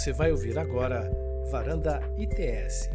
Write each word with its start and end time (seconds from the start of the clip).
Você 0.00 0.14
vai 0.14 0.32
ouvir 0.32 0.58
agora 0.58 1.12
Varanda 1.50 2.00
ITS. 2.16 2.88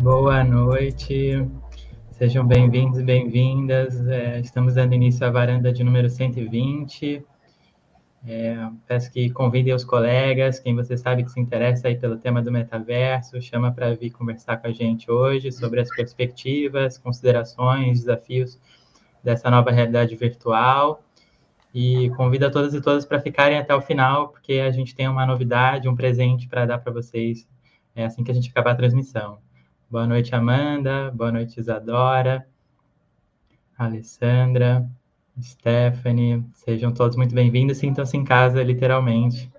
Boa 0.00 0.44
noite, 0.44 1.48
sejam 2.10 2.46
bem-vindos 2.46 2.98
e 2.98 3.02
bem-vindas. 3.02 4.06
É, 4.06 4.40
estamos 4.40 4.74
dando 4.74 4.92
início 4.92 5.26
à 5.26 5.30
varanda 5.30 5.72
de 5.72 5.82
número 5.82 6.10
120. 6.10 7.24
É, 8.26 8.68
peço 8.86 9.10
que 9.10 9.30
convidem 9.30 9.72
os 9.72 9.82
colegas, 9.82 10.58
quem 10.58 10.76
você 10.76 10.94
sabe 10.94 11.24
que 11.24 11.30
se 11.30 11.40
interessa 11.40 11.88
aí 11.88 11.98
pelo 11.98 12.18
tema 12.18 12.42
do 12.42 12.52
metaverso, 12.52 13.40
chama 13.40 13.72
para 13.72 13.94
vir 13.94 14.10
conversar 14.10 14.58
com 14.58 14.66
a 14.66 14.72
gente 14.72 15.10
hoje 15.10 15.50
sobre 15.50 15.80
as 15.80 15.88
perspectivas, 15.88 16.98
considerações, 16.98 18.00
desafios 18.00 18.60
dessa 19.24 19.50
nova 19.50 19.70
realidade 19.70 20.14
virtual. 20.16 21.02
E 21.72 22.10
convida 22.10 22.50
todas 22.50 22.74
e 22.74 22.80
todas 22.80 23.04
para 23.04 23.20
ficarem 23.20 23.58
até 23.58 23.74
o 23.74 23.80
final, 23.80 24.28
porque 24.28 24.54
a 24.54 24.70
gente 24.70 24.94
tem 24.94 25.08
uma 25.08 25.24
novidade, 25.24 25.88
um 25.88 25.94
presente 25.94 26.48
para 26.48 26.66
dar 26.66 26.78
para 26.78 26.92
vocês 26.92 27.46
é 27.94 28.04
assim 28.04 28.22
que 28.22 28.30
a 28.30 28.34
gente 28.34 28.50
acabar 28.50 28.72
a 28.72 28.76
transmissão. 28.76 29.38
Boa 29.90 30.06
noite, 30.06 30.34
Amanda. 30.34 31.10
Boa 31.10 31.32
noite, 31.32 31.58
Isadora. 31.58 32.46
Alessandra. 33.76 34.88
Stephanie, 35.40 36.44
sejam 36.52 36.92
todos 36.92 37.16
muito 37.16 37.34
bem-vindos, 37.34 37.78
sintam-se 37.78 38.16
em 38.16 38.24
casa, 38.24 38.62
literalmente. 38.62 39.50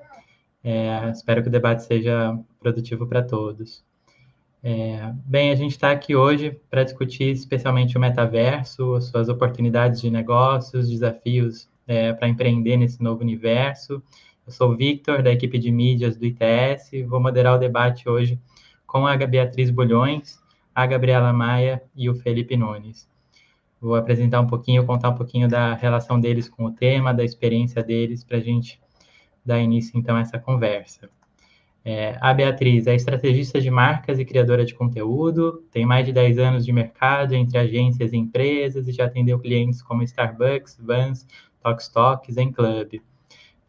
É, 0.64 1.10
espero 1.10 1.42
que 1.42 1.50
o 1.50 1.52
debate 1.52 1.84
seja 1.84 2.38
produtivo 2.60 3.08
para 3.08 3.24
todos. 3.24 3.84
É, 4.64 5.12
bem, 5.26 5.52
a 5.52 5.56
gente 5.56 5.72
está 5.72 5.92
aqui 5.92 6.16
hoje 6.16 6.60
para 6.70 6.84
discutir 6.84 7.32
especialmente 7.32 7.98
o 7.98 8.00
metaverso, 8.00 9.02
suas 9.02 9.28
oportunidades 9.28 10.02
de 10.02 10.12
negócios, 10.12 10.90
desafios 10.90 11.68
é, 11.92 12.14
para 12.14 12.30
empreender 12.30 12.78
nesse 12.78 13.04
novo 13.04 13.22
universo. 13.22 14.02
Eu 14.48 14.54
sou 14.54 14.72
o 14.72 14.78
Victor, 14.78 15.22
da 15.22 15.30
equipe 15.30 15.60
de 15.60 15.70
mídias 15.70 16.16
do 16.16 16.26
ITS, 16.26 17.06
vou 17.06 17.20
moderar 17.20 17.56
o 17.56 17.58
debate 17.58 18.08
hoje 18.08 18.40
com 18.88 19.06
a 19.06 19.18
Beatriz 19.18 19.70
Bulhões, 19.70 20.40
a 20.74 20.86
Gabriela 20.86 21.34
Maia 21.34 21.84
e 21.94 22.10
o 22.10 22.16
Felipe 22.16 22.56
Nunes. 22.56 23.10
Vou 23.82 23.96
apresentar 23.96 24.40
um 24.40 24.48
pouquinho, 24.48 24.86
contar 24.86 25.10
um 25.10 25.16
pouquinho 25.16 25.50
da 25.50 25.74
relação 25.74 26.18
deles 26.18 26.48
com 26.48 26.64
o 26.64 26.72
tema, 26.72 27.14
da 27.14 27.26
experiência 27.26 27.84
deles, 27.84 28.24
para 28.24 28.38
a 28.38 28.42
gente 28.42 28.80
dar 29.46 29.60
início, 29.60 30.00
então, 30.00 30.16
a 30.16 30.22
essa 30.22 30.40
conversa. 30.40 31.10
É, 31.84 32.16
a 32.22 32.34
Beatriz 32.34 32.88
é 32.88 32.96
estrategista 32.96 33.60
de 33.60 33.70
marcas 33.70 34.18
e 34.18 34.24
criadora 34.24 34.64
de 34.64 34.74
conteúdo, 34.76 35.64
tem 35.72 35.86
mais 35.86 36.06
de 36.06 36.14
10 36.14 36.38
anos 36.38 36.66
de 36.66 36.72
mercado 36.72 37.34
entre 37.34 37.58
agências 37.58 38.14
e 38.14 38.18
empresas 38.18 38.88
e 38.88 38.92
já 38.94 39.06
atendeu 39.06 39.40
clientes 39.40 39.82
como 39.82 40.04
Starbucks, 40.04 40.78
Vans, 40.80 41.26
Tokstok, 41.62 42.32
Zen 42.32 42.52
Club. 42.52 43.02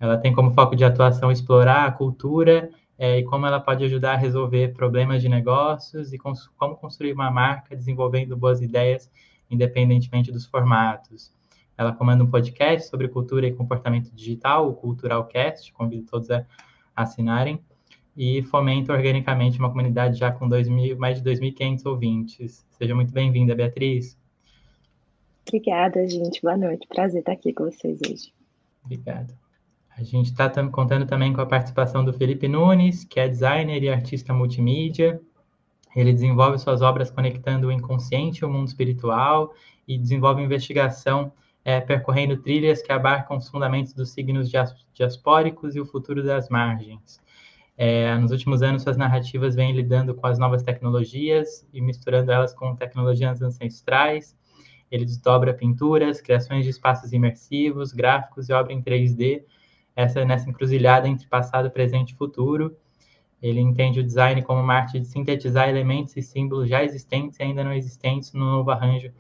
Ela 0.01 0.19
tem 0.19 0.33
como 0.33 0.53
foco 0.53 0.75
de 0.75 0.85
atuação 0.85 1.31
explorar 1.31 1.87
a 1.87 1.93
cultura 1.93 2.71
é, 2.99 3.19
e 3.19 3.25
como 3.25 3.47
ela 3.47 3.61
pode 3.61 3.85
ajudar 3.85 4.15
a 4.15 4.17
resolver 4.17 4.75
problemas 4.75 5.23
de 5.23 5.29
negócios 5.29 6.13
e 6.13 6.19
cons 6.19 6.49
como 6.57 6.77
construir 6.77 7.13
uma 7.13 7.31
marca 7.31 7.77
desenvolvendo 7.77 8.37
boas 8.37 8.61
ideias 8.61 9.11
independentemente 9.51 10.33
dos 10.33 10.47
formatos. 10.47 11.33
Ela 11.77 11.93
comanda 11.93 12.25
um 12.25 12.31
podcast 12.31 12.89
sobre 12.89 13.09
cultura 13.09 13.47
e 13.47 13.53
comportamento 13.53 14.11
digital, 14.15 14.69
o 14.69 14.75
Culturalcast, 14.75 15.73
convido 15.73 16.07
todos 16.07 16.31
a 16.31 16.45
assinarem, 16.95 17.61
e 18.17 18.43
fomenta 18.43 18.93
organicamente 18.93 19.59
uma 19.59 19.71
comunidade 19.71 20.19
já 20.19 20.31
com 20.31 20.49
2 20.49 20.69
mil, 20.69 20.99
mais 20.99 21.21
de 21.21 21.31
2.500 21.31 21.87
ouvintes. 21.87 22.67
Seja 22.71 22.95
muito 22.95 23.13
bem-vinda, 23.13 23.55
Beatriz. 23.55 24.19
Obrigada, 25.47 26.07
gente. 26.09 26.41
Boa 26.43 26.57
noite. 26.57 26.87
Prazer 26.87 27.21
estar 27.21 27.33
aqui 27.33 27.53
com 27.53 27.65
vocês 27.65 28.01
hoje. 28.09 28.33
Obrigado. 28.85 29.35
A 29.97 30.03
gente 30.03 30.31
está 30.31 30.49
contando 30.69 31.07
também 31.07 31.33
com 31.33 31.41
a 31.41 31.47
participação 31.47 32.05
do 32.05 32.13
Felipe 32.13 32.49
Nunes, 32.49 33.05
que 33.05 33.21
é 33.21 33.29
designer 33.29 33.83
e 33.83 33.91
artista 33.91 34.33
multimídia, 34.33 35.21
ele 35.95 36.13
desenvolve 36.13 36.59
suas 36.59 36.81
obras 36.81 37.11
conectando 37.11 37.69
o 37.69 37.73
inconsciente 37.73 38.39
e 38.39 38.45
o 38.45 38.51
mundo 38.51 38.69
espiritual 38.69 39.53
e 39.87 39.99
desenvolve 39.99 40.43
investigação 40.43 41.33
é, 41.65 41.81
percorrendo 41.81 42.37
trilhas 42.39 42.83
que 42.83 42.91
abarcam 42.91 43.37
os 43.37 43.49
fundamentos 43.49 43.93
dos 43.93 44.11
signos 44.11 44.51
diaspóricos 44.95 45.77
e 45.77 45.81
o 45.81 45.87
futuro 45.87 46.23
das 46.23 46.49
margens. 46.49 47.21
É, 47.77 48.17
nos 48.17 48.33
últimos 48.33 48.63
anos, 48.63 48.83
suas 48.83 48.97
narrativas 48.97 49.55
vêm 49.55 49.73
lidando 49.73 50.15
com 50.15 50.27
as 50.27 50.39
novas 50.39 50.63
tecnologias 50.63 51.67
e 51.73 51.81
misturando 51.81 52.33
elas 52.33 52.55
com 52.55 52.75
tecnologias 52.75 53.43
ancestrais. 53.43 54.37
Ele 54.93 55.07
desdobra 55.07 55.55
pinturas, 55.55 56.21
criações 56.21 56.65
de 56.65 56.71
espaços 56.71 57.15
imersivos, 57.15 57.93
gráficos 57.93 58.51
e 58.51 58.53
obra 58.53 58.75
em 58.75 58.83
3D, 58.83 59.43
essa 59.97 60.23
nessa 60.23 60.51
encruzilhada 60.51 61.09
entre 61.09 61.27
passado, 61.27 61.71
presente 61.71 62.11
e 62.11 62.15
futuro. 62.15 62.77
Ele 63.43 63.59
entende 63.59 64.01
o 64.01 64.05
design 64.05 64.43
como 64.43 64.61
uma 64.61 64.75
arte 64.75 65.01
de 65.01 65.07
sintetizar 65.07 65.69
elementos 65.69 66.15
e 66.17 66.23
símbolos 66.23 66.69
já 66.69 66.85
existentes 66.85 67.39
e 67.41 67.43
ainda 67.43 67.65
não 67.65 67.73
existentes 67.73 68.35
no 68.35 68.45
novo 68.45 68.71
arranjo 68.71 69.11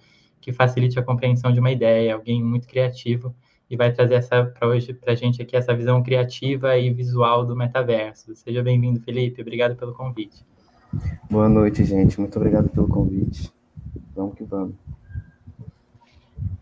que 0.43 0.53
facilite 0.53 0.99
a 0.99 1.03
compreensão 1.03 1.51
de 1.51 1.61
uma 1.61 1.71
ideia, 1.71 2.15
alguém 2.15 2.45
muito 2.45 2.69
criativo 2.69 3.35
e 3.71 3.77
vai 3.77 3.91
trazer 3.91 4.17
essa 4.17 4.45
para 4.45 4.69
hoje 4.69 4.93
para 4.93 5.13
a 5.13 5.17
gente 5.17 5.41
aqui 5.41 5.57
essa 5.57 5.75
visão 5.75 6.03
criativa 6.03 6.77
e 6.77 6.93
visual 6.93 7.47
do 7.47 7.57
metaverso. 7.57 8.37
Seja 8.37 8.63
bem-vindo, 8.63 9.01
Felipe. 9.01 9.41
Obrigado 9.41 9.75
pelo 9.77 9.95
convite. 9.95 10.45
Boa 11.31 11.49
noite, 11.49 11.83
gente. 11.83 12.21
Muito 12.21 12.37
obrigado 12.37 12.69
pelo 12.69 12.87
convite. 12.87 13.51
Vamos 14.15 14.35
que 14.35 14.45
vamos. 14.45 14.75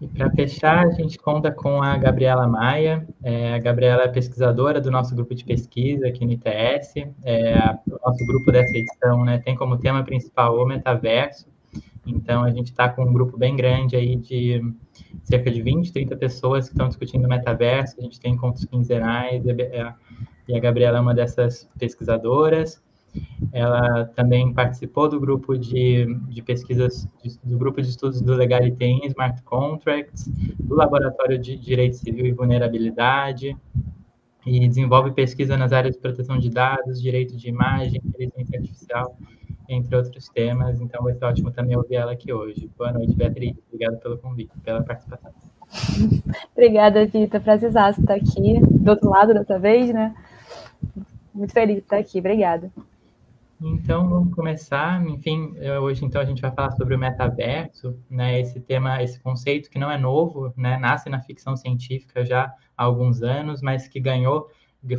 E 0.01 0.09
para 0.09 0.31
fechar, 0.31 0.87
a 0.87 0.91
gente 0.93 1.19
conta 1.19 1.53
com 1.53 1.83
a 1.83 1.97
Gabriela 1.99 2.49
Maia. 2.49 3.07
É, 3.23 3.55
a 3.55 3.59
Gabriela 3.59 4.05
é 4.05 4.09
pesquisadora 4.09 4.81
do 4.81 4.91
nosso 4.91 5.15
grupo 5.15 5.35
de 5.35 5.45
pesquisa 5.45 6.09
aqui 6.09 6.25
no 6.25 6.33
ITS. 6.33 6.95
É, 7.23 7.55
o 7.87 7.99
nosso 8.07 8.27
grupo 8.27 8.51
dessa 8.51 8.75
edição 8.75 9.25
né, 9.27 9.39
tem 9.39 9.55
como 9.55 9.77
tema 9.77 10.03
principal 10.03 10.57
o 10.57 10.65
metaverso. 10.65 11.47
Então, 12.07 12.43
a 12.45 12.51
gente 12.51 12.71
está 12.71 12.89
com 12.89 13.05
um 13.05 13.13
grupo 13.13 13.37
bem 13.37 13.55
grande 13.55 13.95
aí 13.95 14.17
de 14.17 14.63
cerca 15.25 15.51
de 15.51 15.61
20, 15.61 15.93
30 15.93 16.17
pessoas 16.17 16.67
que 16.67 16.73
estão 16.73 16.89
discutindo 16.89 17.27
o 17.27 17.29
metaverso. 17.29 17.97
A 17.99 18.03
gente 18.03 18.19
tem 18.19 18.33
encontros 18.33 18.65
quinzenais 18.65 19.45
e 19.45 20.57
a 20.57 20.61
Gabriela 20.61 20.97
é 20.97 21.01
uma 21.01 21.15
dessas 21.15 21.69
pesquisadoras. 21.79 22.83
Ela 23.53 24.05
também 24.15 24.53
participou 24.53 25.09
do 25.09 25.19
grupo 25.19 25.57
de, 25.57 26.07
de 26.29 26.43
pesquisas, 26.43 27.09
do 27.43 27.59
grupo 27.59 27.83
de 27.83 27.89
estudos 27.89 28.21
do 28.21 28.35
Legality 28.35 28.85
em 28.85 29.07
Smart 29.07 29.43
Contracts, 29.43 30.29
do 30.59 30.75
Laboratório 30.75 31.39
de 31.39 31.57
Direito 31.57 31.97
Civil 31.97 32.27
e 32.27 32.33
Vulnerabilidade, 32.33 33.57
e 34.47 34.69
desenvolve 34.69 35.13
pesquisa 35.13 35.57
nas 35.57 35.73
áreas 35.73 35.95
de 35.95 36.01
proteção 36.01 36.39
de 36.39 36.51
dados, 36.51 37.01
direito 37.01 37.37
de 37.37 37.49
imagem, 37.49 38.01
inteligência 38.05 38.59
artificial, 38.59 39.17
entre 39.69 39.97
outros 39.97 40.29
temas. 40.29 40.81
Então, 40.81 41.03
vai 41.03 41.15
ser 41.15 41.25
ótimo 41.25 41.51
também 41.51 41.77
ouvir 41.77 41.97
ela 41.97 42.13
aqui 42.13 42.33
hoje. 42.33 42.71
Boa 42.77 42.93
noite, 42.93 43.15
Beatriz. 43.15 43.57
Obrigado 43.67 43.99
pelo 44.01 44.19
convite, 44.19 44.51
pela 44.65 44.83
participação. 44.83 45.31
Obrigada, 46.53 47.07
Vitor. 47.07 47.41
Prazerzaço 47.41 48.01
estar 48.01 48.15
aqui, 48.15 48.61
do 48.61 48.91
outro 48.91 49.09
lado 49.09 49.35
dessa 49.35 49.59
vez, 49.59 49.93
né? 49.93 50.15
Muito 51.35 51.53
feliz 51.53 51.77
de 51.77 51.83
estar 51.83 51.99
aqui. 51.99 52.19
Obrigada. 52.19 52.71
Então, 53.63 54.09
vamos 54.09 54.35
começar. 54.35 55.07
Enfim, 55.07 55.55
hoje 55.83 56.03
então 56.03 56.23
a 56.23 56.25
gente 56.25 56.41
vai 56.41 56.51
falar 56.51 56.71
sobre 56.71 56.95
o 56.95 56.99
metaverso, 56.99 57.95
né? 58.09 58.41
Esse 58.41 58.59
tema, 58.59 59.03
esse 59.03 59.21
conceito 59.21 59.69
que 59.69 59.79
não 59.79 59.91
é 59.91 59.99
novo, 59.99 60.51
né? 60.57 60.79
Nasce 60.79 61.11
na 61.11 61.21
ficção 61.21 61.55
científica 61.55 62.25
já 62.25 62.55
há 62.75 62.85
alguns 62.85 63.23
anos, 63.23 63.61
mas 63.61 63.87
que 63.87 64.01
ganhou 64.01 64.51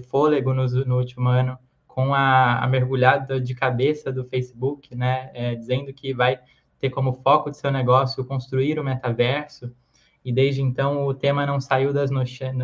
fôlego 0.09 0.53
no, 0.53 0.67
no 0.85 0.97
último 0.99 1.27
ano 1.27 1.57
com 1.87 2.13
a, 2.13 2.63
a, 2.63 2.67
mergulhada 2.67 3.41
de 3.41 3.55
cabeça 3.55 4.11
do 4.11 4.23
Facebook, 4.25 4.93
né? 4.95 5.31
É, 5.33 5.55
dizendo 5.55 5.91
que 5.91 6.13
vai 6.13 6.39
ter 6.79 6.91
como 6.91 7.13
foco 7.13 7.49
de 7.49 7.57
seu 7.57 7.71
negócio 7.71 8.23
construir 8.23 8.77
o 8.77 8.83
metaverso. 8.83 9.71
E 10.23 10.31
desde 10.31 10.61
então 10.61 11.07
o 11.07 11.15
tema 11.15 11.47
não 11.47 11.59
saiu 11.59 11.91
das, 11.91 12.11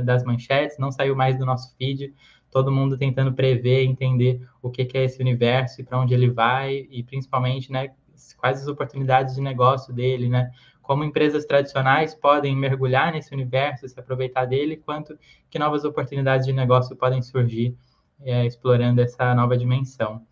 das 0.06 0.24
manchetes, 0.24 0.78
não 0.78 0.92
saiu 0.92 1.16
mais 1.16 1.40
do 1.40 1.46
nosso 1.46 1.76
feed 1.76 2.14
todo 2.52 2.72
mundo 2.72 2.98
tentando 2.98 3.34
prever, 3.34 3.84
entender 3.84 4.42
o 4.62 4.70
que, 4.70 4.86
que 4.86 4.98
é 4.98 5.04
esse 5.04 5.22
universo 5.22 5.82
e 5.82 5.84
para 5.84 6.00
onde 6.00 6.14
ele 6.14 6.30
vai, 6.30 6.88
e 6.90 7.04
principalmente, 7.04 7.72
né, 7.72 7.90
quais 8.38 8.62
as 8.62 8.68
oportunidades 8.68 9.36
de 9.36 9.42
negócio 9.42 9.94
dele, 9.94 10.30
né? 10.30 10.52
Como 10.82 11.04
empresas 11.04 11.46
tradicionais 11.46 12.16
podem 12.16 12.56
mergulhar 12.56 13.12
nesse 13.12 13.34
universo, 13.34 13.88
se 13.88 14.00
aproveitar 14.00 14.46
dele, 14.46 14.78
quanto 14.78 15.18
que 15.50 15.60
novas 15.60 15.84
oportunidades 15.84 16.46
de 16.46 16.54
negócio 16.54 16.96
podem 16.96 17.22
surgir 17.22 17.76
é, 18.22 18.46
explorando 18.46 19.02
essa 19.02 19.36
nova 19.36 19.58
dimensão. 19.58 20.26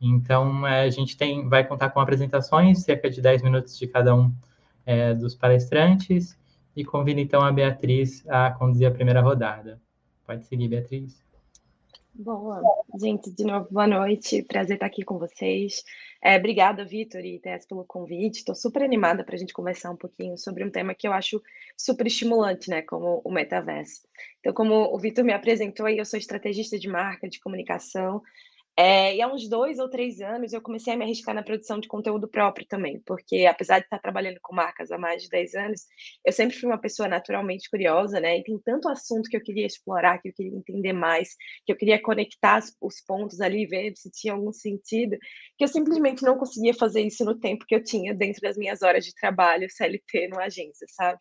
Então, 0.00 0.66
é, 0.66 0.82
a 0.82 0.90
gente 0.90 1.16
tem, 1.16 1.48
vai 1.48 1.66
contar 1.66 1.90
com 1.90 2.00
apresentações, 2.00 2.82
cerca 2.82 3.10
de 3.10 3.20
10 3.20 3.42
minutos 3.42 3.78
de 3.78 3.86
cada 3.86 4.14
um 4.14 4.32
é, 4.86 5.12
dos 5.12 5.34
palestrantes, 5.34 6.38
e 6.74 6.84
convido 6.84 7.20
então 7.20 7.42
a 7.42 7.52
Beatriz 7.52 8.24
a 8.28 8.50
conduzir 8.52 8.86
a 8.86 8.90
primeira 8.90 9.20
rodada. 9.20 9.80
Pode 10.24 10.44
seguir, 10.46 10.68
Beatriz. 10.68 11.29
Boa. 12.14 12.60
Gente, 13.00 13.30
de 13.30 13.44
novo, 13.44 13.68
boa 13.70 13.86
noite. 13.86 14.42
Prazer 14.42 14.74
estar 14.74 14.86
aqui 14.86 15.04
com 15.04 15.18
vocês. 15.18 15.82
É, 16.22 16.36
obrigada, 16.36 16.84
Vitor 16.84 17.24
e 17.24 17.38
Tess, 17.38 17.64
pelo 17.66 17.84
convite. 17.84 18.38
Estou 18.38 18.54
super 18.54 18.82
animada 18.82 19.24
para 19.24 19.36
a 19.36 19.38
gente 19.38 19.52
conversar 19.52 19.90
um 19.90 19.96
pouquinho 19.96 20.36
sobre 20.36 20.64
um 20.64 20.70
tema 20.70 20.94
que 20.94 21.08
eu 21.08 21.12
acho 21.12 21.40
super 21.76 22.06
estimulante, 22.06 22.68
né, 22.68 22.82
como 22.82 23.22
o 23.24 23.30
metaverso. 23.30 24.02
Então, 24.40 24.52
como 24.52 24.74
o 24.94 24.98
Vitor 24.98 25.24
me 25.24 25.32
apresentou, 25.32 25.88
eu 25.88 26.04
sou 26.04 26.18
estrategista 26.18 26.78
de 26.78 26.88
marca, 26.88 27.28
de 27.28 27.40
comunicação, 27.40 28.20
é, 28.76 29.14
e 29.14 29.20
há 29.20 29.28
uns 29.30 29.48
dois 29.48 29.78
ou 29.78 29.90
três 29.90 30.20
anos 30.20 30.52
eu 30.52 30.62
comecei 30.62 30.94
a 30.94 30.96
me 30.96 31.04
arriscar 31.04 31.34
na 31.34 31.42
produção 31.42 31.78
de 31.78 31.88
conteúdo 31.88 32.28
próprio 32.28 32.66
também, 32.66 33.00
porque 33.04 33.44
apesar 33.44 33.78
de 33.78 33.84
estar 33.84 33.98
trabalhando 33.98 34.38
com 34.40 34.54
marcas 34.54 34.90
há 34.90 34.96
mais 34.96 35.22
de 35.22 35.28
10 35.28 35.54
anos, 35.54 35.82
eu 36.24 36.32
sempre 36.32 36.56
fui 36.56 36.68
uma 36.68 36.80
pessoa 36.80 37.08
naturalmente 37.08 37.68
curiosa, 37.68 38.20
né? 38.20 38.38
E 38.38 38.44
tem 38.44 38.58
tanto 38.64 38.88
assunto 38.88 39.28
que 39.28 39.36
eu 39.36 39.42
queria 39.42 39.66
explorar, 39.66 40.18
que 40.18 40.28
eu 40.30 40.32
queria 40.32 40.56
entender 40.56 40.92
mais, 40.92 41.36
que 41.66 41.72
eu 41.72 41.76
queria 41.76 42.00
conectar 42.00 42.60
os 42.80 43.00
pontos 43.06 43.40
ali, 43.40 43.66
ver 43.66 43.92
se 43.96 44.10
tinha 44.10 44.32
algum 44.32 44.52
sentido, 44.52 45.16
que 45.58 45.64
eu 45.64 45.68
simplesmente 45.68 46.22
não 46.22 46.38
conseguia 46.38 46.72
fazer 46.72 47.02
isso 47.02 47.24
no 47.24 47.38
tempo 47.38 47.66
que 47.66 47.74
eu 47.74 47.82
tinha 47.82 48.14
dentro 48.14 48.40
das 48.40 48.56
minhas 48.56 48.82
horas 48.82 49.04
de 49.04 49.14
trabalho 49.14 49.68
CLT 49.70 50.28
numa 50.28 50.44
agência, 50.44 50.86
sabe? 50.88 51.18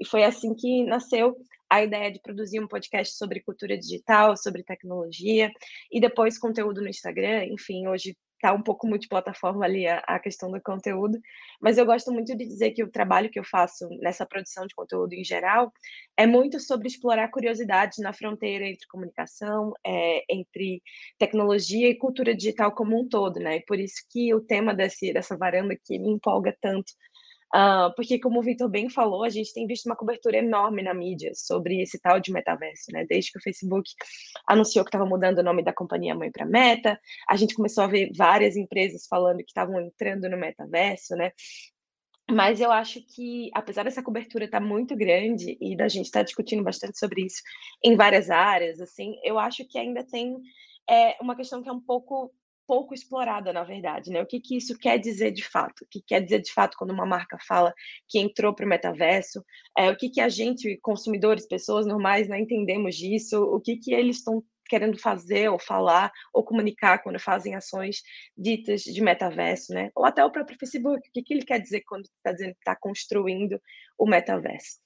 E 0.00 0.06
foi 0.06 0.24
assim 0.24 0.54
que 0.54 0.84
nasceu 0.84 1.36
a 1.70 1.82
ideia 1.82 2.10
de 2.10 2.20
produzir 2.20 2.60
um 2.60 2.68
podcast 2.68 3.16
sobre 3.16 3.40
cultura 3.40 3.76
digital, 3.76 4.36
sobre 4.36 4.62
tecnologia, 4.62 5.50
e 5.90 6.00
depois 6.00 6.38
conteúdo 6.38 6.80
no 6.80 6.88
Instagram, 6.88 7.46
enfim, 7.46 7.86
hoje 7.86 8.16
está 8.38 8.52
um 8.52 8.62
pouco 8.62 8.86
multiplataforma 8.86 9.64
ali 9.64 9.86
a, 9.86 9.98
a, 9.98 10.18
questão 10.18 10.50
do 10.50 10.60
conteúdo, 10.62 11.18
mas 11.60 11.76
eu 11.76 11.84
gosto 11.84 12.12
muito 12.12 12.36
de 12.36 12.46
dizer 12.46 12.70
que 12.70 12.84
o 12.84 12.90
trabalho 12.90 13.28
que 13.30 13.38
eu 13.38 13.44
faço 13.44 13.88
nessa 14.00 14.24
produção 14.24 14.66
de 14.66 14.74
conteúdo 14.74 15.12
em 15.12 15.24
geral 15.24 15.72
é 16.16 16.26
muito 16.26 16.60
sobre 16.60 16.86
explorar 16.86 17.28
curiosidades 17.28 17.98
na 17.98 18.12
fronteira 18.12 18.64
entre 18.66 18.86
comunicação, 18.86 19.74
é, 19.84 20.24
entre 20.32 20.80
tecnologia 21.18 21.88
e 21.88 21.98
cultura 21.98 22.34
digital 22.34 22.72
como 22.72 22.98
um 22.98 23.08
todo, 23.08 23.40
né? 23.40 23.56
E 23.56 23.64
por 23.64 23.78
isso 23.78 24.02
que 24.08 24.32
o 24.32 24.40
tema 24.40 24.72
desse, 24.72 25.12
dessa 25.12 25.36
varanda 25.36 25.74
aqui 25.74 25.98
me 25.98 26.10
empolga 26.10 26.56
tanto, 26.60 26.92
Uh, 27.54 27.94
porque, 27.96 28.18
como 28.18 28.40
o 28.40 28.42
Vitor 28.42 28.68
bem 28.68 28.90
falou, 28.90 29.24
a 29.24 29.30
gente 29.30 29.54
tem 29.54 29.66
visto 29.66 29.86
uma 29.86 29.96
cobertura 29.96 30.36
enorme 30.36 30.82
na 30.82 30.92
mídia 30.92 31.32
sobre 31.34 31.80
esse 31.80 31.98
tal 31.98 32.20
de 32.20 32.30
metaverso, 32.30 32.92
né? 32.92 33.06
Desde 33.08 33.32
que 33.32 33.38
o 33.38 33.42
Facebook 33.42 33.90
anunciou 34.46 34.84
que 34.84 34.88
estava 34.88 35.06
mudando 35.06 35.38
o 35.38 35.42
nome 35.42 35.62
da 35.62 35.72
companhia 35.72 36.14
mãe 36.14 36.30
para 36.30 36.44
Meta, 36.44 37.00
a 37.28 37.36
gente 37.36 37.54
começou 37.54 37.84
a 37.84 37.86
ver 37.86 38.10
várias 38.14 38.56
empresas 38.56 39.06
falando 39.08 39.38
que 39.38 39.50
estavam 39.50 39.80
entrando 39.80 40.28
no 40.28 40.36
metaverso, 40.36 41.16
né? 41.16 41.32
Mas 42.30 42.60
eu 42.60 42.70
acho 42.70 43.00
que, 43.00 43.50
apesar 43.54 43.84
dessa 43.84 44.02
cobertura 44.02 44.44
estar 44.44 44.60
tá 44.60 44.66
muito 44.66 44.94
grande 44.94 45.56
e 45.58 45.74
da 45.74 45.88
gente 45.88 46.06
estar 46.06 46.20
tá 46.20 46.24
discutindo 46.24 46.62
bastante 46.62 46.98
sobre 46.98 47.24
isso 47.24 47.42
em 47.82 47.96
várias 47.96 48.28
áreas, 48.28 48.78
assim, 48.80 49.14
eu 49.24 49.38
acho 49.38 49.66
que 49.66 49.78
ainda 49.78 50.04
tem 50.04 50.36
é, 50.88 51.16
uma 51.22 51.34
questão 51.34 51.62
que 51.62 51.68
é 51.70 51.72
um 51.72 51.80
pouco 51.80 52.30
pouco 52.68 52.92
explorada, 52.92 53.50
na 53.50 53.64
verdade, 53.64 54.10
né? 54.10 54.20
O 54.20 54.26
que, 54.26 54.38
que 54.38 54.54
isso 54.54 54.78
quer 54.78 54.98
dizer 54.98 55.30
de 55.30 55.42
fato? 55.42 55.84
O 55.84 55.86
que 55.90 56.02
quer 56.02 56.20
dizer 56.20 56.42
de 56.42 56.52
fato 56.52 56.76
quando 56.76 56.90
uma 56.90 57.06
marca 57.06 57.38
fala 57.38 57.72
que 58.06 58.18
entrou 58.18 58.54
para 58.54 58.66
o 58.66 58.68
metaverso? 58.68 59.42
É, 59.76 59.90
o 59.90 59.96
que, 59.96 60.10
que 60.10 60.20
a 60.20 60.28
gente, 60.28 60.76
consumidores, 60.82 61.48
pessoas 61.48 61.86
normais, 61.86 62.28
não 62.28 62.36
entendemos 62.36 62.94
disso? 62.94 63.42
O 63.42 63.58
que, 63.58 63.78
que 63.78 63.94
eles 63.94 64.18
estão 64.18 64.44
querendo 64.68 64.98
fazer 64.98 65.48
ou 65.48 65.58
falar 65.58 66.12
ou 66.32 66.44
comunicar 66.44 67.02
quando 67.02 67.18
fazem 67.18 67.54
ações 67.54 68.02
ditas 68.36 68.82
de 68.82 69.00
metaverso, 69.00 69.72
né? 69.72 69.90
Ou 69.94 70.04
até 70.04 70.24
o 70.24 70.30
próprio 70.30 70.58
Facebook, 70.58 71.08
o 71.08 71.12
que, 71.12 71.34
ele 71.34 71.44
quer 71.44 71.60
dizer 71.60 71.82
quando 71.86 72.04
está 72.04 72.32
dizendo 72.32 72.52
que 72.52 72.60
está 72.60 72.76
construindo 72.76 73.60
o 73.98 74.06
metaverso? 74.06 74.78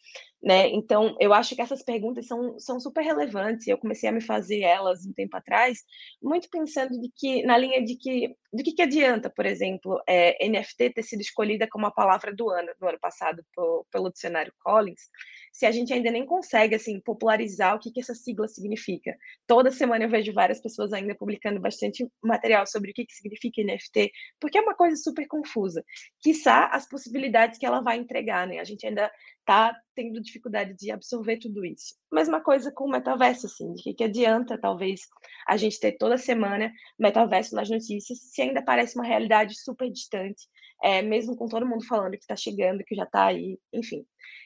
Né? 0.43 0.69
Então, 0.71 1.17
eu 1.21 1.33
acho 1.33 1.55
que 1.55 1.63
essas 1.63 1.85
perguntas 1.85 2.27
são, 2.27 2.59
são 2.59 2.81
super 2.81 3.03
relevantes 3.05 3.69
eu 3.69 3.79
comecei 3.79 4.09
a 4.09 4.13
me 4.13 4.21
fazer 4.21 4.61
elas 4.61 5.07
um 5.07 5.13
tempo 5.13 5.37
atrás, 5.37 5.85
muito 6.21 6.51
pensando 6.51 7.01
de 7.01 7.09
que, 7.15 7.45
na 7.45 7.57
linha 7.57 7.81
de 7.85 7.97
que, 7.97 8.35
do 8.53 8.63
que, 8.65 8.73
que 8.73 8.83
adianta, 8.83 9.31
por 9.31 9.47
exemplo, 9.47 10.03
é, 10.07 10.37
NFT 10.49 10.91
ter 10.91 11.03
sido 11.05 11.21
escolhida 11.21 11.69
como 11.71 11.87
a 11.87 11.93
palavra 11.93 12.35
do 12.35 12.51
ano, 12.51 12.73
no 12.81 12.89
ano 12.89 12.99
passado, 13.01 13.45
pelo 13.91 14.11
dicionário 14.11 14.53
Collins, 14.59 15.03
se 15.53 15.67
a 15.67 15.71
gente 15.71 15.93
ainda 15.93 16.11
nem 16.11 16.25
consegue, 16.25 16.75
assim, 16.75 16.99
popularizar 17.01 17.77
o 17.77 17.79
que, 17.79 17.93
que 17.93 18.01
essa 18.01 18.15
sigla 18.15 18.49
significa. 18.49 19.15
Toda 19.47 19.71
semana 19.71 20.05
eu 20.05 20.09
vejo 20.09 20.33
várias 20.33 20.61
pessoas 20.61 20.93
ainda 20.93 21.15
publicando 21.15 21.61
bastante 21.61 22.09
material 22.23 22.67
sobre 22.67 22.91
o 22.91 22.95
que, 22.95 23.05
que 23.05 23.13
significa 23.13 23.63
NFT, 23.63 24.11
porque 24.41 24.57
é 24.57 24.63
uma 24.63 24.75
coisa 24.75 24.97
super 24.97 25.27
confusa. 25.27 25.85
Quiçá 26.23 26.67
as 26.67 26.89
possibilidades 26.89 27.59
que 27.59 27.67
ela 27.67 27.83
vai 27.83 27.99
entregar, 27.99 28.47
né? 28.47 28.59
A 28.59 28.65
gente 28.65 28.87
ainda 28.87 29.11
está 29.41 29.77
tendo 29.95 30.23
dificuldade 30.23 30.75
de 30.75 30.91
absorver 30.91 31.39
tudo 31.39 31.65
isso. 31.67 31.95
Mesma 32.11 32.41
coisa 32.41 32.73
com 32.73 32.85
o 32.85 32.91
metaverso, 32.91 33.47
assim, 33.47 33.75
de 33.75 33.83
que, 33.83 33.95
que 33.95 34.05
adianta, 34.05 34.59
talvez, 34.59 35.03
a 35.47 35.57
gente 35.57 35.79
ter 35.79 35.93
toda 35.93 36.17
semana 36.17 36.73
metaverso 36.99 37.55
nas 37.55 37.69
notícias, 37.69 38.19
se 38.21 38.41
ainda 38.41 38.63
parece 38.63 38.97
uma 38.97 39.05
realidade 39.05 39.55
super 39.61 39.91
distante, 39.91 40.49
é, 40.83 41.03
mesmo 41.03 41.37
com 41.37 41.47
todo 41.47 41.67
mundo 41.67 41.85
falando 41.87 42.13
que 42.13 42.23
está 42.23 42.37
chegando, 42.37 42.85
que 42.85 42.95
já 42.95 43.05
está 43.05 43.27
aí, 43.27 43.59
enfim. 43.73 44.05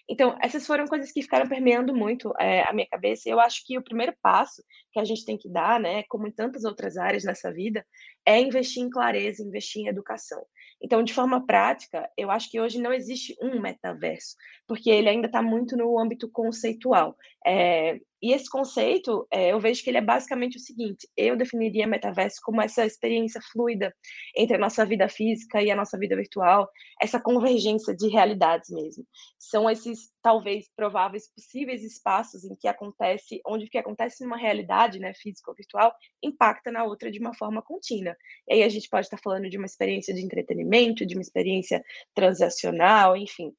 Então, 0.09 0.37
essas 0.41 0.67
foram 0.67 0.87
coisas 0.87 1.11
que 1.11 1.23
ficaram 1.23 1.49
permeando 1.49 1.95
muito 1.95 2.33
é, 2.39 2.63
a 2.63 2.73
minha 2.73 2.87
cabeça. 2.87 3.29
Eu 3.29 3.41
acho 3.41 3.65
que 3.67 3.77
o 3.77 3.83
primeiro 3.83 4.15
passo 4.23 4.63
que 4.93 5.01
a 5.01 5.05
gente 5.05 5.25
tem 5.25 5.37
que 5.37 5.49
dar, 5.49 5.81
né, 5.81 6.05
como 6.09 6.27
em 6.27 6.33
tantas 6.33 6.65
outras 6.65 6.97
áreas 6.97 7.25
nessa 7.25 7.53
vida, 7.53 7.85
é 8.25 8.41
investir 8.41 8.83
em 8.83 8.91
clareza, 8.91 9.43
investir 9.43 9.83
em 9.83 9.89
educação. 9.89 10.45
Então, 10.81 11.03
de 11.03 11.15
forma 11.15 11.45
prática, 11.45 12.09
eu 12.17 12.31
acho 12.31 12.51
que 12.51 12.61
hoje 12.61 12.81
não 12.81 12.93
existe 12.93 13.35
um 13.41 13.61
metaverso, 13.61 14.37
porque 14.67 14.91
ele 14.91 15.09
ainda 15.09 15.27
está 15.27 15.43
muito 15.43 15.77
no 15.77 15.99
âmbito 15.99 16.31
conceitual. 16.31 17.17
É, 17.45 17.99
e 18.23 18.33
esse 18.33 18.49
conceito, 18.49 19.27
é, 19.31 19.53
eu 19.53 19.61
vejo 19.61 19.83
que 19.83 19.91
ele 19.91 19.99
é 19.99 20.03
basicamente 20.03 20.57
o 20.57 20.61
seguinte: 20.61 21.09
eu 21.17 21.37
definiria 21.37 21.87
metaverso 21.87 22.41
como 22.43 22.63
essa 22.63 22.85
experiência 22.87 23.41
fluida 23.53 23.95
entre 24.35 24.57
a 24.57 24.59
nossa 24.59 24.85
vida 24.87 25.09
física 25.09 25.63
e 25.63 25.71
a 25.71 25.77
nossa 25.77 25.99
vida 25.99 26.17
virtual, 26.17 26.69
essa 27.01 27.21
convergência 27.21 27.95
de 27.95 28.09
realidades 28.09 28.71
mesmo. 28.71 29.05
São 29.39 29.69
esses, 29.69 30.11
talvez, 30.23 30.67
prováveis 30.75 31.31
possíveis 31.35 31.85
espaços 31.85 32.45
em 32.45 32.57
que 32.57 32.67
acontece, 32.67 33.41
onde 33.47 33.67
o 33.67 33.69
que 33.69 33.79
acontece 33.79 34.25
numa 34.25 34.37
realidade, 34.37 34.99
né, 34.99 35.13
física 35.15 35.51
ou 35.51 35.55
virtual, 35.55 35.95
impacta 36.23 36.73
na 36.73 36.85
outra 36.85 37.11
de 37.11 37.19
uma 37.19 37.35
forma 37.35 37.61
contínua. 37.63 38.17
E 38.49 38.55
aí 38.55 38.63
a 38.63 38.69
gente 38.69 38.89
pode 38.89 39.07
estar 39.07 39.19
falando 39.19 39.51
de 39.51 39.59
uma 39.59 39.67
experiência 39.67 40.15
de 40.15 40.25
entretenimento, 40.25 41.05
de 41.05 41.15
uma 41.15 41.23
experiência 41.23 41.85
transacional, 42.15 43.17
enfim 43.17 43.53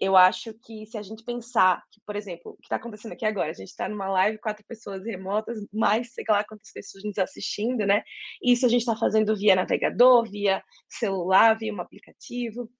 eu 0.00 0.16
acho 0.16 0.54
que 0.54 0.86
se 0.86 0.96
a 0.96 1.02
gente 1.02 1.24
pensar 1.24 1.82
que, 1.90 2.00
por 2.06 2.14
exemplo, 2.14 2.52
o 2.52 2.56
que 2.56 2.66
está 2.66 2.76
acontecendo 2.76 3.12
aqui 3.12 3.24
agora, 3.24 3.50
a 3.50 3.54
gente 3.54 3.68
está 3.68 3.88
numa 3.88 4.08
live, 4.08 4.38
quatro 4.38 4.64
pessoas 4.66 5.04
remotas, 5.04 5.58
mais 5.72 6.12
sei 6.12 6.24
lá 6.28 6.44
quantas 6.44 6.70
pessoas 6.72 7.04
nos 7.04 7.18
assistindo, 7.18 7.84
né? 7.86 8.02
Isso 8.42 8.64
a 8.64 8.68
gente 8.68 8.80
está 8.80 8.96
fazendo 8.96 9.36
via 9.36 9.56
navegador, 9.56 10.28
via 10.30 10.62
celular, 10.88 11.58
via 11.58 11.74
um 11.74 11.80
aplicativo. 11.80 12.70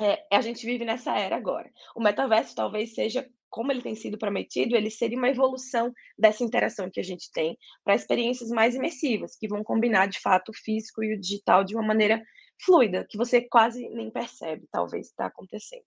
É, 0.00 0.26
a 0.32 0.40
gente 0.40 0.64
vive 0.66 0.84
nessa 0.84 1.18
era 1.18 1.36
agora. 1.36 1.70
O 1.94 2.02
metaverso 2.02 2.54
talvez 2.54 2.94
seja 2.94 3.28
como 3.48 3.72
ele 3.72 3.82
tem 3.82 3.94
sido 3.94 4.18
prometido, 4.18 4.76
ele 4.76 4.90
seria 4.90 5.16
uma 5.16 5.28
evolução 5.28 5.92
dessa 6.18 6.44
interação 6.44 6.90
que 6.90 7.00
a 7.00 7.02
gente 7.02 7.30
tem 7.32 7.56
para 7.84 7.94
experiências 7.94 8.50
mais 8.50 8.74
imersivas, 8.74 9.36
que 9.36 9.48
vão 9.48 9.62
combinar 9.64 10.08
de 10.08 10.20
fato 10.20 10.50
o 10.50 10.54
físico 10.54 11.02
e 11.02 11.14
o 11.14 11.20
digital 11.20 11.64
de 11.64 11.74
uma 11.74 11.82
maneira 11.82 12.22
fluida, 12.62 13.06
que 13.08 13.16
você 13.16 13.40
quase 13.40 13.88
nem 13.90 14.10
percebe, 14.10 14.66
talvez, 14.70 15.06
está 15.06 15.26
acontecendo. 15.26 15.84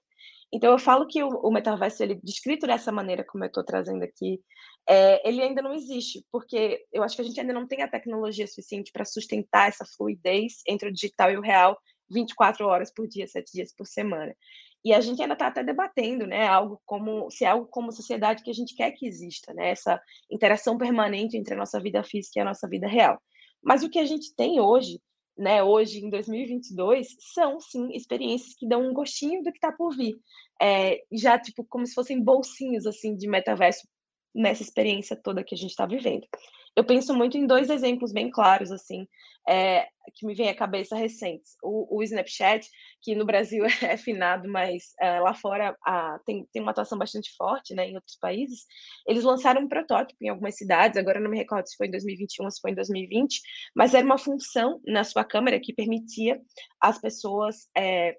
Então, 0.51 0.71
eu 0.71 0.79
falo 0.79 1.05
que 1.05 1.23
o, 1.23 1.29
o 1.29 1.51
metaverso, 1.51 2.01
ele 2.01 2.19
descrito 2.23 2.65
dessa 2.65 2.91
maneira, 2.91 3.23
como 3.23 3.43
eu 3.43 3.47
estou 3.47 3.63
trazendo 3.63 4.03
aqui, 4.03 4.41
é, 4.87 5.27
ele 5.27 5.41
ainda 5.41 5.61
não 5.61 5.73
existe, 5.73 6.25
porque 6.31 6.83
eu 6.91 7.03
acho 7.03 7.15
que 7.15 7.21
a 7.21 7.25
gente 7.25 7.39
ainda 7.39 7.53
não 7.53 7.67
tem 7.67 7.83
a 7.83 7.87
tecnologia 7.87 8.47
suficiente 8.47 8.91
para 8.91 9.05
sustentar 9.05 9.69
essa 9.69 9.85
fluidez 9.85 10.61
entre 10.67 10.89
o 10.89 10.91
digital 10.91 11.31
e 11.31 11.37
o 11.37 11.41
real 11.41 11.77
24 12.09 12.65
horas 12.65 12.91
por 12.91 13.07
dia, 13.07 13.27
7 13.27 13.51
dias 13.51 13.73
por 13.75 13.85
semana. 13.85 14.35
E 14.83 14.93
a 14.93 15.01
gente 15.01 15.21
ainda 15.21 15.33
está 15.33 15.47
até 15.47 15.63
debatendo, 15.63 16.25
né, 16.25 16.47
algo 16.47 16.81
como 16.85 17.29
se 17.29 17.43
é 17.43 17.49
algo 17.49 17.67
como 17.67 17.91
sociedade 17.91 18.43
que 18.43 18.49
a 18.49 18.53
gente 18.53 18.75
quer 18.75 18.91
que 18.91 19.05
exista, 19.05 19.53
né, 19.53 19.69
essa 19.71 20.01
interação 20.31 20.77
permanente 20.77 21.37
entre 21.37 21.53
a 21.53 21.57
nossa 21.57 21.79
vida 21.79 22.01
física 22.01 22.39
e 22.39 22.41
a 22.41 22.45
nossa 22.45 22.67
vida 22.67 22.87
real. 22.87 23.21
Mas 23.61 23.83
o 23.83 23.89
que 23.89 23.99
a 23.99 24.05
gente 24.05 24.33
tem 24.35 24.59
hoje 24.59 25.01
né, 25.39 25.63
hoje 25.63 26.03
em 26.03 26.09
2022, 26.09 27.15
são 27.33 27.59
sim 27.61 27.89
experiências 27.93 28.53
que 28.55 28.67
dão 28.67 28.89
um 28.89 28.93
gostinho 28.93 29.41
do 29.41 29.51
que 29.51 29.57
está 29.57 29.71
por 29.71 29.95
vir. 29.95 30.19
É, 30.61 31.01
já 31.11 31.39
tipo 31.39 31.63
como 31.63 31.87
se 31.87 31.93
fossem 31.93 32.21
bolsinhos 32.21 32.85
assim 32.85 33.15
de 33.15 33.27
metaverso 33.27 33.87
nessa 34.33 34.63
experiência 34.63 35.15
toda 35.15 35.43
que 35.43 35.55
a 35.55 35.57
gente 35.57 35.71
está 35.71 35.85
vivendo. 35.85 36.27
Eu 36.75 36.85
penso 36.85 37.13
muito 37.13 37.37
em 37.37 37.45
dois 37.45 37.69
exemplos 37.69 38.13
bem 38.13 38.29
claros, 38.29 38.71
assim, 38.71 39.07
é, 39.47 39.87
que 40.15 40.25
me 40.25 40.33
vem 40.33 40.49
à 40.49 40.55
cabeça 40.55 40.95
recentes. 40.95 41.55
O, 41.63 41.97
o, 41.97 42.03
Snapchat, 42.03 42.67
que 43.01 43.15
no 43.15 43.25
Brasil 43.25 43.65
é 43.83 43.97
finado, 43.97 44.47
mas 44.47 44.93
é, 44.99 45.19
lá 45.19 45.33
fora 45.33 45.75
a, 45.85 46.19
tem, 46.25 46.47
tem 46.53 46.61
uma 46.61 46.71
atuação 46.71 46.97
bastante 46.97 47.35
forte, 47.35 47.73
né, 47.73 47.89
em 47.89 47.95
outros 47.95 48.17
países. 48.17 48.65
Eles 49.07 49.23
lançaram 49.23 49.61
um 49.61 49.67
protótipo 49.67 50.23
em 50.23 50.29
algumas 50.29 50.55
cidades, 50.55 50.97
agora 50.97 51.19
não 51.19 51.29
me 51.29 51.37
recordo 51.37 51.67
se 51.67 51.75
foi 51.75 51.87
em 51.87 51.91
2021 51.91 52.45
ou 52.45 52.51
se 52.51 52.61
foi 52.61 52.71
em 52.71 52.75
2020, 52.75 53.41
mas 53.75 53.93
era 53.93 54.05
uma 54.05 54.17
função 54.17 54.79
na 54.85 55.03
sua 55.03 55.23
câmera 55.23 55.59
que 55.59 55.73
permitia 55.73 56.39
as 56.79 56.99
pessoas 56.99 57.67
é, 57.75 58.15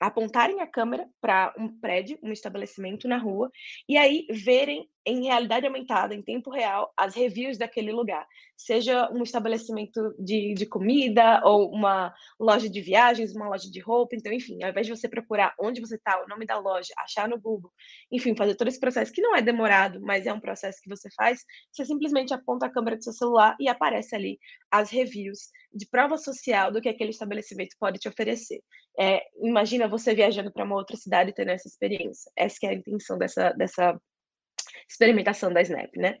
apontarem 0.00 0.60
a 0.60 0.66
câmera 0.66 1.08
para 1.20 1.54
um 1.58 1.68
prédio, 1.80 2.18
um 2.22 2.32
estabelecimento 2.32 3.08
na 3.08 3.18
rua, 3.18 3.50
e 3.88 3.96
aí 3.96 4.26
verem 4.30 4.88
em 5.06 5.24
realidade 5.24 5.66
aumentada, 5.66 6.14
em 6.14 6.22
tempo 6.22 6.50
real, 6.50 6.90
as 6.96 7.14
reviews 7.14 7.58
daquele 7.58 7.92
lugar. 7.92 8.26
Seja 8.56 9.10
um 9.12 9.22
estabelecimento 9.22 10.14
de, 10.18 10.54
de 10.54 10.64
comida, 10.64 11.42
ou 11.44 11.70
uma 11.70 12.14
loja 12.40 12.70
de 12.70 12.80
viagens, 12.80 13.34
uma 13.34 13.48
loja 13.48 13.70
de 13.70 13.80
roupa. 13.80 14.16
Então, 14.16 14.32
enfim, 14.32 14.62
ao 14.62 14.70
invés 14.70 14.86
de 14.86 14.96
você 14.96 15.06
procurar 15.06 15.54
onde 15.60 15.80
você 15.80 15.96
está, 15.96 16.22
o 16.22 16.28
nome 16.28 16.46
da 16.46 16.58
loja, 16.58 16.94
achar 16.98 17.28
no 17.28 17.38
Google, 17.38 17.70
enfim, 18.10 18.34
fazer 18.34 18.54
todo 18.54 18.68
esse 18.68 18.80
processo, 18.80 19.12
que 19.12 19.20
não 19.20 19.36
é 19.36 19.42
demorado, 19.42 20.00
mas 20.00 20.26
é 20.26 20.32
um 20.32 20.40
processo 20.40 20.80
que 20.82 20.88
você 20.88 21.08
faz, 21.14 21.44
você 21.70 21.84
simplesmente 21.84 22.32
aponta 22.32 22.66
a 22.66 22.70
câmera 22.70 22.96
do 22.96 23.04
seu 23.04 23.12
celular 23.12 23.54
e 23.60 23.68
aparece 23.68 24.14
ali 24.14 24.38
as 24.70 24.90
reviews 24.90 25.50
de 25.72 25.86
prova 25.86 26.16
social 26.16 26.72
do 26.72 26.80
que 26.80 26.88
aquele 26.88 27.10
estabelecimento 27.10 27.76
pode 27.78 27.98
te 27.98 28.08
oferecer. 28.08 28.62
É, 28.98 29.22
imagina 29.42 29.88
você 29.88 30.14
viajando 30.14 30.52
para 30.52 30.64
uma 30.64 30.76
outra 30.76 30.96
cidade 30.96 31.30
e 31.30 31.34
tendo 31.34 31.50
essa 31.50 31.68
experiência. 31.68 32.30
Essa 32.36 32.66
é 32.66 32.68
a 32.68 32.74
intenção 32.74 33.18
dessa, 33.18 33.50
dessa 33.52 33.98
experimentação 34.88 35.52
da 35.52 35.62
Snap, 35.62 35.90
né? 35.96 36.18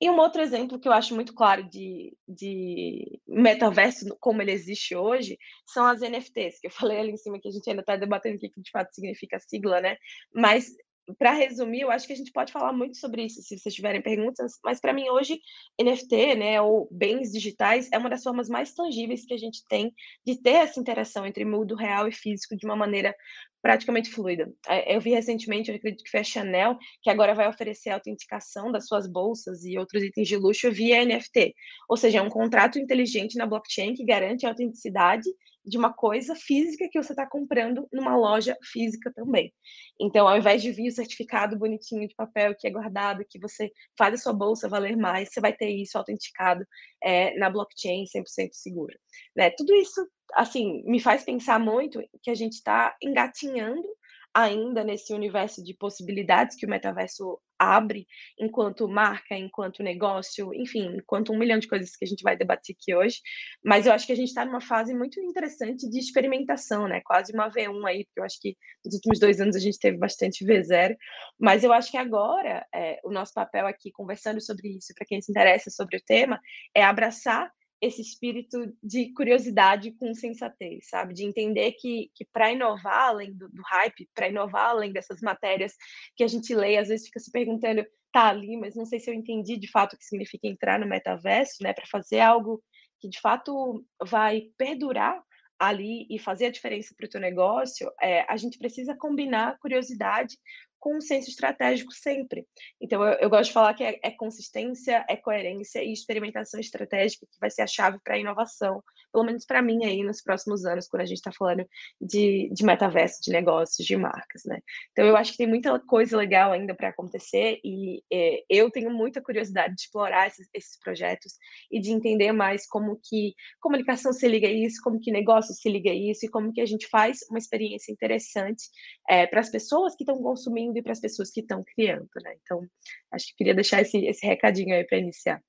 E 0.00 0.08
um 0.08 0.16
outro 0.16 0.40
exemplo 0.40 0.78
que 0.78 0.88
eu 0.88 0.92
acho 0.92 1.14
muito 1.14 1.34
claro 1.34 1.68
de, 1.68 2.16
de 2.26 3.20
metaverso, 3.26 4.16
como 4.20 4.40
ele 4.40 4.52
existe 4.52 4.94
hoje, 4.94 5.38
são 5.66 5.86
as 5.86 6.00
NFTs, 6.00 6.60
que 6.60 6.66
eu 6.66 6.70
falei 6.72 6.98
ali 6.98 7.10
em 7.10 7.16
cima 7.16 7.38
que 7.40 7.48
a 7.48 7.52
gente 7.52 7.68
ainda 7.68 7.80
está 7.82 7.96
debatendo 7.96 8.36
o 8.36 8.38
que 8.38 8.48
de 8.56 8.70
fato 8.70 8.94
significa 8.94 9.36
a 9.36 9.40
sigla, 9.40 9.80
né? 9.80 9.96
Mas 10.32 10.72
para 11.18 11.32
resumir, 11.32 11.82
eu 11.82 11.90
acho 11.90 12.06
que 12.06 12.12
a 12.12 12.16
gente 12.16 12.32
pode 12.32 12.52
falar 12.52 12.72
muito 12.72 12.96
sobre 12.96 13.24
isso, 13.24 13.42
se 13.42 13.58
vocês 13.58 13.74
tiverem 13.74 14.02
perguntas, 14.02 14.52
mas 14.64 14.80
para 14.80 14.92
mim 14.92 15.08
hoje, 15.10 15.38
NFT, 15.80 16.34
né, 16.34 16.60
ou 16.60 16.88
bens 16.90 17.30
digitais, 17.30 17.88
é 17.92 17.98
uma 17.98 18.10
das 18.10 18.22
formas 18.22 18.48
mais 18.48 18.72
tangíveis 18.72 19.24
que 19.24 19.34
a 19.34 19.38
gente 19.38 19.62
tem 19.68 19.92
de 20.26 20.40
ter 20.40 20.54
essa 20.54 20.80
interação 20.80 21.26
entre 21.26 21.44
mundo 21.44 21.74
real 21.74 22.08
e 22.08 22.12
físico 22.12 22.56
de 22.56 22.64
uma 22.64 22.76
maneira 22.76 23.14
praticamente 23.62 24.10
fluida. 24.10 24.52
É, 24.68 24.94
eu 24.94 25.00
vi 25.00 25.10
recentemente, 25.10 25.70
eu 25.70 25.76
acredito 25.76 26.04
que 26.04 26.10
foi 26.10 26.20
a 26.20 26.24
Chanel, 26.24 26.76
que 27.02 27.08
agora 27.08 27.34
vai 27.34 27.48
oferecer 27.48 27.90
a 27.90 27.94
autenticação 27.94 28.70
das 28.70 28.86
suas 28.86 29.06
bolsas 29.06 29.64
e 29.64 29.78
outros 29.78 30.02
itens 30.02 30.28
de 30.28 30.36
luxo 30.36 30.70
via 30.70 31.04
NFT, 31.04 31.54
ou 31.88 31.96
seja, 31.96 32.18
é 32.18 32.22
um 32.22 32.28
contrato 32.28 32.78
inteligente 32.78 33.36
na 33.36 33.46
blockchain 33.46 33.94
que 33.94 34.04
garante 34.04 34.44
a 34.44 34.50
autenticidade 34.50 35.28
de 35.64 35.78
uma 35.78 35.92
coisa 35.92 36.34
física 36.34 36.88
que 36.90 37.02
você 37.02 37.12
está 37.12 37.26
comprando 37.26 37.88
numa 37.92 38.16
loja 38.16 38.56
física 38.62 39.12
também. 39.14 39.52
Então, 39.98 40.28
ao 40.28 40.36
invés 40.36 40.62
de 40.62 40.70
vir 40.70 40.88
o 40.88 40.94
certificado 40.94 41.58
bonitinho 41.58 42.06
de 42.06 42.14
papel 42.14 42.54
que 42.58 42.66
é 42.66 42.70
guardado, 42.70 43.24
que 43.28 43.38
você 43.38 43.72
faz 43.96 44.14
a 44.14 44.18
sua 44.18 44.32
bolsa 44.32 44.68
valer 44.68 44.96
mais, 44.96 45.30
você 45.32 45.40
vai 45.40 45.52
ter 45.52 45.70
isso 45.70 45.96
autenticado 45.96 46.66
é, 47.02 47.36
na 47.38 47.48
blockchain 47.48 48.04
100% 48.04 48.50
seguro. 48.52 48.94
Né? 49.34 49.50
Tudo 49.50 49.74
isso, 49.74 50.06
assim, 50.34 50.82
me 50.84 51.00
faz 51.00 51.24
pensar 51.24 51.58
muito 51.58 52.02
que 52.22 52.30
a 52.30 52.34
gente 52.34 52.54
está 52.54 52.94
engatinhando 53.02 53.88
ainda 54.34 54.82
nesse 54.82 55.14
universo 55.14 55.62
de 55.62 55.74
possibilidades 55.74 56.56
que 56.56 56.66
o 56.66 56.68
metaverso 56.68 57.40
abre 57.56 58.06
enquanto 58.38 58.88
marca, 58.88 59.36
enquanto 59.36 59.82
negócio, 59.82 60.52
enfim, 60.54 60.96
enquanto 60.96 61.32
um 61.32 61.38
milhão 61.38 61.58
de 61.58 61.68
coisas 61.68 61.94
que 61.96 62.04
a 62.04 62.08
gente 62.08 62.22
vai 62.22 62.36
debater 62.36 62.74
aqui 62.78 62.94
hoje. 62.94 63.20
Mas 63.64 63.86
eu 63.86 63.92
acho 63.92 64.06
que 64.06 64.12
a 64.12 64.16
gente 64.16 64.28
está 64.28 64.44
numa 64.44 64.60
fase 64.60 64.92
muito 64.92 65.20
interessante 65.20 65.88
de 65.88 65.98
experimentação, 65.98 66.88
né? 66.88 67.00
Quase 67.04 67.32
uma 67.32 67.48
V1 67.48 67.86
aí, 67.86 68.04
porque 68.04 68.20
eu 68.20 68.24
acho 68.24 68.40
que 68.40 68.56
nos 68.84 68.94
últimos 68.94 69.20
dois 69.20 69.40
anos 69.40 69.54
a 69.56 69.60
gente 69.60 69.78
teve 69.78 69.96
bastante 69.96 70.44
V0. 70.44 70.96
Mas 71.38 71.62
eu 71.62 71.72
acho 71.72 71.90
que 71.90 71.96
agora 71.96 72.66
é, 72.74 73.00
o 73.04 73.12
nosso 73.12 73.32
papel 73.32 73.66
aqui, 73.66 73.92
conversando 73.92 74.40
sobre 74.40 74.76
isso, 74.76 74.92
para 74.94 75.06
quem 75.06 75.20
se 75.20 75.30
interessa 75.30 75.70
sobre 75.70 75.96
o 75.96 76.02
tema, 76.04 76.40
é 76.74 76.82
abraçar 76.82 77.50
esse 77.80 78.00
espírito 78.00 78.72
de 78.82 79.12
curiosidade 79.12 79.92
com 79.92 80.14
sensatez, 80.14 80.88
sabe? 80.88 81.14
De 81.14 81.24
entender 81.24 81.72
que, 81.72 82.10
que 82.14 82.24
para 82.24 82.52
inovar 82.52 83.08
além 83.08 83.32
do, 83.32 83.48
do 83.48 83.62
hype, 83.62 84.08
para 84.14 84.28
inovar 84.28 84.70
além 84.70 84.92
dessas 84.92 85.20
matérias 85.20 85.74
que 86.16 86.24
a 86.24 86.28
gente 86.28 86.54
lê, 86.54 86.78
às 86.78 86.88
vezes 86.88 87.06
fica 87.06 87.20
se 87.20 87.30
perguntando, 87.30 87.84
tá 88.12 88.28
ali, 88.28 88.56
mas 88.56 88.74
não 88.74 88.86
sei 88.86 89.00
se 89.00 89.10
eu 89.10 89.14
entendi 89.14 89.56
de 89.56 89.70
fato 89.70 89.94
o 89.94 89.98
que 89.98 90.04
significa 90.04 90.46
entrar 90.46 90.78
no 90.78 90.86
metaverso, 90.86 91.62
né? 91.62 91.72
Para 91.72 91.86
fazer 91.86 92.20
algo 92.20 92.62
que 93.00 93.08
de 93.08 93.20
fato 93.20 93.84
vai 94.02 94.50
perdurar 94.56 95.22
ali 95.58 96.06
e 96.10 96.18
fazer 96.18 96.46
a 96.46 96.50
diferença 96.50 96.94
para 96.96 97.06
o 97.06 97.08
teu 97.08 97.20
negócio, 97.20 97.90
é, 98.00 98.20
a 98.30 98.36
gente 98.36 98.58
precisa 98.58 98.96
combinar 98.96 99.58
curiosidade 99.58 100.36
com 100.84 100.98
um 100.98 101.00
senso 101.00 101.30
estratégico 101.30 101.94
sempre. 101.94 102.46
Então, 102.78 103.02
eu, 103.02 103.14
eu 103.14 103.30
gosto 103.30 103.46
de 103.46 103.54
falar 103.54 103.72
que 103.72 103.82
é, 103.82 103.98
é, 104.02 104.10
consistência, 104.10 105.02
é 105.08 105.16
coerência 105.16 105.82
e 105.82 105.90
experimentação 105.90 106.60
estratégica 106.60 107.24
que 107.24 107.40
vai 107.40 107.50
ser 107.50 107.62
a 107.62 107.66
chave 107.66 107.98
para 108.04 108.16
a 108.16 108.18
inovação, 108.18 108.84
pelo 109.10 109.24
menos 109.24 109.46
para 109.46 109.62
mim 109.62 109.82
aí 109.86 110.02
nos 110.02 110.20
próximos 110.20 110.66
anos, 110.66 110.86
quando 110.86 111.00
a 111.00 111.06
gente 111.06 111.16
está 111.16 111.32
falando 111.32 111.66
de, 111.98 112.50
de 112.52 112.64
metaverso, 112.66 113.22
de 113.22 113.32
negócios, 113.32 113.86
de 113.86 113.96
marcas, 113.96 114.42
né? 114.44 114.60
Então, 114.92 115.06
eu 115.06 115.16
acho 115.16 115.32
que 115.32 115.38
tem 115.38 115.46
muita 115.46 115.80
coisa 115.80 116.18
legal 116.18 116.52
ainda 116.52 116.74
para 116.74 116.90
acontecer 116.90 117.60
e 117.64 118.02
é, 118.12 118.44
eu 118.50 118.70
tenho 118.70 118.90
muita 118.90 119.22
curiosidade 119.22 119.74
de 119.74 119.80
explorar 119.80 120.26
esses, 120.26 120.50
esses 120.52 120.78
projetos 120.78 121.32
e 121.72 121.80
de 121.80 121.92
entender 121.92 122.30
mais 122.32 122.66
como 122.68 123.00
que 123.02 123.32
comunicação 123.58 124.12
se 124.12 124.28
liga 124.28 124.48
a 124.48 124.52
isso, 124.52 124.82
como 124.84 125.00
que 125.00 125.10
negócio 125.10 125.54
se 125.54 125.66
liga 125.70 125.90
a 125.90 125.94
isso 125.94 126.26
e 126.26 126.28
como 126.28 126.52
que 126.52 126.60
a 126.60 126.66
gente 126.66 126.86
faz 126.88 127.20
uma 127.30 127.38
experiência 127.38 127.90
interessante 127.90 128.64
é, 129.08 129.26
para 129.26 129.40
as 129.40 129.48
pessoas 129.48 129.96
que 129.96 130.02
estão 130.02 130.22
consumindo 130.22 130.73
e 130.78 130.82
para 130.82 130.92
as 130.92 131.00
pessoas 131.00 131.30
que 131.30 131.40
estão 131.40 131.64
criando, 131.74 132.08
né? 132.22 132.34
Então, 132.42 132.66
acho 133.10 133.26
que 133.28 133.36
queria 133.36 133.54
deixar 133.54 133.82
esse, 133.82 133.98
esse 134.06 134.26
recadinho 134.26 134.74
aí 134.74 134.84
para 134.84 134.98
iniciar. 134.98 135.42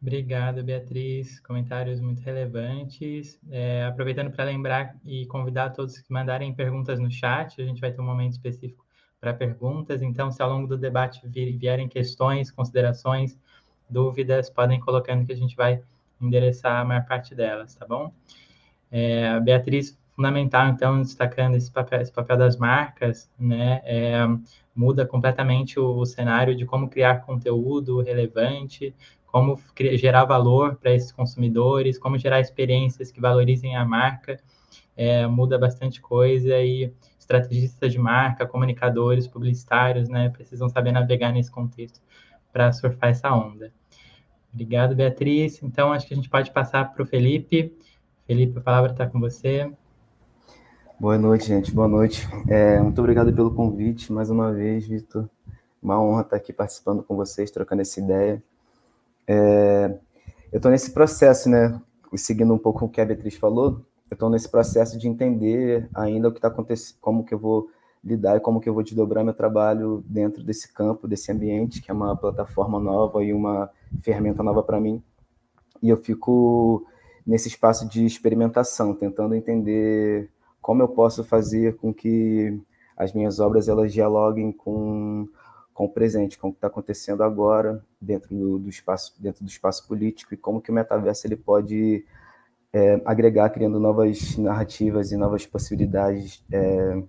Obrigado, 0.00 0.64
Beatriz. 0.64 1.40
Comentários 1.40 2.00
muito 2.00 2.22
relevantes. 2.22 3.38
É, 3.50 3.84
aproveitando 3.84 4.30
para 4.30 4.44
lembrar 4.44 4.96
e 5.04 5.26
convidar 5.26 5.70
todos 5.70 5.98
que 5.98 6.10
mandarem 6.10 6.54
perguntas 6.54 6.98
no 6.98 7.10
chat, 7.10 7.60
a 7.60 7.64
gente 7.64 7.80
vai 7.80 7.92
ter 7.92 8.00
um 8.00 8.06
momento 8.06 8.32
específico 8.32 8.86
para 9.20 9.34
perguntas. 9.34 10.00
Então, 10.00 10.30
se 10.30 10.40
ao 10.40 10.50
longo 10.50 10.66
do 10.66 10.78
debate 10.78 11.20
vierem 11.28 11.86
questões, 11.86 12.50
considerações, 12.50 13.36
dúvidas, 13.90 14.48
podem 14.48 14.80
colocando 14.80 15.26
que 15.26 15.32
a 15.32 15.36
gente 15.36 15.54
vai 15.54 15.82
endereçar 16.18 16.80
a 16.80 16.84
maior 16.84 17.04
parte 17.04 17.34
delas, 17.34 17.74
tá 17.74 17.86
bom? 17.86 18.10
É, 18.90 19.38
Beatriz 19.40 19.99
fundamental, 20.20 20.68
então, 20.68 21.00
destacando 21.00 21.56
esse 21.56 21.70
papel, 21.70 22.02
esse 22.02 22.12
papel 22.12 22.36
das 22.36 22.58
marcas, 22.58 23.30
né, 23.38 23.80
é, 23.84 24.18
muda 24.76 25.06
completamente 25.06 25.80
o, 25.80 25.96
o, 25.96 26.04
cenário 26.04 26.54
de 26.54 26.66
como 26.66 26.90
criar 26.90 27.22
conteúdo 27.22 28.02
relevante, 28.02 28.94
como 29.24 29.58
criar, 29.74 29.96
gerar 29.96 30.24
valor 30.26 30.76
para 30.76 30.92
esses 30.92 31.10
consumidores, 31.10 31.98
como 31.98 32.18
gerar 32.18 32.38
experiências 32.38 33.10
que 33.10 33.18
valorizem 33.18 33.74
a 33.76 33.82
marca, 33.82 34.38
é, 34.94 35.26
muda 35.26 35.58
bastante 35.58 36.02
coisa 36.02 36.58
e 36.58 36.92
estrategistas 37.18 37.90
de 37.90 37.98
marca, 37.98 38.46
comunicadores, 38.46 39.26
publicitários, 39.26 40.10
né, 40.10 40.28
precisam 40.28 40.68
saber 40.68 40.92
navegar 40.92 41.32
nesse 41.32 41.50
contexto 41.50 41.98
para 42.52 42.70
surfar 42.72 43.08
essa 43.08 43.32
onda. 43.34 43.72
Obrigado, 44.52 44.94
Beatriz. 44.94 45.62
Então, 45.62 45.94
acho 45.94 46.06
que 46.06 46.12
a 46.12 46.16
gente 46.16 46.28
pode 46.28 46.50
passar 46.50 46.92
para 46.92 47.02
o 47.02 47.06
Felipe. 47.06 47.74
Felipe, 48.26 48.58
a 48.58 48.60
palavra 48.60 48.90
está 48.90 49.06
com 49.06 49.18
você. 49.18 49.72
Boa 51.00 51.16
noite, 51.16 51.46
gente. 51.46 51.72
Boa 51.72 51.88
noite. 51.88 52.28
É, 52.46 52.78
muito 52.78 52.98
obrigado 52.98 53.32
pelo 53.32 53.54
convite 53.54 54.12
mais 54.12 54.28
uma 54.28 54.52
vez, 54.52 54.86
Vitor. 54.86 55.30
Uma 55.82 55.98
honra 55.98 56.20
estar 56.20 56.36
aqui 56.36 56.52
participando 56.52 57.02
com 57.02 57.16
vocês, 57.16 57.50
trocando 57.50 57.80
essa 57.80 57.98
ideia. 57.98 58.42
É, 59.26 59.96
eu 60.52 60.58
estou 60.58 60.70
nesse 60.70 60.90
processo, 60.90 61.48
né? 61.48 61.80
Seguindo 62.16 62.52
um 62.52 62.58
pouco 62.58 62.84
o 62.84 62.88
que 62.90 63.00
a 63.00 63.06
Beatriz 63.06 63.34
falou, 63.36 63.80
eu 64.10 64.14
estou 64.14 64.28
nesse 64.28 64.46
processo 64.46 64.98
de 64.98 65.08
entender 65.08 65.88
ainda 65.94 66.28
o 66.28 66.32
que 66.32 66.36
está 66.36 66.48
acontecendo, 66.48 66.98
como 67.00 67.24
que 67.24 67.32
eu 67.32 67.38
vou 67.38 67.70
lidar 68.04 68.36
e 68.36 68.40
como 68.40 68.60
que 68.60 68.68
eu 68.68 68.74
vou 68.74 68.82
desdobrar 68.82 69.24
meu 69.24 69.32
trabalho 69.32 70.04
dentro 70.06 70.44
desse 70.44 70.70
campo, 70.70 71.08
desse 71.08 71.32
ambiente, 71.32 71.80
que 71.80 71.90
é 71.90 71.94
uma 71.94 72.14
plataforma 72.14 72.78
nova 72.78 73.24
e 73.24 73.32
uma 73.32 73.70
ferramenta 74.02 74.42
nova 74.42 74.62
para 74.62 74.78
mim. 74.78 75.02
E 75.82 75.88
eu 75.88 75.96
fico 75.96 76.86
nesse 77.26 77.48
espaço 77.48 77.88
de 77.88 78.04
experimentação, 78.04 78.94
tentando 78.94 79.34
entender 79.34 80.28
como 80.60 80.82
eu 80.82 80.88
posso 80.88 81.24
fazer 81.24 81.76
com 81.76 81.92
que 81.92 82.60
as 82.96 83.12
minhas 83.12 83.40
obras 83.40 83.68
elas 83.68 83.92
dialoguem 83.92 84.52
com, 84.52 85.28
com 85.72 85.84
o 85.84 85.88
presente, 85.88 86.38
com 86.38 86.48
o 86.48 86.52
que 86.52 86.58
está 86.58 86.66
acontecendo 86.66 87.22
agora 87.22 87.82
dentro 88.00 88.36
do, 88.36 88.58
do, 88.58 88.68
espaço 88.68 89.14
dentro 89.18 89.44
do 89.44 89.48
espaço 89.48 89.86
político 89.88 90.34
e 90.34 90.36
como 90.36 90.60
que 90.60 90.70
o 90.70 90.74
metaverso 90.74 91.26
ele 91.26 91.36
pode 91.36 92.04
é, 92.72 93.00
agregar 93.04 93.50
criando 93.50 93.80
novas 93.80 94.36
narrativas 94.36 95.12
e 95.12 95.16
novas 95.16 95.46
possibilidades 95.46 96.44
é, 96.52 97.02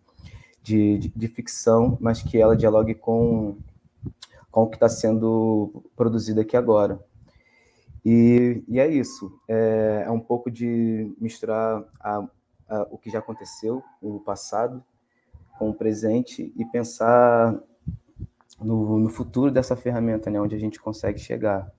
de, 0.63 0.97
de, 0.97 1.09
de, 1.09 1.27
ficção, 1.27 1.97
mas 1.99 2.21
que 2.21 2.37
ela 2.37 2.55
dialogue 2.55 2.95
com 2.95 3.57
com 4.51 4.63
o 4.63 4.67
que 4.67 4.75
está 4.75 4.89
sendo 4.89 5.83
produzido 5.95 6.41
aqui 6.41 6.57
agora. 6.57 6.99
E, 8.03 8.63
e 8.67 8.79
é 8.79 8.87
isso, 8.87 9.39
é, 9.47 10.03
é 10.05 10.11
um 10.11 10.19
pouco 10.19 10.51
de 10.51 11.13
misturar 11.19 11.83
a 11.99 12.27
uh, 12.71 12.87
o 12.89 12.97
que 12.97 13.09
já 13.11 13.19
aconteceu 13.19 13.83
no 14.01 14.19
passado 14.19 14.83
com 15.59 15.69
o 15.69 15.73
presente 15.73 16.51
e 16.55 16.65
pensar 16.65 17.59
no, 18.59 18.97
no 18.97 19.09
futuro 19.09 19.51
dessa 19.51 19.75
ferramenta, 19.75 20.29
né, 20.31 20.39
onde 20.39 20.55
a 20.55 20.59
gente 20.59 20.79
consegue 20.79 21.19
chegar. 21.19 21.71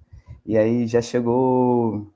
E 0.45 0.57
aí 0.57 0.87
já 0.87 1.01
chegou 1.01 2.13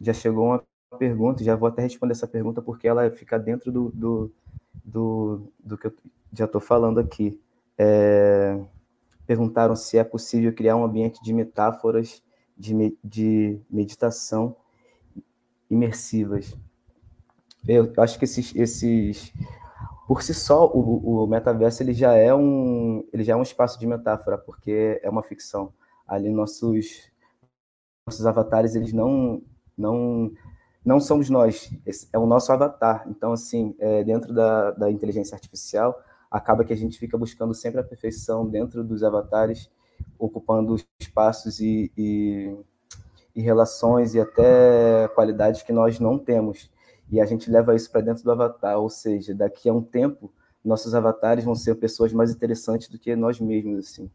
já 0.00 0.12
chegou 0.12 0.46
uma 0.46 0.62
pergunta, 0.98 1.42
já 1.42 1.56
vou 1.56 1.68
até 1.68 1.82
responder 1.82 2.12
essa 2.12 2.28
pergunta 2.28 2.60
porque 2.60 2.86
ela 2.86 3.10
fica 3.10 3.38
dentro 3.38 3.72
do, 3.72 3.90
do 3.90 4.32
do, 4.84 5.52
do 5.62 5.78
que 5.78 5.86
eu 5.86 5.94
já 6.32 6.44
estou 6.44 6.60
falando 6.60 6.98
aqui. 6.98 7.40
É, 7.78 8.60
perguntaram 9.26 9.74
se 9.76 9.96
é 9.96 10.04
possível 10.04 10.52
criar 10.52 10.76
um 10.76 10.84
ambiente 10.84 11.22
de 11.22 11.32
metáforas 11.32 12.22
de, 12.56 12.96
de 13.02 13.60
meditação 13.70 14.56
imersivas. 15.70 16.56
Eu 17.66 17.92
acho 17.98 18.18
que 18.18 18.24
esses, 18.24 18.54
esses 18.56 19.32
por 20.06 20.22
si 20.22 20.34
só, 20.34 20.66
o, 20.66 21.24
o 21.24 21.26
metaverso 21.26 21.82
ele 21.82 21.94
já 21.94 22.14
é 22.14 22.34
um 22.34 23.04
ele 23.12 23.24
já 23.24 23.34
é 23.34 23.36
um 23.36 23.42
espaço 23.42 23.78
de 23.78 23.86
metáfora, 23.86 24.36
porque 24.36 25.00
é 25.02 25.08
uma 25.08 25.22
ficção. 25.22 25.72
Ali 26.06 26.30
nossos 26.30 27.10
nossos 28.06 28.26
avatares 28.26 28.74
eles 28.74 28.92
não 28.92 29.42
não 29.76 30.32
não 30.84 30.98
somos 31.00 31.30
nós, 31.30 31.70
é 32.12 32.18
o 32.18 32.26
nosso 32.26 32.52
avatar. 32.52 33.04
Então, 33.08 33.32
assim, 33.32 33.74
é, 33.78 34.02
dentro 34.02 34.34
da, 34.34 34.72
da 34.72 34.90
inteligência 34.90 35.34
artificial, 35.34 35.96
acaba 36.28 36.64
que 36.64 36.72
a 36.72 36.76
gente 36.76 36.98
fica 36.98 37.16
buscando 37.16 37.54
sempre 37.54 37.80
a 37.80 37.84
perfeição 37.84 38.48
dentro 38.48 38.82
dos 38.82 39.04
avatares, 39.04 39.70
ocupando 40.18 40.74
espaços 40.98 41.60
e, 41.60 41.92
e, 41.96 42.56
e 43.36 43.40
relações 43.40 44.14
e 44.14 44.20
até 44.20 45.06
qualidades 45.14 45.62
que 45.62 45.72
nós 45.72 46.00
não 46.00 46.18
temos. 46.18 46.68
E 47.12 47.20
a 47.20 47.26
gente 47.26 47.50
leva 47.50 47.76
isso 47.76 47.90
para 47.90 48.00
dentro 48.00 48.24
do 48.24 48.32
avatar, 48.32 48.78
ou 48.78 48.88
seja, 48.88 49.34
daqui 49.34 49.68
a 49.68 49.74
um 49.74 49.82
tempo, 49.82 50.32
nossos 50.64 50.94
avatares 50.94 51.44
vão 51.44 51.54
ser 51.54 51.74
pessoas 51.74 52.12
mais 52.12 52.30
interessantes 52.30 52.88
do 52.88 52.98
que 52.98 53.14
nós 53.14 53.38
mesmos, 53.38 53.86
assim. 53.86 54.10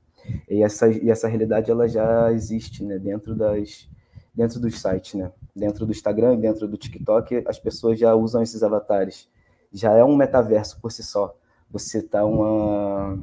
E 0.49 0.63
essa, 0.63 0.89
e 0.89 1.09
essa 1.09 1.27
realidade 1.27 1.69
ela 1.69 1.87
já 1.87 2.33
existe, 2.33 2.83
né, 2.83 2.97
dentro 2.97 3.35
das 3.35 3.87
dentro 4.33 4.59
dos 4.59 4.79
sites, 4.79 5.15
né? 5.15 5.31
Dentro 5.55 5.83
do 5.83 5.91
Instagram, 5.91 6.37
dentro 6.37 6.67
do 6.67 6.77
TikTok, 6.77 7.43
as 7.47 7.57
pessoas 7.57 7.97
já 7.97 8.13
usam 8.13 8.43
esses 8.43 8.61
avatares. 8.61 9.27
Já 9.73 9.93
é 9.93 10.03
um 10.03 10.15
metaverso 10.15 10.79
por 10.79 10.91
si 10.91 11.01
só. 11.01 11.35
Você 11.71 11.97
está 11.99 12.23
uma 12.23 13.17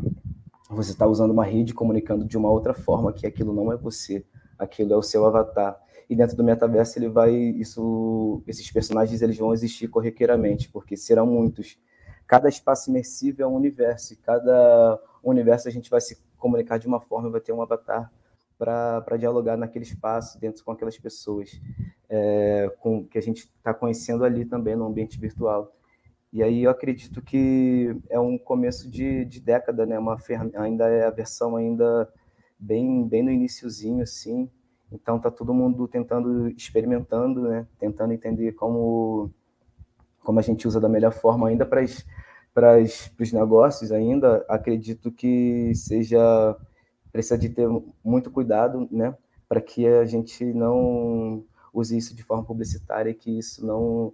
você 0.69 0.91
está 0.91 1.07
usando 1.07 1.31
uma 1.31 1.45
rede 1.45 1.73
comunicando 1.73 2.25
de 2.25 2.37
uma 2.37 2.51
outra 2.51 2.75
forma 2.75 3.13
que 3.13 3.29
aquilo 3.29 3.55
não 3.55 3.73
é 3.73 3.77
você, 3.77 4.25
aquilo 4.59 4.93
é 4.93 4.97
o 4.97 5.03
seu 5.03 5.25
avatar. 5.25 5.81
E 6.09 6.15
dentro 6.15 6.37
do 6.37 6.45
metaverso 6.45 6.99
ele 6.99 7.09
vai 7.09 7.33
isso 7.33 8.43
esses 8.47 8.71
personagens 8.71 9.23
eles 9.23 9.39
vão 9.39 9.53
existir 9.53 9.89
corriqueiramente, 9.89 10.69
porque 10.69 10.97
serão 10.97 11.27
muitos. 11.27 11.79
Cada 12.27 12.49
espaço 12.49 12.91
imersivo 12.91 13.43
é 13.43 13.47
um 13.47 13.55
universo, 13.55 14.15
e 14.15 14.17
cada 14.17 15.01
universo 15.23 15.69
a 15.69 15.71
gente 15.71 15.91
vai 15.91 16.01
se 16.01 16.19
comunicar 16.39 16.79
de 16.79 16.87
uma 16.87 17.01
forma, 17.01 17.31
vai 17.31 17.41
ter 17.41 17.53
um 17.53 17.63
avatar 17.63 18.11
para 18.59 19.17
dialogar 19.19 19.57
naquele 19.57 19.85
espaço, 19.85 20.39
dentro 20.39 20.65
com 20.65 20.73
aquelas 20.73 20.99
pessoas 20.99 21.61
é, 22.09 22.71
com, 22.81 23.05
que 23.05 23.19
a 23.19 23.23
gente 23.23 23.51
está 23.57 23.75
conhecendo 23.75 24.25
ali 24.25 24.45
também 24.45 24.77
no 24.77 24.87
ambiente 24.87 25.19
virtual. 25.19 25.75
E 26.33 26.43
aí 26.43 26.65
eu 26.65 26.71
acredito 26.71 27.23
que 27.23 27.97
é 28.11 28.19
um 28.19 28.37
começo 28.37 28.91
de, 28.91 29.25
de 29.25 29.41
década, 29.41 29.87
né? 29.87 29.99
Uma 29.99 30.19
ainda 30.57 30.89
é 30.89 31.05
a 31.07 31.11
versão 31.11 31.57
ainda 31.57 32.13
bem 32.59 33.07
bem 33.07 33.23
no 33.23 33.31
iníciozinho 33.31 34.03
assim. 34.03 34.51
Então 34.95 35.19
tá 35.19 35.31
todo 35.31 35.53
mundo 35.53 35.89
tentando 35.89 36.49
experimentando, 36.49 37.43
né? 37.43 37.67
Tentando 37.79 38.13
entender 38.13 38.53
como 38.53 39.31
como 40.21 40.39
a 40.39 40.43
gente 40.43 40.67
usa 40.67 40.81
da 40.81 40.89
melhor 40.89 41.13
forma 41.13 41.49
ainda 41.49 41.67
para 41.67 41.83
para 42.55 42.79
os 43.21 43.33
negócios 43.33 43.91
ainda. 43.91 44.45
Acredito 44.49 45.11
que 45.11 45.75
seja 45.75 46.57
precisa 47.13 47.37
de 47.39 47.49
ter 47.49 47.69
muito 48.03 48.31
cuidado, 48.31 48.89
né, 48.91 49.17
para 49.49 49.61
que 49.61 49.87
a 49.87 50.05
gente 50.05 50.45
não 50.53 51.45
use 51.73 51.97
isso 51.97 52.15
de 52.15 52.25
forma 52.25 52.45
publicitária 52.45 53.11
e 53.11 53.15
que 53.15 53.39
isso 53.39 53.65
não 53.65 54.13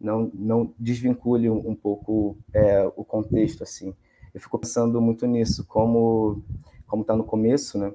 não, 0.00 0.30
não 0.32 0.74
desvincule 0.78 1.50
um, 1.50 1.74
pouco 1.74 2.38
é, 2.54 2.90
o 2.96 3.04
contexto 3.04 3.62
assim. 3.62 3.94
Eu 4.32 4.40
fico 4.40 4.58
pensando 4.58 4.98
muito 4.98 5.26
nisso, 5.26 5.66
como 5.66 6.42
como 6.86 7.02
está 7.02 7.14
no 7.14 7.24
começo, 7.24 7.78
né? 7.78 7.92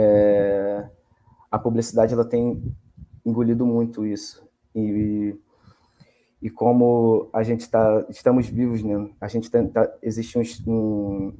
É, 0.00 0.88
a 1.50 1.58
publicidade 1.58 2.14
ela 2.14 2.24
tem 2.24 2.62
engolido 3.26 3.66
muito 3.66 4.06
isso 4.06 4.46
e 4.72 5.34
e 6.40 6.48
como 6.48 7.28
a 7.32 7.42
gente 7.42 7.62
está 7.62 8.06
estamos 8.08 8.46
vivos, 8.46 8.80
né? 8.80 9.10
A 9.20 9.26
gente 9.26 9.50
tá, 9.50 9.60
tá 9.66 9.92
existe 10.00 10.38
um, 10.68 11.34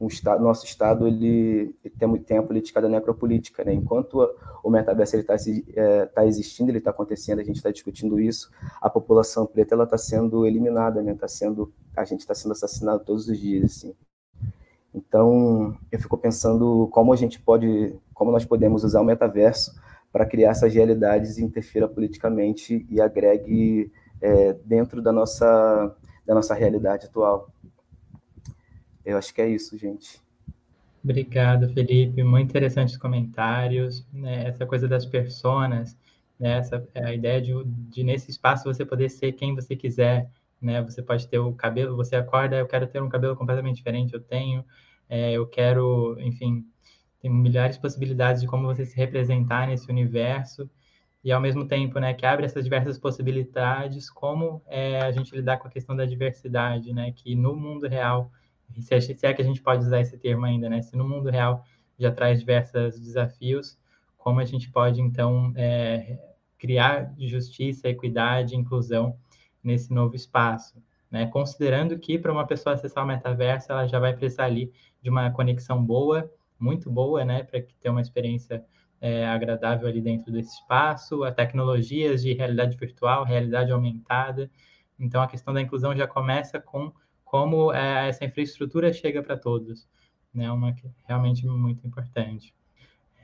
um 0.00 0.06
estado, 0.06 0.40
nosso 0.40 0.64
estado 0.64 1.08
ele, 1.08 1.74
ele, 1.84 1.94
tem 1.98 2.06
muito 2.06 2.24
tempo 2.24 2.46
politicada 2.46 2.88
necropolítica, 2.88 3.64
né? 3.64 3.74
Enquanto 3.74 4.20
o 4.62 4.70
metaverso 4.70 5.16
está 5.16 5.34
é, 5.74 6.06
tá 6.06 6.24
existindo, 6.24 6.70
ele 6.70 6.78
está 6.78 6.92
acontecendo, 6.92 7.40
a 7.40 7.44
gente 7.44 7.56
está 7.56 7.72
discutindo 7.72 8.20
isso, 8.20 8.48
a 8.80 8.88
população 8.88 9.44
preta 9.44 9.74
ela 9.74 9.84
está 9.84 9.98
sendo 9.98 10.46
eliminada, 10.46 11.02
né? 11.02 11.16
Tá 11.16 11.26
sendo, 11.26 11.72
a 11.96 12.04
gente 12.04 12.20
está 12.20 12.32
sendo 12.32 12.52
assassinado 12.52 13.04
todos 13.04 13.26
os 13.26 13.36
dias, 13.36 13.64
assim. 13.64 13.96
Então, 14.94 15.76
eu 15.90 15.98
fico 15.98 16.18
pensando 16.18 16.88
como 16.92 17.12
a 17.12 17.16
gente 17.16 17.40
pode, 17.40 17.94
como 18.12 18.30
nós 18.30 18.44
podemos 18.44 18.84
usar 18.84 19.00
o 19.00 19.04
metaverso 19.04 19.74
para 20.12 20.26
criar 20.26 20.50
essas 20.50 20.74
realidades 20.74 21.38
e 21.38 21.44
interfira 21.44 21.88
politicamente 21.88 22.86
e 22.90 23.00
agregue 23.00 23.90
é, 24.20 24.52
dentro 24.64 25.00
da 25.00 25.12
nossa 25.12 25.96
da 26.24 26.34
nossa 26.34 26.54
realidade 26.54 27.06
atual. 27.06 27.50
Eu 29.04 29.18
acho 29.18 29.34
que 29.34 29.42
é 29.42 29.48
isso, 29.48 29.76
gente. 29.76 30.20
Obrigado, 31.02 31.68
Felipe. 31.70 32.22
Muito 32.22 32.50
interessantes 32.50 32.96
comentários. 32.96 34.06
Né? 34.12 34.46
Essa 34.46 34.64
coisa 34.64 34.86
das 34.86 35.04
personas, 35.04 35.96
né? 36.38 36.58
Essa, 36.58 36.86
a 36.94 37.12
ideia 37.12 37.42
de, 37.42 37.52
de, 37.64 38.04
nesse 38.04 38.30
espaço 38.30 38.64
você 38.64 38.84
poder 38.84 39.08
ser 39.08 39.32
quem 39.32 39.54
você 39.54 39.74
quiser. 39.74 40.30
Né? 40.62 40.82
Você 40.82 41.02
pode 41.02 41.26
ter 41.28 41.38
o 41.38 41.52
cabelo, 41.52 41.96
você 41.96 42.16
acorda, 42.16 42.56
eu 42.56 42.66
quero 42.66 42.86
ter 42.86 43.02
um 43.02 43.08
cabelo 43.08 43.36
completamente 43.36 43.76
diferente, 43.76 44.14
eu 44.14 44.20
tenho. 44.20 44.64
É, 45.08 45.32
eu 45.32 45.46
quero, 45.46 46.16
enfim, 46.20 46.64
tem 47.20 47.30
milhares 47.30 47.76
de 47.76 47.82
possibilidades 47.82 48.40
de 48.40 48.48
como 48.48 48.66
você 48.66 48.86
se 48.86 48.96
representar 48.96 49.66
nesse 49.66 49.90
universo 49.90 50.70
e 51.24 51.30
ao 51.30 51.40
mesmo 51.40 51.66
tempo, 51.66 52.00
né, 52.00 52.14
que 52.14 52.26
abre 52.26 52.44
essas 52.46 52.64
diversas 52.64 52.98
possibilidades, 52.98 54.10
como 54.10 54.62
é, 54.66 55.00
a 55.00 55.12
gente 55.12 55.34
lidar 55.34 55.58
com 55.58 55.68
a 55.68 55.70
questão 55.70 55.94
da 55.94 56.04
diversidade, 56.04 56.92
né, 56.92 57.12
que 57.12 57.36
no 57.36 57.54
mundo 57.54 57.86
real 57.86 58.30
se, 58.80 58.94
é 59.26 59.34
que 59.34 59.42
a 59.42 59.44
gente 59.44 59.60
pode 59.60 59.84
usar 59.84 60.00
esse 60.00 60.16
termo 60.16 60.44
ainda, 60.46 60.68
né? 60.68 60.80
Se 60.80 60.96
no 60.96 61.06
mundo 61.06 61.28
real 61.28 61.64
já 61.98 62.10
traz 62.10 62.40
diversos 62.40 62.98
desafios, 62.98 63.78
como 64.16 64.40
a 64.40 64.44
gente 64.44 64.70
pode, 64.70 65.00
então, 65.00 65.52
é, 65.56 66.18
criar 66.58 67.12
justiça, 67.18 67.88
equidade, 67.88 68.56
inclusão 68.56 69.16
nesse 69.62 69.92
novo 69.92 70.14
espaço, 70.14 70.82
né? 71.10 71.26
Considerando 71.26 71.98
que 71.98 72.18
para 72.18 72.32
uma 72.32 72.46
pessoa 72.46 72.74
acessar 72.74 73.04
o 73.04 73.06
metaverso, 73.06 73.70
ela 73.70 73.86
já 73.86 73.98
vai 73.98 74.14
precisar 74.14 74.44
ali 74.44 74.72
de 75.02 75.10
uma 75.10 75.30
conexão 75.30 75.82
boa, 75.84 76.30
muito 76.58 76.90
boa, 76.90 77.24
né? 77.24 77.42
Para 77.42 77.60
ter 77.60 77.90
uma 77.90 78.00
experiência 78.00 78.64
é, 79.00 79.26
agradável 79.26 79.88
ali 79.88 80.00
dentro 80.00 80.32
desse 80.32 80.54
espaço, 80.54 81.24
a 81.24 81.32
tecnologias 81.32 82.22
de 82.22 82.32
realidade 82.32 82.76
virtual, 82.76 83.24
realidade 83.24 83.70
aumentada. 83.70 84.50
Então, 84.98 85.20
a 85.20 85.26
questão 85.26 85.52
da 85.52 85.60
inclusão 85.60 85.94
já 85.96 86.06
começa 86.06 86.60
com 86.60 86.92
como 87.24 87.72
é, 87.72 88.08
essa 88.08 88.24
infraestrutura 88.24 88.92
chega 88.92 89.22
para 89.22 89.36
todos, 89.36 89.88
né? 90.34 90.50
Uma 90.50 90.72
que 90.72 90.88
realmente 91.06 91.46
muito 91.46 91.86
importante. 91.86 92.54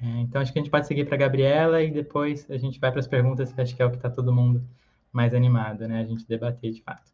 É, 0.01 0.07
então 0.21 0.41
acho 0.41 0.53
que 0.53 0.59
a 0.59 0.63
gente 0.63 0.71
pode 0.71 0.87
seguir 0.87 1.05
para 1.05 1.17
a 1.17 1.19
Gabriela 1.19 1.83
e 1.83 1.91
depois 1.91 2.49
a 2.51 2.57
gente 2.57 2.79
vai 2.79 2.91
para 2.91 3.01
as 3.01 3.07
perguntas 3.07 3.53
que 3.53 3.61
acho 3.61 3.75
que 3.75 3.83
é 3.83 3.87
o 3.87 3.91
que 3.91 3.97
está 3.97 4.09
todo 4.09 4.33
mundo 4.33 4.63
mais 5.19 5.35
animado, 5.35 5.89
né? 5.89 6.01
A 6.01 6.05
gente 6.05 6.25
debater 6.29 6.71
de 6.71 6.81
fato. 6.81 7.11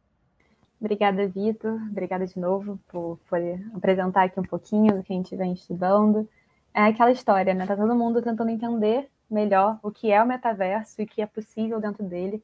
Obrigada, 0.78 1.26
Vitor. 1.26 1.80
Obrigada 1.90 2.26
de 2.26 2.38
novo 2.38 2.78
por 2.88 3.18
poder 3.30 3.66
apresentar 3.74 4.24
aqui 4.24 4.38
um 4.38 4.44
pouquinho 4.44 4.94
do 4.94 5.02
que 5.02 5.10
a 5.10 5.16
gente 5.16 5.34
vem 5.34 5.54
estudando. 5.54 6.28
É 6.74 6.82
aquela 6.82 7.10
história, 7.10 7.54
né? 7.54 7.66
Tá 7.66 7.74
todo 7.74 7.94
mundo 7.94 8.20
tentando 8.20 8.50
entender 8.50 9.08
melhor 9.30 9.78
o 9.82 9.90
que 9.90 10.12
é 10.12 10.22
o 10.22 10.26
metaverso 10.26 11.00
e 11.00 11.04
o 11.04 11.06
que 11.06 11.22
é 11.22 11.26
possível 11.26 11.80
dentro 11.80 12.04
dele, 12.04 12.42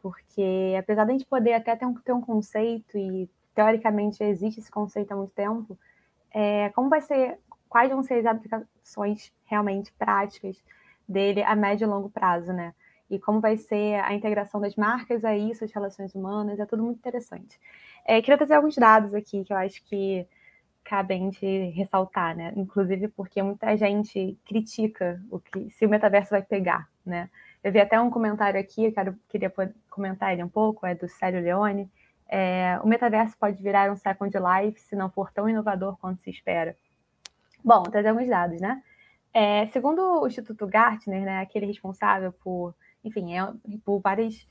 porque 0.00 0.76
apesar 0.78 1.04
de 1.04 1.10
a 1.10 1.12
gente 1.14 1.26
poder 1.26 1.54
até 1.54 1.74
ter 1.74 1.86
um, 1.86 1.94
ter 1.94 2.12
um 2.12 2.20
conceito 2.20 2.96
e 2.96 3.28
teoricamente 3.52 4.22
existe 4.22 4.60
esse 4.60 4.70
conceito 4.70 5.10
há 5.10 5.16
muito 5.16 5.32
tempo, 5.32 5.76
é, 6.30 6.68
como 6.68 6.88
vai 6.88 7.00
ser, 7.00 7.40
quais 7.68 7.90
vão 7.90 8.04
ser 8.04 8.20
as 8.20 8.26
aplicações 8.26 9.32
realmente 9.44 9.92
práticas 9.94 10.56
dele 11.08 11.42
a 11.42 11.56
médio 11.56 11.84
e 11.84 11.88
longo 11.88 12.08
prazo, 12.08 12.52
né? 12.52 12.72
E 13.10 13.18
como 13.18 13.40
vai 13.40 13.56
ser 13.56 14.00
a 14.02 14.14
integração 14.14 14.60
das 14.60 14.76
marcas 14.76 15.24
a 15.24 15.36
isso, 15.36 15.64
as 15.64 15.72
relações 15.72 16.14
humanas, 16.14 16.58
é 16.58 16.66
tudo 16.66 16.82
muito 16.82 16.98
interessante. 16.98 17.58
É, 18.04 18.20
queria 18.20 18.36
trazer 18.36 18.54
alguns 18.54 18.76
dados 18.76 19.14
aqui 19.14 19.44
que 19.44 19.52
eu 19.52 19.56
acho 19.56 19.82
que 19.84 20.26
cabem 20.84 21.30
de 21.30 21.70
ressaltar, 21.70 22.36
né? 22.36 22.52
Inclusive 22.56 23.08
porque 23.08 23.42
muita 23.42 23.76
gente 23.76 24.38
critica 24.44 25.20
o 25.30 25.40
que 25.40 25.70
se 25.70 25.86
o 25.86 25.88
metaverso 25.88 26.30
vai 26.30 26.42
pegar, 26.42 26.88
né? 27.04 27.30
Eu 27.62 27.72
vi 27.72 27.80
até 27.80 27.98
um 27.98 28.10
comentário 28.10 28.60
aqui, 28.60 28.84
eu 28.84 28.92
quero, 28.92 29.18
queria 29.28 29.52
comentar 29.88 30.32
ele 30.32 30.44
um 30.44 30.48
pouco, 30.48 30.86
é 30.86 30.94
do 30.94 31.08
Célio 31.08 31.42
Leone, 31.42 31.90
é, 32.28 32.78
o 32.82 32.86
metaverso 32.86 33.36
pode 33.38 33.62
virar 33.62 33.90
um 33.90 33.96
Second 33.96 34.36
Life 34.36 34.80
se 34.80 34.94
não 34.94 35.10
for 35.10 35.32
tão 35.32 35.48
inovador 35.48 35.96
quanto 35.98 36.22
se 36.22 36.30
espera. 36.30 36.76
Bom, 37.64 37.82
trazer 37.84 38.08
alguns 38.08 38.28
dados, 38.28 38.60
né? 38.60 38.82
É, 39.32 39.66
segundo 39.68 40.22
o 40.22 40.26
Instituto 40.26 40.66
Gartner, 40.66 41.22
né, 41.22 41.40
aquele 41.40 41.66
responsável 41.66 42.32
por, 42.32 42.74
enfim, 43.04 43.36
é, 43.36 43.52
por 43.84 44.00
várias 44.00 44.46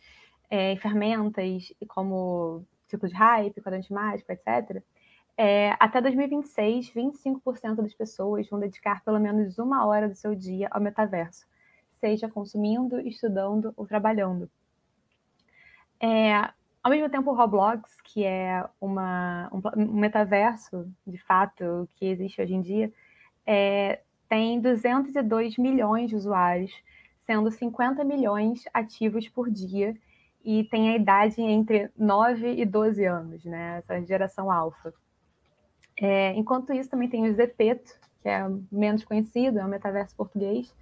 é, 0.50 0.76
ferramentas 0.78 1.74
como 1.88 2.66
ciclo 2.88 3.10
de 3.10 3.16
hype, 3.16 3.62
quadrante 3.62 3.92
mágico, 3.92 4.32
etc., 4.32 4.82
é, 5.36 5.76
até 5.80 6.00
2026, 6.00 6.92
25% 6.92 7.76
das 7.78 7.94
pessoas 7.96 8.48
vão 8.48 8.60
dedicar 8.60 9.04
pelo 9.04 9.20
menos 9.20 9.58
uma 9.58 9.86
hora 9.86 10.08
do 10.08 10.16
seu 10.16 10.36
dia 10.36 10.68
ao 10.70 10.80
metaverso, 10.80 11.48
seja 12.00 12.30
consumindo, 12.30 13.00
estudando 13.00 13.74
ou 13.76 13.88
trabalhando. 13.88 14.48
É, 16.00 16.52
ao 16.84 16.92
mesmo 16.92 17.10
tempo, 17.10 17.32
o 17.32 17.34
Roblox, 17.34 18.00
que 18.02 18.24
é 18.26 18.64
uma, 18.80 19.50
um, 19.52 19.82
um, 19.82 19.94
metaverso, 19.94 20.86
de 21.08 21.18
fato, 21.18 21.90
que 21.96 22.06
existe 22.06 22.42
hoje 22.42 22.54
em 22.54 22.62
dia, 22.62 22.94
é, 23.46 24.02
tem 24.30 24.60
202 24.60 25.58
milhões 25.58 26.10
de 26.10 26.16
usuários, 26.16 26.72
sendo 27.26 27.50
50 27.52 28.04
milhões 28.04 28.64
ativos 28.74 29.28
por 29.28 29.50
dia, 29.50 29.96
e 30.44 30.66
tem 30.66 30.90
a 30.90 30.96
idade 30.96 31.42
entre 31.42 31.90
9 31.98 32.54
e 32.56 32.66
12 32.66 33.06
anos, 33.06 33.46
né? 33.46 33.78
Essa 33.78 34.06
geração 34.06 34.52
alfa. 34.52 34.94
É, 35.98 36.34
enquanto 36.34 36.74
isso, 36.74 36.90
também 36.90 37.08
tem 37.08 37.30
o 37.30 37.34
Zepeto, 37.34 37.94
que 38.22 38.28
é 38.28 38.44
menos 38.72 39.06
conhecido, 39.06 39.60
é 39.60 39.66
um 39.66 39.70
metaverso 39.70 40.16
português, 40.16 40.74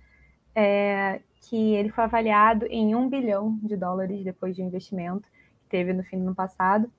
é, 0.56 1.22
que 1.42 1.76
ele 1.76 1.90
foi 1.90 2.04
avaliado 2.04 2.66
em 2.68 2.96
1 2.96 3.10
bilhão 3.10 3.60
de 3.62 3.76
dólares 3.78 4.24
depois 4.24 4.56
de 4.56 4.64
um 4.64 4.68
investimento 4.68 5.30
que 5.64 5.70
teve 5.70 5.94
no 5.94 6.04
fim 6.04 6.18
do 6.18 6.28
ano 6.28 6.36
passado, 6.36 6.92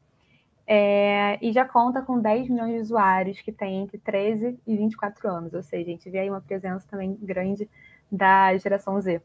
é, 0.67 1.39
e 1.43 1.53
já 1.53 1.65
conta 1.65 2.03
com 2.03 2.21
10 2.21 2.49
milhões 2.49 2.75
de 2.75 2.81
usuários 2.81 3.41
que 3.41 3.51
têm 3.51 3.83
entre 3.83 3.99
13 3.99 4.59
e 4.67 4.77
24 4.77 5.29
anos, 5.29 5.55
ou 5.55 5.63
seja, 5.63 5.83
a 5.83 5.93
gente 5.93 6.09
vê 6.09 6.21
aí 6.21 6.31
uma 6.31 6.41
presença 6.41 6.87
também 6.89 7.17
grande 7.21 7.69
da 8.11 8.57
geração 8.57 9.01
Z. 9.01 9.21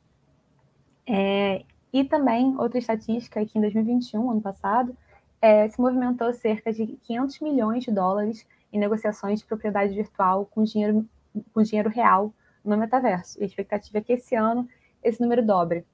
É, 1.08 1.64
e 1.94 2.04
também, 2.04 2.56
outra 2.58 2.78
estatística, 2.78 3.42
é 3.42 3.46
que 3.46 3.58
em 3.58 3.62
2021, 3.62 4.30
ano 4.30 4.42
passado, 4.42 4.96
é, 5.42 5.68
se 5.70 5.80
movimentou 5.80 6.34
cerca 6.34 6.74
de 6.74 6.86
500 7.04 7.40
milhões 7.40 7.84
de 7.84 7.92
dólares 7.92 8.46
em 8.74 8.80
negociações 8.80 9.40
de 9.40 9.46
propriedade 9.46 9.94
virtual 9.94 10.46
com 10.46 10.64
dinheiro, 10.64 11.08
com 11.54 11.64
dinheiro 11.64 11.90
real 11.90 12.34
no 12.64 12.76
metaverso. 12.76 13.40
E 13.40 13.44
a 13.44 13.46
expectativa 13.46 14.00
é 14.00 14.02
que 14.02 14.14
esse 14.14 14.36
ano 14.36 14.68
esse 15.04 15.22
número 15.22 15.46
dobre. 15.46 15.86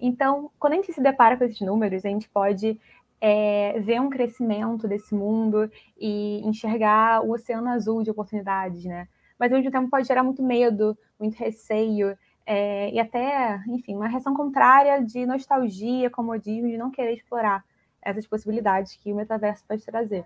Então, 0.00 0.50
quando 0.58 0.72
a 0.74 0.76
gente 0.76 0.92
se 0.92 1.00
depara 1.00 1.36
com 1.36 1.44
esses 1.44 1.60
números, 1.60 2.04
a 2.04 2.08
gente 2.08 2.28
pode 2.28 2.80
é, 3.20 3.78
ver 3.80 4.00
um 4.00 4.10
crescimento 4.10 4.86
desse 4.86 5.14
mundo 5.14 5.70
e 5.98 6.40
enxergar 6.44 7.22
o 7.24 7.32
oceano 7.32 7.68
azul 7.68 8.02
de 8.02 8.10
oportunidades, 8.10 8.84
né? 8.84 9.08
Mas 9.38 9.52
ao 9.52 9.58
mesmo 9.58 9.70
tempo 9.70 9.90
pode 9.90 10.06
gerar 10.06 10.22
muito 10.22 10.42
medo, 10.42 10.96
muito 11.18 11.36
receio 11.36 12.16
é, 12.50 12.90
e 12.90 12.98
até, 12.98 13.62
enfim, 13.68 13.94
uma 13.94 14.08
reação 14.08 14.32
contrária 14.32 15.04
de 15.04 15.26
nostalgia, 15.26 16.08
comodismo, 16.08 16.70
de 16.70 16.78
não 16.78 16.90
querer 16.90 17.12
explorar 17.12 17.62
essas 18.00 18.26
possibilidades 18.26 18.96
que 18.96 19.12
o 19.12 19.16
metaverso 19.16 19.62
pode 19.68 19.84
trazer. 19.84 20.24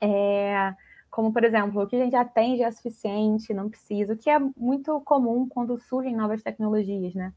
É, 0.00 0.74
como, 1.08 1.32
por 1.32 1.44
exemplo, 1.44 1.80
o 1.80 1.86
que 1.86 1.94
a 1.94 2.00
gente 2.00 2.10
já 2.10 2.24
tem 2.24 2.58
já 2.58 2.66
é 2.66 2.70
suficiente, 2.72 3.54
não 3.54 3.70
precisa, 3.70 4.14
o 4.14 4.16
que 4.16 4.28
é 4.28 4.36
muito 4.56 5.00
comum 5.02 5.48
quando 5.48 5.78
surgem 5.78 6.16
novas 6.16 6.42
tecnologias, 6.42 7.14
né? 7.14 7.32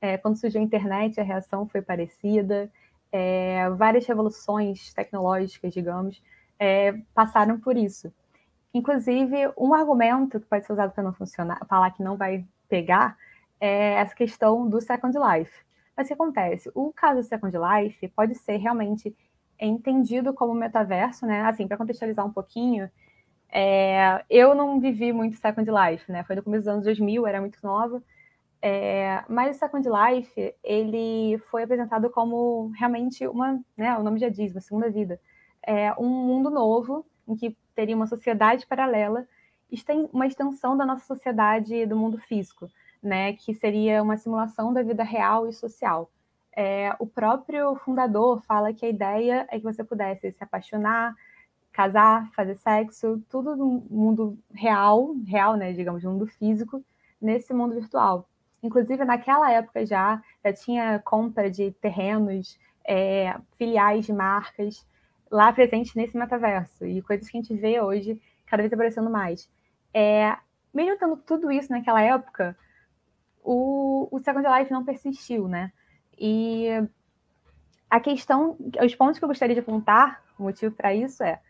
É, 0.00 0.16
quando 0.16 0.38
surgiu 0.38 0.62
a 0.62 0.64
internet, 0.64 1.20
a 1.20 1.24
reação 1.24 1.68
foi 1.68 1.82
parecida, 1.82 2.72
é, 3.12 3.68
várias 3.68 4.06
revoluções 4.06 4.94
tecnológicas, 4.94 5.74
digamos, 5.74 6.22
é, 6.58 6.94
passaram 7.12 7.60
por 7.60 7.76
isso. 7.76 8.10
Inclusive, 8.72 9.52
um 9.58 9.74
argumento 9.74 10.40
que 10.40 10.46
pode 10.46 10.64
ser 10.64 10.72
usado 10.72 10.92
para 10.92 11.04
não 11.04 11.12
funcionar, 11.12 11.60
falar 11.68 11.90
que 11.90 12.02
não 12.02 12.16
vai 12.16 12.46
pegar, 12.66 13.14
é 13.60 13.94
essa 13.94 14.14
questão 14.14 14.68
do 14.68 14.80
Second 14.80 15.16
Life. 15.18 15.52
Mas 15.96 16.06
o 16.06 16.08
que 16.08 16.14
acontece? 16.14 16.70
O 16.74 16.92
caso 16.92 17.20
do 17.20 17.24
Second 17.24 17.56
Life 17.56 18.08
pode 18.08 18.34
ser 18.34 18.56
realmente 18.56 19.16
entendido 19.58 20.34
como 20.34 20.54
metaverso, 20.54 21.26
né? 21.26 21.42
Assim, 21.42 21.66
para 21.66 21.78
contextualizar 21.78 22.26
um 22.26 22.32
pouquinho, 22.32 22.90
é, 23.50 24.22
eu 24.28 24.54
não 24.54 24.78
vivi 24.78 25.12
muito 25.12 25.36
Second 25.36 25.70
Life, 25.70 26.10
né? 26.12 26.22
Foi 26.24 26.36
no 26.36 26.42
começo 26.42 26.64
dos 26.64 26.72
anos 26.72 26.84
2000, 26.84 27.26
era 27.26 27.40
muito 27.40 27.58
nova. 27.62 28.02
É, 28.60 29.24
mas 29.28 29.56
o 29.56 29.58
Second 29.58 29.88
Life, 29.88 30.54
ele 30.62 31.38
foi 31.50 31.62
apresentado 31.62 32.10
como 32.10 32.70
realmente 32.76 33.26
uma, 33.26 33.58
né? 33.76 33.96
O 33.96 34.02
nome 34.02 34.18
já 34.20 34.28
diz, 34.28 34.52
uma 34.52 34.60
segunda 34.60 34.90
vida. 34.90 35.18
É 35.66 35.92
um 35.94 36.08
mundo 36.08 36.50
novo 36.50 37.06
em 37.26 37.34
que 37.34 37.56
teria 37.74 37.96
uma 37.96 38.06
sociedade 38.06 38.66
paralela, 38.66 39.26
uma 40.12 40.26
extensão 40.26 40.76
da 40.76 40.86
nossa 40.86 41.04
sociedade 41.06 41.86
do 41.86 41.96
mundo 41.96 42.18
físico 42.18 42.70
né, 43.06 43.32
que 43.34 43.54
seria 43.54 44.02
uma 44.02 44.16
simulação 44.16 44.72
da 44.72 44.82
vida 44.82 45.04
real 45.04 45.48
e 45.48 45.52
social. 45.52 46.10
É, 46.54 46.94
o 46.98 47.06
próprio 47.06 47.76
fundador 47.76 48.42
fala 48.42 48.72
que 48.72 48.84
a 48.84 48.88
ideia 48.88 49.46
é 49.50 49.58
que 49.58 49.64
você 49.64 49.84
pudesse 49.84 50.32
se 50.32 50.42
apaixonar, 50.42 51.14
casar, 51.72 52.30
fazer 52.32 52.56
sexo, 52.56 53.22
tudo 53.28 53.54
no 53.54 53.86
mundo 53.90 54.38
real, 54.52 55.14
real, 55.26 55.56
né, 55.56 55.72
digamos, 55.72 56.02
no 56.02 56.12
mundo 56.12 56.26
físico, 56.26 56.82
nesse 57.20 57.52
mundo 57.52 57.74
virtual. 57.74 58.28
Inclusive, 58.62 59.04
naquela 59.04 59.52
época 59.52 59.84
já, 59.86 60.20
já 60.44 60.52
tinha 60.52 60.98
compra 60.98 61.50
de 61.50 61.70
terrenos, 61.72 62.58
é, 62.84 63.36
filiais 63.56 64.06
de 64.06 64.12
marcas 64.12 64.86
lá 65.30 65.52
presentes 65.52 65.94
nesse 65.94 66.16
metaverso, 66.16 66.86
e 66.86 67.02
coisas 67.02 67.28
que 67.28 67.36
a 67.36 67.40
gente 67.40 67.54
vê 67.54 67.80
hoje 67.80 68.20
cada 68.46 68.62
vez 68.62 68.72
aparecendo 68.72 69.10
mais. 69.10 69.48
É, 69.92 70.36
mesmo 70.72 70.98
tendo 70.98 71.16
tudo 71.16 71.50
isso 71.50 71.70
naquela 71.70 72.00
época, 72.00 72.56
o, 73.46 74.08
o 74.10 74.18
Second 74.18 74.44
Life 74.46 74.72
não 74.72 74.84
persistiu, 74.84 75.46
né? 75.46 75.72
E 76.18 76.66
a 77.88 78.00
questão, 78.00 78.56
os 78.84 78.94
pontos 78.96 79.18
que 79.18 79.24
eu 79.24 79.28
gostaria 79.28 79.54
de 79.54 79.60
apontar, 79.60 80.20
o 80.36 80.42
motivo 80.42 80.74
para 80.74 80.92
isso 80.92 81.22
é, 81.22 81.40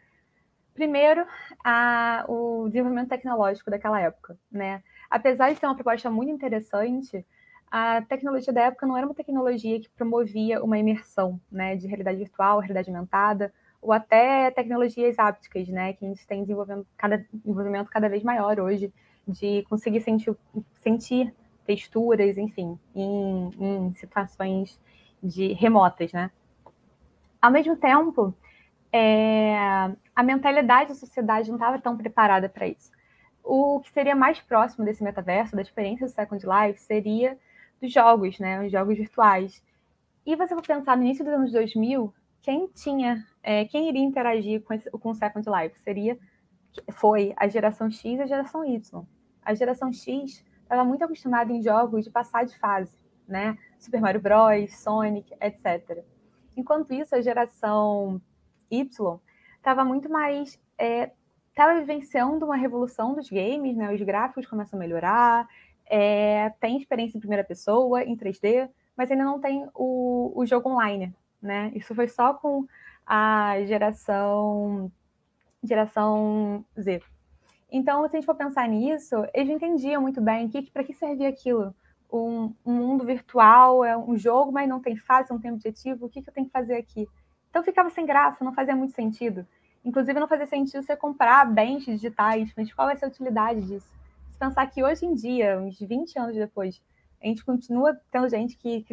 primeiro, 0.75 1.27
a, 1.65 2.27
o 2.29 2.67
desenvolvimento 2.69 3.09
tecnológico 3.09 3.71
daquela 3.71 3.99
época, 3.99 4.39
né? 4.53 4.83
Apesar 5.09 5.51
de 5.51 5.59
ser 5.59 5.65
uma 5.65 5.75
proposta 5.75 6.11
muito 6.11 6.31
interessante, 6.31 7.25
a 7.71 8.03
tecnologia 8.03 8.53
da 8.53 8.65
época 8.65 8.87
não 8.87 8.97
era 8.97 9.07
uma 9.07 9.15
tecnologia 9.15 9.81
que 9.81 9.89
promovia 9.89 10.63
uma 10.63 10.79
imersão, 10.79 11.41
né, 11.51 11.77
de 11.77 11.87
realidade 11.87 12.19
virtual, 12.19 12.59
realidade 12.61 12.91
aumentada, 12.91 13.53
ou 13.81 13.93
até 13.93 14.51
tecnologias 14.51 15.19
ápticas, 15.19 15.67
né, 15.69 15.95
que 15.95 16.05
a 16.05 16.09
gente 16.09 16.27
tem 16.27 16.43
desenvolvendo 16.43 16.87
cada, 16.97 17.25
desenvolvimento 17.33 17.89
cada 17.89 18.09
vez 18.09 18.23
maior 18.23 18.61
hoje, 18.61 18.93
de 19.27 19.65
conseguir 19.69 20.01
sentir, 20.01 20.37
sentir 20.77 21.35
texturas, 21.67 22.39
enfim, 22.39 22.79
em, 22.95 23.51
em 23.59 23.95
situações 23.95 24.81
de 25.23 25.53
remotas, 25.53 26.13
né? 26.13 26.31
Ao 27.41 27.51
mesmo 27.51 27.77
tempo, 27.77 28.35
é, 28.93 29.57
a 30.15 30.23
mentalidade 30.23 30.91
da 30.91 30.95
sociedade 30.95 31.49
não 31.49 31.57
estava 31.57 31.79
tão 31.79 31.97
preparada 31.97 32.49
para 32.49 32.67
isso. 32.67 32.91
O 33.43 33.81
que 33.81 33.91
seria 33.93 34.17
mais 34.17 34.41
próximo 34.41 34.85
desse 34.85 35.03
metaverso, 35.03 35.55
da 35.55 35.63
experiência 35.63 36.07
do 36.07 36.13
Second 36.13 36.45
Life, 36.45 36.81
seria 36.81 37.39
dos 37.81 37.93
jogos, 37.93 38.39
né? 38.39 38.65
Os 38.65 38.73
jogos 38.73 38.97
virtuais. 38.97 39.63
E 40.25 40.35
você 40.35 40.55
for 40.55 40.67
pensar 40.67 40.97
no 40.97 41.05
início 41.05 41.25
dos 41.25 41.35
anos 41.35 41.53
2000, 41.53 42.13
quem 42.43 42.69
tinha, 42.69 43.25
é, 43.43 43.65
quem 43.65 43.89
iria 43.89 44.03
interagir 44.03 44.63
com, 44.63 44.75
esse, 44.75 44.91
com 44.91 45.11
o 45.11 45.15
Second 45.15 45.49
Life? 45.49 45.79
Seria, 45.81 46.19
foi 46.93 47.33
a 47.37 47.47
geração 47.47 47.91
X 47.91 48.19
e 48.19 48.23
a 48.23 48.27
geração 48.27 48.65
Y. 48.65 49.05
A 49.43 49.55
geração 49.55 49.93
X 49.93 50.45
estava 50.67 50.85
muito 50.85 51.05
acostumada 51.05 51.53
em 51.53 51.63
jogos 51.63 52.05
de 52.05 52.11
passar 52.11 52.45
de 52.45 52.59
fase, 52.59 52.99
né? 53.27 53.57
Super 53.79 54.01
Mario 54.01 54.21
Bros, 54.21 54.77
Sonic, 54.77 55.33
etc. 55.41 56.05
Enquanto 56.57 56.93
isso, 56.93 57.15
a 57.15 57.21
geração 57.21 58.21
Y 58.71 59.21
estava 59.57 59.85
muito 59.85 60.11
mais 60.11 60.61
estava 61.49 61.73
é, 61.73 61.81
vivenciando 61.81 62.45
uma 62.45 62.57
revolução 62.57 63.15
dos 63.15 63.31
games, 63.31 63.77
né? 63.77 63.93
Os 63.93 64.03
gráficos 64.03 64.47
começam 64.47 64.79
a 64.79 64.81
melhorar, 64.81 65.49
é, 65.87 66.51
tem 66.61 66.77
experiência 66.77 67.17
em 67.17 67.21
primeira 67.21 67.45
pessoa, 67.45 68.03
em 68.03 68.17
3D, 68.17 68.69
mas 68.97 69.11
ainda 69.11 69.25
não 69.25 69.41
tem 69.41 69.69
o, 69.75 70.33
o 70.35 70.45
jogo 70.45 70.71
online, 70.71 71.15
né? 71.41 71.71
Isso 71.75 71.95
foi 71.95 72.09
só 72.09 72.35
com 72.35 72.67
a 73.07 73.55
geração 73.65 74.91
geração 75.63 76.65
Z. 76.79 77.03
Então, 77.71 78.03
se 78.09 78.17
a 78.17 78.21
gente 78.21 78.27
for 78.27 78.35
pensar 78.35 78.69
nisso, 78.69 79.17
eles 79.35 79.49
não 79.49 79.57
entendiam 79.57 80.01
muito 80.01 80.21
bem 80.21 80.49
que, 80.49 80.71
para 80.71 80.85
que 80.85 80.95
servia 80.95 81.29
aquilo. 81.29 81.75
Um, 82.13 82.55
um, 82.65 82.73
mundo 82.73 83.05
virtual 83.05 83.85
é 83.85 83.97
um 83.97 84.17
jogo, 84.17 84.53
mas 84.53 84.69
não 84.69 84.81
tem 84.81 84.97
fase, 84.97 85.31
não 85.31 85.41
tem 85.41 85.53
objetivo. 85.53 86.07
O 86.07 86.09
que, 86.09 86.23
que 86.23 86.29
eu 86.29 86.35
tenho 86.35 86.47
que 86.47 86.53
fazer 86.53 86.77
aqui? 86.77 87.09
Então 87.51 87.63
ficava 87.63 87.91
sem 87.91 88.07
graça, 88.07 88.45
não 88.45 88.55
fazia 88.55 88.77
muito 88.77 88.95
sentido. 88.95 89.47
Inclusive, 89.85 90.19
não 90.19 90.29
fazia 90.29 90.47
sentido 90.47 90.83
você 90.83 90.97
comprar 90.97 91.45
bens 91.47 91.85
digitais, 91.85 92.53
mas 92.57 92.73
qual 92.73 92.89
vai 92.89 92.97
ser 92.97 93.05
a 93.05 93.09
utilidade 93.09 93.63
disso? 93.63 93.87
Se 94.31 94.39
pensar 94.39 94.67
que 94.67 94.83
hoje 94.83 95.07
em 95.07 95.15
dia, 95.15 95.59
uns 95.59 95.79
20 95.79 96.19
anos 96.19 96.37
depois, 96.37 96.83
a 97.23 97.27
gente 97.27 97.45
continua 97.45 97.99
tendo 98.11 98.29
gente 98.29 98.57
que 98.57 98.85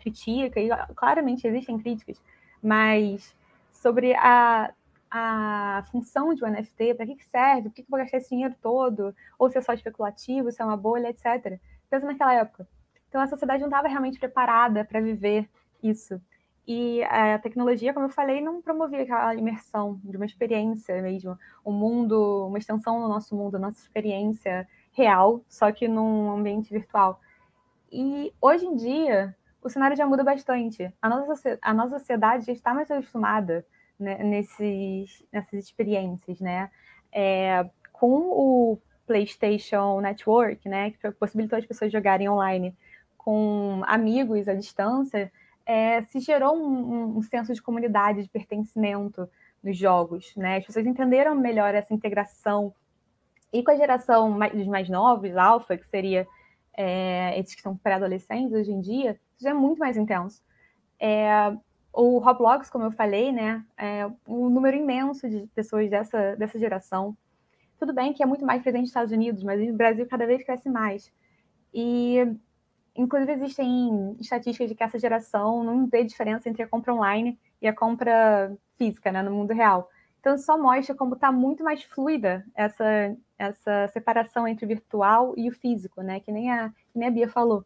critica, 0.00 0.60
e 0.60 0.68
claramente 0.94 1.46
existem 1.46 1.78
críticas, 1.78 2.22
mas 2.62 3.34
sobre 3.72 4.14
a 4.14 4.72
a 5.10 5.84
função 5.90 6.34
de 6.34 6.44
um 6.44 6.48
NFT, 6.48 6.94
para 6.94 7.06
que, 7.06 7.16
que 7.16 7.24
serve, 7.24 7.68
por 7.68 7.74
que, 7.74 7.82
que 7.82 7.88
eu 7.88 7.90
vou 7.90 7.98
gastar 7.98 8.18
esse 8.18 8.30
dinheiro 8.30 8.54
todo, 8.60 9.14
ou 9.38 9.50
se 9.50 9.58
é 9.58 9.60
só 9.60 9.72
especulativo, 9.72 10.50
se 10.50 10.60
é 10.60 10.64
uma 10.64 10.76
bolha, 10.76 11.08
etc. 11.08 11.60
Pensa 11.88 12.06
naquela 12.06 12.34
época. 12.34 12.68
Então 13.08 13.20
a 13.20 13.26
sociedade 13.26 13.60
não 13.60 13.68
estava 13.68 13.88
realmente 13.88 14.18
preparada 14.18 14.84
para 14.84 15.00
viver 15.00 15.48
isso. 15.82 16.20
E 16.66 17.02
a 17.04 17.38
tecnologia, 17.38 17.94
como 17.94 18.06
eu 18.06 18.10
falei, 18.10 18.40
não 18.40 18.60
promovia 18.60 19.02
aquela 19.02 19.34
imersão 19.36 20.00
de 20.02 20.16
uma 20.16 20.26
experiência 20.26 21.00
mesmo, 21.00 21.38
um 21.64 21.70
mundo, 21.70 22.46
uma 22.48 22.58
extensão 22.58 23.00
do 23.00 23.08
nosso 23.08 23.36
mundo, 23.36 23.58
nossa 23.58 23.80
experiência 23.80 24.66
real, 24.90 25.44
só 25.48 25.70
que 25.70 25.86
num 25.86 26.32
ambiente 26.32 26.70
virtual. 26.70 27.20
E 27.90 28.32
hoje 28.40 28.66
em 28.66 28.74
dia, 28.74 29.36
o 29.62 29.70
cenário 29.70 29.96
já 29.96 30.06
muda 30.06 30.24
bastante. 30.24 30.92
A 31.00 31.08
nossa, 31.08 31.58
a 31.62 31.72
nossa 31.72 31.98
sociedade 32.00 32.46
já 32.46 32.52
está 32.52 32.74
mais 32.74 32.90
acostumada 32.90 33.64
né, 33.98 34.22
nesses, 34.22 35.24
nessas 35.32 35.64
experiências, 35.64 36.40
né? 36.40 36.70
É, 37.12 37.68
com 37.92 38.08
o 38.08 38.78
PlayStation 39.06 40.00
Network, 40.00 40.68
né, 40.68 40.90
que 40.90 41.10
possibilitou 41.12 41.58
as 41.58 41.64
pessoas 41.64 41.92
jogarem 41.92 42.28
online 42.28 42.76
com 43.16 43.82
amigos 43.86 44.48
à 44.48 44.54
distância, 44.54 45.32
é, 45.64 46.02
se 46.02 46.20
gerou 46.20 46.56
um, 46.56 47.18
um, 47.18 47.22
senso 47.22 47.52
de 47.52 47.60
comunidade, 47.60 48.22
de 48.22 48.28
pertencimento 48.28 49.28
nos 49.62 49.76
jogos, 49.76 50.32
né? 50.36 50.58
As 50.58 50.66
pessoas 50.66 50.86
entenderam 50.86 51.34
melhor 51.34 51.74
essa 51.74 51.92
integração. 51.92 52.72
E 53.52 53.64
com 53.64 53.72
a 53.72 53.76
geração 53.76 54.30
mais, 54.30 54.52
dos 54.52 54.66
mais 54.68 54.88
novos, 54.88 55.36
alfa, 55.36 55.76
que 55.76 55.86
seria 55.88 56.26
é, 56.76 57.36
esses 57.38 57.54
que 57.54 57.62
são 57.62 57.76
pré-adolescentes 57.76 58.52
hoje 58.52 58.70
em 58.70 58.80
dia, 58.80 59.18
isso 59.36 59.48
é 59.48 59.54
muito 59.54 59.78
mais 59.80 59.96
intenso. 59.96 60.40
É, 61.00 61.56
o 61.96 62.18
Roblox, 62.18 62.70
como 62.70 62.84
eu 62.84 62.92
falei, 62.92 63.32
né, 63.32 63.64
é 63.76 64.06
um 64.28 64.48
número 64.50 64.76
imenso 64.76 65.28
de 65.28 65.46
pessoas 65.54 65.88
dessa, 65.90 66.36
dessa 66.36 66.58
geração. 66.58 67.16
Tudo 67.78 67.92
bem 67.92 68.12
que 68.12 68.22
é 68.22 68.26
muito 68.26 68.44
mais 68.44 68.62
presente 68.62 68.82
nos 68.82 68.90
Estados 68.90 69.12
Unidos, 69.12 69.42
mas 69.42 69.60
no 69.60 69.74
Brasil 69.74 70.06
cada 70.06 70.26
vez 70.26 70.44
cresce 70.44 70.68
mais. 70.68 71.12
E 71.72 72.36
Inclusive, 72.96 73.32
existem 73.32 74.16
estatísticas 74.18 74.68
de 74.68 74.74
que 74.74 74.82
essa 74.82 74.98
geração 74.98 75.62
não 75.62 75.86
vê 75.86 76.02
diferença 76.02 76.48
entre 76.48 76.62
a 76.62 76.68
compra 76.68 76.94
online 76.94 77.38
e 77.60 77.68
a 77.68 77.74
compra 77.74 78.56
física, 78.78 79.12
né, 79.12 79.22
no 79.22 79.30
mundo 79.30 79.52
real. 79.52 79.90
Então, 80.18 80.36
só 80.38 80.58
mostra 80.58 80.94
como 80.94 81.14
está 81.14 81.30
muito 81.30 81.62
mais 81.62 81.82
fluida 81.82 82.44
essa, 82.54 83.16
essa 83.38 83.88
separação 83.88 84.48
entre 84.48 84.64
o 84.64 84.68
virtual 84.68 85.34
e 85.36 85.48
o 85.48 85.52
físico, 85.52 86.02
né, 86.02 86.20
que 86.20 86.32
nem 86.32 86.50
a, 86.50 86.70
que 86.70 86.98
nem 86.98 87.08
a 87.08 87.10
Bia 87.10 87.28
falou. 87.28 87.64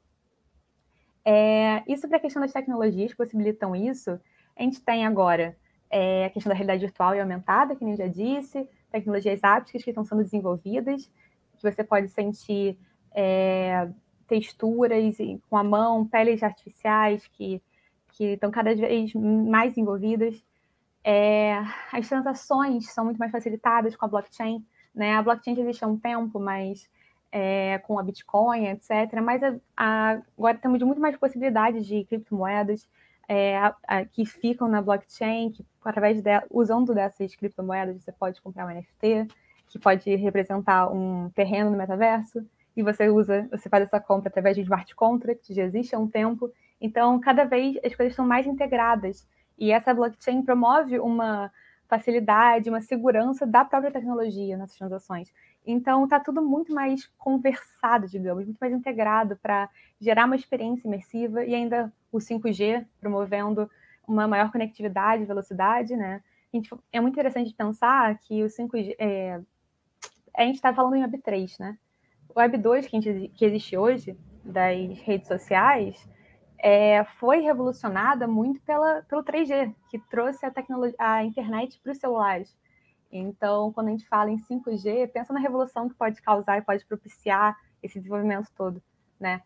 É, 1.25 1.83
isso 1.87 2.09
para 2.09 2.17
a 2.17 2.21
questão 2.21 2.41
das 2.41 2.53
tecnologias 2.53 3.11
que 3.11 3.17
possibilitam 3.17 3.77
isso, 3.77 4.19
a 4.57 4.63
gente 4.63 4.81
tem 4.81 5.07
agora 5.07 5.57
é, 5.91 6.27
a 6.27 6.31
questão 6.31 6.51
da 6.51 6.55
realidade 6.55 6.85
virtual 6.85 7.15
e 7.15 7.21
aumentada, 7.21 7.75
que 7.75 7.85
nem 7.85 7.97
já 7.97 8.07
disse, 8.07 8.69
tecnologias 8.91 9.43
ápticas 9.43 9.83
que 9.83 9.91
estão 9.91 10.05
sendo 10.05 10.23
desenvolvidas, 10.23 11.11
que 11.57 11.63
você 11.63 11.85
pode 11.85 12.09
sentir 12.09 12.79
é, 13.13 13.89
texturas 14.27 15.17
com 15.49 15.57
a 15.57 15.65
mão, 15.65 16.07
peles 16.07 16.43
artificiais 16.43 17.27
que, 17.29 17.61
que 18.13 18.25
estão 18.35 18.51
cada 18.51 18.75
vez 18.75 19.13
mais 19.15 19.77
envolvidas. 19.77 20.43
É, 21.03 21.59
as 21.93 22.09
transações 22.09 22.93
são 22.93 23.05
muito 23.05 23.19
mais 23.19 23.33
facilitadas 23.33 23.97
com 23.97 24.05
a 24.05 24.09
blockchain. 24.09 24.65
Né? 24.95 25.15
A 25.15 25.23
blockchain 25.23 25.57
já 25.57 25.63
existe 25.63 25.85
há 25.85 25.89
um 25.89 25.99
tempo, 25.99 26.39
mas 26.39 26.89
é, 27.33 27.79
com 27.79 27.99
a 27.99 28.03
Bitcoin, 28.03 28.67
etc. 28.69 29.21
Mas 29.23 29.43
a, 29.43 29.55
a, 29.77 30.23
agora 30.37 30.59
temos 30.59 30.83
muito 30.83 31.01
mais 31.01 31.17
possibilidades 31.17 31.87
de 31.87 32.05
criptomoedas 32.05 32.89
é, 33.29 33.57
a, 33.87 34.05
que 34.05 34.25
ficam 34.27 34.69
na 34.69 34.83
blockchain, 34.83 35.53
que 35.53 35.65
através 35.85 36.21
de, 36.21 36.31
usando 36.51 36.95
dessas 36.95 37.35
criptomoedas 37.35 38.03
você 38.03 38.13
pode 38.13 38.41
comprar 38.41 38.67
um 38.67 38.71
NFT, 38.71 39.29
que 39.69 39.79
pode 39.79 40.15
representar 40.17 40.93
um 40.93 41.31
terreno 41.31 41.71
no 41.71 41.77
metaverso 41.77 42.45
e 42.77 42.83
você 42.83 43.09
usa, 43.09 43.47
você 43.51 43.69
faz 43.69 43.85
essa 43.85 44.01
compra 44.01 44.29
através 44.29 44.57
de 44.57 44.63
smart 44.63 44.95
contract, 44.95 45.53
já 45.55 45.63
existe 45.63 45.95
há 45.95 45.99
um 45.99 46.09
tempo. 46.09 46.51
Então, 46.81 47.21
cada 47.21 47.45
vez 47.45 47.77
as 47.85 47.95
coisas 47.95 48.13
estão 48.13 48.27
mais 48.27 48.47
integradas. 48.47 49.29
E 49.59 49.71
essa 49.71 49.93
blockchain 49.93 50.43
promove 50.43 50.99
uma 50.99 51.53
facilidade, 51.91 52.71
uma 52.71 52.81
segurança 52.81 53.45
da 53.45 53.65
própria 53.65 53.91
tecnologia 53.91 54.57
nessas 54.57 54.77
transações. 54.77 55.29
Então, 55.67 56.05
está 56.05 56.21
tudo 56.21 56.41
muito 56.41 56.73
mais 56.73 57.07
conversado, 57.19 58.07
digamos, 58.07 58.45
muito 58.45 58.59
mais 58.59 58.73
integrado 58.73 59.37
para 59.43 59.69
gerar 60.01 60.25
uma 60.25 60.37
experiência 60.37 60.87
imersiva 60.87 61.45
e 61.45 61.55
ainda 61.55 61.93
o 62.13 62.19
5G 62.19 62.87
promovendo 63.01 63.69
uma 64.07 64.27
maior 64.27 64.51
conectividade, 64.51 65.25
velocidade, 65.25 65.97
né? 65.97 66.23
é 66.93 67.01
muito 67.01 67.15
interessante 67.15 67.55
pensar 67.55 68.19
que 68.19 68.43
o 68.43 68.47
5G, 68.47 68.97
é, 68.99 69.41
a 70.35 70.43
gente 70.43 70.57
está 70.57 70.73
falando 70.73 70.97
em 70.97 71.03
Web3, 71.05 71.61
né? 71.61 71.79
o 72.35 72.39
Web 72.41 72.59
2 72.59 72.87
que, 72.87 73.01
gente, 73.01 73.29
que 73.35 73.45
existe 73.45 73.77
hoje, 73.77 74.17
das 74.45 74.99
redes 75.01 75.29
sociais, 75.29 76.09
é, 76.63 77.05
foi 77.19 77.41
revolucionada 77.41 78.27
muito 78.27 78.61
pela, 78.63 79.03
pelo 79.03 79.25
3G, 79.25 79.75
que 79.89 79.99
trouxe 79.99 80.45
a, 80.45 80.51
tecnologia, 80.51 80.97
a 80.99 81.25
internet 81.25 81.81
para 81.83 81.93
os 81.93 81.99
celulares. 81.99 82.55
Então, 83.11 83.73
quando 83.73 83.89
a 83.89 83.91
gente 83.91 84.07
fala 84.07 84.31
em 84.31 84.39
5G, 84.39 85.09
pensa 85.09 85.33
na 85.33 85.41
revolução 85.41 85.89
que 85.89 85.95
pode 85.95 86.21
causar 86.23 86.59
e 86.59 86.63
pode 86.63 86.85
propiciar 86.85 87.57
esse 87.83 87.99
desenvolvimento 87.99 88.49
todo, 88.55 88.83
né? 89.19 89.43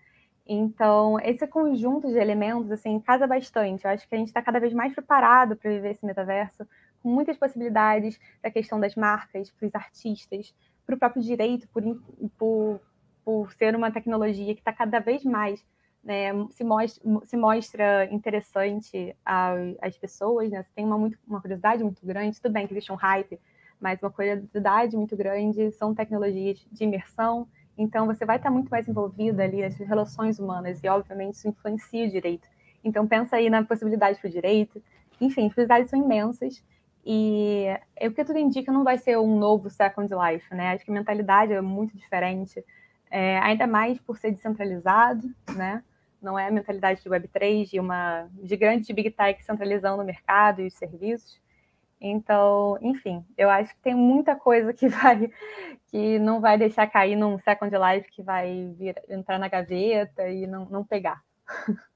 Então, 0.46 1.18
esse 1.20 1.46
conjunto 1.46 2.08
de 2.08 2.18
elementos, 2.18 2.70
assim, 2.70 3.00
casa 3.00 3.26
bastante. 3.26 3.84
Eu 3.84 3.92
acho 3.92 4.06
que 4.06 4.14
a 4.14 4.18
gente 4.18 4.28
está 4.28 4.42
cada 4.42 4.60
vez 4.60 4.74
mais 4.74 4.92
preparado 4.92 5.56
para 5.56 5.70
viver 5.70 5.92
esse 5.92 6.04
metaverso, 6.04 6.66
com 7.02 7.08
muitas 7.08 7.38
possibilidades 7.38 8.20
da 8.42 8.50
questão 8.50 8.78
das 8.78 8.94
marcas, 8.94 9.50
para 9.52 9.66
os 9.66 9.74
artistas, 9.74 10.54
para 10.84 10.96
o 10.96 10.98
próprio 10.98 11.22
direito, 11.22 11.66
por, 11.68 11.82
por, 12.36 12.80
por 13.24 13.52
ser 13.54 13.74
uma 13.74 13.90
tecnologia 13.90 14.54
que 14.54 14.60
está 14.60 14.72
cada 14.72 14.98
vez 14.98 15.24
mais 15.24 15.64
né, 16.04 16.32
se, 16.50 16.62
mostra, 16.62 17.02
se 17.24 17.36
mostra 17.36 18.04
interessante 18.12 19.16
às 19.24 19.96
pessoas, 19.96 20.50
né? 20.50 20.64
Tem 20.74 20.84
uma, 20.84 20.98
muito, 20.98 21.18
uma 21.26 21.40
curiosidade 21.40 21.82
muito 21.82 22.04
grande, 22.04 22.40
tudo 22.40 22.52
bem 22.52 22.66
que 22.66 22.74
existe 22.74 22.92
um 22.92 22.96
hype, 22.96 23.40
mas 23.80 24.00
uma 24.02 24.10
curiosidade 24.10 24.96
muito 24.96 25.16
grande, 25.16 25.70
são 25.72 25.94
tecnologias 25.94 26.64
de 26.70 26.84
imersão, 26.84 27.48
então 27.76 28.06
você 28.06 28.24
vai 28.24 28.36
estar 28.36 28.50
muito 28.50 28.68
mais 28.68 28.86
envolvida 28.86 29.42
ali 29.42 29.62
nas 29.62 29.76
relações 29.76 30.38
humanas, 30.38 30.82
e 30.84 30.88
obviamente 30.88 31.34
isso 31.34 31.48
influencia 31.48 32.06
o 32.06 32.10
direito. 32.10 32.46
Então 32.84 33.06
pensa 33.06 33.36
aí 33.36 33.48
na 33.48 33.64
possibilidade 33.64 34.18
para 34.20 34.28
o 34.28 34.30
direito, 34.30 34.82
enfim, 35.20 35.42
as 35.42 35.48
possibilidades 35.48 35.90
são 35.90 35.98
imensas, 35.98 36.62
e 37.04 37.66
é 37.96 38.08
o 38.08 38.12
que 38.12 38.24
tudo 38.24 38.38
indica 38.38 38.72
não 38.72 38.84
vai 38.84 38.98
ser 38.98 39.18
um 39.18 39.38
novo 39.38 39.68
Second 39.68 40.08
Life, 40.14 40.54
né? 40.54 40.72
Acho 40.72 40.84
que 40.84 40.90
a 40.90 40.94
mentalidade 40.94 41.52
é 41.52 41.60
muito 41.60 41.96
diferente, 41.96 42.64
é, 43.10 43.38
ainda 43.38 43.66
mais 43.66 43.98
por 43.98 44.18
ser 44.18 44.30
descentralizado, 44.32 45.28
né? 45.54 45.82
Não 46.24 46.38
é 46.38 46.48
a 46.48 46.50
mentalidade 46.50 47.02
de 47.02 47.08
Web3, 47.08 47.70
de 47.70 47.80
uma 47.80 48.28
de 48.32 48.56
grande 48.56 48.92
Big 48.92 49.10
Tech 49.10 49.42
centralizando 49.44 50.02
o 50.02 50.06
mercado 50.06 50.62
e 50.62 50.66
os 50.66 50.74
serviços. 50.74 51.40
Então, 52.00 52.78
enfim, 52.82 53.24
eu 53.36 53.48
acho 53.48 53.74
que 53.74 53.80
tem 53.80 53.94
muita 53.94 54.34
coisa 54.34 54.72
que 54.72 54.88
vai 54.88 55.30
que 55.88 56.18
não 56.18 56.40
vai 56.40 56.58
deixar 56.58 56.86
cair 56.86 57.16
num 57.16 57.38
Second 57.38 57.72
Life 57.76 58.10
que 58.10 58.22
vai 58.22 58.74
vir, 58.76 59.00
entrar 59.08 59.38
na 59.38 59.48
gaveta 59.48 60.28
e 60.28 60.46
não, 60.46 60.66
não 60.66 60.84
pegar. 60.84 61.22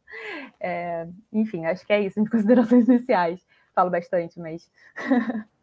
É, 0.58 1.06
enfim, 1.30 1.66
acho 1.66 1.86
que 1.86 1.92
é 1.92 2.00
isso, 2.00 2.18
em 2.18 2.24
considerações 2.24 2.88
iniciais 2.88 3.44
falo 3.78 3.90
bastante, 3.90 4.40
mas. 4.40 4.68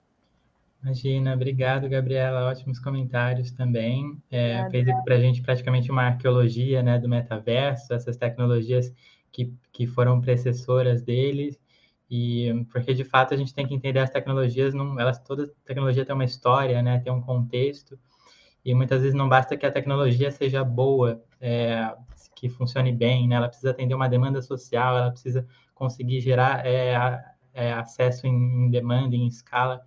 Imagina, 0.86 1.34
obrigado, 1.34 1.90
Gabriela. 1.90 2.48
Ótimos 2.48 2.78
comentários 2.78 3.52
também. 3.52 4.22
É, 4.30 4.70
fez 4.70 4.86
para 5.04 5.16
a 5.16 5.20
gente 5.20 5.42
praticamente 5.42 5.90
uma 5.90 6.04
arqueologia 6.04 6.84
né, 6.84 7.00
do 7.00 7.10
metaverso, 7.10 7.92
essas 7.92 8.16
tecnologias 8.18 8.94
que, 9.32 9.52
que 9.74 9.88
foram 9.88 10.22
precessoras 10.22 11.02
deles. 11.02 11.60
E 12.08 12.64
porque 12.72 12.94
de 12.94 13.04
fato 13.04 13.34
a 13.34 13.38
gente 13.38 13.52
tem 13.52 13.66
que 13.66 13.74
entender 13.74 13.98
as 13.98 14.12
tecnologias, 14.12 14.76
não, 14.76 15.00
elas 15.00 15.18
toda 15.18 15.52
tecnologia 15.66 16.06
tem 16.06 16.14
uma 16.14 16.24
história, 16.24 16.80
né, 16.84 17.00
tem 17.00 17.12
um 17.12 17.20
contexto. 17.22 17.98
E 18.64 18.76
muitas 18.76 19.02
vezes 19.02 19.16
não 19.16 19.28
basta 19.28 19.58
que 19.58 19.66
a 19.66 19.72
tecnologia 19.72 20.30
seja 20.30 20.64
boa, 20.64 21.20
é, 21.42 21.96
que 22.36 22.48
funcione 22.48 22.92
bem, 22.92 23.28
né? 23.28 23.38
Ela 23.38 23.48
precisa 23.48 23.72
atender 23.72 23.96
uma 23.96 24.08
demanda 24.08 24.40
social, 24.40 24.96
ela 24.96 25.10
precisa 25.10 25.48
conseguir 25.74 26.22
gerar 26.22 26.64
é, 26.64 26.94
é, 27.56 27.74
acesso 27.74 28.28
em, 28.28 28.66
em, 28.66 28.70
demanda, 28.70 29.16
em 29.16 29.26
escala. 29.26 29.82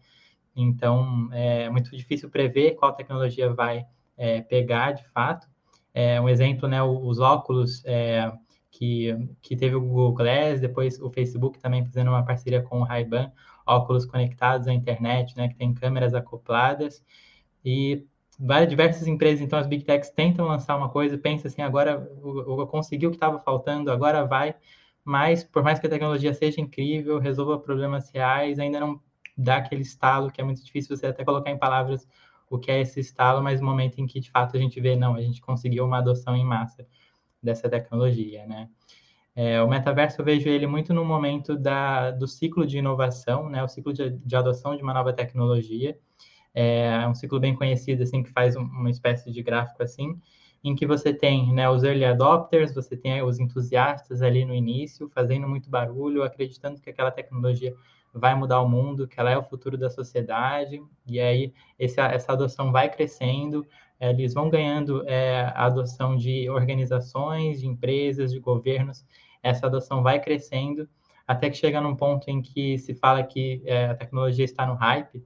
Então, 0.61 1.29
é 1.33 1.71
muito 1.71 1.97
difícil 1.97 2.29
prever 2.29 2.75
qual 2.75 2.93
tecnologia 2.93 3.53
vai 3.53 3.87
é, 4.17 4.41
pegar 4.41 4.93
de 4.93 5.07
fato. 5.09 5.47
É, 5.95 6.21
um 6.21 6.29
exemplo, 6.29 6.69
né, 6.69 6.83
os 6.83 7.21
óculos 7.21 7.83
é, 7.85 8.33
que, 8.71 9.17
que 9.41 9.57
teve 9.57 9.77
o 9.77 9.81
Google 9.81 10.15
Glass, 10.15 10.61
depois 10.61 11.01
o 11.01 11.11
Facebook 11.11 11.59
também 11.59 11.85
fazendo 11.85 12.09
uma 12.09 12.25
parceria 12.25 12.63
com 12.63 12.81
o 12.81 12.85
Ray-Ban, 12.85 13.31
óculos 13.67 14.05
conectados 14.05 14.67
à 14.67 14.73
internet, 14.73 15.37
né, 15.37 15.49
que 15.49 15.55
tem 15.55 15.73
câmeras 15.73 16.13
acopladas. 16.13 17.05
E 17.65 18.05
várias 18.39 18.69
diversas 18.69 19.07
empresas, 19.07 19.41
então 19.41 19.59
as 19.59 19.67
Big 19.67 19.85
Techs 19.85 20.11
tentam 20.11 20.47
lançar 20.47 20.77
uma 20.77 20.89
coisa, 20.89 21.17
pensa 21.19 21.49
assim, 21.49 21.63
agora 21.63 22.09
eu 22.23 22.67
consegui 22.67 23.07
o 23.07 23.11
que 23.11 23.17
estava 23.17 23.39
faltando, 23.39 23.91
agora 23.91 24.25
vai, 24.25 24.55
mas 25.05 25.43
por 25.43 25.63
mais 25.63 25.79
que 25.79 25.87
a 25.87 25.91
tecnologia 25.91 26.35
seja 26.35 26.61
incrível, 26.61 27.19
resolva 27.19 27.59
problemas 27.59 28.11
reais, 28.11 28.59
ainda 28.59 28.81
não 28.81 29.01
dá 29.39 29.59
aquele 29.59 29.83
estalo 29.83 30.31
que 30.33 30.41
é 30.41 30.45
muito 30.45 30.65
difícil 30.65 30.97
você 30.97 31.07
até 31.07 31.25
colocar 31.25 31.51
em 31.51 31.57
palavras 31.57 32.07
o 32.51 32.59
que 32.59 32.71
é 32.71 32.81
esse 32.81 32.99
estalo, 32.99 33.43
mas 33.43 33.61
no 33.61 33.67
momento 33.67 33.99
em 33.99 34.07
que 34.07 34.19
de 34.19 34.31
fato 34.31 34.57
a 34.57 34.61
gente 34.61 34.81
vê, 34.81 34.97
não, 34.97 35.15
a 35.15 35.23
gente 35.23 35.41
conseguiu 35.41 35.85
uma 35.85 35.99
adoção 35.99 36.35
em 36.35 36.45
massa 36.45 36.87
dessa 37.43 37.69
tecnologia, 37.69 38.47
né? 38.47 38.69
É, 39.37 39.63
o 39.63 39.69
metaverso 39.69 40.21
eu 40.21 40.25
vejo 40.25 40.49
ele 40.49 40.67
muito 40.67 40.93
no 40.93 41.05
momento 41.05 41.57
da, 41.57 42.11
do 42.11 42.27
ciclo 42.27 42.67
de 42.67 42.79
inovação, 42.79 43.49
né, 43.49 43.63
o 43.63 43.69
ciclo 43.69 43.93
de, 43.93 44.11
de 44.11 44.35
adoção 44.35 44.77
de 44.77 44.83
uma 44.83 44.93
nova 44.93 45.13
tecnologia. 45.13 45.97
É 46.53 47.07
um 47.07 47.15
ciclo 47.15 47.39
bem 47.39 47.55
conhecido, 47.55 48.03
assim, 48.03 48.21
que 48.21 48.31
faz 48.33 48.57
uma 48.57 48.91
espécie 48.91 49.31
de 49.31 49.41
gráfico 49.41 49.81
assim, 49.81 50.21
em 50.65 50.75
que 50.75 50.85
você 50.85 51.15
tem 51.15 51.53
né, 51.53 51.71
os 51.71 51.85
early 51.85 52.05
adopters, 52.05 52.75
você 52.75 52.97
tem 52.97 53.23
os 53.23 53.39
entusiastas 53.39 54.23
ali 54.23 54.45
no 54.45 54.53
início, 54.53 55.09
fazendo 55.09 55.49
muito 55.49 55.71
barulho, 55.71 56.25
acreditando 56.25 56.81
que 56.81 56.91
aquela 56.91 57.13
tecnologia 57.13 57.73
vai 58.19 58.35
mudar 58.35 58.61
o 58.61 58.69
mundo, 58.69 59.07
que 59.07 59.19
ela 59.19 59.31
é 59.31 59.39
o 59.39 59.43
futuro 59.43 59.79
da 59.79 59.89
sociedade, 59.89 60.83
e 61.07 61.21
aí 61.21 61.53
esse, 61.79 62.01
essa 62.01 62.33
adoção 62.33 62.73
vai 62.73 62.91
crescendo, 62.91 63.67
eles 64.01 64.35
vão 64.35 64.49
ganhando 64.49 65.09
é, 65.09 65.41
a 65.55 65.67
adoção 65.67 66.17
de 66.17 66.49
organizações, 66.51 67.61
de 67.61 67.67
empresas, 67.67 68.33
de 68.33 68.39
governos, 68.39 69.05
essa 69.43 69.67
adoção 69.67 70.03
vai 70.03 70.21
crescendo 70.21 70.89
até 71.27 71.51
que 71.51 71.57
chega 71.57 71.81
num 71.81 71.95
ponto 71.95 72.29
em 72.31 72.41
que 72.41 72.79
se 72.79 72.95
fala 72.95 73.23
que 73.23 73.63
é, 73.67 73.87
a 73.87 73.95
tecnologia 73.95 74.45
está 74.45 74.67
no 74.67 74.75
hype, 74.75 75.23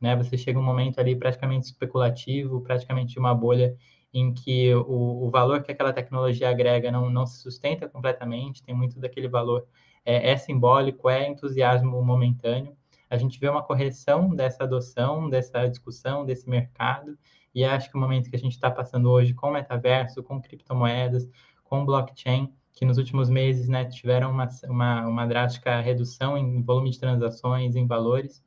né? 0.00 0.16
Você 0.16 0.36
chega 0.36 0.58
um 0.58 0.62
momento 0.62 0.98
ali 0.98 1.14
praticamente 1.14 1.66
especulativo, 1.66 2.60
praticamente 2.60 3.18
uma 3.18 3.32
bolha 3.32 3.76
em 4.12 4.34
que 4.34 4.74
o, 4.74 5.26
o 5.26 5.30
valor 5.30 5.62
que 5.62 5.70
aquela 5.70 5.92
tecnologia 5.92 6.50
agrega 6.50 6.90
não, 6.90 7.08
não 7.08 7.24
se 7.24 7.38
sustenta 7.38 7.88
completamente, 7.88 8.62
tem 8.62 8.74
muito 8.74 8.98
daquele 8.98 9.28
valor 9.28 9.64
é, 10.04 10.32
é 10.32 10.36
simbólico, 10.36 11.08
é 11.08 11.28
entusiasmo 11.28 12.02
momentâneo. 12.02 12.76
A 13.08 13.16
gente 13.16 13.38
vê 13.38 13.48
uma 13.48 13.62
correção 13.62 14.34
dessa 14.34 14.64
adoção, 14.64 15.28
dessa 15.28 15.66
discussão, 15.66 16.24
desse 16.24 16.48
mercado, 16.48 17.16
e 17.54 17.64
acho 17.64 17.90
que 17.90 17.96
o 17.96 18.00
momento 18.00 18.28
que 18.28 18.36
a 18.36 18.38
gente 18.38 18.52
está 18.52 18.70
passando 18.70 19.10
hoje 19.10 19.32
com 19.32 19.50
metaverso, 19.50 20.22
com 20.22 20.40
criptomoedas, 20.40 21.28
com 21.62 21.84
blockchain, 21.84 22.52
que 22.72 22.84
nos 22.84 22.98
últimos 22.98 23.30
meses 23.30 23.68
né, 23.68 23.84
tiveram 23.84 24.30
uma, 24.30 24.48
uma, 24.64 25.06
uma 25.06 25.26
drástica 25.26 25.80
redução 25.80 26.36
em 26.36 26.60
volume 26.62 26.90
de 26.90 26.98
transações, 26.98 27.76
em 27.76 27.86
valores. 27.86 28.42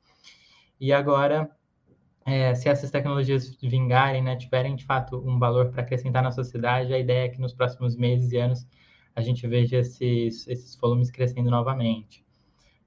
E 0.80 0.92
agora, 0.92 1.50
é, 2.26 2.54
se 2.54 2.68
essas 2.68 2.92
tecnologias 2.92 3.58
vingarem, 3.62 4.22
né, 4.22 4.36
tiverem 4.36 4.76
de 4.76 4.86
fato 4.86 5.18
um 5.18 5.40
valor 5.40 5.70
para 5.70 5.82
acrescentar 5.82 6.22
na 6.22 6.32
sociedade, 6.32 6.94
a 6.94 7.00
ideia 7.00 7.26
é 7.26 7.30
que 7.30 7.40
nos 7.40 7.54
próximos 7.54 7.96
meses 7.96 8.34
e 8.34 8.38
anos 8.38 8.68
a 9.18 9.22
gente 9.22 9.48
veja 9.48 9.78
esses, 9.80 10.48
esses 10.48 10.76
volumes 10.76 11.10
crescendo 11.10 11.50
novamente. 11.50 12.24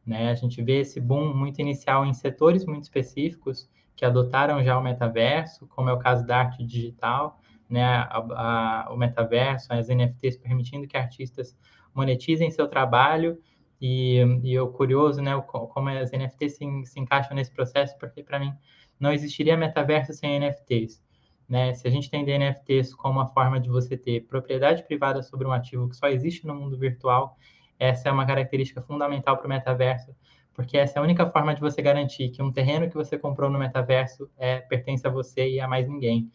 Né? 0.06 0.30
A 0.30 0.34
gente 0.36 0.62
vê 0.62 0.78
esse 0.78 1.00
boom 1.00 1.34
muito 1.34 1.60
inicial 1.60 2.06
em 2.06 2.14
setores 2.14 2.64
muito 2.64 2.84
específicos 2.84 3.68
que 3.96 4.04
adotaram 4.04 4.62
já 4.62 4.78
o 4.78 4.82
metaverso, 4.82 5.66
como 5.66 5.90
é 5.90 5.92
o 5.92 5.98
caso 5.98 6.24
da 6.24 6.38
arte 6.38 6.64
digital, 6.64 7.40
né, 7.68 7.84
a, 7.84 8.86
a, 8.86 8.92
o 8.92 8.96
metaverso, 8.96 9.72
as 9.72 9.88
NFTs 9.88 10.36
permitindo 10.36 10.86
que 10.86 10.96
artistas 10.96 11.58
monetizem 11.92 12.48
seu 12.48 12.68
trabalho 12.68 13.36
e, 13.80 14.20
e 14.44 14.56
o 14.56 14.68
curioso, 14.68 15.20
né, 15.20 15.36
como 15.48 15.88
as 15.88 16.12
NFTs 16.12 16.58
se, 16.58 16.64
se 16.84 17.00
encaixam 17.00 17.34
nesse 17.34 17.50
processo, 17.50 17.98
porque 17.98 18.22
para 18.22 18.38
mim 18.38 18.54
não 19.00 19.12
existiria 19.12 19.56
metaverso 19.56 20.12
sem 20.12 20.38
NFTs. 20.38 21.02
Né? 21.50 21.74
Se 21.74 21.88
a 21.88 21.90
gente 21.90 22.08
tem 22.08 22.24
NFTs 22.24 22.94
como 22.94 23.18
uma 23.18 23.26
forma 23.26 23.58
de 23.58 23.68
você 23.68 23.96
ter 23.96 24.20
propriedade 24.20 24.84
privada 24.84 25.20
sobre 25.20 25.48
um 25.48 25.52
ativo 25.52 25.88
que 25.88 25.96
só 25.96 26.06
existe 26.06 26.46
no 26.46 26.54
mundo 26.54 26.78
virtual, 26.78 27.36
essa 27.76 28.08
é 28.08 28.12
uma 28.12 28.24
característica 28.24 28.80
fundamental 28.80 29.36
para 29.36 29.46
o 29.46 29.48
metaverso, 29.48 30.14
porque 30.54 30.78
essa 30.78 30.98
é 30.98 31.00
a 31.00 31.02
única 31.02 31.28
forma 31.28 31.52
de 31.52 31.60
você 31.60 31.82
garantir 31.82 32.28
que 32.28 32.40
um 32.40 32.52
terreno 32.52 32.88
que 32.88 32.94
você 32.94 33.18
comprou 33.18 33.50
no 33.50 33.58
metaverso 33.58 34.30
é, 34.38 34.60
pertence 34.60 35.04
a 35.04 35.10
você 35.10 35.48
e 35.48 35.60
a 35.60 35.66
mais 35.66 35.88
ninguém 35.88 36.30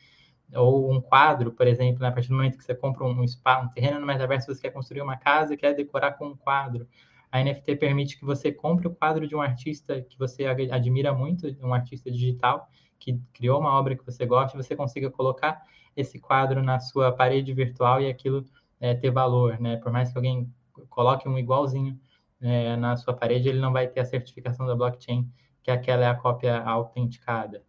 ou 0.53 0.91
um 0.91 1.01
quadro, 1.01 1.51
por 1.51 1.65
exemplo, 1.65 2.01
né? 2.01 2.09
a 2.09 2.11
partir 2.11 2.29
do 2.29 2.35
momento 2.35 2.57
que 2.57 2.63
você 2.63 2.75
compra 2.75 3.05
um, 3.05 3.27
spa, 3.27 3.61
um 3.61 3.69
terreno 3.69 3.99
no 3.99 4.05
metaverso, 4.05 4.53
você 4.53 4.63
quer 4.63 4.71
construir 4.71 5.01
uma 5.01 5.17
casa, 5.17 5.55
quer 5.55 5.73
decorar 5.73 6.13
com 6.13 6.27
um 6.27 6.35
quadro. 6.35 6.87
A 7.31 7.43
NFT 7.43 7.77
permite 7.77 8.19
que 8.19 8.25
você 8.25 8.51
compre 8.51 8.87
o 8.87 8.93
quadro 8.93 9.27
de 9.27 9.35
um 9.35 9.41
artista 9.41 10.01
que 10.01 10.17
você 10.17 10.45
admira 10.45 11.13
muito, 11.13 11.47
um 11.61 11.73
artista 11.73 12.11
digital, 12.11 12.69
que 12.99 13.19
criou 13.33 13.59
uma 13.59 13.77
obra 13.77 13.95
que 13.95 14.05
você 14.05 14.25
gosta, 14.25 14.57
você 14.57 14.75
consiga 14.75 15.09
colocar 15.09 15.63
esse 15.95 16.19
quadro 16.19 16.61
na 16.61 16.79
sua 16.79 17.11
parede 17.11 17.53
virtual 17.53 18.01
e 18.01 18.09
aquilo 18.09 18.43
é, 18.79 18.93
ter 18.93 19.11
valor, 19.11 19.59
né? 19.59 19.77
Por 19.77 19.91
mais 19.91 20.11
que 20.11 20.17
alguém 20.17 20.51
coloque 20.89 21.27
um 21.27 21.37
igualzinho 21.37 21.99
é, 22.41 22.75
na 22.75 22.97
sua 22.97 23.13
parede, 23.13 23.49
ele 23.49 23.59
não 23.59 23.71
vai 23.71 23.87
ter 23.87 24.01
a 24.01 24.05
certificação 24.05 24.65
da 24.65 24.75
blockchain 24.75 25.29
que 25.63 25.71
aquela 25.71 26.03
é 26.03 26.07
a 26.07 26.15
cópia 26.15 26.61
autenticada. 26.61 27.63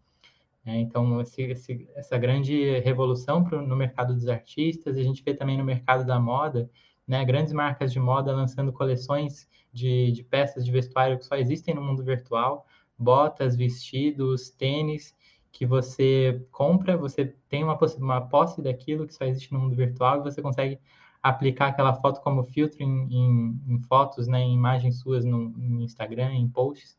É, 0.67 0.77
então, 0.77 1.21
esse, 1.21 1.43
esse, 1.43 1.89
essa 1.95 2.19
grande 2.19 2.81
revolução 2.81 3.45
pro, 3.45 3.65
no 3.65 3.77
mercado 3.77 4.13
dos 4.13 4.29
artistas, 4.29 4.97
a 4.99 5.03
gente 5.03 5.23
vê 5.23 5.33
também 5.33 5.57
no 5.57 5.65
mercado 5.65 6.05
da 6.05 6.19
moda, 6.19 6.69
né, 7.07 7.25
grandes 7.25 7.53
marcas 7.53 7.93
de 7.93 8.01
moda 8.01 8.35
lançando 8.35 8.73
coleções 8.73 9.49
de, 9.73 10.11
de 10.11 10.25
peças 10.25 10.65
de 10.65 10.73
vestuário 10.73 11.19
que 11.19 11.25
só 11.25 11.37
existem 11.37 11.75
no 11.75 11.81
mundo 11.81 12.03
virtual, 12.03 12.67
botas, 12.99 13.57
vestidos, 13.57 14.51
tênis, 14.51 15.15
que 15.53 15.65
você 15.65 16.45
compra, 16.53 16.97
você 16.97 17.35
tem 17.49 17.65
uma, 17.65 17.79
uma 17.99 18.21
posse 18.21 18.61
daquilo 18.61 19.07
que 19.07 19.15
só 19.15 19.25
existe 19.25 19.53
no 19.53 19.61
mundo 19.61 19.75
virtual 19.75 20.19
e 20.19 20.23
você 20.23 20.43
consegue 20.43 20.79
aplicar 21.23 21.69
aquela 21.69 21.95
foto 21.95 22.21
como 22.21 22.45
filtro 22.45 22.83
em, 22.83 23.09
em, 23.11 23.61
em 23.69 23.79
fotos, 23.81 24.29
né, 24.29 24.41
em 24.41 24.55
imagens 24.55 25.01
suas 25.01 25.25
no, 25.25 25.49
no 25.49 25.83
Instagram, 25.83 26.33
em 26.33 26.49
posts, 26.49 26.97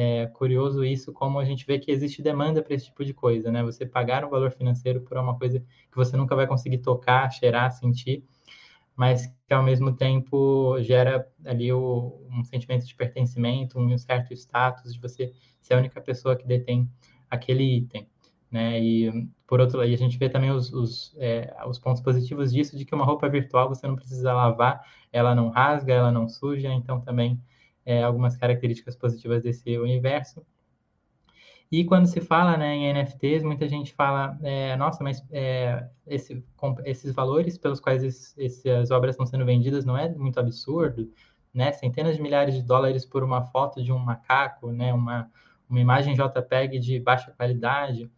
é 0.00 0.26
curioso 0.26 0.84
isso, 0.84 1.12
como 1.12 1.40
a 1.40 1.44
gente 1.44 1.66
vê 1.66 1.76
que 1.76 1.90
existe 1.90 2.22
demanda 2.22 2.62
para 2.62 2.72
esse 2.72 2.84
tipo 2.84 3.04
de 3.04 3.12
coisa, 3.12 3.50
né? 3.50 3.64
Você 3.64 3.84
pagar 3.84 4.24
um 4.24 4.28
valor 4.28 4.52
financeiro 4.52 5.00
por 5.00 5.18
uma 5.18 5.36
coisa 5.36 5.58
que 5.58 5.96
você 5.96 6.16
nunca 6.16 6.36
vai 6.36 6.46
conseguir 6.46 6.78
tocar, 6.78 7.28
cheirar, 7.32 7.72
sentir, 7.72 8.22
mas 8.98 9.28
que 9.46 9.54
ao 9.54 9.62
mesmo 9.62 9.92
tempo 9.94 10.76
gera 10.82 11.30
ali 11.44 11.72
o, 11.72 12.20
um 12.32 12.42
sentimento 12.42 12.84
de 12.84 12.92
pertencimento, 12.96 13.78
um 13.78 13.96
certo 13.96 14.34
status 14.34 14.92
de 14.92 15.00
você 15.00 15.32
ser 15.60 15.74
a 15.74 15.78
única 15.78 16.00
pessoa 16.00 16.34
que 16.34 16.44
detém 16.44 16.90
aquele 17.30 17.62
item, 17.62 18.08
né? 18.50 18.80
E 18.82 19.28
por 19.46 19.60
outro 19.60 19.78
lado, 19.78 19.88
a 19.88 19.96
gente 19.96 20.18
vê 20.18 20.28
também 20.28 20.50
os, 20.50 20.72
os, 20.72 21.14
é, 21.16 21.56
os 21.64 21.78
pontos 21.78 22.02
positivos 22.02 22.52
disso, 22.52 22.76
de 22.76 22.84
que 22.84 22.92
uma 22.92 23.04
roupa 23.04 23.28
virtual 23.28 23.68
você 23.68 23.86
não 23.86 23.94
precisa 23.94 24.32
lavar, 24.32 24.84
ela 25.12 25.32
não 25.32 25.48
rasga, 25.48 25.94
ela 25.94 26.10
não 26.10 26.28
suja, 26.28 26.72
então 26.72 27.00
também 27.00 27.40
é, 27.86 28.02
algumas 28.02 28.36
características 28.36 28.96
positivas 28.96 29.44
desse 29.44 29.78
universo. 29.78 30.44
E 31.70 31.84
quando 31.84 32.06
se 32.06 32.20
fala 32.20 32.56
né, 32.56 32.74
em 32.74 32.92
NFTs, 32.94 33.42
muita 33.42 33.68
gente 33.68 33.92
fala, 33.92 34.38
é, 34.42 34.74
nossa, 34.76 35.04
mas 35.04 35.22
é, 35.30 35.86
esse, 36.06 36.42
esses 36.86 37.12
valores 37.12 37.58
pelos 37.58 37.78
quais 37.78 38.02
essas 38.38 38.90
obras 38.90 39.14
estão 39.14 39.26
sendo 39.26 39.44
vendidas 39.44 39.84
não 39.84 39.96
é 39.96 40.08
muito 40.08 40.40
absurdo, 40.40 41.12
né? 41.52 41.72
Centenas 41.72 42.16
de 42.16 42.22
milhares 42.22 42.54
de 42.54 42.62
dólares 42.62 43.04
por 43.04 43.22
uma 43.22 43.42
foto 43.42 43.82
de 43.82 43.92
um 43.92 43.98
macaco, 43.98 44.72
né? 44.72 44.94
Uma, 44.94 45.30
uma 45.68 45.80
imagem 45.80 46.14
JPEG 46.14 46.78
de 46.78 47.00
baixa 47.00 47.32
qualidade. 47.32 48.10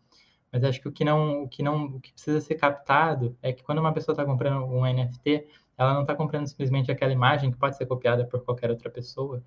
Mas 0.53 0.63
acho 0.65 0.81
que 0.81 0.89
o 0.89 0.93
que 0.93 1.05
não, 1.05 1.43
o 1.45 1.49
que 1.49 1.63
não, 1.63 1.87
o 1.87 2.01
que 2.01 2.13
precisa 2.13 2.41
ser 2.41 2.55
captado 2.57 3.37
é 3.43 3.53
que 3.53 3.63
quando 3.65 3.79
uma 3.79 3.93
pessoa 3.93 4.13
está 4.13 4.25
comprando 4.25 4.65
um 4.65 4.83
NFT, 4.85 5.47
ela 5.77 5.95
não 5.95 6.03
está 6.03 6.15
comprando 6.15 6.47
simplesmente 6.47 6.91
aquela 6.91 7.13
imagem 7.13 7.51
que 7.51 7.57
pode 7.57 7.77
ser 7.77 7.87
copiada 7.87 8.25
por 8.25 8.45
qualquer 8.45 8.71
outra 8.71 8.91
pessoa, 8.91 9.43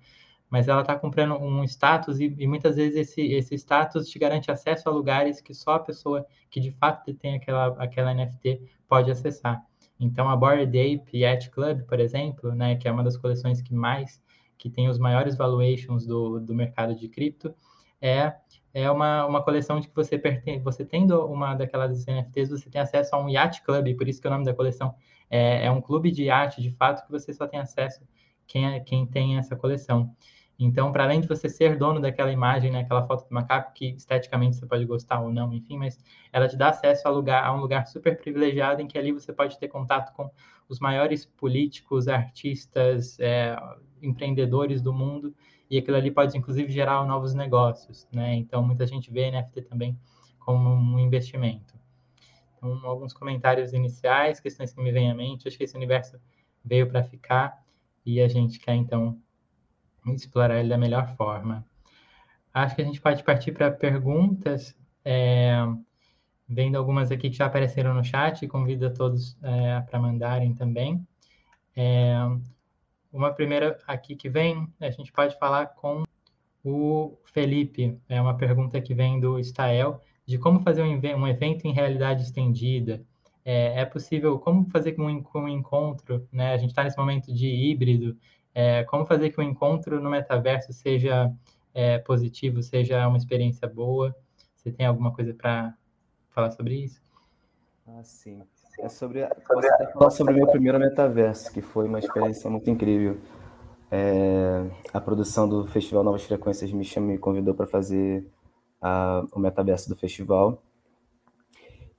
mas 0.54 0.68
ela 0.68 0.82
está 0.82 0.94
comprando 0.94 1.34
um 1.34 1.64
status 1.64 2.20
e, 2.20 2.32
e, 2.38 2.46
muitas 2.46 2.76
vezes 2.76 2.94
esse, 2.96 3.20
esse 3.22 3.56
status 3.56 4.08
te 4.08 4.20
garante 4.20 4.52
acesso 4.52 4.88
a 4.88 4.92
lugares 4.92 5.40
que 5.40 5.52
só 5.52 5.72
a 5.72 5.80
pessoa 5.80 6.24
que 6.48 6.60
de 6.60 6.70
fato 6.70 7.04
detém 7.04 7.34
aquela, 7.34 7.74
aquela 7.82 8.14
NFT 8.14 8.62
pode 8.86 9.10
acessar. 9.10 9.66
Então, 9.98 10.28
a 10.30 10.36
Bored 10.36 10.62
Ape 10.78 11.18
Yacht 11.18 11.50
Club, 11.50 11.82
por 11.82 11.98
exemplo, 11.98 12.54
né, 12.54 12.76
que 12.76 12.86
é 12.86 12.92
uma 12.92 13.02
das 13.02 13.16
coleções 13.16 13.60
que 13.60 13.74
mais, 13.74 14.22
que 14.56 14.70
tem 14.70 14.88
os 14.88 14.96
maiores 14.96 15.36
valuations 15.36 16.06
do, 16.06 16.38
do 16.38 16.54
mercado 16.54 16.94
de 16.94 17.08
cripto, 17.08 17.52
é, 18.00 18.32
é 18.72 18.88
uma, 18.88 19.26
uma 19.26 19.42
coleção 19.42 19.80
de 19.80 19.88
que 19.88 19.94
você 19.96 20.16
pertence, 20.16 20.62
você 20.62 20.84
tendo 20.84 21.26
uma 21.26 21.56
daquelas 21.56 22.06
NFTs, 22.06 22.50
você 22.50 22.70
tem 22.70 22.80
acesso 22.80 23.16
a 23.16 23.20
um 23.20 23.28
Yacht 23.28 23.60
Club, 23.64 23.96
por 23.96 24.06
isso 24.06 24.20
que 24.20 24.28
o 24.28 24.30
nome 24.30 24.44
da 24.44 24.54
coleção 24.54 24.94
é, 25.28 25.66
é 25.66 25.70
um 25.72 25.80
clube 25.80 26.12
de 26.12 26.30
arte, 26.30 26.62
de 26.62 26.70
fato, 26.70 27.04
que 27.04 27.10
você 27.10 27.32
só 27.32 27.44
tem 27.44 27.58
acesso 27.58 28.06
quem, 28.46 28.66
é, 28.66 28.78
quem 28.78 29.04
tem 29.04 29.36
essa 29.36 29.56
coleção. 29.56 30.14
Então, 30.58 30.92
para 30.92 31.04
além 31.04 31.20
de 31.20 31.26
você 31.26 31.48
ser 31.48 31.76
dono 31.76 32.00
daquela 32.00 32.30
imagem, 32.30 32.70
né, 32.70 32.80
aquela 32.80 33.04
foto 33.06 33.28
do 33.28 33.34
macaco, 33.34 33.72
que 33.74 33.90
esteticamente 33.90 34.56
você 34.56 34.66
pode 34.66 34.84
gostar 34.84 35.20
ou 35.20 35.32
não, 35.32 35.52
enfim, 35.52 35.76
mas 35.76 35.98
ela 36.32 36.46
te 36.46 36.56
dá 36.56 36.68
acesso 36.68 37.06
a, 37.08 37.10
lugar, 37.10 37.44
a 37.44 37.52
um 37.52 37.60
lugar 37.60 37.86
super 37.86 38.16
privilegiado 38.16 38.80
em 38.80 38.86
que 38.86 38.96
ali 38.96 39.10
você 39.10 39.32
pode 39.32 39.58
ter 39.58 39.68
contato 39.68 40.14
com 40.14 40.30
os 40.68 40.78
maiores 40.78 41.26
políticos, 41.26 42.06
artistas, 42.06 43.18
é, 43.18 43.56
empreendedores 44.00 44.80
do 44.80 44.92
mundo, 44.92 45.34
e 45.68 45.78
aquilo 45.78 45.96
ali 45.96 46.10
pode, 46.10 46.36
inclusive, 46.36 46.70
gerar 46.70 47.04
novos 47.04 47.34
negócios, 47.34 48.06
né? 48.12 48.34
Então, 48.34 48.62
muita 48.62 48.86
gente 48.86 49.10
vê 49.10 49.30
NFT 49.30 49.62
também 49.62 49.98
como 50.38 50.68
um 50.68 50.98
investimento. 50.98 51.74
Então, 52.56 52.78
alguns 52.86 53.12
comentários 53.12 53.72
iniciais, 53.72 54.40
questões 54.40 54.72
que 54.72 54.80
me 54.80 54.92
vêm 54.92 55.10
à 55.10 55.14
mente. 55.14 55.48
Acho 55.48 55.56
que 55.56 55.64
esse 55.64 55.76
universo 55.76 56.18
veio 56.64 56.88
para 56.88 57.02
ficar 57.02 57.62
e 58.04 58.20
a 58.20 58.28
gente 58.28 58.58
quer, 58.58 58.74
então, 58.74 59.18
explorar 60.06 60.60
ele 60.60 60.68
da 60.68 60.78
melhor 60.78 61.14
forma. 61.16 61.64
Acho 62.52 62.76
que 62.76 62.82
a 62.82 62.84
gente 62.84 63.00
pode 63.00 63.22
partir 63.24 63.52
para 63.52 63.70
perguntas, 63.70 64.76
é, 65.04 65.56
vendo 66.48 66.76
algumas 66.76 67.10
aqui 67.10 67.30
que 67.30 67.36
já 67.36 67.46
apareceram 67.46 67.94
no 67.94 68.04
chat, 68.04 68.46
convido 68.46 68.86
a 68.86 68.90
todos 68.90 69.36
é, 69.42 69.80
para 69.80 69.98
mandarem 69.98 70.54
também. 70.54 71.06
É, 71.76 72.14
uma 73.12 73.32
primeira 73.32 73.78
aqui 73.86 74.14
que 74.14 74.28
vem, 74.28 74.68
a 74.80 74.90
gente 74.90 75.12
pode 75.12 75.38
falar 75.38 75.66
com 75.66 76.04
o 76.64 77.18
Felipe. 77.24 77.98
É 78.08 78.20
uma 78.20 78.36
pergunta 78.36 78.80
que 78.80 78.94
vem 78.94 79.20
do 79.20 79.38
Stael, 79.38 80.00
de 80.26 80.38
como 80.38 80.60
fazer 80.60 80.82
um, 80.82 81.26
evento 81.26 81.66
em 81.66 81.72
realidade 81.72 82.22
estendida. 82.22 83.02
É, 83.44 83.82
é 83.82 83.84
possível, 83.84 84.38
como 84.38 84.68
fazer 84.70 84.92
com 84.92 85.06
um, 85.06 85.24
um 85.34 85.48
encontro, 85.48 86.26
né? 86.32 86.54
A 86.54 86.56
gente 86.56 86.70
está 86.70 86.82
nesse 86.82 86.96
momento 86.96 87.32
de 87.32 87.46
híbrido, 87.46 88.16
é, 88.54 88.84
como 88.84 89.04
fazer 89.04 89.30
que 89.30 89.40
o 89.40 89.42
encontro 89.42 90.00
no 90.00 90.08
metaverso 90.08 90.72
seja 90.72 91.32
é, 91.74 91.98
positivo, 91.98 92.62
seja 92.62 93.06
uma 93.08 93.18
experiência 93.18 93.66
boa? 93.66 94.14
Você 94.54 94.70
tem 94.70 94.86
alguma 94.86 95.12
coisa 95.12 95.34
para 95.34 95.74
falar 96.30 96.50
sobre 96.52 96.76
isso? 96.76 97.02
Ah, 97.86 98.02
sim. 98.02 98.42
É 98.80 98.88
sobre, 98.88 99.22
até 99.22 99.86
falar 99.92 100.10
sobre 100.10 100.34
o 100.34 100.36
meu 100.36 100.46
primeiro 100.46 100.78
metaverso, 100.78 101.52
que 101.52 101.60
foi 101.60 101.86
uma 101.86 101.98
experiência 101.98 102.48
muito 102.50 102.68
incrível. 102.70 103.18
É, 103.90 104.64
a 104.92 105.00
produção 105.00 105.48
do 105.48 105.66
Festival 105.66 106.02
Novas 106.02 106.24
Frequências 106.24 106.72
me 106.72 106.84
chamou, 106.84 107.10
me 107.10 107.18
convidou 107.18 107.54
para 107.54 107.66
fazer 107.66 108.26
a, 108.80 109.24
o 109.32 109.38
metaverso 109.38 109.88
do 109.88 109.96
festival. 109.96 110.62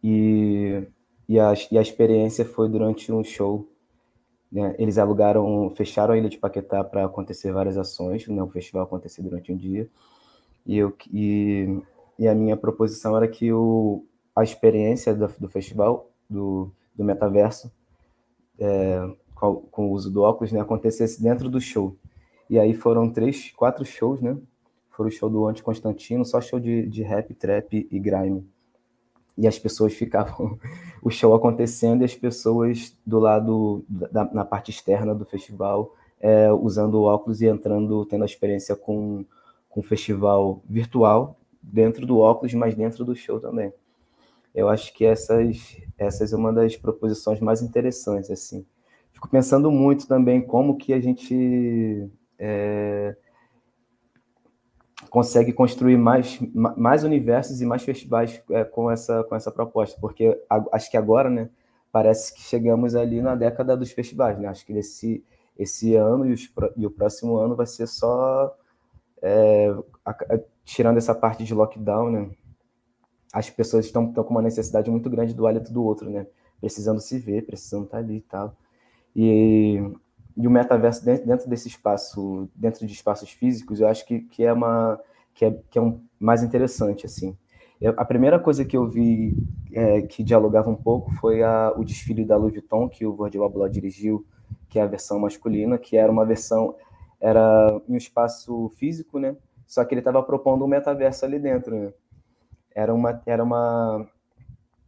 E, 0.03 0.87
e, 1.27 1.39
a, 1.39 1.53
e 1.71 1.77
a 1.77 1.81
experiência 1.81 2.45
foi 2.45 2.67
durante 2.69 3.11
um 3.11 3.23
show. 3.23 3.67
Né? 4.55 4.73
Eles 4.79 4.97
alugaram, 4.97 5.69
fecharam 5.75 6.13
a 6.13 6.17
Ilha 6.17 6.29
de 6.29 6.37
Paquetá 6.37 6.81
para 6.81 7.03
acontecer 7.03 7.51
várias 7.51 7.77
ações, 7.77 8.25
né? 8.29 8.41
o 8.41 8.47
festival 8.47 8.83
acontecer 8.83 9.21
durante 9.21 9.51
um 9.51 9.57
dia. 9.57 9.89
E, 10.65 10.77
eu, 10.77 10.95
e, 11.11 11.81
e 12.17 12.25
a 12.25 12.33
minha 12.33 12.55
proposição 12.55 13.17
era 13.17 13.27
que 13.27 13.51
o, 13.51 14.05
a 14.33 14.43
experiência 14.43 15.13
do, 15.13 15.27
do 15.37 15.49
festival, 15.49 16.09
do, 16.29 16.71
do 16.95 17.03
metaverso, 17.03 17.69
é, 18.57 19.05
com, 19.35 19.57
com, 19.57 19.87
o 19.89 19.91
uso 19.91 20.09
do 20.09 20.21
óculos, 20.21 20.53
né, 20.53 20.61
acontecesse 20.61 21.21
dentro 21.21 21.49
do 21.49 21.59
show. 21.59 21.93
E 22.49 22.57
aí 22.57 22.73
foram 22.73 23.11
três, 23.11 23.51
quatro 23.51 23.83
shows, 23.83 24.21
né? 24.21 24.37
Foram 24.91 25.09
o 25.09 25.11
show 25.11 25.29
do 25.29 25.45
Ante 25.45 25.61
Constantino, 25.61 26.23
só 26.23 26.39
show 26.39 26.61
de, 26.61 26.87
de 26.87 27.03
rap, 27.03 27.33
trap 27.33 27.85
e 27.91 27.99
grime. 27.99 28.47
E 29.37 29.47
as 29.47 29.59
pessoas 29.59 29.93
ficavam, 29.93 30.57
o 31.01 31.09
show 31.09 31.33
acontecendo 31.33 32.01
e 32.01 32.05
as 32.05 32.15
pessoas 32.15 32.97
do 33.05 33.19
lado, 33.19 33.83
da, 33.87 34.25
na 34.33 34.45
parte 34.45 34.71
externa 34.71 35.13
do 35.13 35.25
festival, 35.25 35.93
é, 36.19 36.51
usando 36.51 37.03
óculos 37.03 37.41
e 37.41 37.47
entrando, 37.47 38.05
tendo 38.05 38.23
a 38.23 38.25
experiência 38.25 38.75
com, 38.75 39.25
com 39.69 39.79
o 39.81 39.83
festival 39.83 40.61
virtual, 40.67 41.37
dentro 41.61 42.05
do 42.05 42.19
óculos, 42.19 42.53
mas 42.53 42.75
dentro 42.75 43.03
do 43.03 43.15
show 43.15 43.39
também. 43.39 43.73
Eu 44.53 44.69
acho 44.69 44.93
que 44.93 45.03
essas, 45.03 45.77
essas 45.97 46.31
é 46.31 46.35
uma 46.35 46.53
das 46.53 46.77
proposições 46.77 47.41
mais 47.41 47.61
interessantes, 47.61 48.31
assim. 48.31 48.65
Fico 49.11 49.29
pensando 49.29 49.69
muito 49.69 50.07
também 50.07 50.41
como 50.41 50.77
que 50.77 50.93
a 50.93 50.99
gente 50.99 52.09
é, 52.39 53.15
consegue 55.15 55.53
construir 55.53 55.95
mais, 55.95 56.37
mais 56.53 57.05
universos 57.05 57.61
e 57.61 57.65
mais 57.65 57.83
festivais 57.83 58.43
é, 58.49 58.65
com, 58.65 58.91
essa, 58.91 59.23
com 59.23 59.33
essa 59.33 59.49
proposta, 59.49 59.97
porque 60.01 60.37
acho 60.73 60.91
que 60.91 60.97
agora, 60.97 61.29
né, 61.29 61.49
parece 61.89 62.35
que 62.35 62.41
chegamos 62.41 62.95
ali 62.95 63.21
na 63.21 63.33
década 63.33 63.77
dos 63.77 63.93
festivais, 63.93 64.37
né? 64.37 64.49
Acho 64.49 64.65
que 64.65 64.73
esse, 64.73 65.23
esse 65.57 65.95
ano 65.95 66.25
e, 66.25 66.33
os, 66.33 66.51
e 66.75 66.85
o 66.85 66.91
próximo 66.91 67.37
ano 67.37 67.55
vai 67.55 67.65
ser 67.65 67.87
só 67.87 68.53
é, 69.21 69.73
a, 70.03 70.11
a, 70.11 70.39
tirando 70.65 70.97
essa 70.97 71.15
parte 71.15 71.45
de 71.45 71.53
lockdown, 71.53 72.11
né? 72.11 72.29
As 73.31 73.49
pessoas 73.49 73.85
estão, 73.85 74.09
estão 74.09 74.21
com 74.21 74.31
uma 74.31 74.41
necessidade 74.41 74.91
muito 74.91 75.09
grande 75.09 75.33
do 75.33 75.47
hálito 75.47 75.71
do 75.71 75.81
outro, 75.81 76.09
né? 76.09 76.27
Precisando 76.59 76.99
se 76.99 77.17
ver, 77.19 77.45
precisando 77.45 77.85
estar 77.85 77.99
ali 77.99 78.17
e 78.17 78.21
tal. 78.21 78.53
E, 79.15 79.81
e 80.37 80.47
o 80.47 80.51
metaverso 80.51 81.03
dentro, 81.03 81.25
dentro, 81.25 81.49
desse 81.49 81.67
espaço, 81.67 82.49
dentro 82.55 82.85
de 82.85 82.93
espaços 82.93 83.29
físicos, 83.29 83.79
eu 83.79 83.87
acho 83.87 84.05
que, 84.05 84.19
que 84.19 84.43
é 84.43 84.51
uma 84.51 84.99
que 85.33 85.45
é, 85.45 85.59
que 85.69 85.77
é 85.77 85.81
um, 85.81 86.01
mais 86.19 86.43
interessante 86.43 87.05
assim. 87.05 87.37
Eu, 87.79 87.93
a 87.97 88.05
primeira 88.05 88.39
coisa 88.39 88.65
que 88.65 88.75
eu 88.75 88.87
vi 88.87 89.35
é, 89.73 90.01
que 90.01 90.23
dialogava 90.23 90.69
um 90.69 90.75
pouco 90.75 91.11
foi 91.15 91.43
a, 91.43 91.73
o 91.75 91.83
desfile 91.83 92.25
da 92.25 92.37
Louis 92.37 92.53
Vuitton 92.53 92.89
que 92.89 93.05
o 93.05 93.15
Virgil 93.15 93.43
Abloh 93.43 93.67
dirigiu, 93.69 94.25
que 94.69 94.79
é 94.79 94.81
a 94.81 94.87
versão 94.87 95.19
masculina, 95.19 95.77
que 95.77 95.97
era 95.97 96.11
uma 96.11 96.25
versão 96.25 96.75
era 97.19 97.81
em 97.87 97.93
um 97.93 97.97
espaço 97.97 98.69
físico, 98.77 99.19
né? 99.19 99.35
Só 99.65 99.83
que 99.83 99.93
ele 99.93 100.01
estava 100.01 100.21
propondo 100.21 100.63
um 100.63 100.67
metaverso 100.67 101.25
ali 101.25 101.39
dentro, 101.39 101.75
né? 101.75 101.93
Era 102.73 102.93
uma 102.93 103.21
era 103.25 103.43
uma 103.43 104.05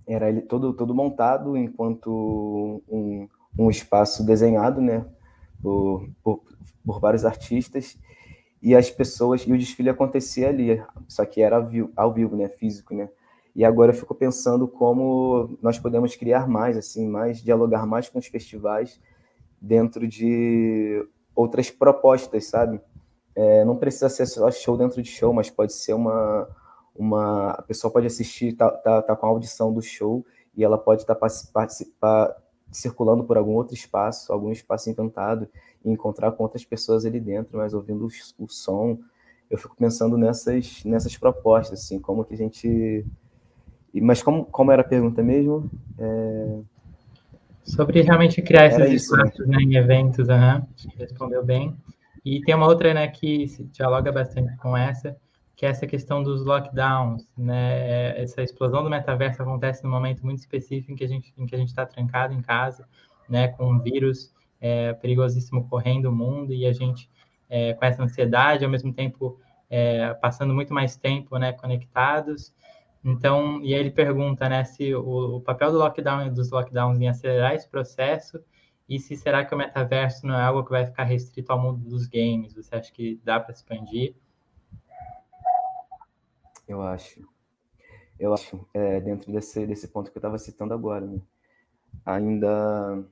era 0.06 0.30
ele 0.30 0.42
todo 0.42 0.74
todo 0.74 0.94
montado 0.94 1.58
enquanto 1.58 2.82
um, 2.90 3.28
um 3.58 3.70
espaço 3.70 4.26
desenhado, 4.26 4.82
né, 4.82 5.06
por, 5.62 6.10
por, 6.24 6.42
por, 6.86 7.00
vários 7.00 7.26
artistas 7.26 7.98
e 8.62 8.76
as 8.76 8.90
pessoas 8.90 9.42
e 9.42 9.52
o 9.52 9.58
desfile 9.58 9.90
acontecia 9.90 10.50
ali, 10.50 10.82
só 11.08 11.26
que 11.26 11.42
era 11.42 11.58
ao 11.96 12.14
vivo, 12.14 12.36
né, 12.36 12.50
físico, 12.50 12.94
né. 12.94 13.10
E 13.56 13.66
agora 13.66 13.92
eu 13.92 13.96
fico 13.96 14.14
pensando 14.14 14.68
como 14.68 15.58
nós 15.62 15.80
podemos 15.80 16.16
criar 16.16 16.48
mais, 16.48 16.78
assim, 16.78 17.08
mais 17.08 17.42
dialogar 17.42 17.88
mais 17.88 18.08
com 18.08 18.20
os 18.20 18.28
festivais 18.28 19.00
dentro 19.60 20.08
de 20.08 21.04
outras 21.36 21.72
propostas, 21.72 22.46
sabe? 22.46 22.80
É, 23.36 23.66
não 23.66 23.76
precisa 23.76 24.10
ser 24.10 24.26
só 24.28 24.50
show 24.52 24.78
dentro 24.78 25.02
de 25.02 25.10
show, 25.10 25.34
mas 25.34 25.50
pode 25.50 25.74
ser 25.74 25.94
uma 25.94 26.48
uma 26.96 27.52
a 27.52 27.62
pessoa 27.62 27.94
pode 27.94 28.08
assistir, 28.08 28.54
tá, 28.54 28.70
tá, 28.72 29.02
tá 29.04 29.16
com 29.16 29.26
a 29.28 29.30
audição 29.30 29.72
do 29.72 29.82
show 29.82 30.26
e 30.56 30.64
ela 30.64 30.78
pode 30.78 31.02
estar 31.02 31.16
tá 31.16 31.28
participar 31.54 32.36
circulando 32.72 33.24
por 33.24 33.38
algum 33.38 33.54
outro 33.54 33.74
espaço, 33.74 34.32
algum 34.32 34.52
espaço 34.52 34.90
inventado, 34.90 35.48
e 35.84 35.90
encontrar 35.90 36.32
com 36.32 36.44
outras 36.44 36.66
pessoas 36.66 37.06
ali 37.06 37.20
dentro, 37.20 37.58
mas 37.58 37.74
ouvindo 37.74 38.06
o, 38.06 38.44
o 38.44 38.48
som. 38.48 39.00
Eu 39.50 39.58
fico 39.58 39.76
pensando 39.76 40.18
nessas, 40.18 40.84
nessas 40.84 41.16
propostas, 41.18 41.80
assim, 41.80 42.00
como 42.00 42.26
que 42.26 42.34
a 42.34 42.38
gente. 42.38 43.06
Mas 43.94 44.22
como, 44.22 44.46
como 44.46 44.72
era 44.72 44.82
a 44.82 44.86
pergunta 44.86 45.24
mesmo? 45.24 45.70
É... 45.98 46.60
Sobre 47.64 48.02
realmente 48.02 48.42
criar 48.42 48.68
esses 48.68 48.80
né? 48.80 48.94
espaços 48.94 49.48
né? 49.48 49.58
né, 49.58 49.64
em 49.64 49.76
eventos, 49.76 50.28
uhum. 50.28 50.62
respondeu 50.98 51.44
bem. 51.44 51.76
E 52.24 52.42
tem 52.42 52.56
uma 52.56 52.68
outra 52.68 52.94
né, 52.94 53.08
que 53.08 53.46
dialoga 53.72 54.12
bastante 54.12 54.56
com 54.58 54.76
essa, 54.76 55.16
que 55.58 55.66
é 55.66 55.70
essa 55.70 55.88
questão 55.88 56.22
dos 56.22 56.46
lockdowns, 56.46 57.28
né? 57.36 58.22
Essa 58.22 58.44
explosão 58.44 58.84
do 58.84 58.92
metaverso 58.92 59.42
acontece 59.42 59.84
num 59.84 59.90
momento 59.90 60.24
muito 60.24 60.38
específico 60.38 60.92
em 60.92 60.96
que 60.96 61.04
a 61.04 61.08
gente 61.08 61.34
em 61.36 61.48
que 61.48 61.56
a 61.56 61.58
gente 61.58 61.70
está 61.70 61.84
trancado 61.84 62.32
em 62.32 62.42
casa, 62.44 62.88
né? 63.28 63.48
Com 63.48 63.72
um 63.72 63.80
vírus 63.80 64.32
é, 64.62 64.94
perigosíssimo 64.94 65.68
correndo 65.68 66.06
o 66.06 66.12
mundo 66.12 66.54
e 66.54 66.68
a 66.68 66.72
gente 66.72 67.10
é, 67.50 67.74
com 67.74 67.84
essa 67.84 68.04
ansiedade, 68.04 68.64
ao 68.64 68.70
mesmo 68.70 68.94
tempo 68.94 69.40
é, 69.68 70.14
passando 70.14 70.54
muito 70.54 70.72
mais 70.72 70.96
tempo, 70.96 71.40
né? 71.40 71.52
Conectados. 71.54 72.54
Então, 73.04 73.60
e 73.64 73.74
aí 73.74 73.80
ele 73.80 73.92
pergunta, 73.92 74.48
né? 74.48 74.64
Se 74.64 74.94
o, 74.94 75.38
o 75.38 75.42
papel 75.42 75.72
do 75.72 75.80
lockdown 75.80 76.32
dos 76.32 76.52
lockdowns 76.52 77.00
em 77.00 77.08
acelerar 77.10 77.56
esse 77.56 77.68
processo 77.68 78.40
e 78.88 79.00
se 79.00 79.16
será 79.16 79.44
que 79.44 79.56
o 79.56 79.58
metaverso 79.58 80.28
não 80.28 80.36
é 80.36 80.44
algo 80.44 80.64
que 80.64 80.70
vai 80.70 80.86
ficar 80.86 81.04
restrito 81.04 81.52
ao 81.52 81.60
mundo 81.60 81.80
dos 81.90 82.06
games? 82.06 82.54
Você 82.54 82.76
acha 82.76 82.92
que 82.92 83.20
dá 83.24 83.40
para 83.40 83.54
expandir? 83.54 84.16
Eu 86.68 86.82
acho. 86.82 87.28
Eu 88.20 88.34
acho, 88.34 88.68
é, 88.74 89.00
dentro 89.00 89.32
desse, 89.32 89.66
desse 89.66 89.88
ponto 89.88 90.12
que 90.12 90.18
eu 90.18 90.20
estava 90.20 90.38
citando 90.40 90.74
agora, 90.74 91.06
né? 91.06 91.22
ainda 92.06 93.04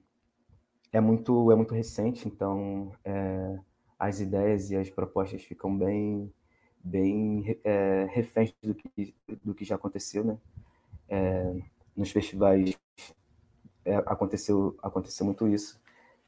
é 0.91 0.99
muito, 0.99 1.51
é 1.51 1.55
muito 1.55 1.73
recente, 1.73 2.27
então 2.27 2.91
é, 3.03 3.59
as 3.99 4.19
ideias 4.19 4.71
e 4.71 4.75
as 4.77 4.89
propostas 4.89 5.43
ficam 5.43 5.77
bem, 5.77 6.33
bem 6.83 7.59
é, 7.63 8.07
reféns 8.11 8.53
do 8.63 8.73
que, 8.73 9.15
do 9.43 9.53
que 9.53 9.65
já 9.65 9.75
aconteceu, 9.75 10.23
né? 10.23 10.37
É, 11.07 11.55
nos 11.95 12.11
festivais 12.11 12.77
é, 13.83 13.95
aconteceu, 13.97 14.77
aconteceu 14.81 15.25
muito 15.25 15.47
isso, 15.47 15.79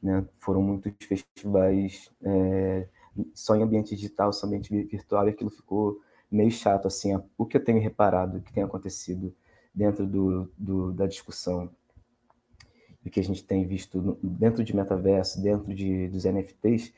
né? 0.02 0.26
Foram 0.38 0.62
muitos 0.62 0.94
festivais 1.06 2.12
é, 2.24 2.88
só 3.34 3.56
em 3.56 3.64
ambiente 3.64 3.96
digital, 3.96 4.32
só 4.34 4.46
em 4.46 4.50
ambiente 4.50 4.70
virtual, 4.86 5.28
e 5.28 5.32
aquilo 5.32 5.50
ficou 5.50 6.02
meio 6.30 6.52
chato, 6.52 6.88
assim, 6.88 7.18
o 7.38 7.46
que 7.46 7.58
eu 7.58 7.64
tenho 7.64 7.82
reparado, 7.82 8.42
que 8.42 8.52
tem 8.52 8.64
acontecido 8.64 9.34
dentro 9.74 10.06
do, 10.06 10.52
do 10.58 10.92
da 10.92 11.06
discussão 11.06 11.70
e 13.06 13.10
que 13.10 13.20
a 13.20 13.24
gente 13.24 13.44
tem 13.44 13.66
visto 13.66 14.18
dentro 14.22 14.64
de 14.64 14.76
metaverso, 14.76 15.42
dentro 15.42 15.74
de, 15.74 16.10
dos 16.10 16.26
NFTs, 16.26 16.94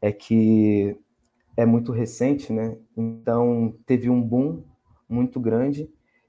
é 0.00 0.10
que 0.10 0.98
é 1.56 1.64
muito 1.64 1.92
recente, 1.92 2.52
né? 2.52 2.76
Então 2.96 3.74
teve 3.86 4.10
um 4.10 4.20
boom 4.20 4.64
muito 5.08 5.38
grande, 5.38 5.88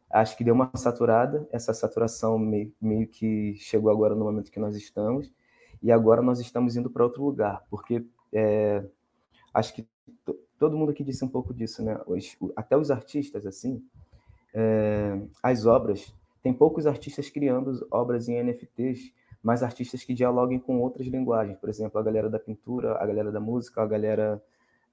acho 0.10 0.38
que 0.38 0.44
deu 0.44 0.54
uma 0.54 0.72
saturada, 0.76 1.48
essa 1.52 1.74
saturação 1.74 2.38
meio, 2.38 2.72
meio 2.80 3.08
que 3.08 3.56
chegou 3.56 3.90
agora 3.92 4.16
no 4.16 4.24
momento 4.24 4.52
que 4.52 4.60
nós 4.60 4.76
estamos, 4.76 5.32
e 5.82 5.92
agora 5.92 6.22
nós 6.22 6.40
estamos 6.40 6.76
indo 6.76 6.90
para 6.90 7.04
outro 7.04 7.24
lugar, 7.24 7.66
porque 7.70 8.06
é, 8.32 8.84
acho 9.54 9.74
que 9.74 9.88
todo 10.60 10.78
mundo 10.78 10.92
aqui 10.92 11.04
disse 11.04 11.24
um 11.24 11.28
pouco 11.28 11.54
disso, 11.54 11.84
né? 11.84 12.00
Os, 12.06 12.38
até 12.56 12.76
os 12.76 12.92
artistas, 12.92 13.46
assim, 13.46 13.84
é, 14.54 15.20
as 15.42 15.66
obras, 15.66 16.14
tem 16.42 16.54
poucos 16.54 16.88
artistas 16.88 17.30
criando 17.30 17.86
obras 17.92 18.28
em 18.28 18.42
NFTs, 18.42 19.12
mas 19.44 19.64
artistas 19.64 20.04
que 20.04 20.14
dialoguem 20.14 20.60
com 20.60 20.80
outras 20.82 21.08
linguagens, 21.08 21.58
por 21.58 21.70
exemplo, 21.70 22.00
a 22.00 22.04
galera 22.04 22.30
da 22.30 22.40
pintura, 22.40 22.98
a 23.02 23.06
galera 23.06 23.32
da 23.32 23.40
música, 23.40 23.82
a 23.82 23.86
galera 23.86 24.42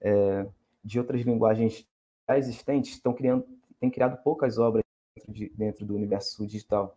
é, 0.00 0.46
de 0.84 0.98
outras 0.98 1.22
linguagens 1.22 1.86
já 2.28 2.38
existentes 2.38 2.92
estão 2.92 3.12
criando, 3.12 3.46
têm 3.80 3.90
criado 3.90 4.22
poucas 4.22 4.58
obras 4.58 4.84
dentro, 5.16 5.32
de, 5.32 5.52
dentro 5.56 5.86
do 5.86 5.94
universo 5.94 6.46
digital. 6.46 6.96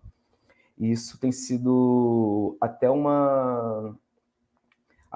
E 0.78 0.92
isso 0.92 1.20
tem 1.20 1.32
sido 1.32 2.56
até 2.62 2.90
uma 2.90 3.96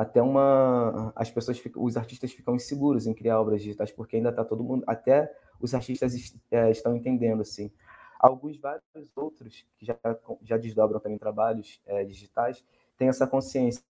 até 0.01 0.19
uma 0.19 1.13
as 1.15 1.29
pessoas 1.29 1.61
os 1.75 1.95
artistas 1.95 2.31
ficam 2.31 2.55
inseguros 2.55 3.05
em 3.05 3.13
criar 3.13 3.39
obras 3.39 3.61
digitais 3.61 3.91
porque 3.91 4.15
ainda 4.15 4.29
está 4.29 4.43
todo 4.43 4.63
mundo 4.63 4.83
até 4.87 5.31
os 5.59 5.75
artistas 5.75 6.15
é, 6.49 6.71
estão 6.71 6.95
entendendo 6.95 7.41
assim. 7.41 7.71
Alguns 8.19 8.57
vários 8.57 8.83
outros 9.15 9.63
que 9.77 9.85
já 9.85 9.95
já 10.41 10.57
desdobram 10.57 10.99
também 10.99 11.19
trabalhos 11.19 11.79
é, 11.85 12.03
digitais 12.03 12.63
têm 12.97 13.09
essa 13.09 13.27
consciência 13.27 13.83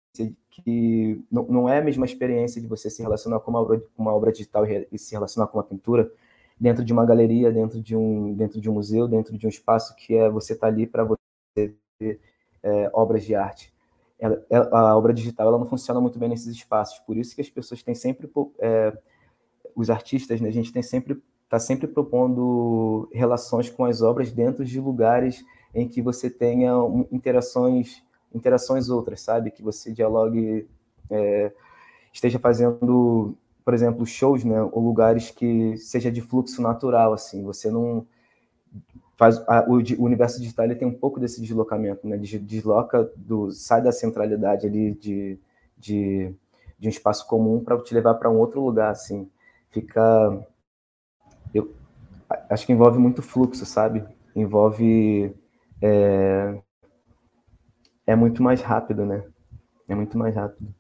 que 0.49 1.23
não, 1.31 1.43
não 1.43 1.69
é 1.69 1.77
a 1.79 1.81
mesma 1.81 2.05
experiência 2.05 2.61
de 2.61 2.67
você 2.67 2.89
se 2.89 3.01
relacionar 3.01 3.39
com 3.39 3.49
uma 3.49 3.61
obra, 3.61 3.81
uma 3.97 4.13
obra 4.13 4.33
digital 4.33 4.65
e 4.65 4.97
se 4.97 5.13
relacionar 5.13 5.47
com 5.47 5.57
uma 5.57 5.63
pintura 5.63 6.11
dentro 6.59 6.83
de 6.83 6.91
uma 6.91 7.05
galeria 7.05 7.53
dentro 7.53 7.81
de 7.81 7.95
um 7.95 8.33
dentro 8.33 8.59
de 8.59 8.69
um 8.69 8.73
museu 8.73 9.07
dentro 9.07 9.37
de 9.37 9.45
um 9.45 9.49
espaço 9.49 9.95
que 9.95 10.13
é 10.13 10.29
você 10.29 10.51
está 10.51 10.67
ali 10.67 10.85
para 10.85 11.05
você 11.05 11.73
ver 11.97 12.19
é, 12.61 12.91
obras 12.93 13.23
de 13.23 13.33
arte 13.33 13.73
a 14.21 14.95
obra 14.95 15.13
digital 15.13 15.47
ela 15.47 15.57
não 15.57 15.65
funciona 15.65 15.99
muito 15.99 16.19
bem 16.19 16.29
nesses 16.29 16.47
espaços, 16.47 16.99
por 16.99 17.17
isso 17.17 17.35
que 17.35 17.41
as 17.41 17.49
pessoas 17.49 17.81
têm 17.81 17.95
sempre, 17.95 18.29
é, 18.59 18.95
os 19.75 19.89
artistas, 19.89 20.39
né, 20.39 20.49
a 20.49 20.53
gente 20.53 20.71
tem 20.71 20.83
sempre, 20.83 21.21
está 21.43 21.59
sempre 21.59 21.87
propondo 21.87 23.09
relações 23.11 23.69
com 23.69 23.85
as 23.85 24.01
obras 24.01 24.31
dentro 24.31 24.63
de 24.63 24.79
lugares 24.79 25.43
em 25.73 25.87
que 25.87 26.01
você 26.01 26.29
tenha 26.29 26.71
interações, 27.11 28.03
interações 28.33 28.89
outras, 28.89 29.21
sabe, 29.21 29.49
que 29.49 29.63
você 29.63 29.91
dialogue, 29.91 30.67
é, 31.09 31.51
esteja 32.13 32.37
fazendo, 32.37 33.35
por 33.65 33.73
exemplo, 33.73 34.05
shows, 34.05 34.43
né, 34.43 34.61
ou 34.61 34.83
lugares 34.83 35.31
que 35.31 35.75
seja 35.77 36.11
de 36.11 36.21
fluxo 36.21 36.61
natural, 36.61 37.13
assim, 37.13 37.43
você 37.43 37.71
não 37.71 38.05
faz 39.21 39.37
a, 39.47 39.63
o, 39.69 39.73
o, 39.73 40.03
universo 40.03 40.41
digital 40.41 40.65
ele 40.65 40.73
tem 40.73 40.87
um 40.87 40.97
pouco 40.97 41.19
desse 41.19 41.39
deslocamento, 41.39 42.07
né? 42.07 42.17
Desloca 42.17 43.07
do 43.15 43.51
sai 43.51 43.79
da 43.79 43.91
centralidade 43.91 44.65
ali 44.65 44.95
de, 44.95 45.39
de, 45.77 46.33
de 46.79 46.87
um 46.87 46.89
espaço 46.89 47.27
comum 47.27 47.63
para 47.63 47.79
te 47.83 47.93
levar 47.93 48.15
para 48.15 48.31
um 48.31 48.39
outro 48.39 48.59
lugar, 48.65 48.89
assim. 48.89 49.29
Fica 49.69 50.43
eu 51.53 51.71
acho 52.49 52.65
que 52.65 52.73
envolve 52.73 52.97
muito 52.97 53.21
fluxo, 53.21 53.63
sabe? 53.63 54.03
Envolve 54.35 55.35
é, 55.79 56.59
é 58.07 58.15
muito 58.15 58.41
mais 58.41 58.59
rápido, 58.63 59.05
né? 59.05 59.23
É 59.87 59.93
muito 59.93 60.17
mais 60.17 60.35
rápido. 60.35 60.73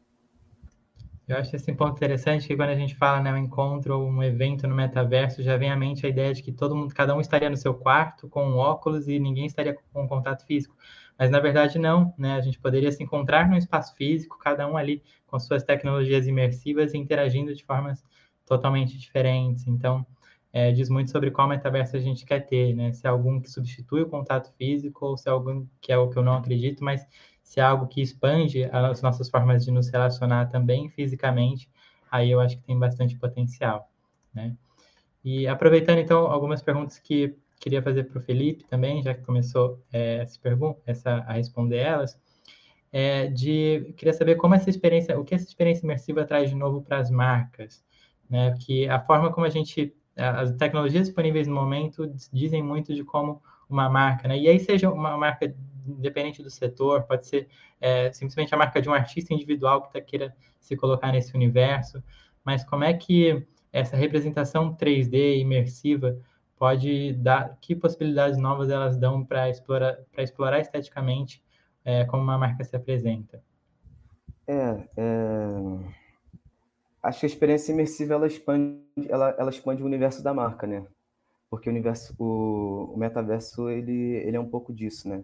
Eu 1.31 1.37
acho 1.37 1.55
esse 1.55 1.71
ponto 1.73 1.95
interessante 1.95 2.45
que 2.45 2.57
quando 2.57 2.71
a 2.71 2.75
gente 2.75 2.93
fala, 2.93 3.21
né, 3.21 3.31
um 3.31 3.37
encontro 3.37 3.97
ou 3.97 4.05
um 4.05 4.21
evento 4.21 4.67
no 4.67 4.75
metaverso, 4.75 5.41
já 5.41 5.55
vem 5.55 5.71
à 5.71 5.77
mente 5.77 6.05
a 6.05 6.09
ideia 6.09 6.33
de 6.33 6.43
que 6.43 6.51
todo 6.51 6.75
mundo, 6.75 6.93
cada 6.93 7.15
um 7.15 7.21
estaria 7.21 7.49
no 7.49 7.55
seu 7.55 7.73
quarto 7.73 8.27
com 8.27 8.43
um 8.45 8.57
óculos 8.57 9.07
e 9.07 9.17
ninguém 9.17 9.45
estaria 9.45 9.73
com 9.93 10.03
um 10.03 10.07
contato 10.09 10.45
físico. 10.45 10.75
Mas 11.17 11.31
na 11.31 11.39
verdade 11.39 11.79
não, 11.79 12.13
né? 12.17 12.33
A 12.33 12.41
gente 12.41 12.59
poderia 12.59 12.91
se 12.91 13.01
encontrar 13.01 13.49
num 13.49 13.55
espaço 13.55 13.95
físico, 13.95 14.37
cada 14.39 14.67
um 14.67 14.75
ali 14.75 15.01
com 15.25 15.39
suas 15.39 15.63
tecnologias 15.63 16.27
imersivas 16.27 16.93
e 16.93 16.97
interagindo 16.97 17.55
de 17.55 17.63
formas 17.63 18.03
totalmente 18.45 18.97
diferentes. 18.97 19.65
Então, 19.67 20.05
é, 20.51 20.73
diz 20.73 20.89
muito 20.89 21.11
sobre 21.11 21.31
qual 21.31 21.47
metaverso 21.47 21.95
a 21.95 21.99
gente 21.99 22.25
quer 22.25 22.41
ter, 22.41 22.75
né? 22.75 22.91
Se 22.91 23.07
é 23.07 23.09
algum 23.09 23.39
que 23.39 23.49
substitui 23.49 24.01
o 24.01 24.09
contato 24.09 24.51
físico 24.57 25.05
ou 25.05 25.17
se 25.17 25.29
é 25.29 25.31
algum 25.31 25.65
que 25.79 25.93
é 25.93 25.97
o 25.97 26.09
que 26.09 26.17
eu 26.17 26.23
não 26.23 26.35
acredito, 26.35 26.83
mas 26.83 27.07
se 27.51 27.59
é 27.59 27.63
algo 27.63 27.85
que 27.85 28.01
expande 28.01 28.63
as 28.71 29.01
nossas 29.01 29.29
formas 29.29 29.65
de 29.65 29.71
nos 29.71 29.89
relacionar 29.89 30.45
também 30.45 30.87
fisicamente, 30.87 31.69
aí 32.09 32.31
eu 32.31 32.39
acho 32.39 32.55
que 32.55 32.63
tem 32.63 32.79
bastante 32.79 33.17
potencial, 33.17 33.91
né? 34.33 34.55
E 35.21 35.45
aproveitando, 35.45 35.97
então, 35.97 36.27
algumas 36.27 36.61
perguntas 36.61 36.97
que 36.97 37.35
queria 37.59 37.81
fazer 37.81 38.05
para 38.05 38.19
o 38.19 38.21
Felipe 38.21 38.63
também, 38.63 39.03
já 39.03 39.13
que 39.13 39.25
começou 39.25 39.83
é, 39.91 40.19
essa 40.19 40.39
pergunta, 40.39 40.79
essa, 40.85 41.25
a 41.27 41.33
responder 41.33 41.79
elas, 41.79 42.17
é 42.89 43.27
de, 43.27 43.93
queria 43.97 44.13
saber 44.13 44.35
como 44.35 44.55
essa 44.55 44.69
experiência, 44.69 45.19
o 45.19 45.25
que 45.25 45.35
essa 45.35 45.43
experiência 45.45 45.83
imersiva 45.83 46.23
traz 46.23 46.49
de 46.49 46.55
novo 46.55 46.81
para 46.81 46.99
as 46.99 47.11
marcas, 47.11 47.83
né? 48.29 48.55
Que 48.61 48.87
a 48.87 49.01
forma 49.01 49.29
como 49.29 49.45
a 49.45 49.49
gente, 49.49 49.93
as 50.15 50.53
tecnologias 50.53 51.07
disponíveis 51.07 51.49
no 51.49 51.55
momento 51.55 52.07
dizem 52.31 52.63
muito 52.63 52.95
de 52.95 53.03
como 53.03 53.41
uma 53.69 53.89
marca, 53.89 54.25
né? 54.29 54.39
E 54.39 54.47
aí 54.47 54.57
seja 54.57 54.89
uma 54.89 55.17
marca 55.17 55.53
independente 55.87 56.43
do 56.43 56.49
setor, 56.49 57.03
pode 57.03 57.27
ser 57.27 57.47
é, 57.79 58.11
simplesmente 58.11 58.53
a 58.53 58.57
marca 58.57 58.81
de 58.81 58.89
um 58.89 58.93
artista 58.93 59.33
individual 59.33 59.81
que 59.83 59.93
tá, 59.93 60.01
queira 60.01 60.35
se 60.59 60.75
colocar 60.75 61.11
nesse 61.11 61.35
universo, 61.35 62.03
mas 62.43 62.63
como 62.63 62.83
é 62.83 62.93
que 62.93 63.45
essa 63.71 63.95
representação 63.95 64.75
3D 64.75 65.39
imersiva 65.39 66.19
pode 66.57 67.13
dar, 67.13 67.57
que 67.59 67.75
possibilidades 67.75 68.37
novas 68.37 68.69
elas 68.69 68.97
dão 68.97 69.25
para 69.25 69.49
explorar, 69.49 69.97
explorar 70.17 70.59
esteticamente 70.59 71.43
é, 71.83 72.05
como 72.05 72.21
uma 72.21 72.37
marca 72.37 72.63
se 72.63 72.75
apresenta? 72.75 73.41
É, 74.47 74.87
é, 74.97 75.47
acho 77.01 77.21
que 77.21 77.25
a 77.25 77.29
experiência 77.29 77.71
imersiva 77.71 78.13
ela 78.13 78.27
expande, 78.27 78.83
ela, 79.09 79.35
ela 79.39 79.49
expande 79.49 79.81
o 79.81 79.85
universo 79.85 80.23
da 80.23 80.33
marca, 80.33 80.67
né? 80.67 80.85
Porque 81.49 81.69
o 81.69 81.71
universo, 81.71 82.13
o, 82.19 82.93
o 82.93 82.97
metaverso 82.97 83.69
ele, 83.69 84.17
ele 84.17 84.37
é 84.37 84.39
um 84.39 84.49
pouco 84.49 84.73
disso, 84.73 85.09
né? 85.09 85.23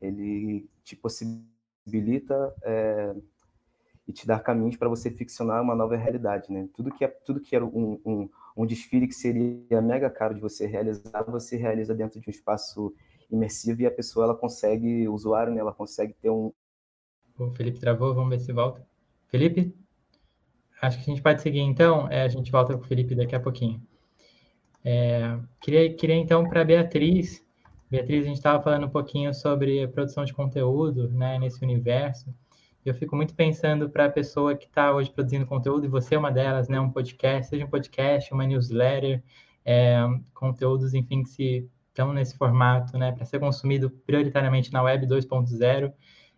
Ele 0.00 0.68
te 0.84 0.96
possibilita 0.96 2.54
é, 2.62 3.14
e 4.06 4.12
te 4.12 4.26
dá 4.26 4.38
caminhos 4.38 4.76
para 4.76 4.88
você 4.88 5.10
ficcionar 5.10 5.62
uma 5.62 5.74
nova 5.74 5.96
realidade, 5.96 6.52
né? 6.52 6.68
Tudo 6.74 6.90
que 6.90 7.04
é 7.04 7.08
tudo 7.08 7.40
que 7.40 7.54
era 7.54 7.64
um, 7.64 8.00
um, 8.04 8.28
um, 8.56 8.66
desfile 8.66 9.06
que 9.06 9.14
seria 9.14 9.80
mega 9.82 10.08
caro 10.08 10.34
de 10.34 10.40
você 10.40 10.66
realizar, 10.66 11.22
você 11.24 11.56
realiza 11.56 11.94
dentro 11.94 12.20
de 12.20 12.28
um 12.28 12.30
espaço 12.30 12.94
imersivo 13.30 13.82
e 13.82 13.86
a 13.86 13.90
pessoa 13.90 14.24
ela 14.24 14.34
consegue, 14.34 15.06
o 15.06 15.14
usuário, 15.14 15.52
né, 15.52 15.60
ela 15.60 15.74
consegue 15.74 16.14
ter 16.14 16.30
um 16.30 16.52
o 17.38 17.52
Felipe 17.52 17.78
travou, 17.78 18.12
vamos 18.14 18.30
ver 18.30 18.40
se 18.40 18.52
volta. 18.52 18.84
Felipe? 19.28 19.72
Acho 20.82 20.98
que 20.98 21.10
a 21.10 21.14
gente 21.14 21.22
pode 21.22 21.40
seguir 21.40 21.60
então, 21.60 22.10
é, 22.10 22.22
a 22.22 22.28
gente 22.28 22.50
volta 22.50 22.76
com 22.76 22.80
o 22.82 22.86
Felipe 22.86 23.14
daqui 23.14 23.34
a 23.34 23.40
pouquinho. 23.40 23.80
É, 24.84 25.38
queria, 25.60 25.94
queria 25.94 26.16
então 26.16 26.48
para 26.48 26.62
a 26.62 26.64
Beatriz 26.64 27.44
Beatriz, 27.90 28.24
a 28.24 28.28
gente 28.28 28.36
estava 28.36 28.62
falando 28.62 28.84
um 28.84 28.90
pouquinho 28.90 29.32
sobre 29.32 29.82
a 29.82 29.88
produção 29.88 30.22
de 30.22 30.34
conteúdo 30.34 31.08
né, 31.08 31.38
nesse 31.38 31.64
universo. 31.64 32.34
Eu 32.84 32.92
fico 32.94 33.16
muito 33.16 33.34
pensando 33.34 33.88
para 33.88 34.04
a 34.04 34.10
pessoa 34.10 34.54
que 34.54 34.66
está 34.66 34.94
hoje 34.94 35.10
produzindo 35.10 35.46
conteúdo, 35.46 35.86
e 35.86 35.88
você 35.88 36.14
é 36.14 36.18
uma 36.18 36.30
delas, 36.30 36.68
né, 36.68 36.78
um 36.78 36.90
podcast, 36.90 37.48
seja 37.48 37.64
um 37.64 37.68
podcast, 37.70 38.32
uma 38.34 38.46
newsletter, 38.46 39.22
é, 39.64 40.00
conteúdos, 40.34 40.92
enfim, 40.92 41.22
que 41.22 41.66
estão 41.88 42.12
nesse 42.12 42.36
formato, 42.36 42.98
né, 42.98 43.10
para 43.10 43.24
ser 43.24 43.40
consumido 43.40 43.90
prioritariamente 43.90 44.70
na 44.70 44.82
web 44.82 45.06
2.0, 45.06 45.90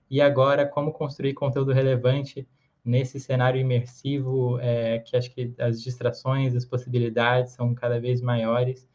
e 0.08 0.20
agora 0.20 0.64
como 0.64 0.92
construir 0.92 1.34
conteúdo 1.34 1.72
relevante 1.72 2.46
nesse 2.84 3.18
cenário 3.18 3.60
imersivo, 3.60 4.56
é, 4.60 5.00
que 5.00 5.16
acho 5.16 5.32
que 5.32 5.52
as 5.58 5.82
distrações, 5.82 6.54
as 6.54 6.64
possibilidades 6.64 7.54
são 7.54 7.74
cada 7.74 8.00
vez 8.00 8.20
maiores. 8.20 8.88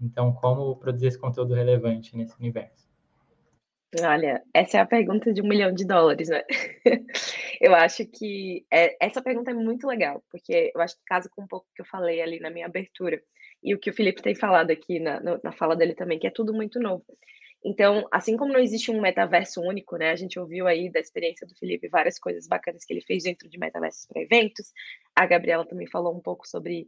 Então, 0.00 0.32
como 0.32 0.76
produzir 0.76 1.08
esse 1.08 1.18
conteúdo 1.18 1.54
relevante 1.54 2.16
nesse 2.16 2.36
universo? 2.38 2.88
Olha, 4.02 4.42
essa 4.52 4.76
é 4.76 4.80
a 4.80 4.86
pergunta 4.86 5.32
de 5.32 5.40
um 5.40 5.48
milhão 5.48 5.72
de 5.72 5.86
dólares, 5.86 6.28
né? 6.28 6.42
eu 7.60 7.74
acho 7.74 8.04
que 8.06 8.66
é, 8.70 8.96
essa 9.04 9.22
pergunta 9.22 9.50
é 9.50 9.54
muito 9.54 9.86
legal, 9.86 10.22
porque 10.30 10.70
eu 10.74 10.80
acho 10.82 10.94
que 10.96 11.04
casa 11.06 11.28
com 11.30 11.42
um 11.42 11.46
pouco 11.46 11.66
que 11.74 11.80
eu 11.80 11.86
falei 11.86 12.20
ali 12.20 12.38
na 12.38 12.50
minha 12.50 12.66
abertura 12.66 13.20
e 13.62 13.74
o 13.74 13.78
que 13.78 13.88
o 13.88 13.94
Felipe 13.94 14.20
tem 14.20 14.34
falado 14.34 14.70
aqui 14.70 15.00
na, 15.00 15.20
na 15.42 15.52
fala 15.52 15.74
dele 15.74 15.94
também, 15.94 16.18
que 16.18 16.26
é 16.26 16.30
tudo 16.30 16.52
muito 16.52 16.78
novo. 16.78 17.04
Então, 17.64 18.06
assim 18.12 18.36
como 18.36 18.52
não 18.52 18.60
existe 18.60 18.90
um 18.90 19.00
metaverso 19.00 19.60
único, 19.60 19.96
né? 19.96 20.10
A 20.10 20.16
gente 20.16 20.38
ouviu 20.38 20.66
aí 20.66 20.90
da 20.90 21.00
experiência 21.00 21.46
do 21.46 21.56
Felipe 21.56 21.88
várias 21.88 22.18
coisas 22.18 22.46
bacanas 22.46 22.84
que 22.84 22.92
ele 22.92 23.00
fez 23.00 23.24
dentro 23.24 23.48
de 23.48 23.58
metaversos 23.58 24.06
para 24.06 24.22
eventos. 24.22 24.72
A 25.14 25.26
Gabriela 25.26 25.66
também 25.66 25.86
falou 25.88 26.14
um 26.16 26.20
pouco 26.20 26.46
sobre 26.46 26.86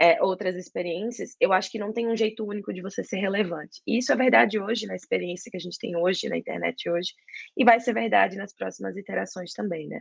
é, 0.00 0.22
outras 0.22 0.56
experiências, 0.56 1.36
eu 1.40 1.52
acho 1.52 1.70
que 1.70 1.78
não 1.78 1.92
tem 1.92 2.08
um 2.08 2.16
jeito 2.16 2.46
único 2.46 2.72
de 2.72 2.80
você 2.80 3.02
ser 3.02 3.18
relevante. 3.18 3.82
E 3.86 3.98
isso 3.98 4.12
é 4.12 4.16
verdade 4.16 4.60
hoje, 4.60 4.86
na 4.86 4.94
experiência 4.94 5.50
que 5.50 5.56
a 5.56 5.60
gente 5.60 5.78
tem 5.78 5.96
hoje, 5.96 6.28
na 6.28 6.38
internet 6.38 6.88
hoje, 6.88 7.12
e 7.56 7.64
vai 7.64 7.80
ser 7.80 7.92
verdade 7.92 8.36
nas 8.36 8.54
próximas 8.54 8.96
iterações 8.96 9.52
também, 9.52 9.88
né? 9.88 10.00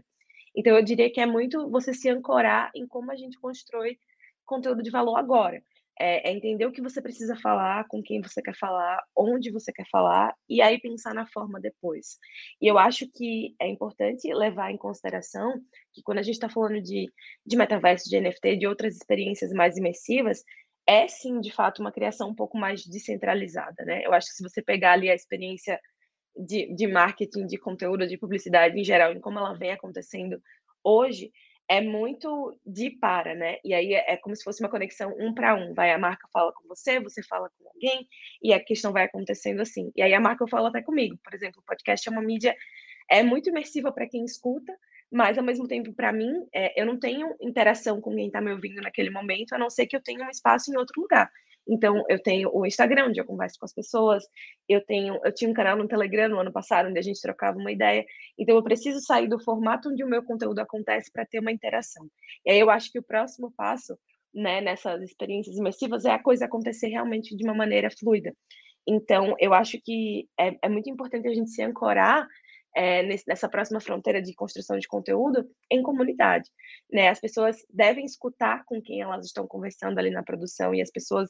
Então, 0.55 0.75
eu 0.75 0.83
diria 0.83 1.11
que 1.11 1.19
é 1.19 1.25
muito 1.25 1.69
você 1.69 1.93
se 1.93 2.09
ancorar 2.09 2.71
em 2.75 2.87
como 2.87 3.11
a 3.11 3.15
gente 3.15 3.39
constrói 3.39 3.97
conteúdo 4.45 4.81
de 4.81 4.89
valor 4.89 5.17
agora 5.17 5.61
é, 5.99 6.29
é, 6.29 6.33
entender 6.33 6.65
o 6.65 6.71
que 6.71 6.81
você 6.81 7.01
precisa 7.01 7.35
falar, 7.35 7.85
com 7.87 8.01
quem 8.01 8.21
você 8.21 8.41
quer 8.41 8.55
falar, 8.55 9.03
onde 9.15 9.51
você 9.51 9.71
quer 9.71 9.85
falar, 9.91 10.33
e 10.47 10.61
aí 10.61 10.79
pensar 10.79 11.13
na 11.13 11.27
forma 11.27 11.59
depois. 11.59 12.17
E 12.61 12.67
eu 12.67 12.77
acho 12.77 13.07
que 13.11 13.55
é 13.59 13.67
importante 13.67 14.31
levar 14.33 14.71
em 14.71 14.77
consideração 14.77 15.53
que 15.93 16.01
quando 16.03 16.19
a 16.19 16.21
gente 16.21 16.35
está 16.35 16.49
falando 16.49 16.81
de, 16.81 17.11
de 17.45 17.57
metaverso, 17.57 18.09
de 18.09 18.19
NFT, 18.19 18.57
de 18.57 18.67
outras 18.67 18.95
experiências 18.95 19.51
mais 19.51 19.77
imersivas, 19.77 20.43
é 20.87 21.07
sim, 21.07 21.41
de 21.41 21.51
fato, 21.51 21.79
uma 21.79 21.91
criação 21.91 22.29
um 22.29 22.35
pouco 22.35 22.57
mais 22.57 22.85
descentralizada, 22.85 23.83
né? 23.83 24.05
Eu 24.05 24.13
acho 24.13 24.27
que 24.27 24.35
se 24.35 24.43
você 24.43 24.61
pegar 24.61 24.93
ali 24.93 25.09
a 25.09 25.15
experiência 25.15 25.79
de, 26.35 26.73
de 26.73 26.87
marketing, 26.87 27.45
de 27.45 27.57
conteúdo, 27.57 28.07
de 28.07 28.17
publicidade 28.17 28.79
em 28.79 28.83
geral, 28.83 29.11
em 29.11 29.19
como 29.19 29.37
ela 29.37 29.53
vem 29.53 29.71
acontecendo 29.71 30.41
hoje, 30.83 31.31
é 31.69 31.81
muito 31.81 32.57
de 32.65 32.89
para, 32.91 33.35
né? 33.35 33.57
E 33.63 33.73
aí 33.73 33.93
é, 33.93 34.13
é 34.13 34.17
como 34.17 34.35
se 34.35 34.43
fosse 34.43 34.63
uma 34.63 34.69
conexão 34.69 35.13
um 35.19 35.33
para 35.33 35.55
um. 35.55 35.73
Vai 35.73 35.91
a 35.91 35.97
marca 35.97 36.27
fala 36.31 36.53
com 36.53 36.67
você, 36.67 36.99
você 36.99 37.21
fala 37.23 37.49
com 37.57 37.67
alguém, 37.67 38.07
e 38.41 38.53
a 38.53 38.63
questão 38.63 38.93
vai 38.93 39.03
acontecendo 39.03 39.61
assim. 39.61 39.91
E 39.95 40.01
aí 40.01 40.13
a 40.13 40.19
marca 40.19 40.47
fala 40.47 40.69
até 40.69 40.81
comigo. 40.81 41.17
Por 41.23 41.33
exemplo, 41.33 41.61
o 41.61 41.65
podcast 41.65 42.07
é 42.07 42.11
uma 42.11 42.21
mídia 42.21 42.55
é 43.09 43.23
muito 43.23 43.49
imersiva 43.49 43.91
para 43.91 44.07
quem 44.07 44.25
escuta, 44.25 44.73
mas 45.11 45.37
ao 45.37 45.43
mesmo 45.43 45.67
tempo, 45.67 45.93
para 45.93 46.11
mim, 46.11 46.45
é, 46.53 46.79
eu 46.79 46.85
não 46.85 46.99
tenho 46.99 47.33
interação 47.41 48.01
com 48.01 48.13
quem 48.13 48.27
está 48.27 48.41
me 48.41 48.51
ouvindo 48.51 48.81
naquele 48.81 49.09
momento, 49.09 49.53
a 49.53 49.57
não 49.57 49.69
ser 49.69 49.87
que 49.87 49.95
eu 49.95 50.03
tenha 50.03 50.25
um 50.25 50.29
espaço 50.29 50.71
em 50.71 50.77
outro 50.77 51.01
lugar. 51.01 51.31
Então, 51.67 52.03
eu 52.07 52.21
tenho 52.21 52.49
o 52.53 52.65
Instagram, 52.65 53.07
onde 53.07 53.19
eu 53.19 53.25
converso 53.25 53.59
com 53.59 53.65
as 53.65 53.73
pessoas, 53.73 54.23
eu 54.67 54.83
tenho, 54.85 55.19
eu 55.23 55.33
tinha 55.33 55.49
um 55.49 55.53
canal 55.53 55.75
no 55.75 55.87
Telegram 55.87 56.29
no 56.29 56.39
ano 56.39 56.51
passado, 56.51 56.89
onde 56.89 56.99
a 56.99 57.01
gente 57.01 57.21
trocava 57.21 57.57
uma 57.57 57.71
ideia. 57.71 58.05
Então, 58.37 58.55
eu 58.55 58.63
preciso 58.63 58.99
sair 59.01 59.27
do 59.27 59.39
formato 59.39 59.89
onde 59.89 60.03
o 60.03 60.07
meu 60.07 60.23
conteúdo 60.23 60.59
acontece 60.59 61.11
para 61.11 61.25
ter 61.25 61.39
uma 61.39 61.51
interação. 61.51 62.07
E 62.45 62.51
aí 62.51 62.59
eu 62.59 62.69
acho 62.69 62.91
que 62.91 62.99
o 62.99 63.03
próximo 63.03 63.51
passo, 63.55 63.97
né, 64.33 64.61
nessas 64.61 65.01
experiências 65.01 65.57
imersivas, 65.57 66.05
é 66.05 66.11
a 66.11 66.21
coisa 66.21 66.45
acontecer 66.45 66.87
realmente 66.87 67.35
de 67.35 67.43
uma 67.43 67.53
maneira 67.53 67.89
fluida. 67.91 68.33
Então, 68.87 69.35
eu 69.39 69.53
acho 69.53 69.77
que 69.83 70.27
é, 70.39 70.55
é 70.61 70.69
muito 70.69 70.89
importante 70.89 71.27
a 71.27 71.33
gente 71.33 71.49
se 71.49 71.61
ancorar 71.61 72.25
é, 72.75 73.03
nessa 73.27 73.49
próxima 73.49 73.79
fronteira 73.79 74.21
de 74.21 74.33
construção 74.33 74.77
de 74.77 74.87
conteúdo 74.87 75.49
em 75.71 75.81
comunidade. 75.81 76.49
Né? 76.91 77.09
As 77.09 77.19
pessoas 77.19 77.57
devem 77.69 78.05
escutar 78.05 78.63
com 78.65 78.81
quem 78.81 79.01
elas 79.01 79.25
estão 79.25 79.47
conversando 79.47 79.97
ali 79.97 80.11
na 80.11 80.23
produção 80.23 80.73
e 80.73 80.81
as 80.81 80.91
pessoas, 80.91 81.29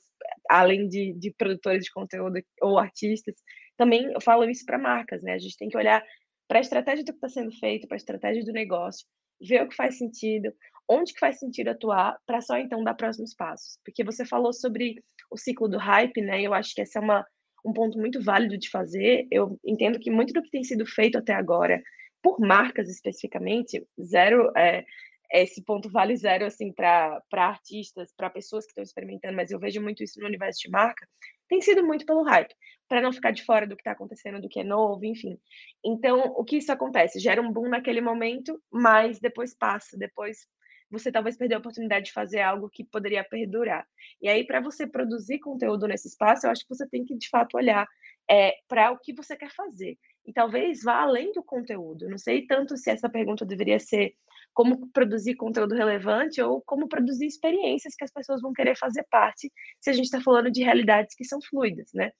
além 0.49 0.87
de, 0.87 1.13
de 1.13 1.33
produtores 1.37 1.85
de 1.85 1.91
conteúdo 1.91 2.39
ou 2.61 2.77
artistas, 2.77 3.35
também 3.77 4.11
eu 4.11 4.21
falo 4.21 4.49
isso 4.49 4.65
para 4.65 4.77
marcas. 4.77 5.23
Né? 5.23 5.33
A 5.33 5.39
gente 5.39 5.57
tem 5.57 5.69
que 5.69 5.77
olhar 5.77 6.03
para 6.47 6.59
a 6.59 6.61
estratégia 6.61 7.03
do 7.03 7.11
que 7.11 7.17
está 7.17 7.29
sendo 7.29 7.51
feito, 7.51 7.87
para 7.87 7.95
a 7.95 7.97
estratégia 7.97 8.43
do 8.43 8.51
negócio, 8.51 9.05
ver 9.41 9.63
o 9.63 9.69
que 9.69 9.75
faz 9.75 9.97
sentido, 9.97 10.51
onde 10.89 11.13
que 11.13 11.19
faz 11.19 11.39
sentido 11.39 11.69
atuar, 11.69 12.17
para 12.25 12.41
só 12.41 12.57
então 12.57 12.83
dar 12.83 12.93
próximos 12.93 13.33
passos. 13.35 13.77
Porque 13.85 14.03
você 14.03 14.25
falou 14.25 14.53
sobre 14.53 14.95
o 15.29 15.37
ciclo 15.37 15.67
do 15.67 15.77
hype, 15.77 16.21
né? 16.21 16.41
Eu 16.41 16.53
acho 16.53 16.73
que 16.73 16.81
essa 16.81 16.99
é 16.99 17.01
uma 17.01 17.25
um 17.67 17.73
ponto 17.73 17.97
muito 17.97 18.23
válido 18.23 18.57
de 18.57 18.69
fazer. 18.69 19.27
Eu 19.29 19.59
entendo 19.65 19.99
que 19.99 20.09
muito 20.09 20.33
do 20.33 20.41
que 20.41 20.49
tem 20.49 20.63
sido 20.63 20.85
feito 20.85 21.17
até 21.17 21.33
agora, 21.33 21.81
por 22.23 22.39
marcas 22.39 22.89
especificamente, 22.89 23.85
zero 24.01 24.51
é, 24.57 24.85
esse 25.31 25.61
ponto 25.63 25.89
vale 25.89 26.15
zero 26.15 26.45
assim 26.45 26.71
para 26.71 27.21
artistas, 27.33 28.13
para 28.15 28.29
pessoas 28.29 28.65
que 28.65 28.71
estão 28.71 28.83
experimentando, 28.83 29.35
mas 29.35 29.51
eu 29.51 29.59
vejo 29.59 29.81
muito 29.81 30.01
isso 30.01 30.19
no 30.19 30.25
universo 30.25 30.61
de 30.61 30.69
marca, 30.69 31.05
tem 31.49 31.61
sido 31.61 31.85
muito 31.85 32.05
pelo 32.05 32.23
hype, 32.23 32.53
para 32.87 33.01
não 33.01 33.11
ficar 33.11 33.31
de 33.31 33.43
fora 33.43 33.67
do 33.67 33.75
que 33.75 33.81
está 33.81 33.91
acontecendo, 33.91 34.41
do 34.41 34.49
que 34.49 34.61
é 34.61 34.63
novo, 34.63 35.03
enfim. 35.03 35.37
Então, 35.83 36.33
o 36.37 36.43
que 36.43 36.57
isso 36.57 36.71
acontece? 36.71 37.19
Gera 37.19 37.41
um 37.41 37.51
boom 37.51 37.69
naquele 37.69 38.01
momento, 38.01 38.61
mas 38.71 39.19
depois 39.19 39.53
passa, 39.53 39.97
depois 39.97 40.47
você 40.89 41.11
talvez 41.11 41.37
perdeu 41.37 41.57
a 41.57 41.59
oportunidade 41.59 42.05
de 42.05 42.13
fazer 42.13 42.39
algo 42.39 42.69
que 42.69 42.83
poderia 42.83 43.23
perdurar. 43.23 43.85
E 44.21 44.27
aí, 44.27 44.45
para 44.45 44.61
você 44.61 44.87
produzir 44.87 45.39
conteúdo 45.39 45.87
nesse 45.87 46.07
espaço, 46.07 46.45
eu 46.45 46.51
acho 46.51 46.63
que 46.63 46.75
você 46.75 46.87
tem 46.87 47.03
que, 47.03 47.15
de 47.15 47.29
fato, 47.29 47.57
olhar 47.57 47.87
é, 48.29 48.53
para 48.67 48.91
o 48.91 48.99
que 48.99 49.13
você 49.13 49.35
quer 49.35 49.51
fazer. 49.53 49.97
E 50.25 50.33
talvez 50.33 50.83
vá 50.83 51.01
além 51.01 51.31
do 51.31 51.43
conteúdo. 51.43 52.09
Não 52.09 52.17
sei 52.17 52.45
tanto 52.45 52.75
se 52.75 52.89
essa 52.89 53.09
pergunta 53.09 53.45
deveria 53.45 53.79
ser 53.79 54.13
como 54.53 54.89
produzir 54.91 55.35
conteúdo 55.35 55.75
relevante 55.75 56.41
ou 56.41 56.61
como 56.61 56.87
produzir 56.87 57.27
experiências 57.27 57.95
que 57.95 58.03
as 58.03 58.11
pessoas 58.11 58.41
vão 58.41 58.51
querer 58.51 58.75
fazer 58.75 59.05
parte, 59.09 59.51
se 59.79 59.89
a 59.89 59.93
gente 59.93 60.05
está 60.05 60.19
falando 60.19 60.51
de 60.51 60.63
realidades 60.63 61.15
que 61.15 61.23
são 61.23 61.39
fluidas, 61.41 61.89
né? 61.93 62.11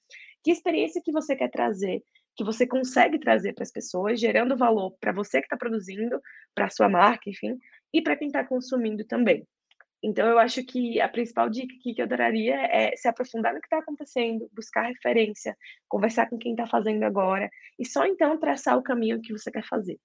Que 0.42 0.52
experiência 0.52 1.02
que 1.04 1.12
você 1.12 1.34
quer 1.34 1.50
trazer, 1.50 2.02
que 2.36 2.44
você 2.44 2.64
consegue 2.66 3.18
trazer 3.18 3.52
para 3.52 3.64
as 3.64 3.72
pessoas, 3.72 4.20
gerando 4.20 4.56
valor 4.56 4.96
para 5.00 5.10
você 5.10 5.40
que 5.40 5.46
está 5.46 5.56
produzindo, 5.56 6.20
para 6.54 6.66
a 6.66 6.70
sua 6.70 6.88
marca, 6.88 7.28
enfim, 7.28 7.58
e 7.92 8.02
para 8.02 8.16
quem 8.16 8.28
está 8.28 8.44
consumindo 8.44 9.04
também. 9.04 9.46
Então, 10.02 10.28
eu 10.28 10.38
acho 10.38 10.64
que 10.64 11.00
a 11.00 11.08
principal 11.08 11.50
dica 11.50 11.74
que 11.82 12.00
eu 12.00 12.06
daria 12.06 12.56
é 12.66 12.94
se 12.94 13.08
aprofundar 13.08 13.52
no 13.52 13.60
que 13.60 13.66
está 13.66 13.78
acontecendo, 13.78 14.48
buscar 14.54 14.82
referência, 14.82 15.56
conversar 15.88 16.28
com 16.30 16.38
quem 16.38 16.52
está 16.52 16.66
fazendo 16.66 17.02
agora, 17.02 17.50
e 17.78 17.84
só 17.84 18.06
então 18.06 18.38
traçar 18.38 18.78
o 18.78 18.82
caminho 18.82 19.20
que 19.20 19.32
você 19.32 19.50
quer 19.50 19.64
fazer. 19.64 19.98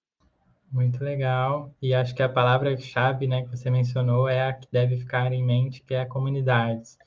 Muito 0.71 1.03
legal. 1.03 1.71
E 1.79 1.93
acho 1.93 2.15
que 2.15 2.23
a 2.23 2.29
palavra-chave 2.29 3.27
né, 3.27 3.43
que 3.43 3.49
você 3.49 3.69
mencionou 3.69 4.27
é 4.27 4.47
a 4.47 4.53
que 4.53 4.67
deve 4.71 4.97
ficar 4.97 5.31
em 5.31 5.45
mente, 5.45 5.83
que 5.83 5.93
é 5.93 6.03
comunidades. 6.03 6.97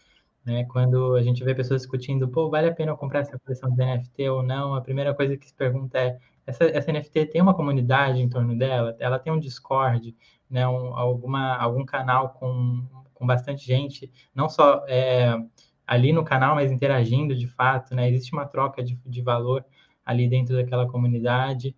Né? 0.44 0.64
Quando 0.66 1.16
a 1.16 1.22
gente 1.22 1.42
vê 1.42 1.52
pessoas 1.52 1.82
discutindo, 1.82 2.28
pô, 2.28 2.48
vale 2.48 2.68
a 2.68 2.72
pena 2.72 2.92
eu 2.92 2.96
comprar 2.96 3.20
essa 3.20 3.36
coleção 3.36 3.68
de 3.74 3.84
NFT 3.84 4.28
ou 4.28 4.44
não, 4.44 4.76
a 4.76 4.80
primeira 4.80 5.12
coisa 5.12 5.36
que 5.36 5.48
se 5.48 5.54
pergunta 5.54 5.98
é, 5.98 6.16
essa, 6.46 6.64
essa 6.66 6.92
NFT 6.92 7.26
tem 7.26 7.42
uma 7.42 7.54
comunidade 7.54 8.22
em 8.22 8.28
torno 8.28 8.56
dela? 8.56 8.96
Ela 9.00 9.18
tem 9.18 9.32
um 9.32 9.40
Discord? 9.40 10.14
Né, 10.50 10.66
um, 10.66 10.96
alguma, 10.96 11.56
algum 11.56 11.84
canal 11.84 12.30
com, 12.30 12.86
com 13.14 13.26
bastante 13.26 13.64
gente, 13.66 14.10
não 14.34 14.48
só 14.48 14.84
é, 14.88 15.36
ali 15.86 16.12
no 16.12 16.24
canal, 16.24 16.54
mas 16.54 16.72
interagindo 16.72 17.34
de 17.34 17.46
fato, 17.46 17.94
né? 17.94 18.08
Existe 18.08 18.32
uma 18.32 18.46
troca 18.46 18.82
de, 18.82 18.98
de 19.06 19.22
valor 19.22 19.64
ali 20.04 20.28
dentro 20.28 20.56
daquela 20.56 20.86
comunidade 20.86 21.74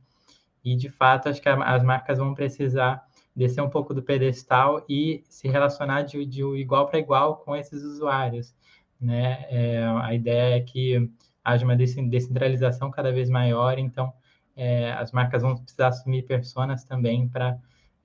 e 0.65 0.77
de 0.77 0.89
fato 0.91 1.29
acho 1.29 1.41
que 1.41 1.49
as 1.49 1.83
marcas 1.83 2.19
vão 2.19 2.35
precisar 2.35 3.07
descer 3.35 3.63
um 3.63 3.71
pouco 3.71 3.95
do 3.95 4.03
pedestal 4.03 4.85
e 4.89 5.23
se 5.29 5.49
relacionar 5.49 6.03
de, 6.03 6.25
de 6.27 6.43
igual 6.57 6.87
para 6.89 6.99
igual 6.99 7.37
com 7.37 7.55
esses 7.55 7.83
usuários, 7.83 8.55
né? 9.01 9.47
É, 9.49 9.85
a 10.03 10.15
ideia 10.15 10.57
é 10.57 10.61
que 10.61 11.11
haja 11.45 11.65
uma 11.65 11.77
descentralização 11.77 12.91
cada 12.91 13.13
vez 13.13 13.31
maior, 13.31 13.79
então 13.79 14.13
é, 14.57 14.93
as 14.93 15.13
marcas 15.13 15.43
vão 15.43 15.57
precisar 15.57 15.89
assumir 15.89 16.25
personas 16.25 16.85
também 16.85 17.29
para 17.29 17.59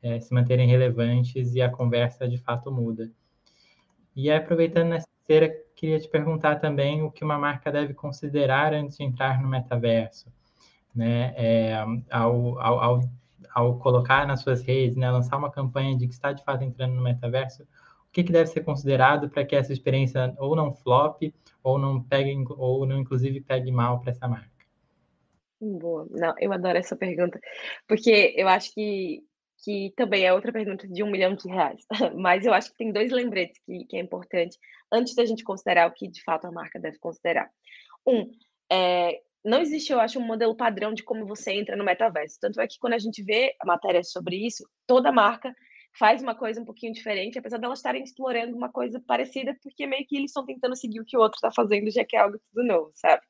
é, 0.04 0.20
se 0.20 0.34
manterem 0.34 0.68
relevantes 0.68 1.56
e 1.56 1.62
a 1.62 1.70
conversa 1.70 2.28
de 2.28 2.38
fato 2.38 2.70
muda. 2.70 3.10
E 4.14 4.30
aproveitando 4.30 4.90
nessa 4.90 5.08
feira, 5.26 5.50
queria 5.76 6.00
te 6.00 6.10
perguntar 6.10 6.58
também 6.58 7.02
o 7.02 7.10
que 7.10 7.24
uma 7.24 7.40
marca 7.40 7.72
deve 7.72 7.94
considerar 7.94 8.74
antes 8.74 8.98
de 8.98 9.04
entrar 9.04 9.42
no 9.42 9.48
metaverso, 9.48 10.32
né? 10.94 11.34
É, 11.36 11.76
ao, 12.12 12.60
ao, 12.60 12.80
ao, 12.80 13.00
ao, 13.56 13.80
colocar 13.80 14.28
nas 14.28 14.42
suas 14.42 14.62
redes, 14.62 14.98
né, 14.98 15.10
lançar 15.10 15.38
uma 15.38 15.50
campanha 15.50 15.98
de 15.98 16.08
que 16.08 16.14
está 16.14 16.34
de 16.34 16.44
fato 16.44 16.64
entrando 16.64 16.94
no 16.94 17.02
metaverso, 17.02 17.64
o 17.64 17.68
que, 18.12 18.24
que 18.24 18.32
deve 18.32 18.50
ser 18.50 18.62
considerado 18.62 19.30
para 19.30 19.44
que 19.44 19.56
essa 19.56 19.74
experiência 19.74 20.36
ou 20.38 20.56
não 20.56 20.74
flop 20.76 21.34
ou 21.64 21.80
não 21.80 22.04
pegue 22.04 22.36
ou 22.50 22.86
não 22.86 23.00
inclusive 23.00 23.42
pegue 23.42 23.72
mal 23.72 24.00
para 24.02 24.12
essa 24.12 24.28
marca? 24.28 24.52
Boa, 25.60 26.06
não, 26.12 26.36
eu 26.40 26.52
adoro 26.52 26.78
essa 26.78 26.96
pergunta, 26.96 27.40
porque 27.88 28.34
eu 28.38 28.48
acho 28.50 28.74
que 28.74 29.24
que 29.64 29.94
também 29.96 30.26
é 30.26 30.34
outra 30.34 30.52
pergunta 30.52 30.88
de 30.88 31.02
um 31.04 31.10
milhão 31.10 31.36
de 31.36 31.48
reais. 31.48 31.82
Mas 32.16 32.46
eu 32.46 32.54
acho 32.54 32.72
que 32.72 32.78
tem 32.78 32.92
dois 32.92 33.12
lembretes 33.12 33.60
que, 33.66 33.86
que 33.86 33.98
é 33.98 34.02
importante 34.02 34.58
antes 34.92 35.16
da 35.16 35.26
gente 35.26 35.44
considerar 35.44 35.88
o 35.88 35.94
que 35.94 36.08
de 36.08 36.22
fato 36.22 36.46
a 36.46 36.52
marca 36.52 36.80
deve 36.80 37.00
considerar. 37.00 37.50
Um, 38.06 38.30
é, 38.72 39.22
não 39.44 39.62
existe, 39.62 39.92
eu 39.92 40.00
acho, 40.00 40.20
um 40.20 40.26
modelo 40.26 40.56
padrão 40.56 40.94
de 40.94 41.04
como 41.04 41.26
você 41.26 41.54
entra 41.54 41.76
no 41.78 41.84
metaverso. 41.84 42.38
Tanto 42.40 42.60
é 42.60 42.68
que 42.68 42.78
quando 42.78 42.94
a 42.94 43.00
gente 43.00 43.24
vê 43.24 43.56
a 43.62 43.66
matéria 43.66 44.04
sobre 44.04 44.36
isso, 44.36 44.68
toda 44.86 45.12
marca 45.12 45.56
faz 45.98 46.22
uma 46.22 46.36
coisa 46.36 46.60
um 46.60 46.66
pouquinho 46.66 46.92
diferente, 46.92 47.38
apesar 47.38 47.58
de 47.58 47.66
elas 47.66 47.80
estarem 47.80 48.04
explorando 48.04 48.56
uma 48.58 48.70
coisa 48.70 49.00
parecida, 49.00 49.56
porque 49.62 49.86
meio 49.86 50.06
que 50.08 50.18
eles 50.18 50.32
estão 50.32 50.46
tentando 50.46 50.76
seguir 50.76 51.00
o 51.00 51.06
que 51.06 51.16
o 51.16 51.20
outro 51.20 51.38
está 51.38 51.52
fazendo, 51.52 51.92
já 51.92 52.04
que 52.04 52.16
é 52.16 52.20
algo 52.20 52.40
tudo 52.52 52.66
novo, 52.66 52.92
sabe? 52.96 53.22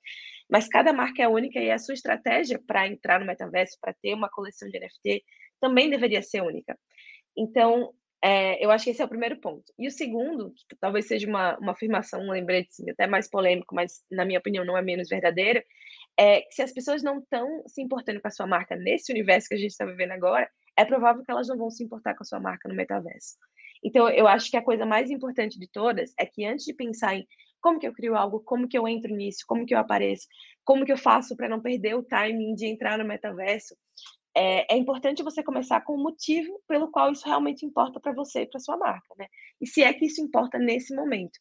Mas 0.49 0.67
cada 0.67 0.93
marca 0.93 1.21
é 1.21 1.27
única 1.27 1.59
e 1.59 1.69
a 1.69 1.77
sua 1.77 1.93
estratégia 1.93 2.61
para 2.65 2.87
entrar 2.87 3.19
no 3.19 3.25
metaverso, 3.25 3.77
para 3.81 3.93
ter 3.93 4.13
uma 4.13 4.29
coleção 4.29 4.69
de 4.69 4.79
NFT, 4.79 5.23
também 5.63 5.89
deveria 5.89 6.21
ser 6.21 6.41
única. 6.41 6.77
Então, 7.37 7.93
é, 8.21 8.63
eu 8.63 8.69
acho 8.69 8.83
que 8.83 8.89
esse 8.89 9.01
é 9.01 9.05
o 9.05 9.09
primeiro 9.09 9.39
ponto. 9.39 9.63
E 9.79 9.87
o 9.87 9.91
segundo, 9.91 10.53
que 10.67 10.75
talvez 10.75 11.07
seja 11.07 11.25
uma, 11.25 11.57
uma 11.57 11.71
afirmação, 11.71 12.19
um 12.19 12.31
lembrete 12.31 12.67
assim, 12.69 12.89
até 12.91 13.07
mais 13.07 13.29
polêmico, 13.29 13.73
mas 13.73 14.03
na 14.11 14.25
minha 14.25 14.39
opinião 14.39 14.65
não 14.65 14.77
é 14.77 14.81
menos 14.81 15.07
verdadeiro, 15.07 15.63
é 16.19 16.41
que 16.41 16.53
se 16.53 16.61
as 16.61 16.73
pessoas 16.73 17.01
não 17.01 17.19
estão 17.19 17.63
se 17.65 17.81
importando 17.81 18.21
com 18.21 18.27
a 18.27 18.31
sua 18.31 18.45
marca 18.45 18.75
nesse 18.75 19.09
universo 19.13 19.47
que 19.47 19.55
a 19.55 19.57
gente 19.57 19.71
está 19.71 19.85
vivendo 19.85 20.11
agora, 20.11 20.49
é 20.77 20.83
provável 20.83 21.23
que 21.23 21.31
elas 21.31 21.47
não 21.47 21.57
vão 21.57 21.69
se 21.69 21.81
importar 21.81 22.13
com 22.13 22.23
a 22.23 22.25
sua 22.25 22.41
marca 22.41 22.67
no 22.67 22.75
metaverso. 22.75 23.37
Então, 23.81 24.09
eu 24.09 24.27
acho 24.27 24.51
que 24.51 24.57
a 24.57 24.61
coisa 24.61 24.85
mais 24.85 25.09
importante 25.09 25.57
de 25.57 25.69
todas 25.71 26.13
é 26.19 26.25
que 26.25 26.45
antes 26.45 26.65
de 26.65 26.73
pensar 26.73 27.15
em 27.15 27.25
como 27.61 27.79
que 27.79 27.87
eu 27.87 27.93
crio 27.93 28.15
algo, 28.15 28.41
como 28.41 28.67
que 28.67 28.77
eu 28.77 28.85
entro 28.85 29.15
nisso, 29.15 29.45
como 29.47 29.65
que 29.65 29.73
eu 29.73 29.79
apareço, 29.79 30.27
como 30.65 30.85
que 30.85 30.91
eu 30.91 30.97
faço 30.97 31.35
para 31.37 31.47
não 31.47 31.61
perder 31.61 31.95
o 31.95 32.03
timing 32.03 32.53
de 32.53 32.65
entrar 32.65 32.97
no 32.97 33.05
metaverso, 33.05 33.75
é, 34.35 34.73
é, 34.73 34.77
importante 34.77 35.23
você 35.23 35.43
começar 35.43 35.81
com 35.81 35.93
o 35.93 36.01
motivo 36.01 36.61
pelo 36.67 36.89
qual 36.89 37.11
isso 37.11 37.25
realmente 37.25 37.65
importa 37.65 37.99
para 37.99 38.13
você 38.13 38.41
e 38.41 38.45
para 38.47 38.59
sua 38.59 38.77
marca, 38.77 39.13
né? 39.17 39.27
E 39.61 39.67
se 39.67 39.83
é 39.83 39.93
que 39.93 40.05
isso 40.05 40.21
importa 40.21 40.57
nesse 40.57 40.95
momento, 40.95 41.39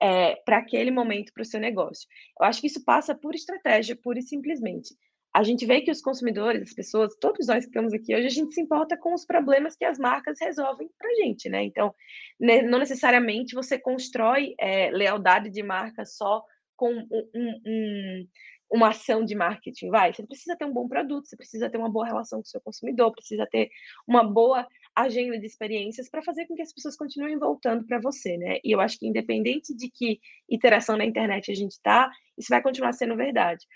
é, 0.00 0.36
para 0.36 0.58
aquele 0.58 0.90
momento, 0.90 1.32
para 1.32 1.42
o 1.42 1.46
seu 1.46 1.60
negócio. 1.60 2.08
Eu 2.40 2.46
acho 2.46 2.60
que 2.60 2.66
isso 2.66 2.84
passa 2.84 3.14
por 3.14 3.34
estratégia, 3.34 3.94
pura 3.94 4.18
e 4.18 4.22
simplesmente. 4.22 4.94
A 5.32 5.44
gente 5.44 5.64
vê 5.64 5.80
que 5.80 5.90
os 5.90 6.00
consumidores, 6.00 6.62
as 6.62 6.74
pessoas, 6.74 7.14
todos 7.20 7.46
nós 7.46 7.64
que 7.64 7.70
estamos 7.70 7.92
aqui 7.92 8.14
hoje, 8.14 8.26
a 8.26 8.30
gente 8.30 8.52
se 8.52 8.60
importa 8.60 8.96
com 8.96 9.14
os 9.14 9.24
problemas 9.24 9.76
que 9.76 9.84
as 9.84 9.98
marcas 9.98 10.38
resolvem 10.40 10.88
para 10.98 11.08
a 11.08 11.14
gente, 11.14 11.48
né? 11.48 11.62
Então, 11.62 11.94
não 12.40 12.78
necessariamente 12.78 13.54
você 13.54 13.78
constrói 13.78 14.54
é, 14.58 14.90
lealdade 14.90 15.50
de 15.50 15.62
marca 15.62 16.04
só 16.04 16.42
com 16.74 16.92
um, 16.94 17.60
um, 17.66 18.26
uma 18.70 18.90
ação 18.90 19.24
de 19.24 19.34
marketing, 19.34 19.90
vai? 19.90 20.12
Você 20.12 20.24
precisa 20.24 20.56
ter 20.56 20.64
um 20.64 20.72
bom 20.72 20.86
produto, 20.86 21.26
você 21.26 21.36
precisa 21.36 21.68
ter 21.68 21.76
uma 21.76 21.90
boa 21.90 22.06
relação 22.06 22.38
com 22.38 22.46
o 22.46 22.48
seu 22.48 22.60
consumidor, 22.60 23.12
precisa 23.12 23.46
ter 23.46 23.68
uma 24.06 24.22
boa 24.22 24.66
agenda 24.94 25.38
de 25.38 25.46
experiências 25.46 26.08
para 26.08 26.22
fazer 26.22 26.46
com 26.46 26.54
que 26.54 26.62
as 26.62 26.72
pessoas 26.72 26.96
continuem 26.96 27.38
voltando 27.38 27.84
para 27.84 28.00
você, 28.00 28.36
né? 28.36 28.58
E 28.62 28.72
eu 28.72 28.80
acho 28.80 28.98
que 28.98 29.06
independente 29.06 29.74
de 29.74 29.90
que 29.90 30.20
iteração 30.48 30.96
na 30.96 31.04
internet 31.04 31.50
a 31.50 31.54
gente 31.54 31.72
está, 31.72 32.10
isso 32.38 32.48
vai 32.48 32.62
continuar 32.62 32.92
sendo 32.92 33.16
verdade. 33.16 33.66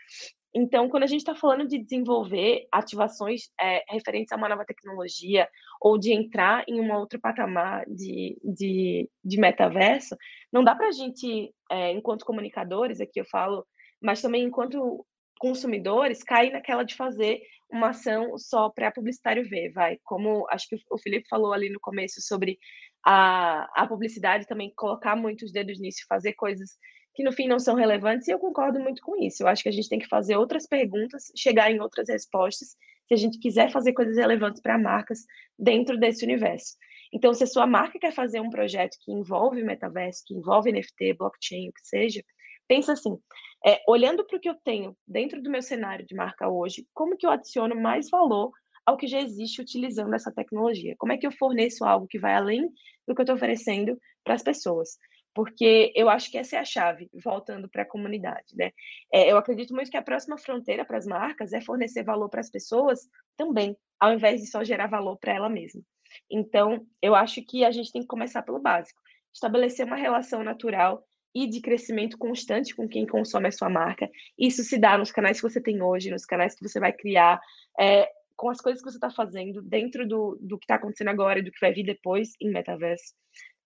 Então, 0.56 0.88
quando 0.88 1.02
a 1.02 1.08
gente 1.08 1.18
está 1.20 1.34
falando 1.34 1.66
de 1.66 1.78
desenvolver 1.78 2.68
ativações 2.70 3.50
é, 3.60 3.82
referentes 3.88 4.30
a 4.30 4.36
uma 4.36 4.48
nova 4.48 4.64
tecnologia 4.64 5.48
ou 5.80 5.98
de 5.98 6.12
entrar 6.12 6.64
em 6.68 6.80
um 6.80 6.92
outro 6.94 7.20
patamar 7.20 7.84
de, 7.88 8.38
de, 8.44 9.10
de 9.24 9.40
metaverso, 9.40 10.16
não 10.52 10.62
dá 10.62 10.76
para 10.76 10.86
a 10.86 10.92
gente, 10.92 11.52
é, 11.68 11.90
enquanto 11.90 12.24
comunicadores, 12.24 13.00
aqui 13.00 13.20
eu 13.20 13.24
falo, 13.24 13.66
mas 14.04 14.20
também 14.20 14.44
enquanto 14.44 15.04
consumidores, 15.38 16.22
cair 16.22 16.52
naquela 16.52 16.84
de 16.84 16.94
fazer 16.94 17.40
uma 17.70 17.88
ação 17.88 18.36
só 18.36 18.68
para 18.68 18.92
publicitário 18.92 19.48
ver, 19.48 19.72
vai. 19.72 19.98
Como 20.04 20.46
acho 20.50 20.68
que 20.68 20.76
o 20.90 20.98
Felipe 20.98 21.26
falou 21.26 21.54
ali 21.54 21.70
no 21.70 21.80
começo 21.80 22.20
sobre 22.20 22.58
a, 23.02 23.66
a 23.74 23.86
publicidade 23.86 24.46
também 24.46 24.72
colocar 24.76 25.16
muitos 25.16 25.50
dedos 25.50 25.80
nisso, 25.80 26.04
fazer 26.06 26.34
coisas 26.34 26.70
que 27.14 27.24
no 27.24 27.32
fim 27.32 27.48
não 27.48 27.58
são 27.58 27.74
relevantes, 27.74 28.28
e 28.28 28.32
eu 28.32 28.38
concordo 28.38 28.78
muito 28.78 29.00
com 29.00 29.16
isso. 29.16 29.42
Eu 29.42 29.48
acho 29.48 29.62
que 29.62 29.68
a 29.68 29.72
gente 29.72 29.88
tem 29.88 29.98
que 29.98 30.08
fazer 30.08 30.36
outras 30.36 30.66
perguntas, 30.66 31.32
chegar 31.34 31.70
em 31.70 31.80
outras 31.80 32.08
respostas, 32.08 32.76
se 33.06 33.14
a 33.14 33.16
gente 33.16 33.38
quiser 33.38 33.70
fazer 33.70 33.92
coisas 33.92 34.16
relevantes 34.16 34.60
para 34.60 34.76
marcas 34.76 35.20
dentro 35.58 35.96
desse 35.98 36.24
universo. 36.24 36.76
Então, 37.12 37.32
se 37.32 37.44
a 37.44 37.46
sua 37.46 37.66
marca 37.66 37.98
quer 37.98 38.12
fazer 38.12 38.40
um 38.40 38.50
projeto 38.50 38.96
que 39.04 39.12
envolve 39.12 39.62
metaverso, 39.62 40.24
que 40.26 40.34
envolve 40.34 40.72
NFT, 40.72 41.14
blockchain, 41.14 41.68
o 41.68 41.72
que 41.72 41.86
seja, 41.86 42.24
pensa 42.68 42.92
assim, 42.92 43.18
é, 43.66 43.80
olhando 43.88 44.24
para 44.24 44.36
o 44.36 44.40
que 44.40 44.48
eu 44.48 44.54
tenho 44.54 44.96
dentro 45.06 45.42
do 45.42 45.50
meu 45.50 45.62
cenário 45.62 46.06
de 46.06 46.14
marca 46.14 46.48
hoje, 46.48 46.86
como 46.92 47.16
que 47.16 47.26
eu 47.26 47.30
adiciono 47.30 47.74
mais 47.74 48.08
valor 48.10 48.52
ao 48.84 48.96
que 48.96 49.06
já 49.06 49.20
existe 49.20 49.62
utilizando 49.62 50.14
essa 50.14 50.32
tecnologia? 50.32 50.94
Como 50.98 51.12
é 51.12 51.16
que 51.16 51.26
eu 51.26 51.32
forneço 51.32 51.84
algo 51.84 52.06
que 52.06 52.18
vai 52.18 52.34
além 52.34 52.68
do 53.06 53.14
que 53.14 53.20
eu 53.20 53.24
estou 53.24 53.36
oferecendo 53.36 53.98
para 54.22 54.34
as 54.34 54.42
pessoas? 54.42 54.98
porque 55.34 55.92
eu 55.96 56.08
acho 56.08 56.30
que 56.30 56.38
essa 56.38 56.56
é 56.56 56.58
a 56.60 56.64
chave, 56.64 57.10
voltando 57.12 57.68
para 57.68 57.82
a 57.82 57.86
comunidade, 57.86 58.54
né? 58.54 58.70
É, 59.12 59.30
eu 59.30 59.36
acredito 59.36 59.74
muito 59.74 59.90
que 59.90 59.96
a 59.96 60.02
próxima 60.02 60.38
fronteira 60.38 60.84
para 60.84 60.96
as 60.96 61.06
marcas 61.06 61.52
é 61.52 61.60
fornecer 61.60 62.04
valor 62.04 62.30
para 62.30 62.40
as 62.40 62.48
pessoas 62.48 63.00
também, 63.36 63.76
ao 63.98 64.12
invés 64.12 64.40
de 64.40 64.46
só 64.46 64.62
gerar 64.62 64.86
valor 64.86 65.18
para 65.18 65.34
ela 65.34 65.48
mesma. 65.48 65.82
Então, 66.30 66.86
eu 67.02 67.16
acho 67.16 67.42
que 67.42 67.64
a 67.64 67.72
gente 67.72 67.90
tem 67.90 68.02
que 68.02 68.06
começar 68.06 68.42
pelo 68.42 68.60
básico, 68.60 69.00
estabelecer 69.34 69.84
uma 69.84 69.96
relação 69.96 70.44
natural 70.44 71.04
e 71.34 71.48
de 71.48 71.60
crescimento 71.60 72.16
constante 72.16 72.74
com 72.74 72.88
quem 72.88 73.06
consome 73.06 73.48
a 73.48 73.52
sua 73.52 73.68
marca. 73.68 74.08
Isso 74.38 74.62
se 74.62 74.78
dá 74.78 74.96
nos 74.96 75.10
canais 75.10 75.40
que 75.40 75.48
você 75.48 75.60
tem 75.60 75.82
hoje, 75.82 76.10
nos 76.10 76.24
canais 76.24 76.54
que 76.54 76.66
você 76.66 76.78
vai 76.78 76.92
criar, 76.92 77.40
é, 77.78 78.08
com 78.36 78.48
as 78.48 78.60
coisas 78.60 78.82
que 78.82 78.90
você 78.90 78.96
está 78.96 79.10
fazendo 79.10 79.60
dentro 79.62 80.06
do, 80.06 80.38
do 80.40 80.58
que 80.58 80.64
está 80.64 80.76
acontecendo 80.76 81.08
agora 81.08 81.38
e 81.38 81.42
do 81.42 81.50
que 81.50 81.60
vai 81.60 81.72
vir 81.72 81.84
depois 81.84 82.30
em 82.40 82.50
metaverso. 82.50 83.14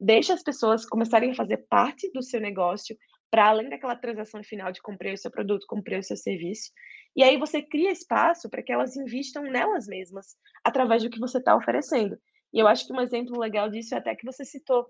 Deixa 0.00 0.32
as 0.32 0.42
pessoas 0.42 0.86
começarem 0.86 1.32
a 1.32 1.34
fazer 1.34 1.58
parte 1.68 2.10
do 2.12 2.22
seu 2.22 2.40
negócio 2.40 2.96
para 3.30 3.48
além 3.48 3.68
daquela 3.68 3.96
transação 3.96 4.42
final 4.42 4.72
de 4.72 4.80
comprei 4.80 5.12
o 5.12 5.18
seu 5.18 5.30
produto, 5.30 5.66
comprei 5.66 5.98
o 5.98 6.02
seu 6.02 6.16
serviço. 6.16 6.70
E 7.14 7.22
aí 7.22 7.36
você 7.36 7.60
cria 7.60 7.90
espaço 7.90 8.48
para 8.48 8.62
que 8.62 8.72
elas 8.72 8.96
invistam 8.96 9.42
nelas 9.42 9.86
mesmas, 9.86 10.36
através 10.64 11.02
do 11.02 11.10
que 11.10 11.18
você 11.18 11.38
está 11.38 11.54
oferecendo. 11.56 12.16
E 12.52 12.58
eu 12.58 12.66
acho 12.66 12.86
que 12.86 12.92
um 12.92 13.00
exemplo 13.00 13.38
legal 13.38 13.68
disso 13.68 13.94
é 13.94 13.98
até 13.98 14.14
que 14.14 14.24
você 14.24 14.44
citou 14.44 14.86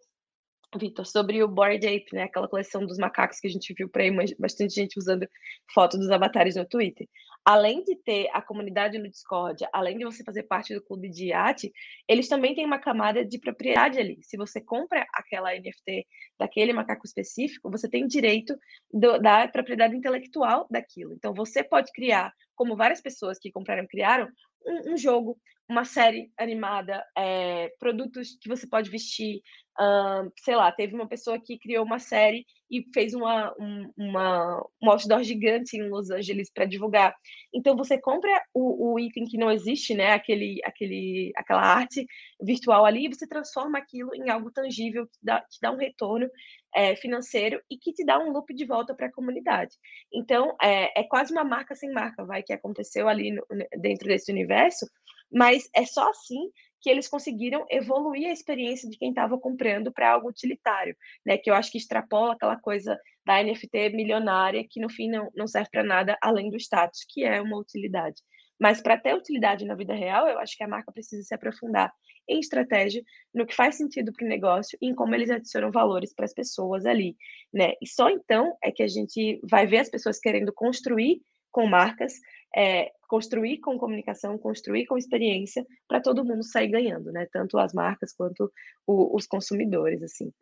Vitor, 0.77 1.07
sobre 1.07 1.43
o 1.43 1.49
Bored 1.49 1.87
Ape, 1.87 2.09
né? 2.12 2.25
Aquela 2.25 2.47
coleção 2.47 2.85
dos 2.85 2.99
macacos 2.99 3.41
que 3.41 3.47
a 3.47 3.51
gente 3.51 3.73
viu 3.73 3.89
por 3.89 4.03
aí, 4.03 4.11
bastante 4.39 4.75
gente 4.75 4.99
usando 4.99 5.27
foto 5.73 5.97
dos 5.97 6.11
avatares 6.11 6.57
no 6.57 6.66
Twitter. 6.66 7.09
Além 7.43 7.83
de 7.83 7.97
ter 7.97 8.29
a 8.35 8.43
comunidade 8.43 8.99
no 8.99 9.09
Discord, 9.09 9.64
além 9.73 9.97
de 9.97 10.05
você 10.05 10.23
fazer 10.23 10.43
parte 10.43 10.75
do 10.75 10.83
clube 10.83 11.09
de 11.09 11.29
iate, 11.29 11.73
eles 12.07 12.29
também 12.29 12.55
têm 12.55 12.66
uma 12.66 12.79
camada 12.79 13.25
de 13.25 13.39
propriedade 13.39 13.99
ali. 13.99 14.19
Se 14.23 14.37
você 14.37 14.61
compra 14.61 15.07
aquela 15.14 15.55
NFT 15.55 16.07
daquele 16.39 16.75
macaco 16.75 17.07
específico, 17.07 17.71
você 17.71 17.89
tem 17.89 18.07
direito 18.07 18.55
do, 18.93 19.19
da 19.19 19.49
propriedade 19.49 19.97
intelectual 19.97 20.66
daquilo. 20.71 21.14
Então, 21.14 21.33
você 21.33 21.64
pode 21.64 21.91
criar, 21.93 22.31
como 22.55 22.77
várias 22.77 23.01
pessoas 23.01 23.39
que 23.39 23.51
compraram 23.51 23.87
criaram, 23.87 24.29
um, 24.66 24.93
um 24.93 24.97
jogo, 24.99 25.39
uma 25.69 25.85
série 25.85 26.33
animada, 26.39 27.05
é, 27.16 27.69
produtos 27.79 28.39
que 28.41 28.49
você 28.49 28.66
pode 28.66 28.89
vestir, 28.91 29.43
uh, 29.79 30.33
sei 30.39 30.57
lá, 30.57 30.73
teve 30.73 30.95
uma 30.95 31.07
pessoa 31.07 31.39
que 31.39 31.59
criou 31.59 31.85
uma 31.85 31.99
série 31.99 32.47
e 32.71 32.85
fez 32.93 33.12
uma, 33.12 33.55
um, 33.59 33.93
uma, 33.97 34.66
um 34.83 34.91
outdoor 34.91 35.23
gigante 35.23 35.77
em 35.77 35.89
Los 35.89 36.11
Angeles 36.11 36.51
para 36.53 36.64
divulgar. 36.64 37.14
Então 37.53 37.77
você 37.77 37.99
compra 37.99 38.31
o, 38.55 38.95
o, 38.95 38.99
item 38.99 39.27
que 39.27 39.37
não 39.37 39.51
existe, 39.51 39.95
né? 39.95 40.12
Aquele, 40.12 40.59
aquele, 40.64 41.33
aquela 41.37 41.62
arte 41.62 42.07
virtual 42.41 42.85
ali, 42.85 43.07
e 43.07 43.14
você 43.14 43.27
transforma 43.27 43.79
aquilo 43.79 44.14
em 44.14 44.31
algo 44.31 44.51
tangível 44.51 45.07
que 45.07 45.19
dá, 45.23 45.41
te 45.41 45.59
dá 45.61 45.71
um 45.71 45.77
retorno 45.77 46.29
é, 46.75 46.97
financeiro 46.97 47.61
e 47.71 47.77
que 47.77 47.93
te 47.93 48.05
dá 48.05 48.19
um 48.19 48.31
loop 48.33 48.55
de 48.55 48.64
volta 48.64 48.95
para 48.95 49.07
a 49.07 49.12
comunidade. 49.12 49.75
Então 50.12 50.57
é, 50.62 51.01
é 51.01 51.05
quase 51.05 51.33
uma 51.33 51.45
marca 51.45 51.75
sem 51.75 51.93
marca, 51.93 52.25
vai 52.25 52.43
que 52.43 52.53
aconteceu 52.53 53.09
ali 53.09 53.33
no, 53.33 53.45
dentro 53.81 54.09
desse 54.09 54.31
universo, 54.31 54.87
mas 55.31 55.68
é 55.74 55.85
só 55.85 56.09
assim 56.11 56.51
que 56.81 56.89
eles 56.89 57.09
conseguiram 57.09 57.66
evoluir 57.70 58.29
a 58.29 58.33
experiência 58.33 58.89
de 58.89 58.97
quem 58.97 59.11
estava 59.11 59.39
comprando 59.39 59.93
para 59.93 60.12
algo 60.12 60.29
utilitário, 60.29 60.97
né? 61.26 61.37
Que 61.37 61.51
eu 61.51 61.55
acho 61.55 61.72
que 61.72 61.79
extrapola 61.79 62.35
aquela 62.35 62.57
coisa 62.57 62.99
da 63.26 63.43
NFT 63.43 63.91
milionária 63.91 64.64
que 64.68 64.81
no 64.81 64.89
fim 64.89 65.11
não, 65.11 65.29
não 65.35 65.47
serve 65.47 65.68
para 65.70 65.83
nada 65.83 66.16
além 66.22 66.51
do 66.51 66.57
status, 66.57 67.05
que 67.09 67.24
é 67.24 67.41
uma 67.41 67.59
utilidade. 67.59 68.22
Mas 68.61 68.81
para 68.81 68.99
ter 68.99 69.14
utilidade 69.14 69.64
na 69.64 69.74
vida 69.74 69.95
real, 69.95 70.29
eu 70.29 70.39
acho 70.39 70.57
que 70.57 70.64
a 70.64 70.68
marca 70.68 70.93
precisa 70.93 71.22
se 71.22 71.35
aprofundar 71.35 71.93
em 72.29 72.41
estratégia, 72.41 73.03
no 73.35 73.47
que 73.47 73.55
faz 73.55 73.76
sentido 73.76 74.12
para 74.12 74.26
o 74.26 74.29
negócio 74.29 74.79
e 74.83 74.87
em 74.87 74.95
como 74.95 75.14
eles 75.14 75.31
adicionam 75.31 75.70
valores 75.70 76.14
para 76.14 76.26
as 76.26 76.35
pessoas 76.35 76.85
ali, 76.85 77.16
né? 77.53 77.72
E 77.81 77.87
só 77.87 78.11
então 78.11 78.55
é 78.62 78.70
que 78.70 78.83
a 78.83 78.89
gente 78.89 79.41
vai 79.49 79.66
ver 79.66 79.79
as 79.79 79.89
pessoas 79.89 80.18
querendo 80.18 80.53
construir 80.53 81.22
com 81.51 81.66
marcas, 81.66 82.12
é, 82.57 82.90
construir 83.09 83.59
com 83.59 83.78
comunicação, 83.78 84.38
construir 84.38 84.86
com 84.86 84.96
experiência, 84.96 85.66
para 85.86 86.01
todo 86.01 86.24
mundo 86.24 86.42
sair 86.44 86.68
ganhando, 86.68 87.11
né? 87.12 87.26
Tanto 87.32 87.59
as 87.59 87.72
marcas 87.72 88.12
quanto 88.12 88.53
o, 88.86 89.16
os 89.16 89.26
consumidores, 89.26 90.03
assim. 90.03 90.32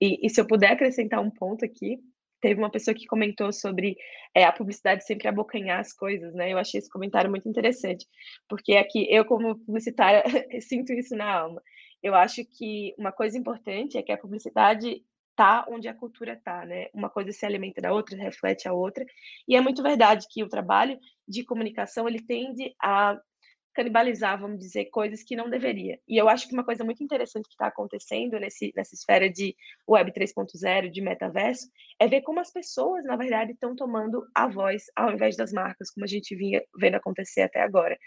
E, 0.00 0.26
e, 0.26 0.30
se 0.30 0.40
eu 0.40 0.46
puder 0.46 0.72
acrescentar 0.72 1.20
um 1.20 1.30
ponto 1.30 1.64
aqui, 1.64 1.98
teve 2.40 2.60
uma 2.60 2.70
pessoa 2.70 2.94
que 2.94 3.06
comentou 3.06 3.52
sobre 3.52 3.96
é, 4.34 4.44
a 4.44 4.52
publicidade 4.52 5.06
sempre 5.06 5.28
abocanhar 5.28 5.80
as 5.80 5.92
coisas, 5.92 6.34
né? 6.34 6.52
Eu 6.52 6.58
achei 6.58 6.78
esse 6.78 6.90
comentário 6.90 7.30
muito 7.30 7.48
interessante, 7.48 8.06
porque 8.48 8.76
aqui 8.76 9.06
eu, 9.10 9.24
como 9.24 9.58
publicitária, 9.60 10.22
sinto 10.60 10.92
isso 10.92 11.16
na 11.16 11.32
alma. 11.32 11.62
Eu 12.02 12.14
acho 12.14 12.44
que 12.44 12.94
uma 12.98 13.12
coisa 13.12 13.38
importante 13.38 13.96
é 13.96 14.02
que 14.02 14.12
a 14.12 14.18
publicidade 14.18 15.02
tá 15.36 15.64
onde 15.68 15.88
a 15.88 15.94
cultura 15.94 16.40
tá, 16.42 16.64
né? 16.64 16.88
Uma 16.94 17.10
coisa 17.10 17.32
se 17.32 17.44
alimenta 17.44 17.80
da 17.80 17.92
outra, 17.92 18.16
reflete 18.16 18.68
a 18.68 18.72
outra. 18.72 19.04
E 19.48 19.56
é 19.56 19.60
muito 19.60 19.82
verdade 19.82 20.26
que 20.30 20.42
o 20.42 20.48
trabalho 20.48 20.98
de 21.26 21.44
comunicação 21.44 22.08
ele 22.08 22.20
tende 22.20 22.74
a 22.80 23.18
canibalizar, 23.74 24.40
vamos 24.40 24.58
dizer, 24.58 24.86
coisas 24.86 25.22
que 25.22 25.34
não 25.34 25.50
deveria. 25.50 25.98
E 26.08 26.16
eu 26.16 26.28
acho 26.28 26.46
que 26.46 26.54
uma 26.54 26.64
coisa 26.64 26.84
muito 26.84 27.02
interessante 27.02 27.48
que 27.48 27.54
está 27.54 27.66
acontecendo 27.66 28.38
nesse, 28.38 28.72
nessa 28.74 28.94
esfera 28.94 29.28
de 29.28 29.54
Web 29.88 30.12
3.0, 30.12 30.90
de 30.90 31.00
metaverso, 31.02 31.68
é 31.98 32.06
ver 32.06 32.22
como 32.22 32.38
as 32.38 32.52
pessoas, 32.52 33.04
na 33.04 33.16
verdade, 33.16 33.52
estão 33.52 33.74
tomando 33.74 34.24
a 34.34 34.46
voz 34.46 34.84
ao 34.94 35.10
invés 35.10 35.36
das 35.36 35.52
marcas, 35.52 35.90
como 35.90 36.04
a 36.04 36.08
gente 36.08 36.36
vinha 36.36 36.62
vendo 36.78 36.94
acontecer 36.94 37.42
até 37.42 37.62
agora. 37.62 37.98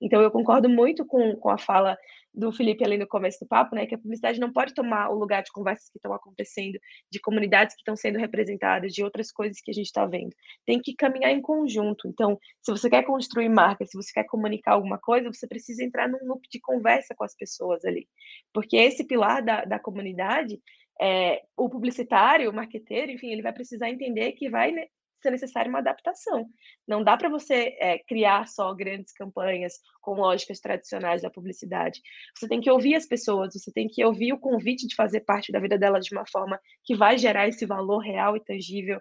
Então, 0.00 0.22
eu 0.22 0.30
concordo 0.30 0.68
muito 0.68 1.04
com, 1.04 1.34
com 1.36 1.50
a 1.50 1.58
fala 1.58 1.98
do 2.36 2.52
Felipe 2.52 2.84
ali 2.84 2.98
no 2.98 3.06
começo 3.06 3.40
do 3.40 3.48
papo, 3.48 3.74
né, 3.74 3.86
que 3.86 3.94
a 3.94 3.98
publicidade 3.98 4.38
não 4.38 4.52
pode 4.52 4.74
tomar 4.74 5.08
o 5.08 5.14
lugar 5.14 5.42
de 5.42 5.50
conversas 5.50 5.88
que 5.88 5.96
estão 5.96 6.12
acontecendo, 6.12 6.78
de 7.10 7.18
comunidades 7.18 7.74
que 7.74 7.80
estão 7.80 7.96
sendo 7.96 8.18
representadas, 8.18 8.92
de 8.92 9.02
outras 9.02 9.32
coisas 9.32 9.58
que 9.60 9.70
a 9.70 9.74
gente 9.74 9.86
está 9.86 10.04
vendo. 10.04 10.34
Tem 10.66 10.78
que 10.80 10.94
caminhar 10.94 11.32
em 11.32 11.40
conjunto. 11.40 12.06
Então, 12.06 12.38
se 12.60 12.70
você 12.70 12.90
quer 12.90 13.04
construir 13.04 13.48
marca, 13.48 13.86
se 13.86 13.96
você 13.96 14.12
quer 14.12 14.24
comunicar 14.24 14.72
alguma 14.72 14.98
coisa, 14.98 15.32
você 15.32 15.46
precisa 15.46 15.82
entrar 15.82 16.08
num 16.08 16.24
loop 16.26 16.46
de 16.50 16.60
conversa 16.60 17.14
com 17.16 17.24
as 17.24 17.34
pessoas 17.34 17.84
ali. 17.84 18.06
Porque 18.52 18.76
esse 18.76 19.04
pilar 19.04 19.42
da, 19.42 19.64
da 19.64 19.78
comunidade, 19.78 20.60
é, 21.00 21.42
o 21.56 21.70
publicitário, 21.70 22.50
o 22.50 22.54
marqueteiro, 22.54 23.12
enfim, 23.12 23.32
ele 23.32 23.42
vai 23.42 23.52
precisar 23.52 23.88
entender 23.88 24.32
que 24.32 24.50
vai 24.50 24.72
né, 24.72 24.86
ser 25.26 25.30
necessária 25.30 25.68
uma 25.68 25.80
adaptação. 25.80 26.48
Não 26.86 27.02
dá 27.02 27.16
para 27.16 27.28
você 27.28 27.76
é, 27.80 27.98
criar 27.98 28.46
só 28.46 28.72
grandes 28.72 29.12
campanhas 29.12 29.80
com 30.00 30.14
lógicas 30.14 30.60
tradicionais 30.60 31.22
da 31.22 31.30
publicidade. 31.30 32.00
Você 32.36 32.48
tem 32.48 32.60
que 32.60 32.70
ouvir 32.70 32.94
as 32.94 33.06
pessoas, 33.06 33.54
você 33.54 33.72
tem 33.72 33.88
que 33.88 34.04
ouvir 34.04 34.32
o 34.32 34.38
convite 34.38 34.86
de 34.86 34.94
fazer 34.94 35.20
parte 35.20 35.50
da 35.50 35.58
vida 35.58 35.76
delas 35.76 36.04
de 36.04 36.14
uma 36.14 36.26
forma 36.26 36.60
que 36.84 36.94
vai 36.94 37.18
gerar 37.18 37.48
esse 37.48 37.66
valor 37.66 37.98
real 37.98 38.36
e 38.36 38.40
tangível, 38.40 39.00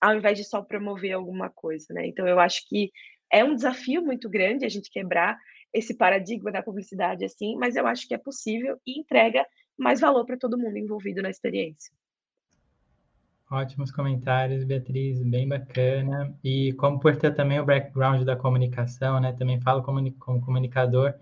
ao 0.00 0.14
invés 0.14 0.36
de 0.38 0.44
só 0.44 0.60
promover 0.60 1.12
alguma 1.12 1.48
coisa, 1.48 1.86
né? 1.94 2.06
Então 2.06 2.26
eu 2.28 2.38
acho 2.38 2.68
que 2.68 2.92
é 3.32 3.42
um 3.42 3.54
desafio 3.54 4.02
muito 4.02 4.28
grande 4.28 4.66
a 4.66 4.68
gente 4.68 4.90
quebrar 4.90 5.38
esse 5.72 5.96
paradigma 5.96 6.52
da 6.52 6.62
publicidade 6.62 7.24
assim, 7.24 7.56
mas 7.56 7.76
eu 7.76 7.86
acho 7.86 8.06
que 8.06 8.14
é 8.14 8.18
possível 8.18 8.78
e 8.86 9.00
entrega 9.00 9.46
mais 9.78 10.00
valor 10.00 10.26
para 10.26 10.36
todo 10.36 10.58
mundo 10.58 10.76
envolvido 10.76 11.22
na 11.22 11.30
experiência. 11.30 11.90
Ótimos 13.52 13.90
comentários, 13.90 14.64
Beatriz, 14.64 15.22
bem 15.22 15.46
bacana. 15.46 16.34
E 16.42 16.72
como 16.72 16.98
por 16.98 17.14
ter 17.16 17.34
também 17.34 17.60
o 17.60 17.64
background 17.66 18.22
da 18.22 18.34
comunicação, 18.34 19.20
né? 19.20 19.34
Também 19.34 19.60
falo 19.60 19.82
como, 19.82 20.10
como 20.12 20.40
comunicador, 20.40 21.12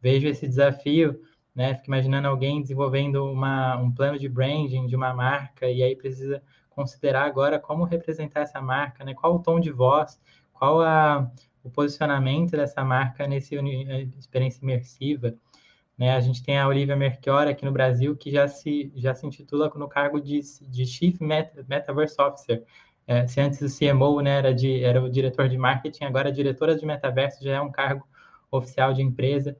vejo 0.00 0.28
esse 0.28 0.46
desafio, 0.46 1.20
né? 1.52 1.74
Fico 1.74 1.88
imaginando 1.88 2.28
alguém 2.28 2.62
desenvolvendo 2.62 3.24
uma, 3.24 3.76
um 3.76 3.90
plano 3.90 4.16
de 4.20 4.28
branding 4.28 4.86
de 4.86 4.94
uma 4.94 5.12
marca 5.12 5.68
e 5.68 5.82
aí 5.82 5.96
precisa 5.96 6.40
considerar 6.68 7.24
agora 7.24 7.58
como 7.58 7.82
representar 7.82 8.42
essa 8.42 8.60
marca, 8.60 9.04
né? 9.04 9.12
Qual 9.12 9.34
o 9.34 9.40
tom 9.40 9.58
de 9.58 9.72
voz, 9.72 10.20
qual 10.52 10.80
a, 10.82 11.28
o 11.64 11.70
posicionamento 11.70 12.52
dessa 12.52 12.84
marca 12.84 13.26
nesse 13.26 13.56
experiência 14.16 14.62
imersiva. 14.62 15.34
Né? 16.00 16.16
A 16.16 16.20
gente 16.20 16.42
tem 16.42 16.58
a 16.58 16.66
Olivia 16.66 16.96
Merchior 16.96 17.46
aqui 17.46 17.62
no 17.62 17.70
Brasil, 17.70 18.16
que 18.16 18.30
já 18.30 18.48
se, 18.48 18.90
já 18.96 19.14
se 19.14 19.26
intitula 19.26 19.70
no 19.76 19.86
cargo 19.86 20.18
de, 20.18 20.40
de 20.62 20.86
Chief 20.86 21.20
Meta, 21.20 21.62
Metaverse 21.68 22.16
Officer. 22.18 22.64
É, 23.06 23.26
se 23.26 23.38
antes 23.38 23.60
o 23.60 23.78
CMO 23.78 24.22
né, 24.22 24.38
era, 24.38 24.54
de, 24.54 24.82
era 24.82 25.02
o 25.02 25.10
diretor 25.10 25.46
de 25.46 25.58
marketing, 25.58 26.04
agora 26.04 26.30
a 26.30 26.32
diretora 26.32 26.74
de 26.74 26.86
metaverso 26.86 27.44
já 27.44 27.56
é 27.56 27.60
um 27.60 27.70
cargo 27.70 28.08
oficial 28.50 28.94
de 28.94 29.02
empresa. 29.02 29.54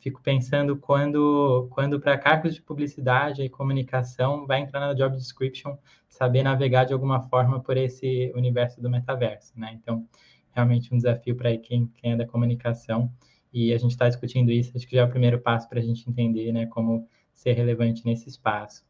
Fico 0.00 0.20
pensando 0.20 0.76
quando, 0.76 1.68
quando 1.70 2.00
para 2.00 2.18
cargos 2.18 2.56
de 2.56 2.62
publicidade 2.62 3.42
e 3.42 3.48
comunicação 3.48 4.44
vai 4.44 4.62
entrar 4.62 4.80
na 4.80 4.92
job 4.92 5.16
description, 5.16 5.76
saber 6.08 6.42
navegar 6.42 6.84
de 6.84 6.94
alguma 6.94 7.20
forma 7.28 7.60
por 7.60 7.76
esse 7.76 8.32
universo 8.34 8.80
do 8.80 8.90
metaverso. 8.90 9.52
Né? 9.56 9.78
Então, 9.80 10.04
realmente 10.50 10.92
um 10.92 10.96
desafio 10.96 11.36
para 11.36 11.56
quem, 11.56 11.86
quem 11.94 12.12
é 12.12 12.16
da 12.16 12.26
comunicação 12.26 13.08
e 13.56 13.72
a 13.72 13.78
gente 13.78 13.92
está 13.92 14.06
discutindo 14.06 14.52
isso, 14.52 14.76
acho 14.76 14.86
que 14.86 14.94
já 14.94 15.00
é 15.00 15.04
o 15.06 15.08
primeiro 15.08 15.40
passo 15.40 15.66
para 15.66 15.78
a 15.78 15.82
gente 15.82 16.06
entender 16.06 16.52
né, 16.52 16.66
como 16.66 17.08
ser 17.32 17.54
relevante 17.54 18.04
nesse 18.04 18.28
espaço. 18.28 18.84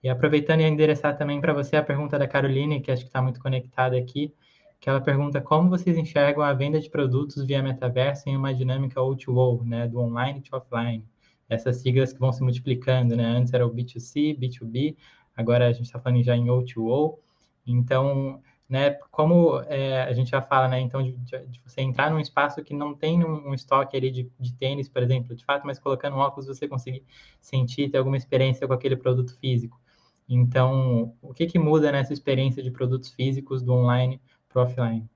E 0.00 0.08
aproveitando 0.08 0.60
e 0.60 0.64
endereçar 0.64 1.18
também 1.18 1.40
para 1.40 1.52
você 1.52 1.74
a 1.74 1.82
pergunta 1.82 2.16
da 2.16 2.28
Caroline, 2.28 2.80
que 2.80 2.92
acho 2.92 3.02
que 3.02 3.08
está 3.08 3.20
muito 3.20 3.40
conectada 3.40 3.98
aqui, 3.98 4.32
que 4.78 4.88
ela 4.88 5.00
pergunta 5.00 5.40
como 5.40 5.68
vocês 5.68 5.98
enxergam 5.98 6.44
a 6.44 6.54
venda 6.54 6.78
de 6.78 6.88
produtos 6.88 7.44
via 7.44 7.60
metaverso 7.60 8.28
em 8.28 8.36
uma 8.36 8.54
dinâmica 8.54 9.00
O2O, 9.00 9.64
né, 9.64 9.88
do 9.88 9.98
online 9.98 10.42
to 10.42 10.56
offline. 10.56 11.04
Essas 11.48 11.78
siglas 11.78 12.12
que 12.12 12.20
vão 12.20 12.32
se 12.32 12.40
multiplicando, 12.40 13.16
né? 13.16 13.24
Antes 13.24 13.52
era 13.52 13.66
o 13.66 13.74
B2C, 13.74 14.38
B2B, 14.38 14.96
agora 15.36 15.66
a 15.66 15.72
gente 15.72 15.86
está 15.86 15.98
falando 15.98 16.22
já 16.22 16.36
em 16.36 16.44
O2O. 16.44 17.18
Então, 17.66 18.40
né? 18.68 18.92
Como 19.10 19.60
é, 19.62 20.02
a 20.02 20.12
gente 20.12 20.30
já 20.30 20.42
fala, 20.42 20.68
né? 20.68 20.78
Então, 20.80 21.02
de, 21.02 21.12
de, 21.12 21.60
você 21.64 21.80
entrar 21.80 22.10
num 22.10 22.20
espaço 22.20 22.62
que 22.62 22.74
não 22.74 22.94
tem 22.94 23.24
um, 23.24 23.48
um 23.48 23.54
estoque 23.54 23.96
ali 23.96 24.10
de, 24.10 24.30
de, 24.38 24.54
tênis, 24.54 24.88
por 24.88 25.02
exemplo, 25.02 25.34
de 25.34 25.44
fato, 25.44 25.66
mas 25.66 25.78
colocando 25.78 26.16
um 26.16 26.20
óculos 26.20 26.46
você 26.46 26.68
conseguir 26.68 27.02
sentir, 27.40 27.90
ter 27.90 27.98
alguma 27.98 28.16
experiência 28.16 28.66
com 28.66 28.74
aquele 28.74 28.96
produto 28.96 29.36
físico. 29.38 29.80
Então, 30.28 31.16
o 31.22 31.32
que, 31.32 31.46
que 31.46 31.58
muda 31.58 31.90
nessa 31.90 32.12
experiência 32.12 32.62
de 32.62 32.70
produtos 32.70 33.14
físicos 33.14 33.62
do 33.62 33.72
online 33.72 34.20
para 34.48 34.60
o 34.60 34.64
offline? 34.64 35.08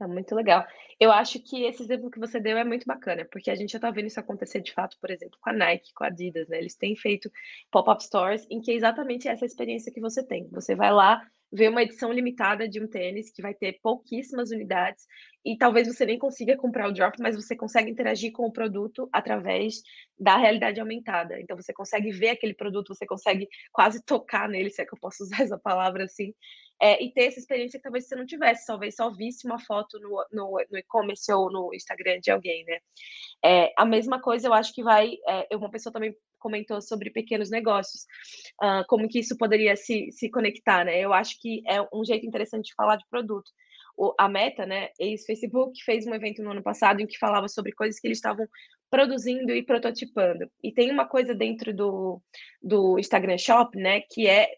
É 0.00 0.06
muito 0.06 0.34
legal. 0.34 0.64
Eu 1.00 1.10
acho 1.10 1.40
que 1.40 1.64
esse 1.64 1.82
exemplo 1.82 2.10
que 2.10 2.20
você 2.20 2.38
deu 2.38 2.56
é 2.58 2.64
muito 2.64 2.84
bacana, 2.86 3.24
porque 3.24 3.50
a 3.50 3.54
gente 3.54 3.72
já 3.72 3.78
está 3.78 3.90
vendo 3.90 4.06
isso 4.06 4.20
acontecer 4.20 4.60
de 4.60 4.72
fato, 4.72 4.96
por 5.00 5.10
exemplo, 5.10 5.38
com 5.40 5.50
a 5.50 5.52
Nike, 5.52 5.92
com 5.94 6.04
a 6.04 6.08
Adidas, 6.08 6.48
né? 6.48 6.58
Eles 6.58 6.74
têm 6.74 6.94
feito 6.94 7.30
pop-up 7.70 8.02
stores 8.04 8.46
em 8.50 8.60
que 8.60 8.70
é 8.70 8.74
exatamente 8.74 9.26
essa 9.26 9.46
experiência 9.46 9.92
que 9.92 10.00
você 10.00 10.22
tem. 10.22 10.48
Você 10.50 10.74
vai 10.74 10.92
lá, 10.92 11.20
ver 11.50 11.68
uma 11.68 11.82
edição 11.82 12.12
limitada 12.12 12.68
de 12.68 12.82
um 12.82 12.86
tênis 12.86 13.30
que 13.30 13.42
vai 13.42 13.54
ter 13.54 13.78
pouquíssimas 13.82 14.50
unidades 14.50 15.06
e 15.44 15.56
talvez 15.56 15.88
você 15.88 16.04
nem 16.04 16.18
consiga 16.18 16.56
comprar 16.56 16.88
o 16.88 16.92
drop, 16.92 17.16
mas 17.20 17.34
você 17.34 17.56
consegue 17.56 17.90
interagir 17.90 18.32
com 18.32 18.46
o 18.46 18.52
produto 18.52 19.08
através 19.12 19.80
da 20.18 20.36
realidade 20.36 20.78
aumentada. 20.78 21.40
Então 21.40 21.56
você 21.56 21.72
consegue 21.72 22.10
ver 22.10 22.30
aquele 22.30 22.54
produto, 22.54 22.94
você 22.94 23.06
consegue 23.06 23.48
quase 23.72 24.04
tocar 24.04 24.48
nele, 24.48 24.68
se 24.68 24.82
é 24.82 24.84
que 24.84 24.94
eu 24.94 24.98
posso 25.00 25.22
usar 25.24 25.42
essa 25.42 25.58
palavra 25.58 26.04
assim, 26.04 26.34
é, 26.80 27.02
e 27.02 27.12
ter 27.12 27.24
essa 27.24 27.40
experiência 27.40 27.78
que 27.78 27.82
talvez 27.82 28.06
você 28.06 28.14
não 28.14 28.26
tivesse, 28.26 28.66
talvez 28.66 28.94
só 28.94 29.10
visse 29.10 29.46
uma 29.46 29.58
foto 29.58 29.98
no, 29.98 30.24
no, 30.30 30.64
no 30.70 30.78
e-commerce 30.78 31.32
ou 31.32 31.50
no 31.50 31.74
Instagram 31.74 32.20
de 32.20 32.30
alguém, 32.30 32.64
né? 32.64 32.78
É, 33.44 33.72
a 33.76 33.84
mesma 33.84 34.20
coisa 34.20 34.48
eu 34.48 34.54
acho 34.54 34.72
que 34.72 34.82
vai. 34.82 35.16
É, 35.26 35.56
uma 35.56 35.70
pessoa 35.70 35.92
também 35.92 36.14
comentou 36.38 36.80
sobre 36.80 37.10
pequenos 37.10 37.50
negócios, 37.50 38.04
uh, 38.62 38.84
como 38.88 39.08
que 39.08 39.18
isso 39.18 39.36
poderia 39.36 39.76
se, 39.76 40.10
se 40.12 40.30
conectar, 40.30 40.84
né? 40.84 40.98
Eu 41.00 41.12
acho 41.12 41.40
que 41.40 41.62
é 41.66 41.80
um 41.92 42.04
jeito 42.04 42.26
interessante 42.26 42.66
de 42.66 42.74
falar 42.74 42.96
de 42.96 43.04
produto. 43.10 43.50
O, 43.96 44.14
a 44.16 44.28
Meta, 44.28 44.64
né, 44.64 44.90
ex-Facebook, 44.98 45.82
fez 45.82 46.06
um 46.06 46.14
evento 46.14 46.42
no 46.42 46.52
ano 46.52 46.62
passado 46.62 47.00
em 47.00 47.06
que 47.06 47.18
falava 47.18 47.48
sobre 47.48 47.72
coisas 47.72 47.98
que 48.00 48.06
eles 48.06 48.18
estavam 48.18 48.46
produzindo 48.88 49.52
e 49.52 49.62
prototipando. 49.62 50.48
E 50.62 50.72
tem 50.72 50.90
uma 50.90 51.06
coisa 51.06 51.34
dentro 51.34 51.74
do, 51.74 52.22
do 52.62 52.98
Instagram 52.98 53.36
Shop, 53.36 53.76
né, 53.76 54.02
que 54.02 54.26
é 54.28 54.48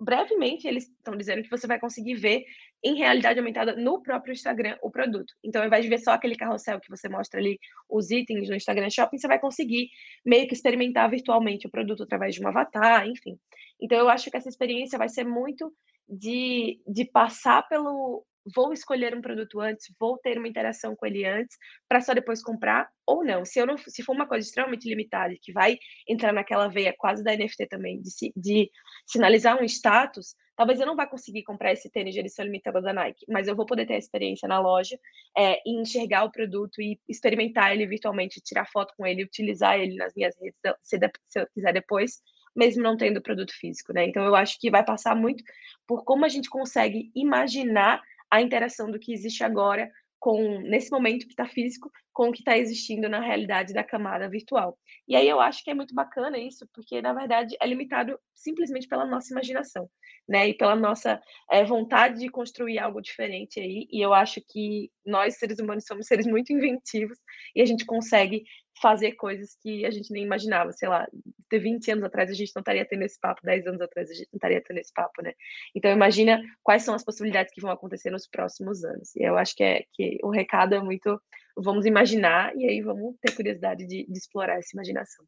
brevemente 0.00 0.66
eles 0.66 0.84
estão 0.84 1.14
dizendo 1.14 1.42
que 1.42 1.50
você 1.50 1.66
vai 1.66 1.78
conseguir 1.78 2.14
ver 2.14 2.44
em 2.82 2.96
realidade 2.96 3.38
aumentada 3.38 3.76
no 3.76 4.02
próprio 4.02 4.32
Instagram 4.32 4.76
o 4.82 4.90
produto. 4.90 5.34
Então, 5.44 5.60
ao 5.60 5.66
invés 5.66 5.84
de 5.84 5.90
ver 5.90 5.98
só 5.98 6.12
aquele 6.12 6.36
carrossel 6.36 6.80
que 6.80 6.88
você 6.88 7.08
mostra 7.08 7.38
ali 7.38 7.58
os 7.88 8.10
itens 8.10 8.48
no 8.48 8.56
Instagram 8.56 8.88
Shopping, 8.90 9.18
você 9.18 9.28
vai 9.28 9.38
conseguir 9.38 9.88
meio 10.24 10.46
que 10.48 10.54
experimentar 10.54 11.10
virtualmente 11.10 11.66
o 11.66 11.70
produto 11.70 12.02
através 12.02 12.34
de 12.34 12.42
um 12.42 12.48
avatar, 12.48 13.06
enfim. 13.06 13.38
Então, 13.80 13.98
eu 13.98 14.08
acho 14.08 14.30
que 14.30 14.36
essa 14.36 14.48
experiência 14.48 14.98
vai 14.98 15.08
ser 15.08 15.24
muito 15.24 15.72
de, 16.08 16.80
de 16.86 17.04
passar 17.04 17.66
pelo 17.68 18.24
vou 18.54 18.72
escolher 18.72 19.14
um 19.14 19.20
produto 19.20 19.60
antes, 19.60 19.94
vou 19.98 20.18
ter 20.18 20.38
uma 20.38 20.48
interação 20.48 20.96
com 20.96 21.06
ele 21.06 21.24
antes, 21.24 21.56
para 21.88 22.00
só 22.00 22.14
depois 22.14 22.42
comprar 22.42 22.88
ou 23.06 23.24
não. 23.24 23.44
Se 23.44 23.58
eu 23.58 23.66
não, 23.66 23.76
se 23.76 24.02
for 24.02 24.14
uma 24.14 24.26
coisa 24.26 24.46
extremamente 24.46 24.88
limitada, 24.88 25.34
que 25.40 25.52
vai 25.52 25.78
entrar 26.08 26.32
naquela 26.32 26.68
veia 26.68 26.94
quase 26.96 27.22
da 27.22 27.36
NFT 27.36 27.66
também, 27.66 28.00
de, 28.00 28.32
de 28.34 28.70
sinalizar 29.06 29.60
um 29.60 29.64
status, 29.64 30.34
talvez 30.60 30.78
eu 30.78 30.84
não 30.84 30.94
vá 30.94 31.06
conseguir 31.06 31.42
comprar 31.42 31.72
esse 31.72 31.88
tênis 31.88 32.12
de 32.12 32.20
edição 32.20 32.44
limitada 32.44 32.82
da 32.82 32.92
Nike, 32.92 33.24
mas 33.26 33.48
eu 33.48 33.56
vou 33.56 33.64
poder 33.64 33.86
ter 33.86 33.94
a 33.94 33.98
experiência 33.98 34.46
na 34.46 34.60
loja 34.60 35.00
é, 35.34 35.58
e 35.64 35.80
enxergar 35.80 36.24
o 36.24 36.30
produto 36.30 36.82
e 36.82 37.00
experimentar 37.08 37.72
ele 37.72 37.86
virtualmente, 37.86 38.42
tirar 38.42 38.66
foto 38.66 38.92
com 38.94 39.06
ele, 39.06 39.24
utilizar 39.24 39.80
ele 39.80 39.96
nas 39.96 40.14
minhas 40.14 40.36
redes, 40.38 40.58
se, 40.82 40.98
se 41.28 41.40
eu 41.40 41.46
quiser 41.54 41.72
depois 41.72 42.20
mesmo 42.54 42.82
não 42.82 42.94
tendo 42.94 43.22
produto 43.22 43.54
físico, 43.58 43.94
né? 43.94 44.04
Então 44.04 44.22
eu 44.22 44.34
acho 44.34 44.60
que 44.60 44.70
vai 44.70 44.84
passar 44.84 45.16
muito 45.16 45.42
por 45.86 46.04
como 46.04 46.26
a 46.26 46.28
gente 46.28 46.50
consegue 46.50 47.10
imaginar 47.14 48.02
a 48.30 48.42
interação 48.42 48.90
do 48.90 48.98
que 48.98 49.14
existe 49.14 49.42
agora 49.42 49.90
com 50.20 50.60
nesse 50.60 50.90
momento 50.90 51.26
que 51.26 51.32
está 51.32 51.46
físico 51.46 51.90
com 52.12 52.28
o 52.28 52.32
que 52.32 52.40
está 52.40 52.56
existindo 52.56 53.08
na 53.08 53.20
realidade 53.20 53.72
da 53.72 53.82
camada 53.82 54.28
virtual. 54.28 54.78
E 55.08 55.16
aí 55.16 55.26
eu 55.26 55.40
acho 55.40 55.64
que 55.64 55.70
é 55.70 55.74
muito 55.74 55.94
bacana 55.94 56.38
isso, 56.38 56.68
porque 56.74 57.00
na 57.00 57.14
verdade 57.14 57.56
é 57.60 57.66
limitado 57.66 58.20
simplesmente 58.34 58.86
pela 58.86 59.06
nossa 59.06 59.32
imaginação, 59.32 59.88
né? 60.28 60.48
E 60.48 60.54
pela 60.54 60.76
nossa 60.76 61.20
é, 61.50 61.64
vontade 61.64 62.20
de 62.20 62.28
construir 62.28 62.78
algo 62.78 63.00
diferente 63.00 63.58
aí. 63.58 63.88
E 63.90 64.04
eu 64.04 64.12
acho 64.12 64.40
que 64.46 64.90
nós 65.04 65.38
seres 65.38 65.58
humanos 65.58 65.84
somos 65.86 66.06
seres 66.06 66.26
muito 66.26 66.52
inventivos 66.52 67.18
e 67.56 67.62
a 67.62 67.66
gente 67.66 67.86
consegue 67.86 68.44
fazer 68.80 69.12
coisas 69.12 69.56
que 69.62 69.84
a 69.84 69.90
gente 69.90 70.12
nem 70.12 70.22
imaginava, 70.22 70.72
sei 70.72 70.88
lá, 70.88 71.06
ter 71.48 71.58
20 71.58 71.90
anos 71.90 72.04
atrás 72.04 72.30
a 72.30 72.34
gente 72.34 72.52
não 72.54 72.60
estaria 72.60 72.84
tendo 72.84 73.02
esse 73.02 73.18
papo, 73.20 73.40
10 73.44 73.66
anos 73.66 73.80
atrás 73.80 74.10
a 74.10 74.14
gente 74.14 74.28
não 74.32 74.38
estaria 74.38 74.62
tendo 74.62 74.78
esse 74.78 74.92
papo, 74.92 75.22
né? 75.22 75.32
Então 75.74 75.90
imagina 75.90 76.40
quais 76.62 76.82
são 76.82 76.94
as 76.94 77.04
possibilidades 77.04 77.52
que 77.52 77.60
vão 77.60 77.70
acontecer 77.70 78.10
nos 78.10 78.26
próximos 78.26 78.84
anos. 78.84 79.14
E 79.16 79.22
eu 79.22 79.36
acho 79.36 79.54
que 79.54 79.62
é 79.62 79.84
que 79.92 80.18
o 80.22 80.30
recado 80.30 80.74
é 80.74 80.80
muito 80.80 81.20
vamos 81.56 81.84
imaginar 81.84 82.56
e 82.56 82.66
aí 82.66 82.80
vamos 82.80 83.16
ter 83.20 83.34
curiosidade 83.34 83.86
de, 83.86 84.06
de 84.06 84.18
explorar 84.18 84.58
essa 84.58 84.70
imaginação. 84.74 85.24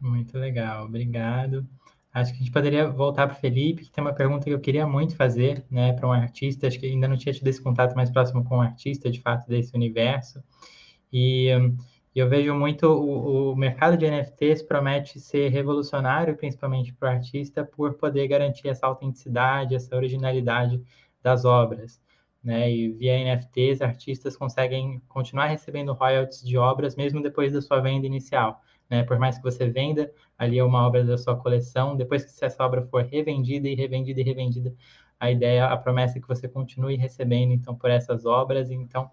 Muito 0.00 0.38
legal, 0.38 0.86
obrigado. 0.86 1.66
Acho 2.12 2.32
que 2.32 2.36
a 2.36 2.40
gente 2.40 2.52
poderia 2.52 2.88
voltar 2.88 3.26
para 3.26 3.36
o 3.36 3.40
Felipe, 3.40 3.84
que 3.84 3.90
tem 3.90 4.02
uma 4.02 4.14
pergunta 4.14 4.44
que 4.44 4.50
eu 4.50 4.60
queria 4.60 4.86
muito 4.86 5.14
fazer, 5.14 5.64
né, 5.70 5.92
para 5.92 6.08
um 6.08 6.12
artista. 6.12 6.66
Acho 6.66 6.80
que 6.80 6.86
ainda 6.86 7.06
não 7.06 7.16
tinha 7.16 7.34
tido 7.34 7.46
esse 7.48 7.60
contato 7.60 7.94
mais 7.94 8.10
próximo 8.10 8.42
com 8.44 8.56
um 8.56 8.62
artista, 8.62 9.10
de 9.10 9.20
fato, 9.20 9.46
desse 9.46 9.76
universo. 9.76 10.42
E 11.12 11.50
um, 12.18 12.24
eu 12.24 12.28
vejo 12.28 12.54
muito 12.54 12.86
o, 12.86 13.52
o, 13.52 13.56
mercado 13.56 13.96
de 13.96 14.08
NFTs 14.10 14.62
promete 14.62 15.20
ser 15.20 15.48
revolucionário, 15.48 16.36
principalmente 16.36 16.92
para 16.92 17.08
o 17.10 17.12
artista, 17.12 17.64
por 17.64 17.94
poder 17.94 18.28
garantir 18.28 18.68
essa 18.68 18.86
autenticidade, 18.86 19.74
essa 19.74 19.94
originalidade 19.96 20.82
das 21.22 21.44
obras. 21.44 22.00
Né? 22.42 22.70
E 22.70 22.92
via 22.92 23.18
NFTs, 23.18 23.82
artistas 23.82 24.36
conseguem 24.36 25.00
continuar 25.08 25.46
recebendo 25.46 25.92
royalties 25.92 26.42
de 26.42 26.56
obras 26.56 26.96
mesmo 26.96 27.22
depois 27.22 27.52
da 27.52 27.60
sua 27.60 27.80
venda 27.80 28.06
inicial. 28.06 28.62
Né? 28.88 29.02
Por 29.02 29.18
mais 29.18 29.36
que 29.36 29.42
você 29.42 29.68
venda 29.68 30.10
ali 30.38 30.60
uma 30.62 30.86
obra 30.86 31.04
da 31.04 31.18
sua 31.18 31.36
coleção, 31.36 31.96
depois 31.96 32.24
que 32.24 32.44
essa 32.44 32.64
obra 32.64 32.82
for 32.82 33.04
revendida 33.04 33.68
e 33.68 33.74
revendida 33.74 34.20
e 34.20 34.24
revendida, 34.24 34.74
a 35.20 35.30
ideia, 35.30 35.66
a 35.66 35.76
promessa 35.76 36.18
é 36.18 36.20
que 36.20 36.28
você 36.28 36.48
continue 36.48 36.96
recebendo 36.96 37.52
então 37.52 37.74
por 37.74 37.90
essas 37.90 38.24
obras. 38.24 38.70
Então, 38.70 39.10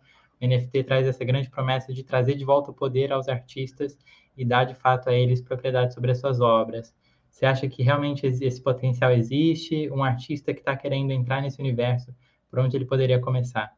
NFT 0.48 0.84
traz 0.84 1.08
essa 1.08 1.24
grande 1.24 1.50
promessa 1.50 1.94
de 1.94 2.04
trazer 2.04 2.36
de 2.36 2.46
volta 2.46 2.72
o 2.72 2.74
poder 2.74 3.12
aos 3.12 3.28
artistas 3.28 3.98
e 4.38 4.46
dar 4.46 4.66
de 4.66 4.76
fato 4.76 5.10
a 5.10 5.14
eles 5.14 5.42
propriedade 5.42 5.94
sobre 5.94 6.12
as 6.12 6.20
suas 6.20 6.40
obras. 6.42 6.94
Você 7.30 7.46
acha 7.46 7.68
que 7.68 7.84
realmente 7.84 8.26
esse 8.26 8.62
potencial 8.62 9.12
existe? 9.12 9.90
Um 9.92 10.04
artista 10.04 10.54
que 10.54 10.60
está 10.60 10.76
querendo 10.76 11.12
entrar 11.12 11.42
nesse 11.42 11.60
universo, 11.60 12.14
por 12.50 12.60
onde 12.60 12.78
ele 12.78 12.86
poderia 12.86 13.20
começar? 13.20 13.74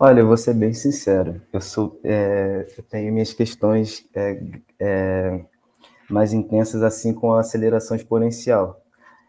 Olha, 0.00 0.20
eu 0.20 0.26
vou 0.26 0.36
ser 0.36 0.54
bem 0.54 0.72
sincero. 0.72 1.40
Eu 1.52 1.60
sou, 1.60 2.00
é, 2.02 2.66
eu 2.76 2.82
tenho 2.84 3.12
minhas 3.12 3.32
questões 3.32 4.08
é, 4.14 4.42
é, 4.80 5.44
mais 6.10 6.32
intensas 6.32 6.82
assim 6.82 7.12
com 7.12 7.32
a 7.32 7.40
aceleração 7.40 7.96
exponencial. 7.96 8.80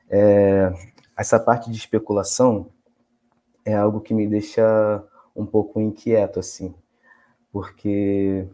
É, 0.10 0.72
essa 1.18 1.40
parte 1.40 1.70
de 1.70 1.78
especulação 1.78 2.72
é 3.66 3.76
algo 3.76 4.02
que 4.02 4.14
me 4.14 4.28
deixa 4.28 5.04
um 5.40 5.46
pouco 5.46 5.80
inquieto, 5.80 6.40
assim, 6.40 6.74
porque 7.52 8.48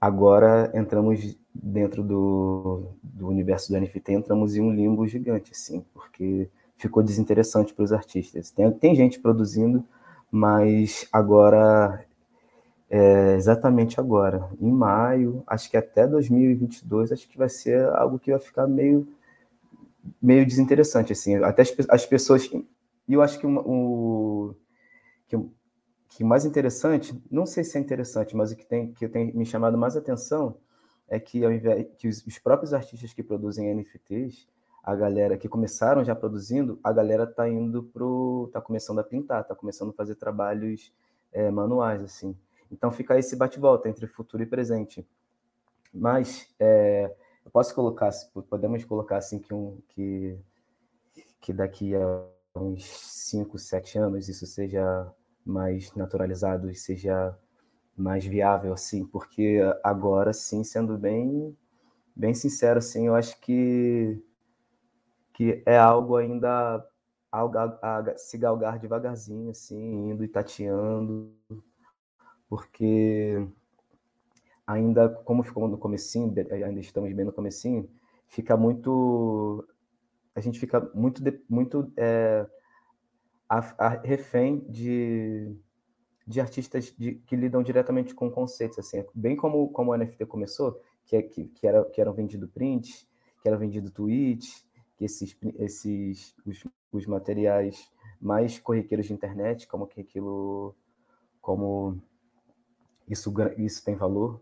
agora 0.00 0.70
entramos 0.74 1.38
dentro 1.54 2.02
do, 2.02 2.88
do 3.02 3.28
universo 3.28 3.72
do 3.72 3.80
NFT, 3.80 4.12
entramos 4.12 4.56
em 4.56 4.60
um 4.60 4.72
limbo 4.72 5.06
gigante, 5.06 5.52
assim, 5.52 5.84
porque 5.94 6.50
ficou 6.76 7.02
desinteressante 7.02 7.72
para 7.72 7.84
os 7.84 7.92
artistas. 7.92 8.50
Tem, 8.50 8.70
tem 8.72 8.94
gente 8.94 9.20
produzindo, 9.20 9.84
mas 10.30 11.06
agora, 11.12 12.04
é, 12.90 13.36
exatamente 13.36 14.00
agora, 14.00 14.48
em 14.60 14.70
maio, 14.70 15.42
acho 15.46 15.70
que 15.70 15.76
até 15.76 16.06
2022, 16.06 17.12
acho 17.12 17.28
que 17.28 17.38
vai 17.38 17.48
ser 17.48 17.88
algo 17.90 18.18
que 18.18 18.32
vai 18.32 18.40
ficar 18.40 18.66
meio, 18.66 19.06
meio 20.20 20.44
desinteressante, 20.44 21.12
assim, 21.12 21.36
até 21.36 21.62
as, 21.62 21.72
as 21.88 22.04
pessoas... 22.04 22.50
E 23.06 23.12
eu 23.12 23.22
acho 23.22 23.38
que 23.38 23.46
o, 23.46 24.54
que 25.28 25.36
que 26.14 26.22
mais 26.22 26.44
interessante, 26.44 27.20
não 27.28 27.44
sei 27.44 27.64
se 27.64 27.76
é 27.76 27.80
interessante, 27.80 28.36
mas 28.36 28.52
o 28.52 28.56
que 28.56 28.64
tem 28.64 28.92
que 28.92 29.08
tem 29.08 29.32
me 29.32 29.44
chamado 29.44 29.76
mais 29.76 29.96
atenção 29.96 30.56
é 31.08 31.18
que 31.18 31.44
ao 31.44 31.52
invés 31.52 31.88
que 31.98 32.06
os, 32.06 32.24
os 32.24 32.38
próprios 32.38 32.72
artistas 32.72 33.12
que 33.12 33.20
produzem 33.20 33.74
NFTs, 33.74 34.46
a 34.84 34.94
galera 34.94 35.36
que 35.36 35.48
começaram 35.48 36.04
já 36.04 36.14
produzindo, 36.14 36.78
a 36.84 36.92
galera 36.92 37.26
tá 37.26 37.48
indo 37.48 37.82
pro, 37.82 38.48
tá 38.52 38.60
começando 38.60 39.00
a 39.00 39.02
pintar, 39.02 39.42
tá 39.42 39.56
começando 39.56 39.90
a 39.90 39.92
fazer 39.92 40.14
trabalhos 40.14 40.92
é, 41.32 41.50
manuais 41.50 42.00
assim. 42.00 42.36
Então 42.70 42.92
fica 42.92 43.18
esse 43.18 43.34
bate-volta 43.34 43.88
entre 43.88 44.06
futuro 44.06 44.40
e 44.40 44.46
presente. 44.46 45.04
Mas 45.92 46.48
é, 46.60 47.12
eu 47.44 47.50
posso 47.50 47.74
colocar, 47.74 48.10
podemos 48.48 48.84
colocar 48.84 49.16
assim 49.16 49.40
que 49.40 49.52
um 49.52 49.78
que 49.88 50.38
que 51.40 51.52
daqui 51.52 51.92
a 51.96 52.24
uns 52.54 52.84
5, 52.84 53.58
7 53.58 53.98
anos 53.98 54.28
isso 54.28 54.46
seja 54.46 55.12
mais 55.44 55.92
naturalizado 55.94 56.70
e 56.70 56.74
seja 56.74 57.36
mais 57.96 58.24
viável, 58.24 58.72
assim, 58.72 59.04
porque 59.06 59.60
agora, 59.82 60.32
sim, 60.32 60.64
sendo 60.64 60.98
bem, 60.98 61.56
bem 62.14 62.34
sincero, 62.34 62.78
assim, 62.78 63.06
eu 63.06 63.14
acho 63.14 63.40
que, 63.40 64.20
que 65.32 65.62
é 65.66 65.78
algo 65.78 66.16
ainda 66.16 66.84
a 67.30 68.16
se 68.16 68.38
galgar 68.38 68.78
devagarzinho, 68.78 69.50
assim, 69.50 70.10
indo 70.10 70.24
e 70.24 70.28
tateando, 70.28 71.32
porque 72.48 73.46
ainda, 74.66 75.08
como 75.08 75.42
ficou 75.42 75.68
no 75.68 75.78
comecinho, 75.78 76.32
ainda 76.50 76.80
estamos 76.80 77.12
bem 77.12 77.24
no 77.24 77.32
comecinho, 77.32 77.88
fica 78.28 78.56
muito, 78.56 79.66
a 80.34 80.40
gente 80.40 80.58
fica 80.58 80.80
muito, 80.94 81.22
muito 81.48 81.92
é, 81.96 82.46
a, 83.48 83.86
a 83.86 83.88
refém 83.88 84.60
de, 84.68 85.54
de 86.26 86.40
artistas 86.40 86.94
de, 86.96 87.16
que 87.26 87.36
lidam 87.36 87.62
diretamente 87.62 88.14
com 88.14 88.30
conceitos, 88.30 88.78
assim, 88.78 89.04
bem 89.14 89.36
como, 89.36 89.68
como 89.70 89.92
o 89.92 89.96
NFT 89.96 90.26
começou, 90.26 90.80
que, 91.04 91.16
é, 91.16 91.22
que, 91.22 91.46
que, 91.46 91.66
era, 91.66 91.84
que 91.84 92.00
eram 92.00 92.12
vendido 92.12 92.48
prints, 92.48 93.06
que 93.42 93.48
eram 93.48 93.58
vendido 93.58 93.90
tweets, 93.90 94.66
que 94.96 95.04
esses, 95.04 95.36
esses 95.58 96.34
os, 96.46 96.64
os 96.92 97.06
materiais 97.06 97.90
mais 98.20 98.58
corriqueiros 98.58 99.06
de 99.06 99.12
internet, 99.12 99.66
como 99.66 99.86
que 99.86 100.00
aquilo, 100.00 100.74
como 101.40 102.00
isso, 103.08 103.32
isso 103.58 103.84
tem 103.84 103.96
valor, 103.96 104.40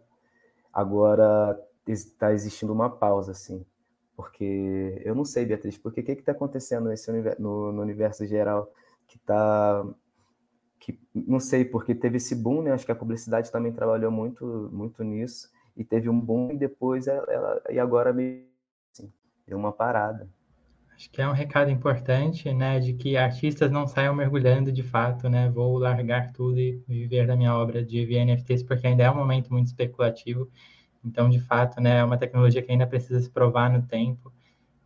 agora 0.72 1.60
está 1.86 2.32
existindo 2.32 2.72
uma 2.72 2.88
pausa, 2.88 3.32
assim, 3.32 3.66
porque 4.14 5.02
eu 5.04 5.14
não 5.14 5.24
sei, 5.24 5.44
Beatriz, 5.44 5.76
porque 5.76 6.00
o 6.00 6.04
que 6.04 6.12
está 6.12 6.30
acontecendo 6.30 6.88
nesse 6.88 7.10
no, 7.40 7.72
no 7.72 7.82
universo 7.82 8.24
geral 8.24 8.72
que 9.12 9.18
está 9.18 9.84
que 10.80 10.98
não 11.14 11.38
sei 11.38 11.64
porque 11.64 11.94
teve 11.94 12.16
esse 12.16 12.34
boom, 12.34 12.62
né? 12.62 12.72
Acho 12.72 12.86
que 12.86 12.92
a 12.92 12.96
publicidade 12.96 13.52
também 13.52 13.72
trabalhou 13.72 14.10
muito 14.10 14.70
muito 14.72 15.04
nisso 15.04 15.50
e 15.76 15.84
teve 15.84 16.08
um 16.08 16.18
boom 16.18 16.52
e 16.52 16.56
depois 16.56 17.06
ela, 17.06 17.24
ela 17.30 17.62
e 17.70 17.78
agora 17.78 18.12
meio 18.12 18.46
assim, 18.92 19.12
deu 19.46 19.58
uma 19.58 19.72
parada. 19.72 20.28
Acho 20.94 21.10
que 21.10 21.20
é 21.20 21.28
um 21.28 21.32
recado 21.32 21.70
importante, 21.70 22.52
né, 22.52 22.78
de 22.78 22.92
que 22.92 23.16
artistas 23.16 23.70
não 23.70 23.86
saiam 23.86 24.14
mergulhando 24.14 24.70
de 24.70 24.82
fato, 24.82 25.28
né? 25.28 25.50
Vou 25.50 25.78
largar 25.78 26.32
tudo 26.32 26.58
e 26.58 26.82
viver 26.88 27.26
da 27.26 27.36
minha 27.36 27.54
obra 27.54 27.84
de 27.84 28.06
NFTs 28.06 28.62
porque 28.62 28.86
ainda 28.86 29.02
é 29.04 29.10
um 29.10 29.16
momento 29.16 29.52
muito 29.52 29.66
especulativo. 29.66 30.48
Então, 31.04 31.28
de 31.28 31.40
fato, 31.40 31.80
né, 31.80 31.98
é 31.98 32.04
uma 32.04 32.16
tecnologia 32.16 32.62
que 32.62 32.70
ainda 32.70 32.86
precisa 32.86 33.20
se 33.20 33.30
provar 33.30 33.70
no 33.70 33.82
tempo 33.82 34.32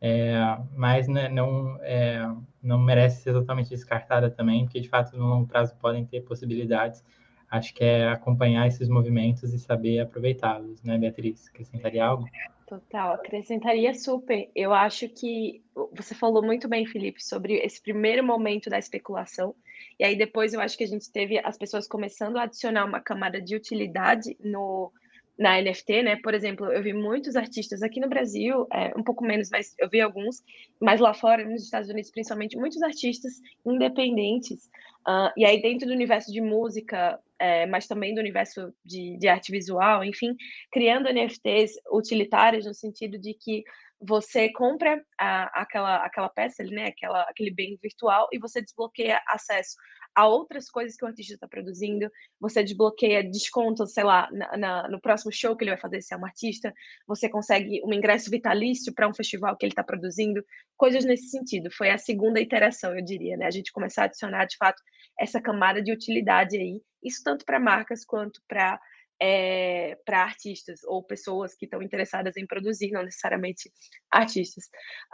é, 0.07 0.59
mas 0.77 1.09
né, 1.09 1.29
não, 1.29 1.77
é, 1.81 2.25
não 2.63 2.79
merece 2.79 3.23
ser 3.23 3.33
totalmente 3.33 3.71
descartada 3.71 4.31
também, 4.31 4.65
porque 4.65 4.81
de 4.81 4.89
fato 4.89 5.17
no 5.17 5.27
longo 5.27 5.49
prazo 5.49 5.75
podem 5.77 6.07
ter 6.07 6.21
possibilidades. 6.21 7.05
Acho 7.51 7.75
que 7.75 7.83
é 7.83 8.09
acompanhar 8.09 8.69
esses 8.69 8.89
movimentos 8.89 9.53
e 9.53 9.59
saber 9.59 9.99
aproveitá-los, 9.99 10.81
né, 10.85 10.97
Beatriz? 10.97 11.49
Acrescentaria 11.49 12.05
algo? 12.05 12.25
Total, 12.69 13.15
acrescentaria 13.15 13.95
super. 13.95 14.49
Eu 14.55 14.73
acho 14.73 15.09
que 15.09 15.63
você 15.93 16.15
falou 16.15 16.45
muito 16.45 16.69
bem, 16.69 16.87
Felipe, 16.87 17.23
sobre 17.23 17.55
esse 17.55 17.83
primeiro 17.83 18.25
momento 18.25 18.71
da 18.71 18.79
especulação. 18.79 19.57
E 19.99 20.05
aí 20.05 20.17
depois 20.17 20.55
eu 20.55 20.61
acho 20.61 20.79
que 20.79 20.85
a 20.85 20.89
gente 20.89 21.11
teve 21.11 21.39
as 21.39 21.59
pessoas 21.59 21.89
começando 21.89 22.37
a 22.37 22.43
adicionar 22.43 22.85
uma 22.85 23.01
camada 23.01 23.41
de 23.41 23.57
utilidade 23.57 24.37
no, 24.41 24.93
na 25.39 25.61
NFT, 25.61 26.03
né? 26.03 26.17
Por 26.17 26.35
exemplo, 26.35 26.73
eu 26.73 26.83
vi 26.83 26.93
muitos 26.93 27.37
artistas 27.37 27.83
aqui 27.83 28.01
no 28.01 28.09
Brasil, 28.09 28.67
é, 28.73 28.93
um 28.97 29.03
pouco 29.03 29.25
menos, 29.25 29.51
mas 29.51 29.75
eu 29.79 29.89
vi 29.89 30.01
alguns, 30.01 30.43
mas 30.81 31.01
lá 31.01 31.13
fora, 31.13 31.45
nos 31.45 31.65
Estados 31.65 31.91
Unidos 31.91 32.11
principalmente, 32.11 32.57
muitos 32.57 32.83
artistas 32.83 33.35
independentes. 33.65 34.71
Uh, 35.07 35.31
e 35.37 35.45
aí, 35.45 35.61
dentro 35.61 35.87
do 35.87 35.93
universo 35.93 36.33
de 36.33 36.41
música, 36.41 37.21
é, 37.39 37.67
mas 37.67 37.87
também 37.87 38.15
do 38.15 38.21
universo 38.21 38.73
de, 38.85 39.17
de 39.19 39.29
arte 39.29 39.53
visual, 39.53 40.03
enfim, 40.03 40.35
criando 40.73 41.13
NFTs 41.13 41.75
utilitários 41.93 42.65
no 42.65 42.75
sentido 42.75 43.19
de 43.19 43.35
que 43.35 43.63
você 44.01 44.51
compra 44.53 45.03
a, 45.19 45.63
aquela, 45.63 45.97
aquela 46.05 46.29
peça, 46.29 46.63
né, 46.65 46.87
aquela, 46.87 47.23
aquele 47.23 47.51
bem 47.51 47.79
virtual 47.83 48.29
e 48.33 48.39
você 48.39 48.61
desbloqueia 48.61 49.21
acesso 49.29 49.77
a 50.17 50.27
outras 50.27 50.71
coisas 50.71 50.97
que 50.97 51.05
o 51.05 51.09
artista 51.09 51.35
está 51.35 51.47
produzindo, 51.47 52.11
você 52.41 52.65
desbloqueia 52.65 53.23
descontos, 53.23 53.93
sei 53.93 54.03
lá, 54.03 54.31
na, 54.33 54.57
na, 54.57 54.89
no 54.89 54.99
próximo 54.99 55.31
show 55.31 55.55
que 55.55 55.63
ele 55.63 55.73
vai 55.73 55.81
fazer 55.81 56.01
se 56.01 56.15
é 56.15 56.17
um 56.17 56.25
artista, 56.25 56.73
você 57.07 57.29
consegue 57.29 57.83
um 57.85 57.93
ingresso 57.93 58.31
vitalício 58.31 58.95
para 58.95 59.07
um 59.07 59.13
festival 59.13 59.55
que 59.59 59.67
ele 59.67 59.73
está 59.73 59.85
produzindo, 59.85 60.43
coisas 60.75 61.05
nesse 61.05 61.29
sentido. 61.29 61.71
Foi 61.71 61.91
a 61.91 61.99
segunda 61.99 62.41
iteração, 62.41 62.97
eu 62.97 63.05
diria, 63.05 63.37
né? 63.37 63.45
A 63.45 63.51
gente 63.51 63.71
começar 63.71 64.03
a 64.03 64.05
adicionar, 64.07 64.47
de 64.47 64.57
fato, 64.57 64.83
essa 65.21 65.39
camada 65.39 65.83
de 65.83 65.93
utilidade 65.93 66.57
aí, 66.57 66.81
isso 67.03 67.23
tanto 67.23 67.45
para 67.45 67.61
marcas 67.61 68.03
quanto 68.03 68.41
para 68.49 68.81
é, 69.21 69.97
para 70.05 70.23
artistas 70.23 70.81
ou 70.85 71.03
pessoas 71.03 71.55
que 71.55 71.65
estão 71.65 71.83
interessadas 71.83 72.37
em 72.37 72.47
produzir, 72.47 72.91
não 72.91 73.03
necessariamente 73.03 73.71
artistas. 74.11 74.65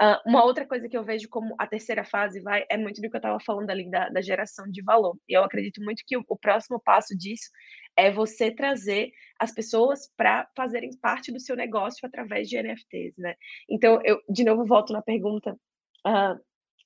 Uh, 0.01 0.29
uma 0.29 0.45
outra 0.45 0.67
coisa 0.67 0.89
que 0.89 0.97
eu 0.97 1.05
vejo 1.05 1.29
como 1.29 1.55
a 1.59 1.67
terceira 1.67 2.05
fase 2.05 2.41
vai 2.41 2.65
é 2.69 2.77
muito 2.77 3.01
do 3.01 3.09
que 3.09 3.17
eu 3.17 3.19
estava 3.19 3.39
falando 3.41 3.71
ali 3.71 3.89
da, 3.91 4.09
da, 4.09 4.21
geração 4.21 4.67
de 4.69 4.83
valor. 4.83 5.17
E 5.29 5.37
eu 5.37 5.45
acredito 5.45 5.83
muito 5.83 6.03
que 6.07 6.17
o, 6.17 6.25
o 6.29 6.37
próximo 6.37 6.81
passo 6.81 7.17
disso 7.17 7.51
é 7.97 8.11
você 8.11 8.51
trazer 8.51 9.13
as 9.39 9.53
pessoas 9.53 10.11
para 10.17 10.49
fazerem 10.57 10.91
parte 10.99 11.31
do 11.31 11.41
seu 11.41 11.55
negócio 11.55 12.07
através 12.07 12.49
de 12.49 12.61
NFTs, 12.61 13.17
né? 13.19 13.35
Então, 13.69 14.01
eu 14.05 14.21
de 14.29 14.45
novo 14.45 14.65
volto 14.65 14.93
na 14.93 15.03
pergunta. 15.03 15.57
Uh, 16.07 16.41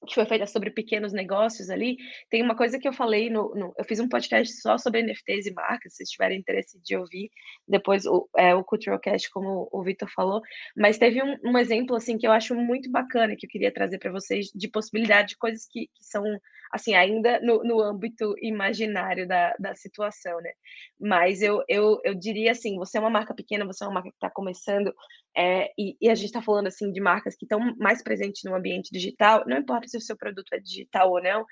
que 0.07 0.15
foi 0.15 0.25
feita 0.27 0.47
sobre 0.47 0.71
pequenos 0.71 1.13
negócios 1.13 1.69
ali, 1.69 1.97
tem 2.31 2.43
uma 2.43 2.57
coisa 2.57 2.79
que 2.79 2.89
eu 2.89 2.93
falei 2.93 3.29
no, 3.29 3.55
no, 3.55 3.75
eu 3.77 3.85
fiz 3.85 4.01
um 4.01 4.09
podcast 4.09 4.61
só 4.61 4.79
sobre 4.79 5.03
NFTs 5.03 5.47
e 5.47 5.53
marcas, 5.53 5.95
se 5.95 6.05
tiverem 6.05 6.39
interesse 6.39 6.81
de 6.83 6.97
ouvir, 6.97 7.31
depois 7.67 8.07
o, 8.07 8.29
é, 8.37 8.55
o 8.55 8.65
Culturalcast, 8.65 9.31
como 9.31 9.69
o 9.71 9.83
Vitor 9.83 10.09
falou, 10.15 10.41
mas 10.77 10.99
teve 10.99 11.23
um, 11.23 11.37
um, 11.45 11.59
exemplo, 11.59 11.97
assim, 11.97 12.17
que 12.17 12.27
eu 12.27 12.33
acho 12.33 12.55
muito 12.55 12.91
bacana, 12.91 13.37
que 13.37 13.47
eu 13.47 13.51
queria 13.51 13.73
trazer 13.73 13.99
para 13.99 14.13
vocês, 14.13 14.47
de 14.55 14.69
possibilidade 14.69 15.31
de 15.31 15.37
coisas 15.37 15.67
que, 15.71 15.89
que 15.95 16.05
são, 16.05 16.25
assim, 16.73 16.95
ainda 16.95 17.41
no, 17.41 17.63
no 17.65 17.81
âmbito 17.81 18.35
imaginário 18.41 19.27
da, 19.27 19.55
da 19.59 19.75
situação, 19.75 20.41
né, 20.41 20.53
mas 20.99 21.43
eu, 21.43 21.63
eu, 21.69 22.01
eu 22.05 22.15
diria 22.15 22.53
assim, 22.53 22.77
você 22.77 22.99
é 22.99 23.01
uma 23.01 23.11
marca 23.11 23.35
pequena, 23.35 23.67
você 23.67 23.85
é 23.85 23.87
uma 23.87 23.95
marca 23.95 24.11
que 24.11 24.17
está 24.17 24.31
começando, 24.31 24.95
é, 25.37 25.71
e, 25.79 25.97
e, 26.01 26.09
a 26.09 26.15
gente 26.15 26.27
está 26.27 26.41
falando, 26.41 26.69
assim, 26.69 26.91
de 26.91 26.99
marcas 26.99 27.37
que 27.37 27.45
estão 27.45 27.61
mais 27.77 28.03
presentes 28.03 28.43
no 28.45 28.55
ambiente 28.55 28.89
digital, 28.91 29.45
não 29.47 29.59
importa 29.59 29.87
se 29.87 29.96
o 29.97 30.01
seu 30.01 30.17
produto 30.17 30.53
é 30.53 30.59
digital 30.59 31.11
ou 31.11 31.23
não, 31.23 31.45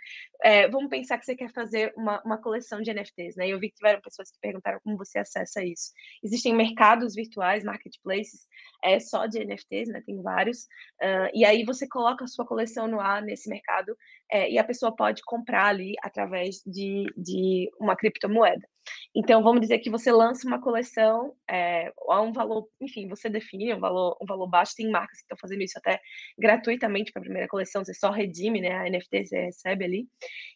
é, 0.42 0.68
vamos 0.68 0.90
pensar 0.90 1.18
que 1.18 1.24
você 1.24 1.34
quer 1.34 1.50
fazer 1.52 1.92
uma, 1.96 2.20
uma 2.22 2.38
coleção 2.38 2.80
de 2.80 2.92
NFTs, 2.92 3.36
né? 3.36 3.48
Eu 3.48 3.58
vi 3.58 3.70
que 3.70 3.76
tiveram 3.76 4.00
pessoas 4.00 4.30
que 4.30 4.38
perguntaram 4.40 4.80
como 4.82 4.96
você 4.96 5.18
acessa 5.18 5.64
isso. 5.64 5.92
Existem 6.22 6.54
mercados 6.54 7.14
virtuais, 7.14 7.64
marketplaces, 7.64 8.46
é, 8.82 9.00
só 9.00 9.26
de 9.26 9.44
NFTs, 9.44 9.88
né? 9.88 10.02
Tem 10.04 10.20
vários. 10.22 10.64
Uh, 11.00 11.30
e 11.32 11.44
aí 11.44 11.64
você 11.64 11.88
coloca 11.88 12.24
a 12.24 12.28
sua 12.28 12.46
coleção 12.46 12.86
no 12.86 13.00
ar 13.00 13.22
nesse 13.22 13.48
mercado 13.48 13.96
é, 14.30 14.50
e 14.50 14.58
a 14.58 14.64
pessoa 14.64 14.94
pode 14.94 15.22
comprar 15.22 15.66
ali 15.66 15.94
através 16.02 16.62
de, 16.66 17.06
de 17.16 17.70
uma 17.80 17.96
criptomoeda. 17.96 18.66
Então, 19.14 19.42
vamos 19.42 19.60
dizer 19.60 19.78
que 19.78 19.90
você 19.90 20.10
lança 20.10 20.46
uma 20.46 20.60
coleção 20.60 21.34
é, 21.48 21.92
a 22.08 22.20
um 22.20 22.32
valor, 22.32 22.68
enfim, 22.80 23.08
você 23.08 23.28
define 23.28 23.72
um 23.74 23.80
valor, 23.80 24.16
um 24.20 24.26
valor 24.26 24.48
baixo. 24.48 24.74
Tem 24.76 24.90
marcas 24.90 25.18
que 25.18 25.24
estão 25.24 25.38
fazendo 25.40 25.62
isso 25.62 25.78
até 25.78 26.00
gratuitamente 26.38 27.12
para 27.12 27.20
a 27.20 27.24
primeira 27.24 27.48
coleção, 27.48 27.84
você 27.84 27.94
só 27.94 28.10
redime, 28.10 28.60
né? 28.60 28.72
A 28.72 28.90
NFT 28.90 29.26
você 29.26 29.40
recebe 29.42 29.84
ali. 29.84 30.08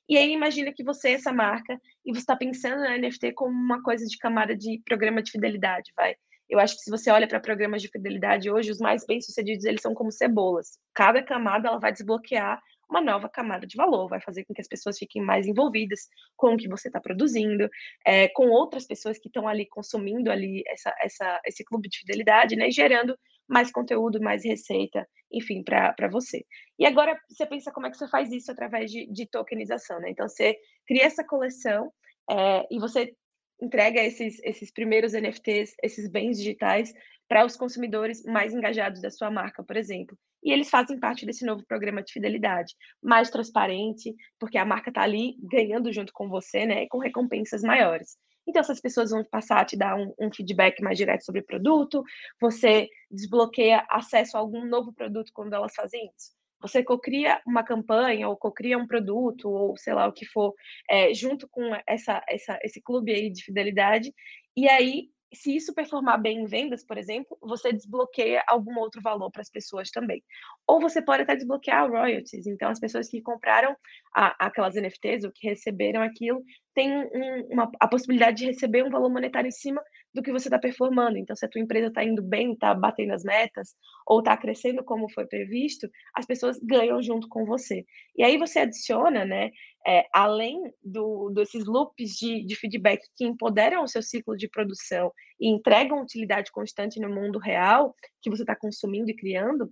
E 0.09 0.17
aí, 0.17 0.33
imagina 0.33 0.73
que 0.73 0.83
você 0.85 1.11
é 1.11 1.13
essa 1.13 1.33
marca 1.33 1.81
e 2.05 2.13
você 2.13 2.21
está 2.21 2.37
pensando 2.37 2.81
na 2.81 2.99
NFT 2.99 3.33
como 3.33 3.53
uma 3.53 3.83
coisa 3.83 4.05
de 4.07 4.19
camada 4.19 4.57
de 4.57 4.81
programa 4.85 5.23
de 5.23 5.31
fidelidade, 5.31 5.93
vai. 5.97 6.17
Eu 6.49 6.59
acho 6.59 6.77
que 6.77 6.83
se 6.83 6.91
você 6.91 7.11
olha 7.11 7.29
para 7.29 7.39
programas 7.41 7.83
de 7.83 7.89
fidelidade 7.89 8.51
hoje, 8.51 8.71
os 8.71 8.79
mais 8.79 9.05
bem-sucedidos, 9.05 9.67
eles 9.67 9.83
são 9.83 9.95
como 9.95 10.11
cebolas. 10.11 10.79
Cada 10.95 11.23
camada 11.23 11.69
ela 11.69 11.79
vai 11.79 11.93
desbloquear 11.93 12.59
uma 12.89 13.01
nova 13.01 13.29
camada 13.29 13.67
de 13.67 13.77
valor, 13.77 14.09
vai 14.09 14.21
fazer 14.21 14.45
com 14.45 14.55
que 14.55 14.61
as 14.61 14.69
pessoas 14.69 14.99
fiquem 14.99 15.23
mais 15.23 15.47
envolvidas 15.47 16.09
com 16.37 16.55
o 16.55 16.57
que 16.57 16.69
você 16.69 16.89
está 16.89 17.01
produzindo, 17.01 17.69
é, 18.05 18.29
com 18.29 18.49
outras 18.49 18.87
pessoas 18.87 19.19
que 19.19 19.29
estão 19.29 19.47
ali 19.47 19.67
consumindo 19.67 20.31
ali 20.31 20.63
essa, 20.67 20.95
essa, 21.01 21.41
esse 21.45 21.65
clube 21.65 21.89
de 21.89 21.99
fidelidade, 21.99 22.57
né, 22.57 22.71
gerando 22.71 23.17
mais 23.49 23.71
conteúdo, 23.71 24.21
mais 24.21 24.45
receita, 24.45 25.09
enfim, 25.33 25.63
para 25.65 26.09
você. 26.11 26.45
E 26.79 26.87
agora 26.87 27.19
você 27.29 27.47
pensa 27.47 27.73
como 27.73 27.87
é 27.87 27.91
que 27.91 27.97
você 27.97 28.09
faz 28.09 28.31
isso 28.31 28.53
através 28.53 28.91
de, 28.91 29.07
de 29.11 29.27
tokenização, 29.27 29.99
né? 30.01 30.11
Então 30.11 30.29
você 30.29 30.57
cria 30.87 31.05
essa 31.05 31.25
coleção 31.25 31.91
é, 32.31 32.67
e 32.71 32.79
você 32.79 33.15
entrega 33.61 34.01
esses, 34.01 34.39
esses 34.45 34.71
primeiros 34.71 35.15
NFTs, 35.15 35.75
esses 35.83 36.09
bens 36.11 36.37
digitais, 36.37 36.93
para 37.27 37.45
os 37.45 37.57
consumidores 37.57 38.23
mais 38.25 38.55
engajados 38.55 39.01
da 39.01 39.11
sua 39.11 39.31
marca, 39.31 39.63
por 39.65 39.77
exemplo. 39.77 40.17
E 40.49 40.51
eles 40.51 40.71
fazem 40.71 40.99
parte 40.99 41.27
desse 41.27 41.45
novo 41.45 41.63
programa 41.67 42.03
de 42.03 42.11
fidelidade, 42.11 42.75
mais 43.03 43.29
transparente, 43.29 44.15
porque 44.41 44.57
a 44.57 44.65
marca 44.65 44.89
está 44.89 45.03
ali 45.03 45.37
ganhando 45.43 45.93
junto 45.93 46.11
com 46.11 46.27
você, 46.27 46.65
né, 46.65 46.87
com 46.89 46.97
recompensas 46.97 47.61
maiores. 47.61 48.17
Então, 48.47 48.61
essas 48.61 48.81
pessoas 48.81 49.11
vão 49.11 49.23
passar 49.23 49.61
a 49.61 49.65
te 49.67 49.77
dar 49.77 49.95
um, 49.95 50.11
um, 50.19 50.33
feedback 50.33 50.83
mais 50.83 50.97
direto 50.97 51.23
sobre 51.23 51.43
o 51.43 51.45
produto, 51.45 52.03
você 52.41 52.89
desbloqueia 53.11 53.85
acesso 53.91 54.39
a 54.39 54.41
algum 54.41 54.65
novo 54.65 54.91
produto 54.91 55.31
quando 55.35 55.53
elas 55.53 55.75
fazem 55.75 56.11
isso. 56.17 56.33
Você 56.63 56.83
cocria 56.83 57.43
uma 57.47 57.63
campanha 57.63 58.27
ou 58.27 58.35
cocria 58.35 58.79
um 58.79 58.87
produto 58.87 59.51
ou 59.51 59.77
sei 59.77 59.93
lá 59.93 60.09
o 60.09 60.15
que 60.15 60.25
for, 60.25 60.55
é, 60.89 61.13
junto 61.13 61.47
com 61.47 61.63
essa, 61.87 62.25
essa, 62.27 62.59
esse 62.63 62.81
clube 62.81 63.13
aí 63.13 63.31
de 63.31 63.45
fidelidade, 63.45 64.15
e 64.57 64.67
aí 64.67 65.11
se 65.33 65.55
isso 65.55 65.75
performar 65.75 66.21
bem 66.21 66.41
em 66.41 66.47
vendas, 66.47 66.85
por 66.85 66.97
exemplo, 66.97 67.37
você 67.41 67.73
desbloqueia 67.73 68.43
algum 68.49 68.79
outro 68.79 69.01
valor 69.03 69.31
para 69.31 69.43
as 69.43 69.51
pessoas 69.51 69.91
também. 69.91 70.23
Ou 70.67 70.81
você 70.81 71.03
pode 71.03 71.23
até 71.23 71.37
desbloquear 71.37 71.91
royalties. 71.91 72.47
Então, 72.47 72.71
as 72.71 72.81
pessoas 72.81 73.09
que 73.09 73.21
compraram 73.21 73.77
a, 74.15 74.47
aquelas 74.47 74.75
NFTs 74.75 75.25
ou 75.25 75.33
que 75.33 75.49
receberam 75.49 76.03
aquilo 76.03 76.43
têm 76.75 76.91
um, 76.93 77.49
uma, 77.51 77.71
a 77.79 77.89
possibilidade 77.89 78.39
de 78.39 78.47
receber 78.47 78.85
um 78.85 78.91
valor 78.91 79.11
monetário 79.11 79.49
em 79.49 79.53
cima 79.53 79.83
do 80.15 80.23
que 80.23 80.33
você 80.33 80.49
está 80.49 80.59
performando. 80.59 81.19
Então, 81.19 81.37
se 81.37 81.45
a 81.45 81.49
tua 81.49 81.61
empresa 81.61 81.89
está 81.89 82.05
indo 82.05 82.23
bem, 82.23 82.53
está 82.53 82.75
batendo 82.75 83.13
as 83.13 83.23
metas, 83.23 83.75
ou 84.07 84.21
está 84.21 84.37
crescendo 84.37 84.83
como 84.83 85.11
foi 85.13 85.27
previsto, 85.27 85.89
as 86.15 86.27
pessoas 86.27 86.59
ganham 86.63 87.03
junto 87.03 87.29
com 87.29 87.45
você. 87.45 87.85
E 88.17 88.23
aí 88.23 88.39
você 88.39 88.61
adiciona, 88.61 89.25
né, 89.25 89.51
é, 89.87 90.07
além 90.13 90.73
do, 90.83 91.31
desses 91.31 91.67
loops 91.67 92.11
de, 92.17 92.45
de 92.45 92.57
feedback 92.57 93.03
que 93.17 93.25
empoderam 93.25 93.83
o 93.83 93.89
seu 93.89 94.03
ciclo 94.03 94.37
de 94.37 94.49
produção 94.49 95.13
e 95.41 95.49
entregam 95.49 96.03
utilidade 96.03 96.51
constante 96.51 97.01
no 97.01 97.09
mundo 97.09 97.39
real 97.39 97.95
que 98.21 98.31
você 98.31 98.43
está 98.43 98.57
consumindo 98.57 99.11
e 99.11 99.17
criando, 99.17 99.71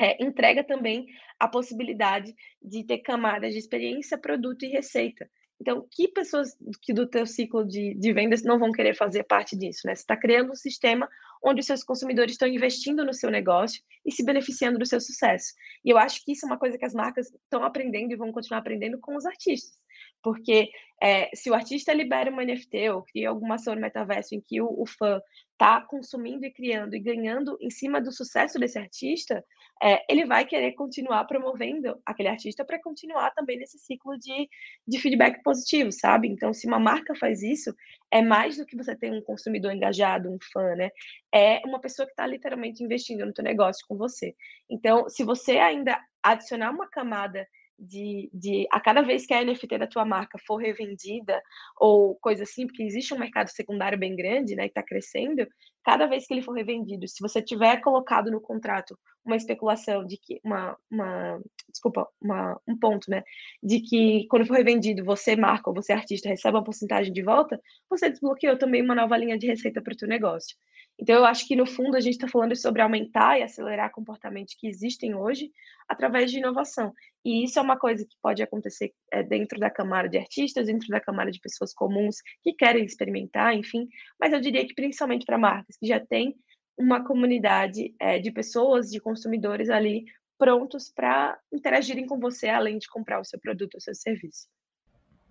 é, 0.00 0.22
entrega 0.22 0.64
também 0.64 1.06
a 1.38 1.46
possibilidade 1.46 2.34
de 2.60 2.84
ter 2.84 2.98
camadas 2.98 3.52
de 3.52 3.58
experiência, 3.58 4.18
produto 4.18 4.64
e 4.64 4.68
receita. 4.68 5.28
Então, 5.62 5.86
que 5.88 6.08
pessoas 6.08 6.56
que 6.82 6.92
do 6.92 7.06
teu 7.06 7.24
ciclo 7.24 7.64
de, 7.64 7.94
de 7.94 8.12
vendas 8.12 8.42
não 8.42 8.58
vão 8.58 8.72
querer 8.72 8.96
fazer 8.96 9.22
parte 9.22 9.56
disso, 9.56 9.82
né? 9.86 9.94
Você 9.94 10.02
está 10.02 10.16
criando 10.16 10.50
um 10.50 10.56
sistema 10.56 11.08
onde 11.40 11.60
os 11.60 11.66
seus 11.66 11.84
consumidores 11.84 12.32
estão 12.32 12.48
investindo 12.48 13.04
no 13.04 13.14
seu 13.14 13.30
negócio 13.30 13.80
e 14.04 14.10
se 14.10 14.24
beneficiando 14.24 14.76
do 14.76 14.84
seu 14.84 15.00
sucesso. 15.00 15.54
E 15.84 15.90
eu 15.90 15.98
acho 15.98 16.24
que 16.24 16.32
isso 16.32 16.44
é 16.44 16.48
uma 16.48 16.58
coisa 16.58 16.76
que 16.76 16.84
as 16.84 16.92
marcas 16.92 17.32
estão 17.32 17.62
aprendendo 17.62 18.12
e 18.12 18.16
vão 18.16 18.32
continuar 18.32 18.58
aprendendo 18.58 18.98
com 18.98 19.14
os 19.14 19.24
artistas. 19.24 19.80
Porque 20.20 20.68
é, 21.00 21.30
se 21.32 21.48
o 21.48 21.54
artista 21.54 21.92
libera 21.92 22.28
uma 22.28 22.44
NFT 22.44 22.90
ou 22.90 23.02
cria 23.04 23.28
alguma 23.28 23.54
ação 23.54 23.76
no 23.76 23.80
metaverso 23.80 24.34
em 24.34 24.40
que 24.40 24.60
o, 24.60 24.66
o 24.66 24.84
fã 24.84 25.20
está 25.52 25.80
consumindo 25.80 26.44
e 26.44 26.52
criando 26.52 26.96
e 26.96 27.00
ganhando 27.00 27.56
em 27.60 27.70
cima 27.70 28.00
do 28.00 28.10
sucesso 28.10 28.58
desse 28.58 28.80
artista, 28.80 29.44
é, 29.82 30.04
ele 30.08 30.24
vai 30.24 30.44
querer 30.44 30.72
continuar 30.72 31.24
promovendo 31.24 32.00
aquele 32.06 32.28
artista 32.28 32.64
para 32.64 32.80
continuar 32.80 33.30
também 33.32 33.58
nesse 33.58 33.78
ciclo 33.78 34.18
de, 34.18 34.48
de 34.86 34.98
feedback 34.98 35.42
positivo, 35.42 35.90
sabe? 35.92 36.28
Então, 36.28 36.52
se 36.52 36.66
uma 36.66 36.78
marca 36.78 37.14
faz 37.14 37.42
isso, 37.42 37.74
é 38.10 38.22
mais 38.22 38.56
do 38.56 38.66
que 38.66 38.76
você 38.76 38.96
ter 38.96 39.12
um 39.12 39.22
consumidor 39.22 39.72
engajado, 39.72 40.30
um 40.30 40.38
fã, 40.52 40.74
né? 40.74 40.90
É 41.34 41.60
uma 41.66 41.80
pessoa 41.80 42.06
que 42.06 42.12
está 42.12 42.26
literalmente 42.26 42.82
investindo 42.82 43.26
no 43.26 43.32
teu 43.32 43.44
negócio 43.44 43.84
com 43.88 43.96
você. 43.96 44.34
Então, 44.70 45.08
se 45.08 45.24
você 45.24 45.58
ainda 45.58 46.00
adicionar 46.22 46.70
uma 46.70 46.88
camada 46.88 47.46
de, 47.82 48.30
de 48.32 48.66
a 48.70 48.80
cada 48.80 49.02
vez 49.02 49.26
que 49.26 49.34
a 49.34 49.44
NFT 49.44 49.78
da 49.78 49.86
tua 49.86 50.04
marca 50.04 50.38
for 50.46 50.56
revendida 50.56 51.42
ou 51.76 52.16
coisa 52.20 52.44
assim, 52.44 52.66
porque 52.66 52.82
existe 52.82 53.12
um 53.12 53.18
mercado 53.18 53.48
secundário 53.48 53.98
bem 53.98 54.14
grande, 54.14 54.54
né, 54.54 54.64
que 54.64 54.68
está 54.70 54.82
crescendo, 54.82 55.46
cada 55.84 56.06
vez 56.06 56.26
que 56.26 56.34
ele 56.34 56.42
for 56.42 56.52
revendido, 56.52 57.08
se 57.08 57.20
você 57.20 57.42
tiver 57.42 57.80
colocado 57.80 58.30
no 58.30 58.40
contrato 58.40 58.96
uma 59.24 59.36
especulação 59.36 60.04
de 60.06 60.16
que 60.16 60.40
uma, 60.44 60.76
uma 60.90 61.40
desculpa, 61.68 62.08
uma, 62.20 62.60
um 62.68 62.78
ponto, 62.78 63.10
né, 63.10 63.22
de 63.62 63.80
que 63.80 64.26
quando 64.28 64.46
for 64.46 64.56
revendido 64.56 65.04
você 65.04 65.34
marca 65.36 65.70
ou 65.70 65.74
você 65.74 65.92
artista 65.92 66.28
recebe 66.28 66.56
uma 66.56 66.64
porcentagem 66.64 67.12
de 67.12 67.22
volta, 67.22 67.60
você 67.90 68.08
desbloqueou 68.10 68.56
também 68.58 68.82
uma 68.82 68.94
nova 68.94 69.16
linha 69.16 69.38
de 69.38 69.46
receita 69.46 69.82
para 69.82 69.92
o 69.92 69.96
teu 69.96 70.08
negócio. 70.08 70.56
Então, 71.02 71.16
eu 71.16 71.24
acho 71.24 71.48
que, 71.48 71.56
no 71.56 71.66
fundo, 71.66 71.96
a 71.96 72.00
gente 72.00 72.12
está 72.12 72.28
falando 72.28 72.54
sobre 72.54 72.80
aumentar 72.80 73.36
e 73.36 73.42
acelerar 73.42 73.90
comportamentos 73.90 74.54
que 74.56 74.68
existem 74.68 75.16
hoje 75.16 75.50
através 75.88 76.30
de 76.30 76.38
inovação. 76.38 76.94
E 77.24 77.42
isso 77.42 77.58
é 77.58 77.62
uma 77.62 77.76
coisa 77.76 78.04
que 78.04 78.14
pode 78.22 78.40
acontecer 78.40 78.92
é, 79.12 79.20
dentro 79.20 79.58
da 79.58 79.68
camada 79.68 80.08
de 80.08 80.16
artistas, 80.16 80.66
dentro 80.66 80.86
da 80.86 81.00
camada 81.00 81.32
de 81.32 81.40
pessoas 81.40 81.74
comuns 81.74 82.18
que 82.40 82.52
querem 82.52 82.84
experimentar, 82.84 83.52
enfim. 83.52 83.88
Mas 84.20 84.32
eu 84.32 84.40
diria 84.40 84.64
que, 84.64 84.74
principalmente 84.74 85.26
para 85.26 85.36
marcas 85.36 85.76
que 85.76 85.88
já 85.88 85.98
têm 85.98 86.36
uma 86.78 87.04
comunidade 87.04 87.92
é, 87.98 88.20
de 88.20 88.30
pessoas, 88.30 88.88
de 88.88 89.00
consumidores 89.00 89.70
ali 89.70 90.04
prontos 90.38 90.88
para 90.88 91.36
interagirem 91.52 92.06
com 92.06 92.20
você, 92.20 92.48
além 92.48 92.78
de 92.78 92.86
comprar 92.86 93.20
o 93.20 93.24
seu 93.24 93.40
produto, 93.40 93.74
o 93.74 93.80
seu 93.80 93.92
serviço. 93.96 94.46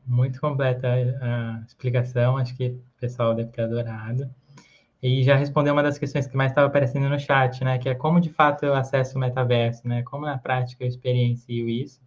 Muito 0.05 0.41
completa 0.41 0.89
a 1.22 1.63
explicação, 1.65 2.36
acho 2.36 2.57
que 2.57 2.67
o 2.67 2.99
pessoal 2.99 3.34
deve 3.34 3.51
ter 3.51 3.61
adorado. 3.61 4.30
E 5.02 5.24
já 5.24 5.36
respondeu 5.36 5.74
uma 5.74 5.82
das 5.82 5.97
questões 5.97 6.28
que 6.28 6.38
mais 6.38 6.52
estava 6.52 6.68
aparecendo 6.68 7.10
no 7.10 7.20
chat, 7.20 7.64
né? 7.64 7.80
Que 7.80 7.89
é 7.89 7.95
como 7.95 8.20
de 8.22 8.30
fato 8.30 8.64
eu 8.66 8.76
acesso 8.76 9.18
o 9.18 9.20
metaverso, 9.20 9.88
né? 9.88 10.04
Como 10.04 10.26
na 10.26 10.38
prática 10.38 10.84
eu 10.84 10.88
experiencio 10.88 11.68
isso. 11.68 11.99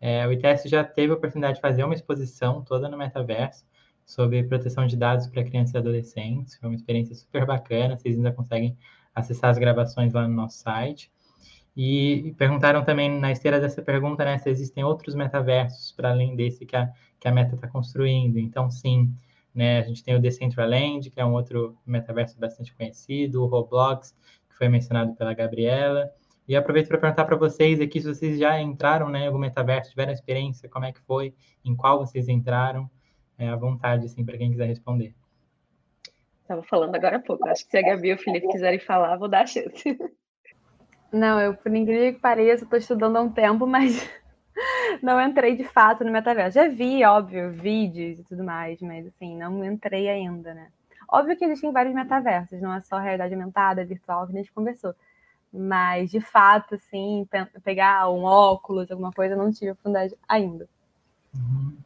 É, 0.00 0.26
o 0.26 0.32
ITS 0.32 0.64
já 0.64 0.82
teve 0.82 1.12
a 1.12 1.16
oportunidade 1.16 1.56
de 1.56 1.60
fazer 1.60 1.84
uma 1.84 1.94
exposição 1.94 2.62
toda 2.62 2.88
no 2.88 2.96
metaverso 2.96 3.64
sobre 4.04 4.42
proteção 4.44 4.86
de 4.86 4.96
dados 4.96 5.26
para 5.26 5.44
crianças 5.44 5.74
e 5.74 5.78
adolescentes. 5.78 6.56
Foi 6.56 6.68
uma 6.68 6.74
experiência 6.74 7.14
super 7.14 7.46
bacana. 7.46 7.96
Vocês 7.96 8.16
ainda 8.16 8.32
conseguem 8.32 8.76
acessar 9.14 9.50
as 9.50 9.58
gravações 9.58 10.12
lá 10.12 10.26
no 10.26 10.34
nosso 10.34 10.58
site. 10.58 11.10
E 11.76 12.34
perguntaram 12.36 12.84
também 12.84 13.08
na 13.08 13.32
esteira 13.32 13.60
dessa 13.60 13.80
pergunta, 13.80 14.24
né, 14.24 14.36
se 14.38 14.50
existem 14.50 14.84
outros 14.84 15.14
metaversos 15.14 15.92
para 15.92 16.10
além 16.10 16.36
desse 16.36 16.66
que 16.66 16.76
a, 16.76 16.90
que 17.18 17.28
a 17.28 17.32
Meta 17.32 17.54
está 17.54 17.66
construindo. 17.68 18.38
Então, 18.38 18.70
sim, 18.70 19.14
né? 19.54 19.78
A 19.78 19.82
gente 19.82 20.02
tem 20.02 20.14
o 20.14 20.20
Decentraland, 20.20 21.10
que 21.10 21.20
é 21.20 21.24
um 21.24 21.32
outro 21.32 21.76
metaverso 21.86 22.38
bastante 22.38 22.74
conhecido, 22.74 23.42
o 23.42 23.46
Roblox, 23.46 24.14
que 24.48 24.56
foi 24.56 24.68
mencionado 24.68 25.14
pela 25.14 25.34
Gabriela. 25.34 26.10
E 26.48 26.56
aproveito 26.56 26.88
para 26.88 26.98
perguntar 26.98 27.24
para 27.24 27.36
vocês 27.36 27.80
aqui 27.80 28.00
se 28.00 28.08
vocês 28.08 28.38
já 28.38 28.60
entraram 28.60 29.08
né, 29.08 29.20
em 29.20 29.26
algum 29.26 29.38
metaverso, 29.38 29.90
tiveram 29.90 30.12
experiência, 30.12 30.68
como 30.68 30.84
é 30.84 30.92
que 30.92 31.00
foi, 31.00 31.34
em 31.64 31.74
qual 31.74 31.98
vocês 31.98 32.28
entraram. 32.28 32.90
É 33.38 33.48
à 33.48 33.56
vontade, 33.56 34.06
assim, 34.06 34.24
para 34.24 34.36
quem 34.36 34.50
quiser 34.50 34.66
responder. 34.66 35.14
Estava 36.42 36.62
falando 36.62 36.94
agora 36.94 37.16
há 37.16 37.20
pouco. 37.20 37.48
Acho 37.48 37.64
que 37.64 37.70
se 37.70 37.78
a 37.78 37.82
Gabi 37.82 38.08
e 38.08 38.14
o 38.14 38.18
Felipe 38.18 38.48
quiserem 38.48 38.78
falar, 38.78 39.16
vou 39.16 39.28
dar 39.28 39.42
a 39.42 39.46
chance. 39.46 39.98
Não, 41.12 41.40
eu, 41.40 41.54
por 41.54 41.74
incrível 41.74 42.14
que 42.14 42.20
pareça, 42.20 42.64
estou 42.64 42.78
estudando 42.78 43.16
há 43.16 43.20
um 43.20 43.30
tempo, 43.30 43.66
mas 43.66 44.08
não 45.02 45.20
entrei 45.20 45.56
de 45.56 45.64
fato 45.64 46.04
no 46.04 46.10
metaverso. 46.10 46.56
Já 46.56 46.68
vi, 46.68 47.04
óbvio, 47.04 47.50
vídeos 47.52 48.18
e 48.18 48.24
tudo 48.24 48.42
mais, 48.44 48.80
mas 48.80 49.06
assim, 49.06 49.36
não 49.36 49.64
entrei 49.64 50.08
ainda, 50.08 50.52
né? 50.54 50.68
Óbvio 51.08 51.36
que 51.36 51.44
existem 51.44 51.70
vários 51.72 51.94
metaversos, 51.94 52.60
não 52.60 52.72
é 52.72 52.80
só 52.80 52.98
realidade 52.98 53.34
aumentada, 53.34 53.84
virtual, 53.84 54.26
que 54.26 54.32
a 54.32 54.36
gente 54.36 54.52
conversou. 54.52 54.94
Mas, 55.52 56.10
de 56.10 56.20
fato, 56.20 56.74
assim, 56.74 57.28
pegar 57.62 58.08
um 58.08 58.24
óculos, 58.24 58.90
alguma 58.90 59.12
coisa, 59.12 59.36
não 59.36 59.52
tive 59.52 59.72
oportunidade 59.72 60.16
ainda. 60.26 60.66
Uhum. 61.34 61.76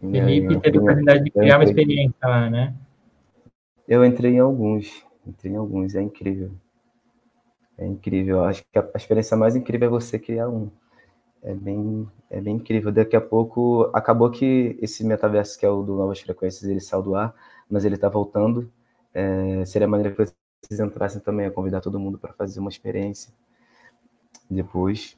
Felipe 0.00 0.58
teve 0.60 0.78
a 0.78 0.80
oportunidade 0.80 1.24
de 1.24 1.30
criar 1.30 1.58
uma 1.58 1.64
experiência 1.64 2.26
lá, 2.26 2.50
né? 2.50 2.74
Eu 3.86 4.04
entrei 4.04 4.32
em 4.32 4.38
alguns, 4.38 5.04
entrei 5.26 5.52
em 5.52 5.56
alguns, 5.56 5.94
é 5.94 6.00
incrível. 6.00 6.50
É 7.76 7.86
incrível. 7.86 8.42
Acho 8.44 8.62
que 8.72 8.78
a 8.78 8.90
experiência 8.96 9.36
mais 9.36 9.54
incrível 9.54 9.88
é 9.88 9.90
você 9.90 10.18
criar 10.18 10.48
um. 10.48 10.70
É 11.42 11.54
bem, 11.54 12.08
é 12.30 12.40
bem 12.40 12.56
incrível. 12.56 12.92
Daqui 12.92 13.16
a 13.16 13.20
pouco, 13.20 13.90
acabou 13.92 14.30
que 14.30 14.78
esse 14.80 15.04
metaverso, 15.04 15.58
que 15.58 15.66
é 15.66 15.70
o 15.70 15.82
do 15.82 15.96
Novas 15.96 16.20
Frequências, 16.20 16.64
ele 16.70 16.80
saiu 16.80 17.02
do 17.02 17.14
ar, 17.14 17.34
mas 17.68 17.84
ele 17.84 17.96
está 17.96 18.08
voltando. 18.08 18.70
É, 19.12 19.64
seria 19.64 19.88
maneira 19.88 20.14
que 20.14 20.16
vocês 20.16 20.80
entrassem 20.80 21.20
também, 21.20 21.46
a 21.46 21.50
convidar 21.50 21.80
todo 21.80 21.98
mundo 21.98 22.18
para 22.18 22.32
fazer 22.32 22.60
uma 22.60 22.70
experiência 22.70 23.32
depois. 24.48 25.16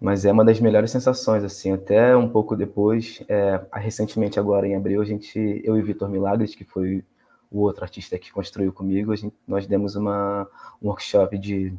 Mas 0.00 0.24
é 0.24 0.32
uma 0.32 0.44
das 0.44 0.58
melhores 0.58 0.90
sensações, 0.90 1.44
assim, 1.44 1.70
até 1.70 2.16
um 2.16 2.28
pouco 2.28 2.56
depois, 2.56 3.22
é, 3.28 3.64
recentemente 3.74 4.38
agora 4.40 4.66
em 4.66 4.74
abril, 4.74 5.00
a 5.00 5.04
gente, 5.04 5.38
eu 5.64 5.78
e 5.78 5.82
Vitor 5.82 6.08
Milagres, 6.08 6.56
que 6.56 6.64
foi 6.64 7.04
o 7.52 7.60
outro 7.60 7.84
artista 7.84 8.18
que 8.18 8.32
construiu 8.32 8.72
comigo, 8.72 9.14
gente, 9.14 9.36
nós 9.46 9.66
demos 9.66 9.94
uma, 9.94 10.48
um 10.82 10.88
workshop 10.88 11.38
de, 11.38 11.72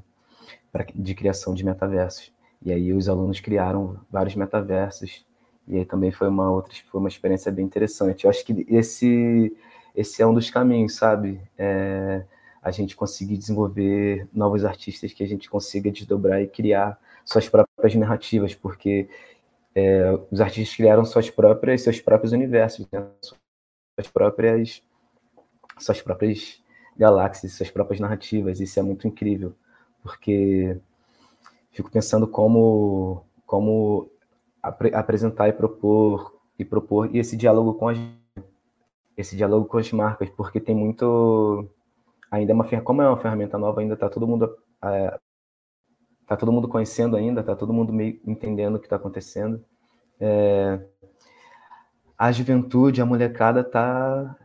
de 0.95 1.15
criação 1.15 1.53
de 1.53 1.65
metaversos. 1.65 2.31
E 2.65 2.71
aí 2.71 2.93
os 2.93 3.09
alunos 3.09 3.39
criaram 3.39 3.99
vários 4.09 4.35
metaversos, 4.35 5.25
e 5.67 5.77
aí 5.77 5.85
também 5.85 6.11
foi 6.11 6.27
uma 6.27 6.49
outra, 6.51 6.73
foi 6.89 6.99
uma 6.99 7.09
experiência 7.09 7.51
bem 7.51 7.65
interessante. 7.65 8.23
Eu 8.23 8.29
acho 8.29 8.43
que 8.45 8.65
esse, 8.69 9.55
esse 9.95 10.21
é 10.21 10.27
um 10.27 10.33
dos 10.33 10.49
caminhos, 10.49 10.95
sabe? 10.95 11.41
É, 11.57 12.23
a 12.61 12.71
gente 12.71 12.95
conseguir 12.95 13.37
desenvolver 13.37 14.27
novos 14.33 14.63
artistas 14.63 15.11
que 15.13 15.23
a 15.23 15.27
gente 15.27 15.49
consiga 15.49 15.91
desdobrar 15.91 16.41
e 16.41 16.47
criar 16.47 16.97
suas 17.25 17.49
próprias 17.49 17.95
narrativas, 17.95 18.55
porque 18.55 19.09
é, 19.75 20.17
os 20.31 20.39
artistas 20.39 20.75
criaram 20.75 21.03
suas 21.03 21.29
próprias, 21.29 21.81
seus 21.81 21.99
próprios 21.99 22.31
universos, 22.31 22.87
né? 22.91 23.05
suas 23.95 24.07
próprias, 24.11 24.81
suas 25.79 26.01
próprias 26.01 26.61
galáxias, 26.97 27.53
suas 27.53 27.69
próprias 27.71 27.99
narrativas. 27.99 28.59
Isso 28.59 28.79
é 28.79 28.83
muito 28.83 29.07
incrível, 29.07 29.53
porque 30.01 30.77
fico 31.73 31.91
pensando 31.91 32.27
como, 32.27 33.25
como 33.45 34.09
ap 34.61 34.81
apresentar 34.93 35.49
e 35.49 35.53
propor 35.53 36.33
e 36.57 36.63
propor 36.63 37.13
e 37.13 37.19
esse 37.19 37.35
diálogo 37.35 37.73
com 37.73 37.89
as 37.89 37.97
esse 39.17 39.35
diálogo 39.35 39.65
com 39.67 39.77
as 39.77 39.91
marcas, 39.91 40.29
porque 40.29 40.59
tem 40.59 40.75
muito 40.75 41.67
ainda 42.31 42.51
é 42.51 42.55
uma 42.55 42.81
como 42.81 43.01
é 43.01 43.07
uma 43.07 43.17
ferramenta 43.17 43.57
nova, 43.57 43.81
ainda 43.81 43.93
está 43.95 44.09
todo 44.09 44.27
mundo 44.27 44.55
é, 44.83 45.19
tá 46.25 46.37
todo 46.37 46.51
mundo 46.51 46.67
conhecendo 46.67 47.15
ainda, 47.15 47.41
está 47.41 47.55
todo 47.55 47.73
mundo 47.73 47.93
meio 47.93 48.19
entendendo 48.25 48.75
o 48.75 48.79
que 48.79 48.85
está 48.85 48.95
acontecendo. 48.95 49.63
É, 50.19 50.79
a 52.17 52.31
juventude, 52.31 53.01
a 53.01 53.05
molecada 53.05 53.63
tá 53.63 54.35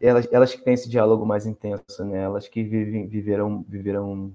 elas, 0.00 0.28
elas 0.30 0.54
que 0.54 0.62
têm 0.62 0.74
esse 0.74 0.88
diálogo 0.88 1.24
mais 1.24 1.46
intenso, 1.46 2.04
né? 2.04 2.22
Elas 2.22 2.46
que 2.46 2.62
vivem, 2.62 3.08
viveram, 3.08 3.64
viveram, 3.68 4.34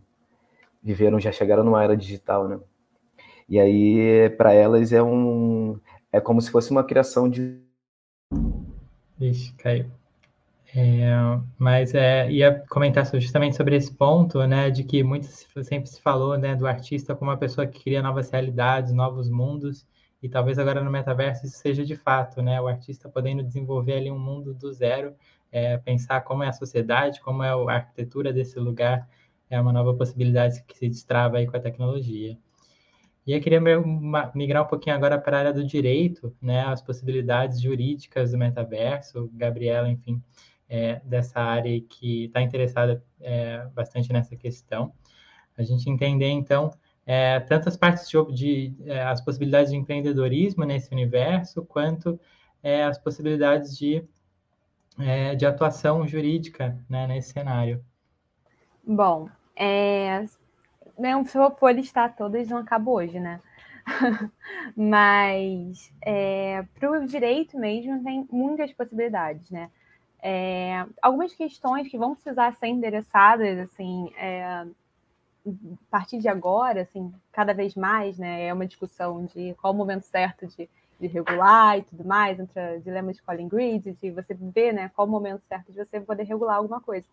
viveram, 0.82 1.20
já 1.20 1.32
chegaram 1.32 1.64
numa 1.64 1.84
era 1.84 1.96
digital, 1.96 2.48
né? 2.48 2.60
E 3.48 3.60
aí, 3.60 4.30
para 4.32 4.54
elas 4.54 4.94
é 4.94 5.02
um, 5.02 5.80
é 6.12 6.20
como 6.20 6.42
se 6.42 6.52
fosse 6.52 6.72
uma 6.72 6.84
criação 6.84 7.30
de. 7.30 7.60
Ixi, 9.20 9.54
caiu. 9.54 9.86
É, 10.76 11.10
mas 11.58 11.96
é, 11.96 12.30
ia 12.32 12.64
comentar 12.70 13.04
justamente 13.20 13.56
sobre 13.56 13.76
esse 13.76 13.92
ponto, 13.92 14.46
né, 14.46 14.70
de 14.70 14.84
que 14.84 15.04
muito 15.04 15.26
sempre 15.64 15.90
se 15.90 16.00
falou, 16.00 16.38
né, 16.38 16.56
do 16.56 16.68
artista 16.68 17.16
como 17.16 17.32
uma 17.32 17.38
pessoa 17.38 17.66
que 17.66 17.84
cria 17.84 18.04
novas 18.04 18.30
realidades, 18.30 18.94
novos 18.94 19.30
mundos, 19.30 19.88
e 20.22 20.30
talvez 20.30 20.60
agora 20.60 20.84
no 20.84 20.92
metaverso 20.92 21.46
isso 21.48 21.58
seja 21.58 21.84
de 21.84 21.96
fato, 21.96 22.42
né, 22.44 22.62
o 22.62 22.68
artista 22.68 23.10
podendo 23.10 23.42
desenvolver 23.42 23.94
ali 23.94 24.12
um 24.12 24.20
mundo 24.20 24.54
do 24.54 24.72
zero, 24.72 25.16
é, 25.52 25.78
pensar 25.78 26.22
como 26.22 26.44
é 26.44 26.50
a 26.50 26.54
sociedade, 26.54 27.20
como 27.22 27.42
é 27.42 27.50
a 27.50 27.76
arquitetura 27.76 28.32
desse 28.32 28.60
lugar, 28.60 29.08
é 29.50 29.60
uma 29.60 29.74
nova 29.74 29.94
possibilidade 29.94 30.64
que 30.64 30.78
se 30.78 30.88
destrava 30.88 31.38
aí 31.38 31.48
com 31.48 31.58
a 31.58 31.60
tecnologia. 31.60 32.38
E 33.26 33.34
eu 33.34 33.42
queria 33.42 33.62
migrar 34.34 34.64
um 34.64 34.68
pouquinho 34.68 34.96
agora 34.96 35.20
para 35.20 35.38
a 35.38 35.40
área 35.40 35.54
do 35.54 35.64
direito, 35.64 36.36
né, 36.42 36.62
as 36.66 36.82
possibilidades 36.82 37.62
jurídicas 37.62 38.32
do 38.32 38.38
metaverso, 38.38 39.30
Gabriela, 39.34 39.90
enfim, 39.90 40.22
é, 40.68 41.02
dessa 41.04 41.40
área 41.40 41.80
que 41.82 42.26
está 42.26 42.42
interessada 42.42 43.04
é, 43.20 43.68
bastante 43.74 44.12
nessa 44.12 44.36
questão. 44.36 44.94
A 45.58 45.64
gente 45.64 45.90
entender, 45.90 46.30
então, 46.30 46.72
é, 47.06 47.40
tanto 47.40 47.68
as 47.68 47.76
partes 47.76 48.08
de, 48.08 48.34
de 48.34 48.76
é, 48.86 49.04
as 49.04 49.20
possibilidades 49.20 49.72
de 49.72 49.78
empreendedorismo 49.78 50.64
nesse 50.64 50.92
universo, 50.94 51.66
quanto 51.66 52.20
é, 52.64 52.84
as 52.84 52.98
possibilidades 52.98 53.78
de, 53.78 54.04
é, 54.98 55.36
de 55.36 55.46
atuação 55.46 56.08
jurídica 56.08 56.80
né, 56.88 57.08
nesse 57.08 57.34
cenário. 57.34 57.84
Bom, 58.84 59.30
é, 59.60 60.26
não, 60.98 61.26
se 61.26 61.38
eu 61.38 61.52
for 61.52 61.76
listar 61.76 62.16
todas, 62.16 62.48
não 62.48 62.60
acabo 62.60 62.92
hoje, 62.92 63.20
né? 63.20 63.42
Mas 64.76 65.92
é, 66.02 66.64
para 66.80 66.92
o 66.92 67.06
direito 67.06 67.58
mesmo 67.58 68.02
tem 68.02 68.26
muitas 68.32 68.72
possibilidades, 68.72 69.52
né? 69.52 69.70
É, 70.22 70.86
algumas 71.02 71.34
questões 71.34 71.90
que 71.90 71.98
vão 71.98 72.14
precisar 72.14 72.54
ser 72.54 72.68
endereçadas, 72.68 73.60
assim, 73.60 74.14
é, 74.18 74.44
a 74.44 74.68
partir 75.90 76.20
de 76.20 76.28
agora, 76.28 76.82
assim, 76.82 77.14
cada 77.32 77.54
vez 77.54 77.76
mais, 77.76 78.18
né, 78.18 78.46
é 78.46 78.54
uma 78.54 78.66
discussão 78.66 79.26
de 79.26 79.54
qual 79.56 79.74
o 79.74 79.76
momento 79.78 80.04
certo 80.04 80.46
de, 80.48 80.70
de 81.00 81.08
regular 81.08 81.78
e 81.78 81.84
tudo 81.84 82.06
mais, 82.06 82.40
entre 82.40 82.78
o 82.78 82.82
dilema 82.82 83.14
de 83.14 83.22
Colin 83.22 83.48
Grid, 83.48 83.94
de 83.94 84.12
você 84.12 84.34
ver, 84.34 84.74
né, 84.74 84.92
qual 84.94 85.08
o 85.08 85.12
momento 85.12 85.42
certo 85.48 85.72
de 85.72 85.78
você 85.78 86.02
poder 86.02 86.24
regular 86.24 86.58
alguma 86.58 86.82
coisa. 86.82 87.08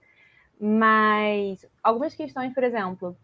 Mas 0.60 1.64
algumas 1.82 2.14
questões, 2.14 2.52
por 2.54 2.64
exemplo, 2.64 3.16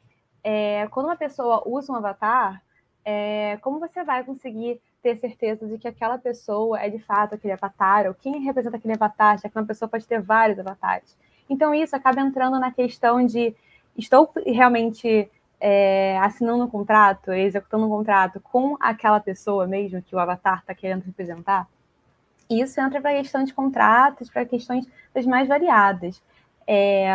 é, 0.44 0.86
quando 0.88 1.06
uma 1.06 1.16
pessoa 1.16 1.62
usa 1.66 1.92
um 1.92 1.96
avatar, 1.96 2.62
é, 3.04 3.58
como 3.62 3.80
você 3.80 4.04
vai 4.04 4.22
conseguir 4.22 4.80
ter 5.02 5.16
certeza 5.16 5.66
de 5.66 5.78
que 5.78 5.88
aquela 5.88 6.18
pessoa 6.18 6.80
é 6.80 6.88
de 6.88 6.98
fato 6.98 7.34
aquele 7.34 7.52
avatar, 7.52 8.06
ou 8.06 8.14
quem 8.14 8.40
representa 8.40 8.76
aquele 8.76 8.94
avatar, 8.94 9.38
já 9.38 9.48
que 9.48 9.58
uma 9.58 9.66
pessoa 9.66 9.88
pode 9.88 10.06
ter 10.06 10.20
vários 10.20 10.58
avatares. 10.58 11.16
Então, 11.50 11.74
isso 11.74 11.96
acaba 11.96 12.20
entrando 12.20 12.58
na 12.60 12.70
questão 12.70 13.24
de 13.26 13.54
estou 13.96 14.30
realmente 14.46 15.28
é, 15.60 16.18
assinando 16.18 16.64
um 16.64 16.68
contrato, 16.68 17.32
executando 17.32 17.86
um 17.86 17.88
contrato 17.88 18.40
com 18.40 18.76
aquela 18.80 19.20
pessoa 19.20 19.66
mesmo 19.66 20.02
que 20.02 20.14
o 20.14 20.18
avatar 20.18 20.60
está 20.60 20.74
querendo 20.74 21.02
representar. 21.02 21.68
Isso 22.48 22.80
entra 22.80 23.00
para 23.00 23.10
a 23.10 23.22
questão 23.22 23.44
de 23.44 23.52
contratos, 23.52 24.30
para 24.30 24.44
questões 24.44 24.86
das 25.14 25.26
mais 25.26 25.48
variadas. 25.48 26.22
É, 26.66 27.08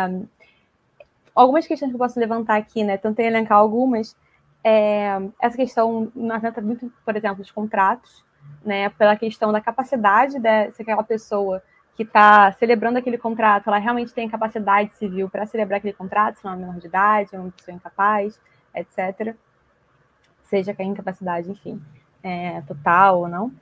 algumas 1.34 1.66
questões 1.66 1.90
que 1.90 1.94
eu 1.94 1.98
posso 1.98 2.18
levantar 2.18 2.56
aqui, 2.56 2.84
né? 2.84 2.96
Tentei 2.96 3.26
elencar 3.26 3.58
algumas, 3.58 4.16
é, 4.62 5.18
essa 5.40 5.56
questão 5.56 6.12
entra 6.14 6.62
muito, 6.62 6.92
por 7.04 7.16
exemplo, 7.16 7.38
dos 7.38 7.50
contratos, 7.50 8.24
né, 8.64 8.88
pela 8.90 9.16
questão 9.16 9.52
da 9.52 9.60
capacidade 9.60 10.38
de 10.38 10.70
se 10.72 10.82
aquela 10.82 11.02
pessoa 11.02 11.62
que 11.94 12.02
está 12.02 12.52
celebrando 12.52 12.98
aquele 12.98 13.18
contrato, 13.18 13.68
ela 13.68 13.78
realmente 13.78 14.12
tem 14.12 14.28
capacidade 14.28 14.94
civil 14.94 15.28
para 15.28 15.46
celebrar 15.46 15.78
aquele 15.78 15.94
contrato, 15.94 16.36
se 16.36 16.44
não 16.44 16.52
é 16.52 16.54
uma 16.54 16.66
menor 16.66 16.78
de 16.78 16.86
idade, 16.86 17.34
é 17.34 17.38
uma 17.38 17.50
pessoa 17.50 17.74
incapaz, 17.74 18.40
etc. 18.74 19.34
Seja 20.44 20.72
que 20.72 20.82
a 20.82 20.84
incapacidade, 20.84 21.50
enfim, 21.50 21.82
é, 22.22 22.60
total 22.62 23.20
ou 23.20 23.28
não. 23.28 23.52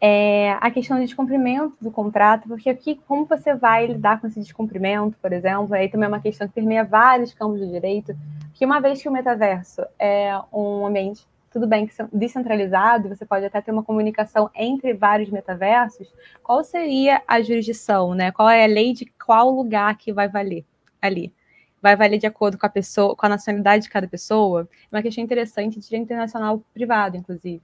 É, 0.00 0.52
a 0.60 0.70
questão 0.70 0.96
de 0.96 1.06
descumprimento 1.06 1.76
do 1.80 1.90
contrato, 1.90 2.46
porque 2.46 2.70
aqui, 2.70 3.00
como 3.08 3.24
você 3.24 3.54
vai 3.54 3.86
lidar 3.86 4.20
com 4.20 4.28
esse 4.28 4.38
descumprimento, 4.38 5.16
por 5.20 5.32
exemplo, 5.32 5.74
aí 5.74 5.88
também 5.88 6.06
é 6.06 6.08
uma 6.08 6.20
questão 6.20 6.46
que 6.46 6.54
permeia 6.54 6.84
vários 6.84 7.34
campos 7.34 7.58
do 7.58 7.66
direito, 7.66 8.16
que 8.54 8.64
uma 8.64 8.80
vez 8.80 9.02
que 9.02 9.08
o 9.08 9.12
metaverso 9.12 9.82
é 9.98 10.38
um 10.52 10.86
ambiente, 10.86 11.26
tudo 11.50 11.66
bem 11.66 11.86
que 11.86 11.94
descentralizado, 12.12 13.08
você 13.08 13.26
pode 13.26 13.44
até 13.44 13.60
ter 13.60 13.72
uma 13.72 13.82
comunicação 13.82 14.48
entre 14.54 14.94
vários 14.94 15.30
metaversos, 15.30 16.12
qual 16.44 16.62
seria 16.62 17.20
a 17.26 17.40
jurisdição, 17.40 18.14
né? 18.14 18.30
Qual 18.30 18.48
é 18.48 18.64
a 18.64 18.68
lei 18.68 18.92
de 18.92 19.06
qual 19.24 19.50
lugar 19.50 19.96
que 19.96 20.12
vai 20.12 20.28
valer 20.28 20.64
ali? 21.02 21.32
Vai 21.82 21.96
valer 21.96 22.18
de 22.18 22.26
acordo 22.26 22.56
com 22.56 22.66
a 22.66 22.68
pessoa, 22.68 23.16
com 23.16 23.26
a 23.26 23.30
nacionalidade 23.30 23.84
de 23.84 23.90
cada 23.90 24.06
pessoa? 24.06 24.68
É 24.92 24.96
uma 24.96 25.02
questão 25.02 25.24
interessante 25.24 25.78
de 25.78 25.86
direito 25.86 26.04
internacional 26.04 26.62
privado, 26.72 27.16
inclusive. 27.16 27.62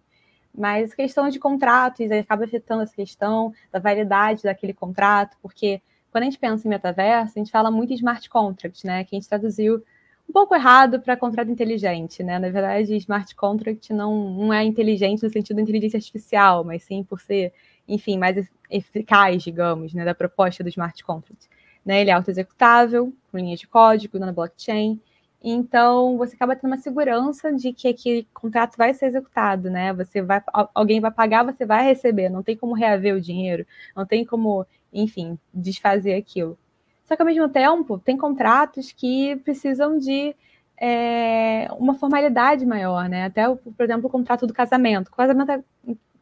Mas 0.56 0.94
questão 0.94 1.28
de 1.28 1.38
contratos 1.38 2.10
acaba 2.12 2.44
afetando 2.44 2.82
essa 2.82 2.94
questão 2.94 3.52
da 3.72 3.78
validade 3.78 4.44
daquele 4.44 4.72
contrato, 4.72 5.36
porque 5.42 5.82
quando 6.12 6.22
a 6.22 6.26
gente 6.26 6.38
pensa 6.38 6.66
em 6.66 6.70
metaverso, 6.70 7.32
a 7.34 7.38
gente 7.40 7.50
fala 7.50 7.72
muito 7.72 7.92
em 7.92 7.96
smart 7.96 8.30
contract, 8.30 8.86
né? 8.86 9.02
Que 9.02 9.16
a 9.16 9.18
gente 9.18 9.28
traduziu 9.28 9.82
um 10.28 10.32
pouco 10.32 10.54
errado 10.54 11.00
para 11.00 11.16
contrato 11.16 11.50
inteligente, 11.50 12.22
né? 12.22 12.38
Na 12.38 12.50
verdade, 12.50 12.94
smart 12.96 13.34
contract 13.34 13.92
não, 13.92 14.30
não 14.32 14.52
é 14.52 14.62
inteligente 14.64 15.24
no 15.24 15.30
sentido 15.30 15.56
da 15.56 15.62
inteligência 15.62 15.96
artificial, 15.96 16.62
mas 16.62 16.84
sim 16.84 17.02
por 17.02 17.20
ser, 17.20 17.52
enfim, 17.88 18.16
mais 18.16 18.48
eficaz, 18.70 19.42
digamos, 19.42 19.92
né, 19.92 20.04
da 20.04 20.14
proposta 20.14 20.62
do 20.62 20.68
smart 20.68 21.02
contract. 21.02 21.48
Né? 21.84 22.00
Ele 22.00 22.10
é 22.10 22.12
auto-executável, 22.12 23.12
com 23.30 23.38
linha 23.38 23.56
de 23.56 23.66
código, 23.66 24.18
na 24.18 24.32
blockchain, 24.32 25.00
então 25.46 26.16
você 26.16 26.34
acaba 26.34 26.56
tendo 26.56 26.70
uma 26.70 26.78
segurança 26.78 27.52
de 27.52 27.70
que 27.72 27.86
aquele 27.88 28.26
contrato 28.32 28.78
vai 28.78 28.94
ser 28.94 29.06
executado, 29.06 29.68
né? 29.68 29.92
Você 29.92 30.22
vai, 30.22 30.42
alguém 30.74 31.00
vai 31.00 31.10
pagar, 31.10 31.44
você 31.44 31.66
vai 31.66 31.84
receber, 31.84 32.30
não 32.30 32.42
tem 32.42 32.56
como 32.56 32.72
reaver 32.72 33.14
o 33.14 33.20
dinheiro, 33.20 33.66
não 33.94 34.06
tem 34.06 34.24
como, 34.24 34.66
enfim, 34.90 35.38
desfazer 35.52 36.14
aquilo. 36.14 36.58
Só 37.04 37.14
que 37.14 37.20
ao 37.20 37.26
mesmo 37.26 37.46
tempo, 37.50 37.98
tem 37.98 38.16
contratos 38.16 38.90
que 38.90 39.36
precisam 39.44 39.98
de 39.98 40.34
é, 40.80 41.68
uma 41.78 41.94
formalidade 41.94 42.64
maior, 42.64 43.06
né? 43.06 43.24
Até, 43.26 43.46
por 43.54 43.84
exemplo, 43.84 44.06
o 44.06 44.10
contrato 44.10 44.46
do 44.46 44.54
casamento. 44.54 45.08
O 45.08 45.16
casamento 45.16 45.52
é, 45.52 45.62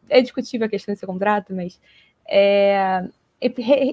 é 0.08 0.20
discutível 0.20 0.66
a 0.66 0.70
questão 0.70 0.92
desse 0.92 1.06
contrato, 1.06 1.54
mas 1.54 1.80
é, 2.28 3.08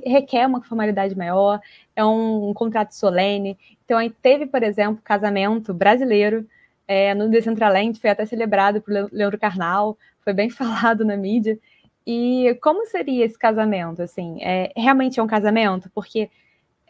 requer 0.05 0.45
uma 0.45 0.61
formalidade 0.61 1.15
maior, 1.15 1.59
é 1.95 2.05
um, 2.05 2.49
um, 2.49 2.53
contrato 2.53 2.91
solene. 2.91 3.57
Então, 3.85 3.97
aí 3.97 4.09
teve, 4.09 4.45
por 4.45 4.63
exemplo, 4.63 5.01
casamento 5.03 5.73
brasileiro 5.73 6.47
é, 6.87 7.13
no 7.13 7.29
Decentraland, 7.29 7.99
foi 7.99 8.09
até 8.09 8.25
celebrado 8.25 8.81
por 8.81 8.93
Leandro 9.11 9.39
Carnal, 9.39 9.97
foi 10.23 10.33
bem 10.33 10.49
falado 10.51 11.03
na 11.05 11.17
mídia. 11.17 11.59
E 12.05 12.57
como 12.61 12.85
seria 12.87 13.25
esse 13.25 13.37
casamento? 13.37 14.01
Assim, 14.01 14.39
é, 14.41 14.71
realmente 14.75 15.19
é 15.19 15.23
um 15.23 15.27
casamento? 15.27 15.89
Porque 15.93 16.29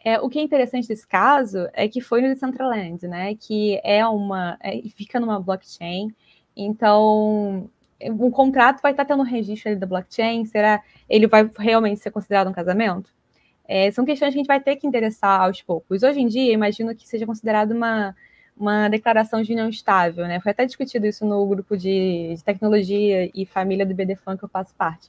é, 0.04 0.18
o 0.18 0.28
que 0.28 0.38
é 0.38 0.42
interessante 0.42 0.88
desse 0.88 1.06
caso 1.06 1.68
é 1.74 1.86
que 1.88 2.00
foi 2.00 2.22
no 2.22 2.28
Decentraland, 2.28 3.06
né? 3.06 3.34
Que 3.34 3.80
é 3.84 4.06
uma. 4.06 4.56
É, 4.62 4.80
fica 4.96 5.20
numa 5.20 5.38
blockchain. 5.38 6.14
Então, 6.56 7.70
o 8.08 8.30
contrato 8.30 8.80
vai 8.80 8.92
estar 8.92 9.04
tendo 9.04 9.20
um 9.20 9.26
registro 9.26 9.76
da 9.78 9.86
blockchain? 9.86 10.44
Será 10.44 10.82
ele 11.08 11.26
vai 11.26 11.48
realmente 11.58 12.00
ser 12.00 12.10
considerado 12.10 12.48
um 12.48 12.52
casamento? 12.52 13.10
É, 13.68 13.90
são 13.90 14.04
questões 14.04 14.32
que 14.32 14.38
a 14.38 14.40
gente 14.40 14.46
vai 14.46 14.60
ter 14.60 14.76
que 14.76 14.86
interessar 14.86 15.42
aos 15.42 15.62
poucos. 15.62 16.02
Hoje 16.02 16.20
em 16.20 16.26
dia, 16.26 16.52
imagino 16.52 16.94
que 16.94 17.06
seja 17.06 17.24
considerado 17.24 17.72
uma, 17.72 18.16
uma 18.56 18.88
declaração 18.88 19.42
de 19.42 19.52
união 19.52 19.68
estável, 19.68 20.26
né? 20.26 20.40
Foi 20.40 20.52
até 20.52 20.66
discutido 20.66 21.06
isso 21.06 21.24
no 21.24 21.46
grupo 21.46 21.76
de, 21.76 22.34
de 22.36 22.44
tecnologia 22.44 23.30
e 23.34 23.46
família 23.46 23.86
do 23.86 23.94
BDFAN 23.94 24.36
que 24.36 24.44
eu 24.44 24.48
faço 24.48 24.74
parte. 24.74 25.08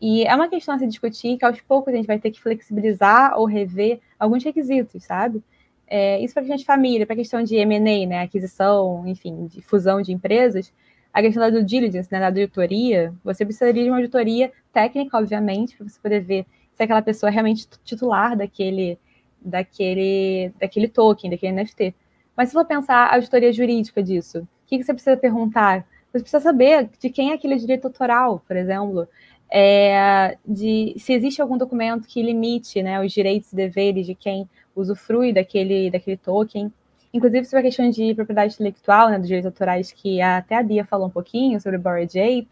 E 0.00 0.24
é 0.24 0.34
uma 0.34 0.48
questão 0.48 0.74
a 0.74 0.78
se 0.78 0.86
discutir 0.86 1.36
que 1.36 1.44
aos 1.44 1.60
poucos 1.60 1.92
a 1.92 1.96
gente 1.96 2.06
vai 2.06 2.18
ter 2.18 2.30
que 2.30 2.40
flexibilizar 2.40 3.38
ou 3.38 3.44
rever 3.44 4.00
alguns 4.18 4.42
requisitos, 4.42 5.04
sabe? 5.04 5.42
É, 5.86 6.20
isso 6.20 6.32
para 6.32 6.42
a 6.42 6.44
questão 6.44 6.56
de 6.56 6.64
família, 6.64 7.04
para 7.04 7.14
a 7.14 7.16
questão 7.16 7.42
de 7.42 7.56
M&A, 7.56 8.06
né, 8.06 8.22
aquisição, 8.22 9.06
enfim, 9.06 9.46
de 9.46 9.60
fusão 9.60 10.00
de 10.00 10.12
empresas, 10.12 10.72
a 11.12 11.20
questão 11.22 11.42
da 11.42 11.50
due 11.50 11.64
diligence, 11.64 12.08
né, 12.10 12.20
da 12.20 12.26
auditoria, 12.26 13.14
você 13.24 13.44
precisaria 13.44 13.82
de 13.82 13.90
uma 13.90 13.96
auditoria 13.96 14.52
técnica, 14.72 15.18
obviamente, 15.18 15.76
para 15.76 15.88
você 15.88 15.98
poder 16.00 16.20
ver 16.20 16.46
se 16.74 16.82
aquela 16.82 17.02
pessoa 17.02 17.30
é 17.30 17.32
realmente 17.32 17.68
titular 17.84 18.36
daquele, 18.36 18.98
daquele, 19.40 20.52
daquele 20.58 20.88
token, 20.88 21.30
daquele 21.30 21.62
NFT. 21.62 21.94
Mas 22.36 22.48
se 22.48 22.54
for 22.54 22.64
pensar 22.64 23.06
a 23.06 23.14
auditoria 23.16 23.52
jurídica 23.52 24.02
disso, 24.02 24.40
o 24.40 24.46
que, 24.66 24.78
que 24.78 24.84
você 24.84 24.94
precisa 24.94 25.16
perguntar? 25.16 25.84
Você 26.12 26.20
precisa 26.20 26.40
saber 26.40 26.88
de 26.98 27.10
quem 27.10 27.30
é 27.30 27.34
aquele 27.34 27.56
direito 27.56 27.86
autoral, 27.86 28.42
por 28.46 28.56
exemplo, 28.56 29.06
é, 29.50 30.36
de 30.46 30.94
se 30.96 31.12
existe 31.12 31.42
algum 31.42 31.58
documento 31.58 32.06
que 32.06 32.22
limite 32.22 32.82
né, 32.82 33.00
os 33.04 33.12
direitos 33.12 33.52
e 33.52 33.56
deveres 33.56 34.06
de 34.06 34.14
quem 34.14 34.48
usufrui 34.74 35.32
daquele, 35.32 35.90
daquele 35.90 36.16
token. 36.16 36.72
Inclusive 37.12 37.44
sobre 37.44 37.60
a 37.60 37.62
questão 37.62 37.90
de 37.90 38.14
propriedade 38.14 38.54
intelectual, 38.54 39.10
né, 39.10 39.18
dos 39.18 39.26
direitos 39.26 39.46
autorais, 39.46 39.92
que 39.92 40.20
até 40.20 40.56
a 40.56 40.62
Bia 40.62 40.84
falou 40.84 41.08
um 41.08 41.10
pouquinho 41.10 41.60
sobre 41.60 41.76
o 41.76 41.80
Bored 41.80 42.18
Ape. 42.18 42.48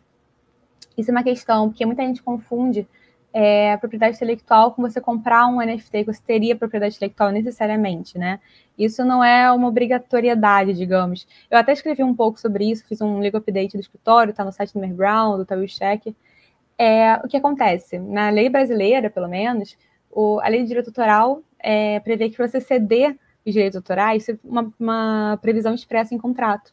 Isso 0.97 1.11
é 1.11 1.13
uma 1.13 1.23
questão, 1.23 1.69
porque 1.69 1.87
muita 1.87 2.03
gente 2.03 2.23
confunde 2.23 2.89
é, 3.33 3.77
propriedade 3.77 4.17
intelectual 4.17 4.73
com 4.73 4.83
você 4.83 5.01
comprar 5.01 5.47
um 5.47 5.59
NFT 5.59 6.05
que 6.05 6.13
você 6.13 6.21
teria 6.21 6.57
propriedade 6.57 6.97
intelectual 6.97 7.31
necessariamente, 7.31 8.19
né? 8.19 8.41
Isso 8.77 9.05
não 9.05 9.23
é 9.23 9.51
uma 9.53 9.69
obrigatoriedade, 9.69 10.73
digamos. 10.75 11.27
Eu 11.51 11.59
até 11.59 11.73
escrevi 11.73 12.03
um 12.03 12.15
pouco 12.15 12.41
sobre 12.41 12.71
isso, 12.71 12.85
fiz 12.87 13.01
um 13.01 13.19
legal 13.21 13.41
update 13.41 13.77
do 13.77 13.81
escritório, 13.81 14.33
tá 14.33 14.45
no 14.45 14.53
site 14.53 14.73
do 14.73 14.81
Mer 14.81 14.93
Brown, 14.93 15.37
do 15.37 15.45
Tawil 15.45 15.69
Check. 15.69 16.15
É, 16.77 17.15
o 17.25 17.29
que 17.29 17.37
acontece? 17.37 17.99
Na 17.99 18.31
lei 18.31 18.49
brasileira, 18.49 19.11
pelo 19.11 19.29
menos, 19.29 19.77
o, 20.11 20.41
a 20.41 20.49
lei 20.49 20.63
de 20.63 20.69
direito 20.69 20.89
autoral 20.89 21.43
é, 21.59 22.01
prevê 22.01 22.31
que 22.31 22.39
você 22.39 22.61
ceder 22.61 23.17
os 23.49 23.55
direitos 23.55 23.77
autorais, 23.77 24.29
é 24.29 24.39
uma, 24.45 24.73
uma 24.79 25.39
previsão 25.41 25.75
expressa 25.75 26.15
em 26.15 26.19
contrato. 26.19 26.73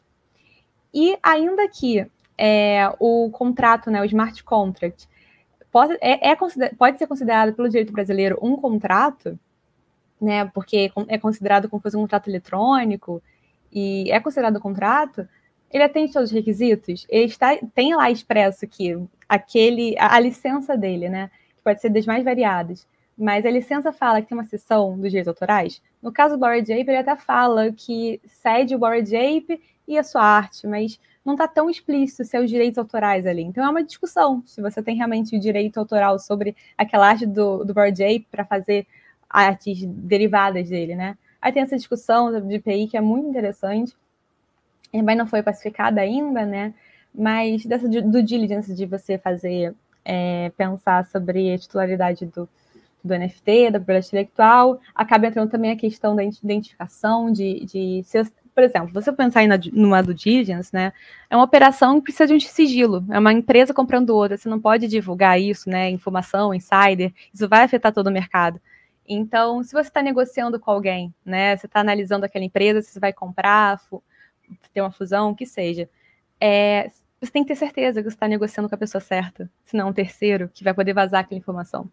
E 0.92 1.18
ainda 1.22 1.68
que 1.68 2.06
é, 2.38 2.92
o 2.98 3.30
contrato, 3.30 3.90
né, 3.90 4.00
o 4.00 4.04
smart 4.04 4.42
contract, 4.44 5.08
pode, 5.70 5.96
é, 6.00 6.30
é 6.30 6.36
pode 6.76 6.98
ser 6.98 7.06
considerado 7.06 7.54
pelo 7.54 7.68
direito 7.68 7.92
brasileiro 7.92 8.38
um 8.40 8.56
contrato, 8.56 9.38
né, 10.20 10.46
porque 10.46 10.90
é 11.08 11.18
considerado 11.18 11.68
como 11.68 11.82
fosse 11.82 11.96
um 11.96 12.02
contrato 12.02 12.28
eletrônico, 12.28 13.22
e 13.72 14.10
é 14.10 14.20
considerado 14.20 14.56
um 14.56 14.60
contrato, 14.60 15.28
ele 15.70 15.82
atende 15.82 16.12
todos 16.12 16.30
os 16.30 16.34
requisitos, 16.34 17.06
ele 17.08 17.24
está, 17.26 17.56
tem 17.74 17.94
lá 17.94 18.10
expresso 18.10 18.66
que 18.66 18.96
aquele, 19.28 19.94
a, 19.98 20.14
a 20.14 20.20
licença 20.20 20.76
dele, 20.76 21.08
né, 21.08 21.30
que 21.56 21.62
pode 21.62 21.80
ser 21.80 21.90
das 21.90 22.06
mais 22.06 22.24
variadas, 22.24 22.86
mas 23.16 23.46
a 23.46 23.50
licença 23.50 23.92
fala 23.92 24.20
que 24.20 24.28
tem 24.28 24.36
uma 24.36 24.44
seção 24.44 24.98
dos 24.98 25.10
direitos 25.10 25.28
autorais. 25.28 25.80
No 26.02 26.12
caso 26.12 26.36
do 26.36 26.40
Bored 26.40 26.70
Ape, 26.70 26.90
ele 26.90 26.98
até 26.98 27.16
fala 27.16 27.72
que 27.72 28.20
cede 28.26 28.74
o 28.74 28.78
Bored 28.78 29.16
Ape 29.16 29.60
e 29.88 29.96
a 29.96 30.02
sua 30.02 30.22
arte, 30.22 30.66
mas 30.66 31.00
não 31.24 31.34
está 31.34 31.48
tão 31.48 31.70
explícito 31.70 32.24
se 32.24 32.36
é 32.36 32.40
os 32.40 32.50
direitos 32.50 32.78
autorais 32.78 33.26
ali. 33.26 33.42
Então 33.42 33.64
é 33.64 33.68
uma 33.68 33.82
discussão 33.82 34.42
se 34.46 34.60
você 34.60 34.82
tem 34.82 34.96
realmente 34.96 35.34
o 35.34 35.40
direito 35.40 35.78
autoral 35.78 36.18
sobre 36.18 36.54
aquela 36.76 37.08
arte 37.08 37.26
do, 37.26 37.64
do 37.64 37.72
Bored 37.72 38.02
Ape 38.02 38.26
para 38.30 38.44
fazer 38.44 38.86
artes 39.28 39.84
derivadas 39.84 40.68
dele, 40.68 40.94
né? 40.94 41.16
Aí 41.40 41.52
tem 41.52 41.62
essa 41.62 41.76
discussão 41.76 42.40
de 42.40 42.54
IPI 42.56 42.88
que 42.88 42.96
é 42.96 43.00
muito 43.00 43.28
interessante, 43.28 43.96
mas 44.92 45.16
não 45.16 45.26
foi 45.26 45.42
pacificada 45.42 46.00
ainda, 46.00 46.44
né? 46.44 46.74
Mas 47.14 47.64
dessa 47.64 47.88
do 47.88 48.22
diligence 48.22 48.74
de 48.74 48.86
você 48.86 49.18
fazer, 49.18 49.74
é, 50.04 50.50
pensar 50.56 51.04
sobre 51.06 51.52
a 51.52 51.58
titularidade 51.58 52.26
do, 52.26 52.48
do 53.06 53.18
NFT, 53.18 53.70
da 53.70 53.78
propriedade 53.78 54.06
intelectual, 54.08 54.80
acaba 54.94 55.26
entrando 55.26 55.50
também 55.50 55.70
a 55.70 55.76
questão 55.76 56.14
da 56.14 56.24
identificação, 56.24 57.32
de, 57.32 57.64
de 57.64 58.02
se, 58.04 58.22
por 58.54 58.62
exemplo, 58.62 58.90
você 58.92 59.12
pensar 59.12 59.42
em 59.42 59.48
numa 59.72 60.02
do 60.02 60.14
diligence, 60.14 60.70
né, 60.72 60.92
é 61.28 61.36
uma 61.36 61.44
operação 61.44 61.98
que 61.98 62.04
precisa 62.04 62.26
de 62.26 62.34
um 62.34 62.40
sigilo, 62.40 63.04
é 63.10 63.18
uma 63.18 63.32
empresa 63.32 63.74
comprando 63.74 64.10
outra, 64.10 64.36
você 64.36 64.48
não 64.48 64.58
pode 64.60 64.88
divulgar 64.88 65.40
isso, 65.40 65.68
né, 65.68 65.90
informação, 65.90 66.54
insider, 66.54 67.12
isso 67.34 67.48
vai 67.48 67.64
afetar 67.64 67.92
todo 67.92 68.06
o 68.06 68.12
mercado. 68.12 68.60
Então, 69.06 69.62
se 69.62 69.72
você 69.72 69.88
está 69.88 70.02
negociando 70.02 70.58
com 70.58 70.70
alguém, 70.70 71.14
né, 71.24 71.56
você 71.56 71.66
está 71.66 71.80
analisando 71.80 72.24
aquela 72.24 72.44
empresa, 72.44 72.80
se 72.80 72.92
você 72.92 72.98
vai 72.98 73.12
comprar, 73.12 73.78
ter 74.72 74.80
uma 74.80 74.90
fusão, 74.90 75.30
o 75.30 75.36
que 75.36 75.46
seja, 75.46 75.88
é, 76.40 76.90
você 77.20 77.30
tem 77.32 77.42
que 77.42 77.48
ter 77.48 77.56
certeza 77.56 78.02
que 78.02 78.08
você 78.08 78.16
está 78.16 78.28
negociando 78.28 78.68
com 78.68 78.74
a 78.74 78.78
pessoa 78.78 79.00
certa, 79.00 79.50
senão 79.64 79.88
um 79.88 79.92
terceiro 79.92 80.50
que 80.52 80.64
vai 80.64 80.74
poder 80.74 80.92
vazar 80.92 81.20
aquela 81.20 81.38
informação. 81.38 81.90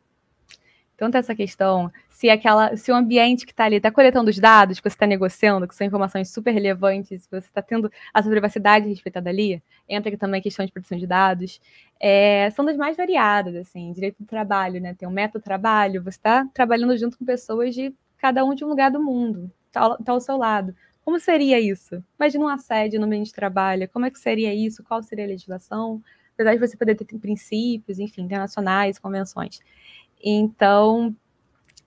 Tem 0.95 1.09
essa 1.13 1.33
questão, 1.35 1.91
se 2.07 2.29
aquela, 2.29 2.77
se 2.77 2.91
o 2.91 2.95
ambiente 2.95 3.45
que 3.45 3.51
está 3.51 3.65
ali 3.65 3.77
está 3.77 3.91
coletando 3.91 4.29
os 4.29 4.37
dados 4.37 4.79
que 4.79 4.89
você 4.89 4.95
está 4.95 5.07
negociando, 5.07 5.67
que 5.67 5.75
são 5.75 5.85
informações 5.85 6.29
super 6.29 6.51
relevantes, 6.51 7.27
você 7.29 7.47
está 7.47 7.61
tendo 7.61 7.91
a 8.13 8.21
sua 8.21 8.31
privacidade 8.31 8.87
respeitada 8.87 9.29
ali, 9.29 9.61
entra 9.89 10.09
aqui 10.09 10.17
também 10.17 10.39
a 10.39 10.43
questão 10.43 10.65
de 10.65 10.71
proteção 10.71 10.97
de 10.97 11.07
dados, 11.07 11.59
é, 11.99 12.49
são 12.51 12.63
das 12.63 12.77
mais 12.77 12.95
variadas, 12.95 13.55
assim, 13.55 13.91
direito 13.91 14.17
do 14.19 14.25
trabalho, 14.25 14.79
né? 14.79 14.93
Tem 14.93 15.07
um 15.07 15.11
método 15.11 15.43
trabalho, 15.43 16.03
você 16.03 16.17
está 16.17 16.45
trabalhando 16.53 16.95
junto 16.97 17.17
com 17.17 17.25
pessoas 17.25 17.73
de 17.73 17.93
cada 18.17 18.45
um 18.45 18.53
de 18.53 18.63
um 18.63 18.67
lugar 18.67 18.91
do 18.91 19.01
mundo, 19.01 19.51
está 19.67 19.97
tá 19.97 20.11
ao 20.11 20.21
seu 20.21 20.37
lado. 20.37 20.75
Como 21.03 21.19
seria 21.19 21.59
isso? 21.59 22.03
Imagina 22.17 22.45
um 22.45 22.47
assédio 22.47 22.99
no 22.99 23.05
ambiente 23.07 23.27
de 23.27 23.33
trabalho, 23.33 23.89
como 23.89 24.05
é 24.05 24.11
que 24.11 24.19
seria 24.19 24.53
isso? 24.53 24.83
Qual 24.83 25.01
seria 25.03 25.25
a 25.25 25.27
legislação? 25.27 26.01
Apesar 26.33 26.53
de 26.55 26.59
você 26.59 26.77
poder 26.77 26.95
ter 26.95 27.05
princípios, 27.19 27.99
enfim, 27.99 28.23
internacionais, 28.23 28.97
convenções. 28.97 29.59
Então, 30.23 31.13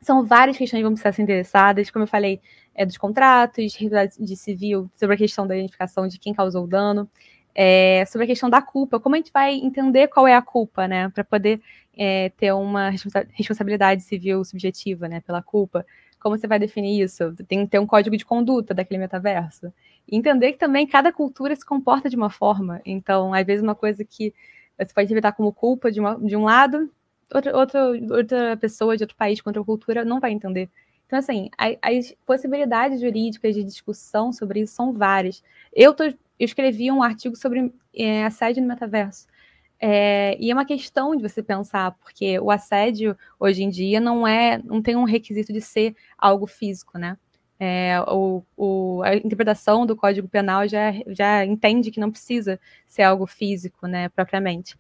são 0.00 0.24
várias 0.24 0.56
questões 0.56 0.80
que 0.80 0.84
vão 0.84 0.92
precisar 0.92 1.12
ser 1.12 1.22
interessadas, 1.22 1.90
como 1.90 2.04
eu 2.04 2.08
falei, 2.08 2.40
é 2.74 2.84
dos 2.84 2.98
contratos, 2.98 3.72
de 4.18 4.36
civil, 4.36 4.90
sobre 4.94 5.14
a 5.14 5.18
questão 5.18 5.46
da 5.46 5.56
identificação 5.56 6.06
de 6.06 6.18
quem 6.18 6.34
causou 6.34 6.64
o 6.64 6.66
dano, 6.66 7.08
é, 7.54 8.04
sobre 8.04 8.24
a 8.24 8.28
questão 8.28 8.50
da 8.50 8.60
culpa, 8.60 9.00
como 9.00 9.14
a 9.14 9.18
gente 9.18 9.32
vai 9.32 9.54
entender 9.54 10.08
qual 10.08 10.28
é 10.28 10.34
a 10.34 10.42
culpa, 10.42 10.86
né, 10.86 11.08
para 11.08 11.24
poder 11.24 11.60
é, 11.96 12.28
ter 12.36 12.52
uma 12.52 12.90
responsabilidade 13.32 14.02
civil 14.02 14.44
subjetiva, 14.44 15.08
né, 15.08 15.20
pela 15.22 15.42
culpa. 15.42 15.86
Como 16.20 16.36
você 16.36 16.46
vai 16.46 16.58
definir 16.58 17.02
isso? 17.02 17.34
Tem 17.48 17.64
que 17.64 17.70
ter 17.70 17.78
um 17.78 17.86
código 17.86 18.16
de 18.16 18.26
conduta 18.26 18.74
daquele 18.74 18.98
metaverso. 18.98 19.72
E 20.06 20.16
entender 20.16 20.52
que 20.52 20.58
também 20.58 20.86
cada 20.86 21.10
cultura 21.10 21.56
se 21.56 21.64
comporta 21.64 22.10
de 22.10 22.16
uma 22.16 22.28
forma. 22.28 22.80
Então, 22.84 23.32
às 23.32 23.46
vezes, 23.46 23.62
uma 23.62 23.74
coisa 23.74 24.04
que 24.04 24.34
você 24.78 24.92
pode 24.92 25.06
interpretar 25.06 25.32
como 25.32 25.52
culpa 25.52 25.90
de, 25.90 26.00
uma, 26.00 26.18
de 26.18 26.36
um 26.36 26.44
lado, 26.44 26.90
outra, 27.34 27.56
outra, 27.56 27.84
outra 28.10 28.56
pessoa 28.56 28.96
de 28.96 29.04
outro 29.04 29.16
país 29.16 29.40
com 29.40 29.50
outra 29.50 29.64
cultura 29.64 30.04
não 30.04 30.20
vai 30.20 30.32
entender. 30.32 30.70
Então, 31.06 31.18
assim, 31.18 31.48
as 31.80 32.14
possibilidades 32.26 33.00
jurídicas 33.00 33.54
de 33.54 33.62
discussão 33.62 34.32
sobre 34.32 34.60
isso 34.60 34.74
são 34.74 34.92
várias. 34.92 35.42
Eu, 35.72 35.94
tô, 35.94 36.04
eu 36.04 36.14
escrevi 36.38 36.90
um 36.90 37.02
artigo 37.02 37.36
sobre 37.36 37.72
é, 37.94 38.24
assédio 38.24 38.62
no 38.62 38.68
metaverso. 38.68 39.26
É, 39.78 40.36
e 40.40 40.50
é 40.50 40.54
uma 40.54 40.64
questão 40.64 41.14
de 41.14 41.22
você 41.22 41.42
pensar, 41.42 41.92
porque 41.92 42.38
o 42.40 42.50
assédio 42.50 43.16
hoje 43.38 43.62
em 43.62 43.70
dia 43.70 44.00
não 44.00 44.26
é, 44.26 44.58
não 44.64 44.82
tem 44.82 44.96
um 44.96 45.04
requisito 45.04 45.52
de 45.52 45.60
ser 45.60 45.94
algo 46.18 46.46
físico, 46.46 46.98
né? 46.98 47.16
É, 47.58 48.00
o, 48.08 48.42
o, 48.56 49.02
a 49.02 49.14
interpretação 49.16 49.86
do 49.86 49.96
Código 49.96 50.28
Penal 50.28 50.68
já, 50.68 50.92
já 51.08 51.44
entende 51.44 51.90
que 51.90 52.00
não 52.00 52.10
precisa 52.10 52.60
ser 52.86 53.02
algo 53.02 53.26
físico, 53.26 53.86
né, 53.86 54.08
propriamente. 54.10 54.76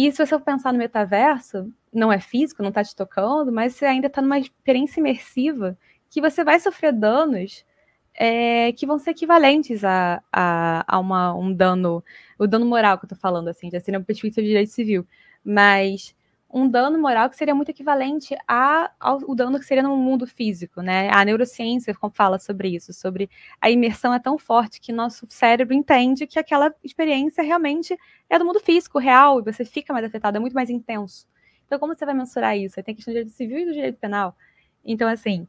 E 0.00 0.12
se 0.12 0.24
você 0.24 0.38
pensar 0.38 0.72
no 0.72 0.78
metaverso, 0.78 1.74
não 1.92 2.12
é 2.12 2.20
físico, 2.20 2.62
não 2.62 2.68
está 2.68 2.84
te 2.84 2.94
tocando, 2.94 3.50
mas 3.50 3.74
você 3.74 3.84
ainda 3.84 4.06
está 4.06 4.22
numa 4.22 4.38
experiência 4.38 5.00
imersiva 5.00 5.76
que 6.08 6.20
você 6.20 6.44
vai 6.44 6.60
sofrer 6.60 6.92
danos 6.92 7.66
é, 8.14 8.70
que 8.74 8.86
vão 8.86 8.96
ser 9.00 9.10
equivalentes 9.10 9.82
a, 9.82 10.22
a, 10.32 10.84
a 10.86 11.00
uma, 11.00 11.34
um 11.34 11.52
dano, 11.52 12.04
o 12.38 12.46
dano 12.46 12.64
moral 12.64 12.96
que 12.96 13.06
eu 13.06 13.08
estou 13.08 13.18
falando, 13.18 13.48
assim, 13.48 13.72
já 13.72 13.80
seria 13.80 13.98
uma 13.98 14.04
perspectiva 14.04 14.40
de 14.44 14.48
direito 14.50 14.70
civil, 14.70 15.04
mas 15.44 16.14
um 16.50 16.66
dano 16.66 16.98
moral 16.98 17.28
que 17.28 17.36
seria 17.36 17.54
muito 17.54 17.70
equivalente 17.70 18.34
a, 18.46 18.90
ao 18.98 19.34
dano 19.34 19.58
que 19.58 19.66
seria 19.66 19.82
no 19.82 19.94
mundo 19.96 20.26
físico, 20.26 20.80
né? 20.80 21.10
A 21.12 21.22
neurociência 21.24 21.94
fala 22.12 22.38
sobre 22.38 22.68
isso, 22.68 22.92
sobre 22.92 23.28
a 23.60 23.70
imersão 23.70 24.14
é 24.14 24.18
tão 24.18 24.38
forte 24.38 24.80
que 24.80 24.90
nosso 24.90 25.26
cérebro 25.28 25.74
entende 25.74 26.26
que 26.26 26.38
aquela 26.38 26.74
experiência 26.82 27.42
realmente 27.42 27.96
é 28.30 28.38
do 28.38 28.46
mundo 28.46 28.60
físico, 28.60 28.98
real, 28.98 29.40
e 29.40 29.42
você 29.42 29.64
fica 29.64 29.92
mais 29.92 30.06
afetado, 30.06 30.38
é 30.38 30.40
muito 30.40 30.54
mais 30.54 30.70
intenso. 30.70 31.26
Então, 31.66 31.78
como 31.78 31.94
você 31.94 32.06
vai 32.06 32.14
mensurar 32.14 32.56
isso? 32.56 32.78
Aí 32.78 32.82
tem 32.82 32.92
a 32.92 32.96
questão 32.96 33.12
do 33.12 33.16
direito 33.16 33.36
civil 33.36 33.58
e 33.58 33.64
do 33.66 33.72
direito 33.74 33.98
penal. 33.98 34.34
Então, 34.82 35.06
assim, 35.06 35.46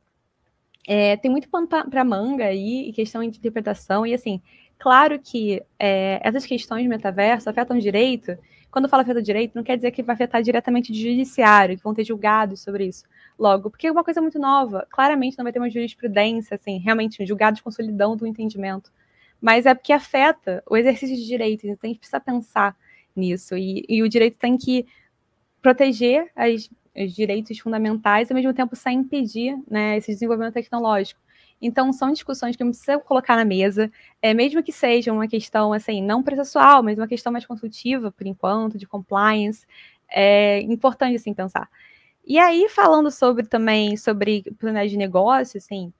é, 0.86 1.16
tem 1.16 1.32
muito 1.32 1.48
pano 1.48 1.66
para 1.68 2.04
manga 2.04 2.44
aí, 2.44 2.90
e 2.90 2.92
questão 2.92 3.22
de 3.22 3.38
interpretação, 3.38 4.06
e 4.06 4.14
assim, 4.14 4.42
claro 4.78 5.18
que 5.18 5.64
é, 5.80 6.20
essas 6.22 6.46
questões 6.46 6.84
de 6.84 6.90
metaverso 6.90 7.50
afetam 7.50 7.78
o 7.78 7.80
direito, 7.80 8.38
quando 8.72 8.88
fala 8.88 9.04
afeta 9.04 9.22
direito, 9.22 9.56
não 9.56 9.64
quer 9.64 9.76
dizer 9.76 9.91
que 9.91 10.04
vai 10.04 10.14
afetar 10.14 10.41
diretamente 10.41 10.91
o 10.91 10.96
judiciário, 10.96 11.78
que 11.78 11.84
vão 11.84 11.94
ter 11.94 12.04
julgados 12.04 12.62
sobre 12.62 12.86
isso. 12.86 13.04
Logo, 13.38 13.70
porque 13.70 13.88
é 13.88 13.91
uma 13.91 14.04
coisa 14.04 14.22
muito 14.22 14.38
nova. 14.38 14.86
Claramente 14.90 15.38
não 15.38 15.44
vai 15.44 15.52
ter 15.52 15.60
uma 15.60 15.70
jurisprudência, 15.70 16.56
assim, 16.56 16.78
realmente 16.78 17.22
um 17.22 17.26
julgado 17.26 17.56
de 17.56 17.64
consolidão 17.64 18.16
do 18.16 18.28
entendimento. 18.28 18.91
Mas 19.41 19.66
é 19.66 19.74
porque 19.74 19.94
afeta 19.94 20.64
o 20.70 20.78
exercício 20.78 21.16
de 21.16 21.26
direitos, 21.26 21.66
então 21.66 21.80
a 21.84 21.88
gente 21.88 22.00
precisa 22.00 22.20
pensar 22.20 22.76
nisso. 23.16 23.58
E, 23.58 23.86
e 23.90 24.04
o 24.04 24.10
direito 24.10 24.38
tem 24.38 24.58
que 24.58 24.86
proteger 25.62 26.30
as, 26.36 26.70
os 26.96 27.14
direitos 27.14 27.58
fundamentais, 27.60 28.30
ao 28.30 28.36
mesmo 28.36 28.54
tempo 28.54 28.76
sem 28.76 29.00
impedir 29.00 29.58
né, 29.70 29.98
esse 29.98 30.12
desenvolvimento 30.12 30.54
tecnológico. 30.54 31.20
Então, 31.61 31.91
são 31.91 32.11
discussões 32.11 32.56
que 32.56 32.64
a 32.64 32.65
gente 32.65 32.76
precisa 32.76 32.99
colocar 32.99 33.36
na 33.36 33.45
mesa, 33.45 33.91
é, 34.22 34.34
mesmo 34.34 34.64
que 34.64 34.72
seja 34.72 35.11
uma 35.11 35.27
questão, 35.27 35.73
assim, 35.73 36.02
não 36.02 36.23
processual, 36.23 36.81
mas 36.84 36.98
uma 36.98 37.07
questão 37.07 37.31
mais 37.31 37.45
consultiva, 37.45 38.11
por 38.11 38.26
enquanto, 38.27 38.77
de 38.77 38.88
compliance, 38.88 39.65
é 40.10 40.61
importante, 40.61 41.15
assim, 41.15 41.34
pensar. 41.34 41.69
E 42.26 42.38
aí, 42.40 42.69
falando 42.69 43.11
sobre 43.11 43.45
também, 43.48 43.98
sobre 43.98 44.40
oportunidade 44.48 44.91
de 44.91 44.98
negócio, 44.98 45.57
assim, 45.57 45.91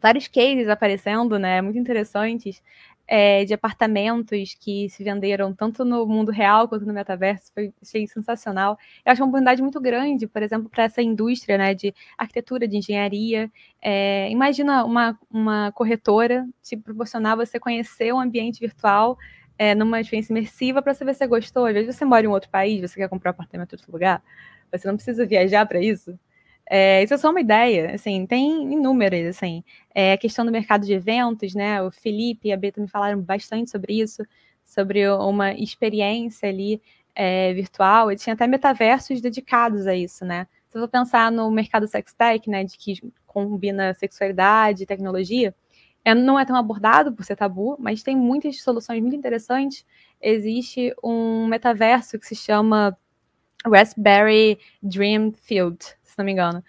vários 0.00 0.28
cases 0.28 0.68
aparecendo, 0.68 1.38
né, 1.38 1.60
muito 1.62 1.78
interessantes, 1.78 2.62
é, 3.08 3.42
de 3.46 3.54
apartamentos 3.54 4.54
que 4.60 4.90
se 4.90 5.02
venderam 5.02 5.54
tanto 5.54 5.82
no 5.82 6.06
mundo 6.06 6.30
real 6.30 6.68
quanto 6.68 6.84
no 6.84 6.92
metaverso, 6.92 7.50
foi 7.54 7.72
achei 7.82 8.06
sensacional. 8.06 8.78
Eu 9.04 9.10
acho 9.10 9.22
uma 9.22 9.28
oportunidade 9.28 9.62
muito 9.62 9.80
grande, 9.80 10.26
por 10.26 10.42
exemplo, 10.42 10.68
para 10.68 10.84
essa 10.84 11.00
indústria 11.00 11.56
né, 11.56 11.74
de 11.74 11.94
arquitetura, 12.18 12.68
de 12.68 12.76
engenharia. 12.76 13.50
É, 13.80 14.30
imagina 14.30 14.84
uma, 14.84 15.18
uma 15.30 15.72
corretora 15.72 16.46
te 16.62 16.76
proporcionar 16.76 17.34
você 17.34 17.58
conhecer 17.58 18.12
um 18.12 18.20
ambiente 18.20 18.60
virtual 18.60 19.16
é, 19.56 19.74
numa 19.74 20.00
experiência 20.00 20.32
imersiva 20.32 20.82
para 20.82 20.92
saber 20.92 21.14
se 21.14 21.20
você 21.20 21.26
gostou. 21.26 21.64
Às 21.64 21.72
vezes 21.74 21.96
você 21.96 22.04
mora 22.04 22.26
em 22.26 22.28
outro 22.28 22.50
país, 22.50 22.82
você 22.82 23.00
quer 23.00 23.08
comprar 23.08 23.30
um 23.30 23.32
apartamento 23.32 23.72
em 23.72 23.76
outro 23.76 23.90
lugar, 23.90 24.22
você 24.70 24.86
não 24.86 24.96
precisa 24.96 25.24
viajar 25.24 25.64
para 25.66 25.80
isso. 25.80 26.18
É, 26.70 27.02
isso 27.02 27.14
é 27.14 27.16
só 27.16 27.30
uma 27.30 27.40
ideia, 27.40 27.94
assim, 27.94 28.26
tem 28.26 28.72
inúmeras, 28.72 29.26
assim. 29.36 29.64
É, 29.94 30.12
a 30.12 30.18
questão 30.18 30.44
do 30.44 30.52
mercado 30.52 30.84
de 30.84 30.92
eventos, 30.92 31.54
né? 31.54 31.82
O 31.82 31.90
Felipe 31.90 32.48
e 32.48 32.52
a 32.52 32.56
Beta 32.56 32.80
me 32.80 32.88
falaram 32.88 33.20
bastante 33.20 33.70
sobre 33.70 34.00
isso, 34.00 34.22
sobre 34.64 35.08
uma 35.08 35.52
experiência 35.54 36.48
ali 36.48 36.82
é, 37.14 37.54
virtual. 37.54 38.12
E 38.12 38.16
tinha 38.16 38.34
até 38.34 38.46
metaversos 38.46 39.20
dedicados 39.20 39.86
a 39.86 39.94
isso, 39.94 40.24
né? 40.26 40.46
Se 40.68 40.76
eu 40.76 40.82
for 40.82 40.88
pensar 40.88 41.32
no 41.32 41.50
mercado 41.50 41.86
sex 41.88 42.12
tech, 42.12 42.48
né, 42.50 42.64
de 42.64 42.76
que 42.76 43.00
combina 43.26 43.94
sexualidade 43.94 44.82
e 44.82 44.86
tecnologia, 44.86 45.54
é, 46.04 46.14
não 46.14 46.38
é 46.38 46.44
tão 46.44 46.56
abordado 46.56 47.12
por 47.12 47.24
ser 47.24 47.36
tabu, 47.36 47.76
mas 47.78 48.02
tem 48.02 48.16
muitas 48.16 48.60
soluções 48.62 49.00
muito 49.00 49.16
interessantes. 49.16 49.86
Existe 50.20 50.94
um 51.02 51.46
metaverso 51.46 52.18
que 52.18 52.26
se 52.26 52.34
chama 52.36 52.96
Raspberry 53.66 54.58
Dream 54.82 55.32
Field, 55.32 55.78
se 56.02 56.14
não 56.18 56.24
me 56.24 56.32
engano. 56.32 56.62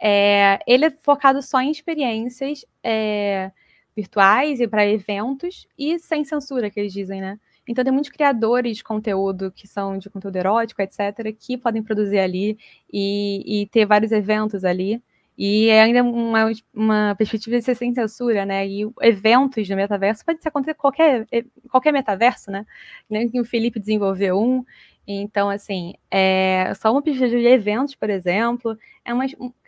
É, 0.00 0.58
ele 0.66 0.86
é 0.86 0.90
focado 0.90 1.42
só 1.42 1.60
em 1.60 1.70
experiências 1.70 2.64
é, 2.82 3.50
virtuais 3.96 4.60
e 4.60 4.68
para 4.68 4.86
eventos 4.86 5.66
e 5.78 5.98
sem 5.98 6.24
censura, 6.24 6.70
que 6.70 6.78
eles 6.78 6.92
dizem, 6.92 7.20
né? 7.20 7.38
Então 7.68 7.82
tem 7.82 7.92
muitos 7.92 8.10
criadores 8.10 8.76
de 8.76 8.84
conteúdo 8.84 9.50
que 9.50 9.66
são 9.66 9.98
de 9.98 10.08
conteúdo 10.08 10.36
erótico, 10.36 10.82
etc., 10.82 11.34
que 11.38 11.58
podem 11.58 11.82
produzir 11.82 12.18
ali 12.18 12.58
e, 12.92 13.62
e 13.62 13.66
ter 13.66 13.86
vários 13.86 14.12
eventos 14.12 14.64
ali. 14.64 15.02
E 15.38 15.68
é 15.68 15.82
ainda 15.82 16.02
uma, 16.02 16.50
uma 16.72 17.14
perspectiva 17.16 17.58
de 17.58 17.64
ser 17.64 17.74
sem 17.74 17.92
censura, 17.92 18.46
né? 18.46 18.66
E 18.66 18.88
eventos 19.02 19.68
no 19.68 19.76
metaverso 19.76 20.24
pode 20.24 20.38
acontecer 20.44 20.74
qualquer, 20.74 21.26
qualquer 21.70 21.92
metaverso, 21.92 22.50
né? 22.50 22.64
Nem 23.10 23.28
que 23.28 23.40
o 23.40 23.44
Felipe 23.44 23.80
desenvolveu 23.80 24.38
um. 24.40 24.64
Então, 25.06 25.48
assim, 25.48 25.94
é 26.10 26.72
só 26.74 26.90
uma 26.90 27.02
perspectiva 27.02 27.40
de 27.40 27.46
eventos, 27.46 27.94
por 27.94 28.10
exemplo, 28.10 28.76
é 29.04 29.14
uma, 29.14 29.24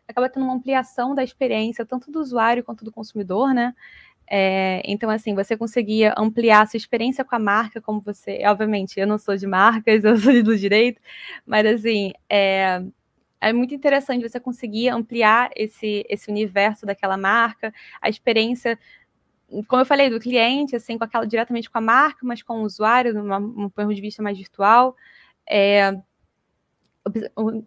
acaba 0.08 0.28
tendo 0.28 0.44
uma 0.44 0.54
ampliação 0.54 1.14
da 1.14 1.22
experiência, 1.22 1.86
tanto 1.86 2.10
do 2.10 2.20
usuário 2.20 2.64
quanto 2.64 2.84
do 2.84 2.90
consumidor, 2.90 3.54
né? 3.54 3.74
É, 4.30 4.82
então, 4.84 5.08
assim, 5.10 5.34
você 5.34 5.56
conseguia 5.56 6.14
ampliar 6.16 6.62
a 6.62 6.66
sua 6.66 6.76
experiência 6.76 7.24
com 7.24 7.34
a 7.34 7.38
marca, 7.38 7.80
como 7.80 8.00
você. 8.00 8.40
Obviamente, 8.46 8.98
eu 9.00 9.06
não 9.06 9.18
sou 9.18 9.36
de 9.36 9.46
marcas, 9.46 10.04
eu 10.04 10.16
sou 10.18 10.42
do 10.42 10.56
direito, 10.56 11.00
mas, 11.46 11.64
assim, 11.66 12.12
é, 12.28 12.82
é 13.40 13.52
muito 13.52 13.74
interessante 13.74 14.28
você 14.28 14.40
conseguir 14.40 14.88
ampliar 14.90 15.50
esse, 15.56 16.04
esse 16.08 16.30
universo 16.30 16.84
daquela 16.84 17.16
marca, 17.16 17.72
a 18.02 18.08
experiência 18.08 18.78
como 19.66 19.80
eu 19.80 19.86
falei, 19.86 20.10
do 20.10 20.20
cliente, 20.20 20.76
assim, 20.76 20.98
com 20.98 21.04
aquela 21.04 21.26
diretamente 21.26 21.70
com 21.70 21.78
a 21.78 21.80
marca, 21.80 22.18
mas 22.22 22.42
com 22.42 22.60
o 22.60 22.64
usuário, 22.64 23.14
num 23.14 23.70
ponto 23.70 23.94
de 23.94 24.00
vista 24.00 24.22
mais 24.22 24.36
virtual. 24.36 24.94
É, 25.48 25.92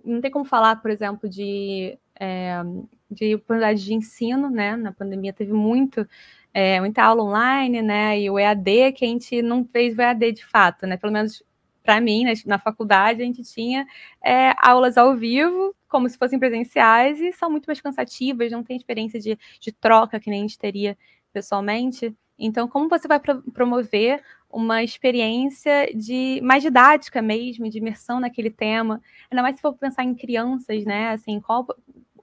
não 0.03 0.21
tem 0.21 0.31
como 0.31 0.45
falar, 0.45 0.77
por 0.77 0.91
exemplo, 0.91 1.27
de, 1.27 1.97
é, 2.19 2.61
de 3.09 3.35
oportunidade 3.35 3.83
de 3.83 3.93
ensino, 3.93 4.49
né? 4.49 4.75
Na 4.75 4.91
pandemia 4.91 5.33
teve 5.33 5.53
muito, 5.53 6.07
é, 6.53 6.79
muita 6.79 7.03
aula 7.03 7.23
online, 7.23 7.81
né? 7.81 8.19
E 8.19 8.29
o 8.29 8.37
EAD, 8.37 8.93
que 8.93 9.05
a 9.05 9.07
gente 9.07 9.41
não 9.41 9.65
fez 9.65 9.97
o 9.97 10.01
EAD 10.01 10.31
de 10.33 10.45
fato, 10.45 10.85
né? 10.85 10.97
Pelo 10.97 11.13
menos 11.13 11.43
para 11.83 11.99
mim, 11.99 12.25
na, 12.25 12.31
na, 12.45 12.59
faculdade, 12.59 13.21
a 13.21 13.25
gente 13.25 13.43
tinha 13.43 13.85
é, 14.23 14.53
aulas 14.57 14.97
ao 14.97 15.15
vivo, 15.15 15.75
como 15.89 16.07
se 16.07 16.17
fossem 16.17 16.39
presenciais, 16.39 17.19
e 17.19 17.31
são 17.33 17.49
muito 17.49 17.65
mais 17.65 17.81
cansativas, 17.81 18.51
não 18.51 18.63
tem 18.63 18.77
experiência 18.77 19.19
de, 19.19 19.37
de 19.59 19.71
troca 19.71 20.19
que 20.19 20.29
nem 20.29 20.41
a 20.41 20.43
gente 20.43 20.59
teria 20.59 20.97
pessoalmente. 21.33 22.15
Então, 22.41 22.67
como 22.67 22.89
você 22.89 23.07
vai 23.07 23.19
pro 23.19 23.41
promover 23.53 24.21
uma 24.49 24.83
experiência 24.83 25.91
de 25.95 26.41
mais 26.43 26.63
didática 26.63 27.21
mesmo, 27.21 27.69
de 27.69 27.77
imersão 27.77 28.19
naquele 28.19 28.49
tema? 28.49 29.01
Ainda 29.29 29.43
mais 29.43 29.55
se 29.55 29.61
for 29.61 29.73
pensar 29.73 30.03
em 30.03 30.15
crianças, 30.15 30.83
né? 30.85 31.11
Assim, 31.11 31.39
qual 31.39 31.67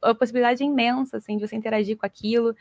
a 0.02 0.14
possibilidade 0.14 0.64
imensa 0.64 1.18
assim, 1.18 1.36
de 1.36 1.46
você 1.46 1.56
interagir 1.56 1.96
com 1.96 2.06
aquilo. 2.06 2.54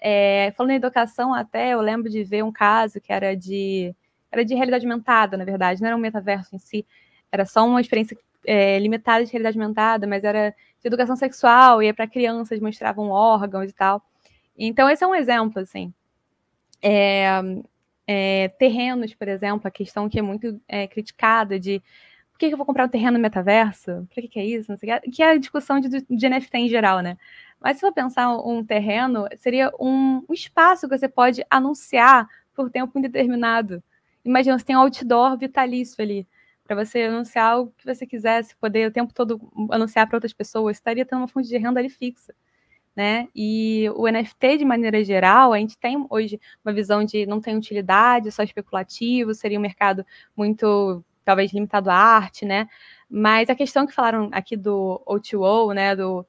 É, 0.00 0.52
falando 0.56 0.72
em 0.72 0.76
educação, 0.76 1.34
até 1.34 1.74
eu 1.74 1.80
lembro 1.80 2.10
de 2.10 2.24
ver 2.24 2.42
um 2.42 2.52
caso 2.52 3.00
que 3.00 3.12
era 3.12 3.36
de 3.36 3.94
era 4.30 4.44
de 4.44 4.54
realidade 4.54 4.86
aumentada, 4.86 5.36
na 5.36 5.44
verdade, 5.44 5.82
não 5.82 5.88
era 5.88 5.96
um 5.96 6.00
metaverso 6.00 6.56
em 6.56 6.58
si, 6.58 6.86
era 7.30 7.44
só 7.44 7.66
uma 7.66 7.82
experiência 7.82 8.16
é, 8.46 8.78
limitada 8.78 9.24
de 9.24 9.30
realidade 9.30 9.58
aumentada, 9.58 10.06
mas 10.06 10.24
era 10.24 10.50
de 10.80 10.86
educação 10.86 11.14
sexual, 11.16 11.82
ia 11.82 11.92
para 11.92 12.06
crianças, 12.06 12.58
mostravam 12.58 13.10
órgãos 13.10 13.70
e 13.70 13.74
tal. 13.74 14.02
Então, 14.56 14.88
esse 14.88 15.04
é 15.04 15.06
um 15.06 15.14
exemplo, 15.14 15.60
assim. 15.60 15.92
É, 16.82 17.40
é, 18.06 18.48
terrenos, 18.58 19.14
por 19.14 19.28
exemplo, 19.28 19.68
a 19.68 19.70
questão 19.70 20.08
que 20.08 20.18
é 20.18 20.22
muito 20.22 20.60
é, 20.68 20.86
criticada 20.86 21.58
de 21.58 21.80
por 22.32 22.38
que, 22.38 22.46
eu 22.46 22.56
vou 22.56 22.66
comprar 22.66 22.86
um 22.86 22.88
terreno 22.88 23.12
no 23.12 23.22
metaverso? 23.22 24.06
Por 24.08 24.14
que, 24.14 24.28
que 24.28 24.38
é 24.40 24.44
isso? 24.44 24.76
Que, 24.78 25.00
que 25.10 25.22
é 25.22 25.30
a 25.30 25.38
discussão 25.38 25.78
de, 25.78 25.88
de 25.88 26.28
NFT 26.28 26.58
em 26.58 26.68
geral, 26.68 27.00
né? 27.00 27.16
Mas 27.60 27.76
se 27.76 27.80
for 27.82 27.92
pensar 27.92 28.28
um 28.36 28.64
terreno, 28.64 29.28
seria 29.36 29.70
um, 29.78 30.24
um 30.28 30.34
espaço 30.34 30.88
que 30.88 30.98
você 30.98 31.08
pode 31.08 31.44
anunciar 31.48 32.28
por 32.54 32.68
tempo 32.70 32.98
indeterminado. 32.98 33.82
Imagina, 34.24 34.58
você 34.58 34.64
tem 34.64 34.76
um 34.76 34.80
outdoor 34.80 35.38
vitalício 35.38 36.02
ali, 36.02 36.26
para 36.64 36.74
você 36.74 37.02
anunciar 37.02 37.60
o 37.60 37.68
que 37.68 37.84
você 37.86 38.06
quisesse, 38.06 38.56
poder 38.56 38.88
o 38.88 38.92
tempo 38.92 39.14
todo 39.14 39.40
anunciar 39.70 40.08
para 40.08 40.16
outras 40.16 40.32
pessoas, 40.32 40.76
estaria 40.76 41.06
tendo 41.06 41.20
uma 41.20 41.28
fonte 41.28 41.48
de 41.48 41.56
renda 41.58 41.78
ali 41.78 41.88
fixa 41.88 42.34
né? 42.94 43.28
E 43.34 43.88
o 43.96 44.06
NFT, 44.06 44.58
de 44.58 44.64
maneira 44.64 45.02
geral, 45.02 45.52
a 45.52 45.58
gente 45.58 45.78
tem 45.78 46.06
hoje 46.10 46.40
uma 46.64 46.72
visão 46.72 47.04
de 47.04 47.26
não 47.26 47.40
tem 47.40 47.56
utilidade, 47.56 48.30
só 48.30 48.42
especulativo, 48.42 49.34
seria 49.34 49.58
um 49.58 49.62
mercado 49.62 50.04
muito, 50.36 51.02
talvez, 51.24 51.52
limitado 51.52 51.90
à 51.90 51.94
arte, 51.94 52.44
né? 52.44 52.68
Mas 53.08 53.48
a 53.50 53.54
questão 53.54 53.86
que 53.86 53.94
falaram 53.94 54.28
aqui 54.32 54.56
do 54.56 55.02
O2O, 55.06 55.74
né, 55.74 55.96
do, 55.96 56.26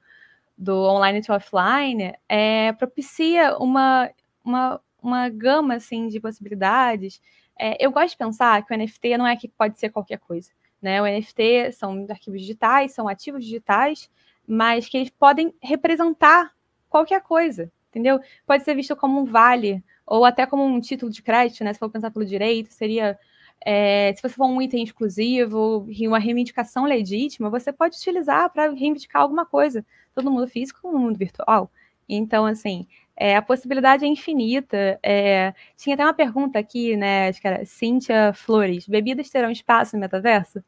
do 0.58 0.76
online 0.84 1.22
to 1.22 1.34
offline, 1.34 2.14
é, 2.30 2.72
propicia 2.74 3.58
uma, 3.58 4.10
uma, 4.44 4.82
uma 5.02 5.30
gama, 5.30 5.76
assim, 5.76 6.08
de 6.08 6.20
possibilidades. 6.20 7.22
É, 7.60 7.84
eu 7.84 7.92
gosto 7.92 8.12
de 8.12 8.18
pensar 8.18 8.66
que 8.66 8.74
o 8.74 8.78
NFT 8.78 9.18
não 9.18 9.28
é 9.28 9.36
que 9.36 9.48
pode 9.48 9.80
ser 9.80 9.90
qualquer 9.90 10.20
coisa, 10.20 10.52
né? 10.82 11.02
O 11.02 11.06
NFT 11.06 11.74
são 11.74 12.06
arquivos 12.10 12.42
digitais, 12.42 12.94
são 12.94 13.08
ativos 13.08 13.44
digitais, 13.44 14.10
mas 14.48 14.88
que 14.88 14.98
eles 14.98 15.10
podem 15.10 15.54
representar 15.62 16.52
qualquer 16.90 17.22
coisa. 17.22 17.72
entendeu? 17.90 18.20
Pode 18.46 18.64
ser 18.64 18.76
visto 18.76 18.96
como 18.96 19.22
um 19.22 19.26
vale, 19.26 19.84
ou 20.06 20.26
até 20.26 20.46
como 20.46 20.64
um 20.64 20.80
título 20.80 21.12
de 21.12 21.22
crédito, 21.22 21.64
né? 21.64 21.74
Se 21.74 21.80
for 21.80 21.90
pensar 21.90 22.12
pelo 22.12 22.26
direito, 22.26 22.72
seria. 22.72 23.18
É, 23.66 24.14
se 24.14 24.22
você 24.22 24.36
for 24.36 24.46
um 24.46 24.62
item 24.62 24.84
exclusivo 24.84 25.88
uma 26.02 26.20
reivindicação 26.20 26.86
legítima, 26.86 27.50
você 27.50 27.72
pode 27.72 27.96
utilizar 27.96 28.50
para 28.52 28.70
reivindicar 28.72 29.22
alguma 29.22 29.46
coisa, 29.46 29.86
todo 30.14 30.30
mundo 30.30 30.48
físico 30.48 30.92
no 30.92 31.00
mundo 31.00 31.18
virtual. 31.18 31.72
Então, 32.10 32.46
assim, 32.46 32.86
é, 33.16 33.36
a 33.36 33.42
possibilidade 33.42 34.06
é 34.06 34.08
infinita. 34.08 35.00
É, 35.02 35.54
tinha 35.78 35.96
até 35.96 36.04
uma 36.04 36.14
pergunta 36.14 36.60
aqui, 36.60 36.98
né? 36.98 37.30
Acho 37.30 37.42
que 37.42 37.48
era 37.48 37.66
Cíntia 37.66 38.34
Flores: 38.34 38.88
bebidas 38.88 39.30
terão 39.30 39.52
espaço 39.52 39.96
no 39.96 40.02
metaverso? 40.02 40.64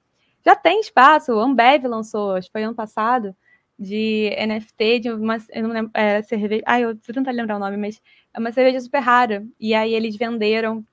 Já 0.45 0.55
tem 0.55 0.79
espaço. 0.79 1.33
O 1.33 1.39
Ambev 1.39 1.85
lançou, 1.85 2.35
acho 2.35 2.47
que 2.47 2.53
foi 2.53 2.63
ano 2.63 2.75
passado, 2.75 3.35
de 3.77 4.29
NFT 4.47 4.99
de 4.99 5.11
uma 5.11 5.37
eu 5.49 5.63
não 5.63 5.73
lembro, 5.73 5.91
é, 5.93 6.21
cerveja. 6.21 6.63
Ai, 6.65 6.83
eu 6.83 6.95
tô 6.95 7.13
tentando 7.13 7.35
lembrar 7.35 7.57
o 7.57 7.59
nome, 7.59 7.77
mas 7.77 8.01
é 8.33 8.39
uma 8.39 8.51
cerveja 8.51 8.79
super 8.79 8.99
rara. 8.99 9.45
E 9.59 9.73
aí 9.73 9.93
eles 9.93 10.15
venderam 10.15 10.85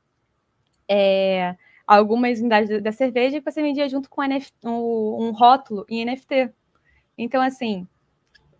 é, 0.88 1.56
algumas 1.86 2.40
unidades 2.40 2.82
da 2.82 2.92
cerveja 2.92 3.40
que 3.40 3.50
você 3.50 3.62
vendia 3.62 3.88
junto 3.88 4.10
com 4.10 4.22
NFT, 4.22 4.52
um, 4.64 5.28
um 5.28 5.30
rótulo 5.30 5.84
em 5.88 6.04
NFT. 6.04 6.50
Então, 7.16 7.40
assim, 7.40 7.86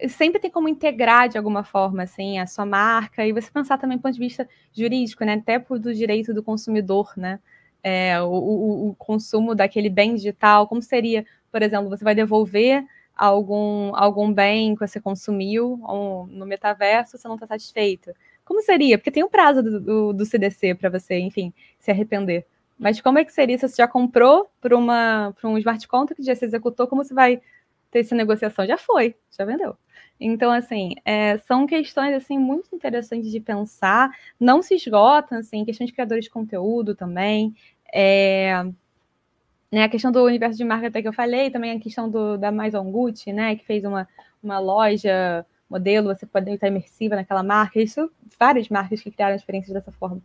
sempre 0.09 0.41
tem 0.41 0.51
como 0.51 0.69
integrar 0.69 1.29
de 1.29 1.39
alguma 1.39 1.65
forma 1.65 2.03
assim 2.03 2.39
a 2.39 2.47
sua 2.47 2.67
marca 2.67 3.27
e 3.27 3.33
você 3.33 3.51
pensar 3.51 3.79
também 3.79 3.97
do 3.97 4.03
ponto 4.03 4.15
de 4.15 4.21
vista 4.21 4.49
jurídico, 4.73 5.25
né? 5.25 5.35
Até 5.35 5.59
do 5.59 5.95
direito 5.95 6.35
do 6.35 6.43
consumidor, 6.43 7.13
né? 7.17 7.41
É, 7.83 8.21
o, 8.23 8.29
o, 8.29 8.89
o, 8.91 8.95
consumo 8.95 9.57
daquele 9.57 9.91
bem 9.91 10.15
digital, 10.15 10.69
como 10.69 10.81
seria, 10.81 11.27
por 11.51 11.63
exemplo, 11.63 11.89
você 11.89 12.05
vai 12.05 12.15
devolver 12.15 12.87
algum, 13.27 13.95
algum 13.95 14.33
bem 14.33 14.75
que 14.75 14.85
você 14.85 15.01
consumiu 15.01 15.79
no 16.29 16.45
metaverso, 16.45 17.17
você 17.17 17.29
não 17.29 17.37
está 17.37 17.47
satisfeito. 17.47 18.13
Como 18.45 18.61
seria? 18.63 18.99
Porque 18.99 19.13
tem 19.13 19.23
um 19.23 19.29
prazo 19.29 19.63
do, 19.63 20.13
do, 20.13 20.27
CDC 20.27 20.75
para 20.75 20.91
você, 20.91 21.21
enfim, 21.21 21.55
se 21.79 21.93
arrepender. 21.93 22.45
Mas 22.77 23.01
como 23.01 23.19
é 23.19 23.25
que 23.25 23.33
seria 23.33 23.57
se 23.57 23.69
você 23.69 23.77
já 23.77 23.87
comprou 23.87 24.51
para 24.61 24.77
um 24.77 25.57
smart 25.59 25.87
contract 25.87 26.21
que 26.21 26.27
já 26.27 26.35
se 26.35 26.45
executou? 26.45 26.89
Como 26.89 27.05
você 27.05 27.15
vai 27.15 27.41
ter 27.93 28.01
essa 28.01 28.17
negociação? 28.17 28.67
Já 28.67 28.77
foi, 28.77 29.15
já 29.39 29.45
vendeu. 29.45 29.77
Então, 30.19 30.51
assim, 30.51 30.95
é, 31.05 31.39
são 31.39 31.65
questões 31.65 32.15
assim 32.15 32.37
muito 32.37 32.75
interessantes 32.75 33.31
de 33.31 33.39
pensar. 33.39 34.11
Não 34.39 34.63
se 34.63 34.75
esgotam, 34.75 35.39
assim, 35.39 35.65
questão 35.65 35.87
de 35.87 35.93
criadores 35.93 36.25
de 36.25 36.31
conteúdo 36.31 36.97
também. 36.97 37.55
É, 37.95 38.65
né, 39.73 39.85
a 39.85 39.89
questão 39.89 40.13
do 40.13 40.23
universo 40.23 40.59
de 40.59 40.65
marca 40.65 40.89
até 40.89 41.01
que 41.01 41.09
eu 41.09 41.13
falei, 41.15 41.51
também 41.51 41.73
a 41.73 41.81
questão 41.81 42.11
do, 42.11 42.37
da 42.37 42.53
Maison 42.53 42.85
Gucci, 42.93 43.33
né, 43.33 43.57
que 43.57 43.65
fez 43.65 43.83
uma, 43.85 44.07
uma 44.43 44.59
loja 44.59 45.47
modelo, 45.69 46.15
você 46.15 46.27
pode 46.27 46.51
estar 46.51 46.69
imersiva 46.69 47.17
naquela 47.17 47.43
marca, 47.43 47.81
isso, 47.81 48.13
várias 48.39 48.69
marcas 48.69 49.01
que 49.01 49.11
criaram 49.11 49.35
experiências 49.35 49.73
dessa 49.73 49.91
forma. 49.91 50.21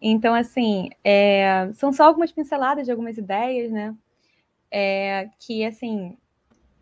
Então, 0.00 0.34
assim, 0.34 0.90
é, 1.02 1.70
são 1.72 1.90
só 1.90 2.04
algumas 2.04 2.30
pinceladas 2.30 2.84
de 2.84 2.90
algumas 2.90 3.16
ideias, 3.16 3.72
né, 3.72 3.96
é, 4.70 5.30
que, 5.40 5.64
assim, 5.64 6.14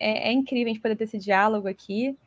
é, 0.01 0.31
é 0.31 0.32
incrível 0.32 0.66
a 0.66 0.74
gente 0.74 0.82
poder 0.82 0.97
ter 0.97 1.05
esse 1.05 1.19
diálogo 1.19 1.69
aqui, 1.69 2.19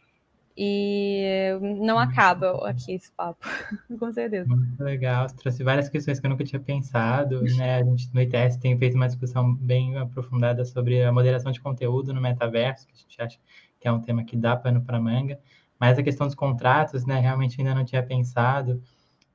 e 0.56 1.58
não 1.62 1.98
acaba 1.98 2.70
aqui 2.70 2.94
esse 2.94 3.12
papo, 3.12 3.40
com 4.00 4.12
certeza. 4.12 4.48
Muito 4.48 4.84
legal, 4.84 5.28
você 5.28 5.36
trouxe 5.36 5.64
várias 5.64 5.90
questões 5.90 6.20
que 6.20 6.26
eu 6.26 6.30
nunca 6.30 6.44
tinha 6.44 6.60
pensado, 6.60 7.42
né? 7.42 7.78
A 7.78 7.84
gente 7.84 8.14
no 8.14 8.22
ITS 8.22 8.58
tem 8.58 8.78
feito 8.78 8.96
uma 8.96 9.08
discussão 9.08 9.56
bem 9.56 9.98
aprofundada 9.98 10.64
sobre 10.64 11.04
a 11.04 11.12
moderação 11.12 11.52
de 11.52 11.60
conteúdo 11.60 12.14
no 12.14 12.22
metaverso, 12.22 12.86
que 12.86 12.94
a 12.94 12.98
gente 12.98 13.22
acha 13.22 13.40
que 13.80 13.88
é 13.88 13.92
um 13.92 14.00
tema 14.00 14.24
que 14.24 14.38
dá 14.38 14.56
pano 14.56 14.82
para 14.82 15.00
manga, 15.00 15.40
mas 15.80 15.98
a 15.98 16.04
questão 16.04 16.28
dos 16.28 16.36
contratos, 16.36 17.04
né? 17.04 17.20
Realmente 17.20 17.60
ainda 17.60 17.74
não 17.74 17.84
tinha 17.84 18.04
pensado. 18.04 18.82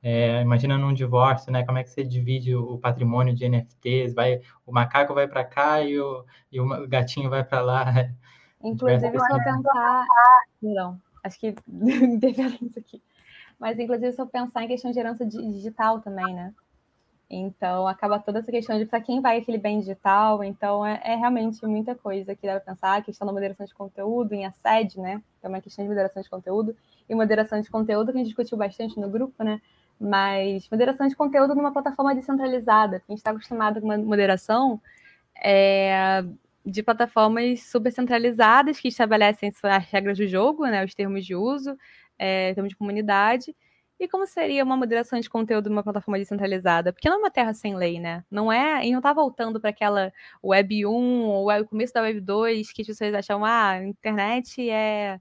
É, 0.01 0.41
imagina 0.41 0.77
num 0.77 0.93
divórcio, 0.93 1.51
né? 1.51 1.65
Como 1.65 1.77
é 1.77 1.83
que 1.83 1.89
você 1.89 2.05
divide 2.05 2.55
o 2.55 2.77
patrimônio 2.77 3.35
de 3.35 3.47
NFTs? 3.49 4.13
Vai, 4.13 4.39
o 4.65 4.71
macaco 4.71 5.13
vai 5.13 5.27
para 5.27 5.43
cá 5.43 5.81
e 5.83 5.99
o, 5.99 6.23
e 6.49 6.61
o 6.61 6.87
gatinho 6.87 7.29
vai 7.29 7.43
para 7.43 7.59
lá. 7.59 7.85
Inclusive, 8.63 9.19
se 9.19 9.33
eu 9.33 9.43
pensar. 9.43 10.05
Não 10.61 11.08
acho 11.23 11.39
que 11.39 11.55
interferência 11.67 12.79
aqui. 12.79 13.01
Mas, 13.59 13.77
inclusive, 13.77 14.11
se 14.13 14.21
eu 14.21 14.27
pensar 14.27 14.63
em 14.63 14.67
questão 14.67 14.91
de 14.91 14.99
herança 14.99 15.25
digital 15.25 15.99
também, 15.99 16.33
né? 16.33 16.53
Então, 17.29 17.87
acaba 17.87 18.17
toda 18.17 18.39
essa 18.39 18.49
questão 18.49 18.79
de 18.79 18.85
para 18.85 18.99
quem 18.99 19.21
vai 19.21 19.37
aquele 19.37 19.59
bem 19.59 19.79
digital. 19.79 20.43
Então, 20.43 20.83
é, 20.83 20.99
é, 21.03 21.15
realmente 21.15 21.63
muita 21.67 21.93
coisa 21.93 22.33
que 22.35 22.47
dá 22.47 22.53
para 22.53 22.73
pensar. 22.73 22.97
A 22.97 23.01
questão 23.01 23.27
da 23.27 23.33
moderação 23.33 23.65
de 23.65 23.73
conteúdo 23.75 24.33
em 24.33 24.45
assédio, 24.45 25.01
né? 25.01 25.21
É 25.43 25.47
uma 25.47 25.61
questão 25.61 25.85
de 25.85 25.89
moderação 25.89 26.23
de 26.23 26.29
conteúdo. 26.29 26.75
E 27.07 27.13
moderação 27.13 27.61
de 27.61 27.69
conteúdo 27.69 28.11
que 28.11 28.17
a 28.17 28.19
gente 28.19 28.27
discutiu 28.27 28.57
bastante 28.57 28.99
no 28.99 29.09
grupo, 29.09 29.43
né? 29.43 29.61
Mas 29.99 30.67
moderação 30.71 31.07
de 31.07 31.15
conteúdo 31.15 31.53
numa 31.53 31.71
plataforma 31.71 32.15
descentralizada. 32.15 32.97
A 32.97 33.11
gente 33.11 33.19
está 33.19 33.29
acostumado 33.31 33.79
com 33.79 33.85
uma 33.85 33.97
moderação 33.97 34.81
é, 35.35 36.23
de 36.65 36.83
plataformas 36.83 37.63
super 37.63 37.91
centralizadas 37.91 38.79
que 38.79 38.87
estabelecem 38.89 39.51
as 39.63 39.85
regras 39.85 40.17
do 40.17 40.27
jogo, 40.27 40.65
né, 40.65 40.83
os 40.83 40.93
termos 40.93 41.25
de 41.25 41.35
uso, 41.35 41.77
é, 42.17 42.53
termos 42.53 42.69
de 42.69 42.75
comunidade. 42.75 43.55
E 43.99 44.07
como 44.07 44.25
seria 44.25 44.63
uma 44.63 44.77
moderação 44.77 45.19
de 45.19 45.29
conteúdo 45.29 45.69
numa 45.69 45.83
plataforma 45.83 46.17
descentralizada? 46.17 46.93
Porque 46.93 47.09
não 47.09 47.17
é 47.17 47.19
uma 47.19 47.31
terra 47.31 47.53
sem 47.53 47.75
lei, 47.75 47.99
né? 47.99 48.23
Não 48.31 48.51
é, 48.51 48.85
e 48.85 48.91
não 48.91 48.99
está 48.99 49.11
voltando 49.11 49.59
para 49.59 49.71
aquela 49.71 50.13
Web 50.43 50.85
1 50.85 50.91
ou 50.91 51.51
o 51.51 51.65
começo 51.65 51.93
da 51.93 52.01
Web 52.03 52.21
2 52.21 52.71
que 52.71 52.81
as 52.81 52.87
pessoas 52.87 53.13
acham, 53.13 53.43
ah, 53.43 53.71
a 53.71 53.83
internet 53.83 54.69
é 54.69 55.19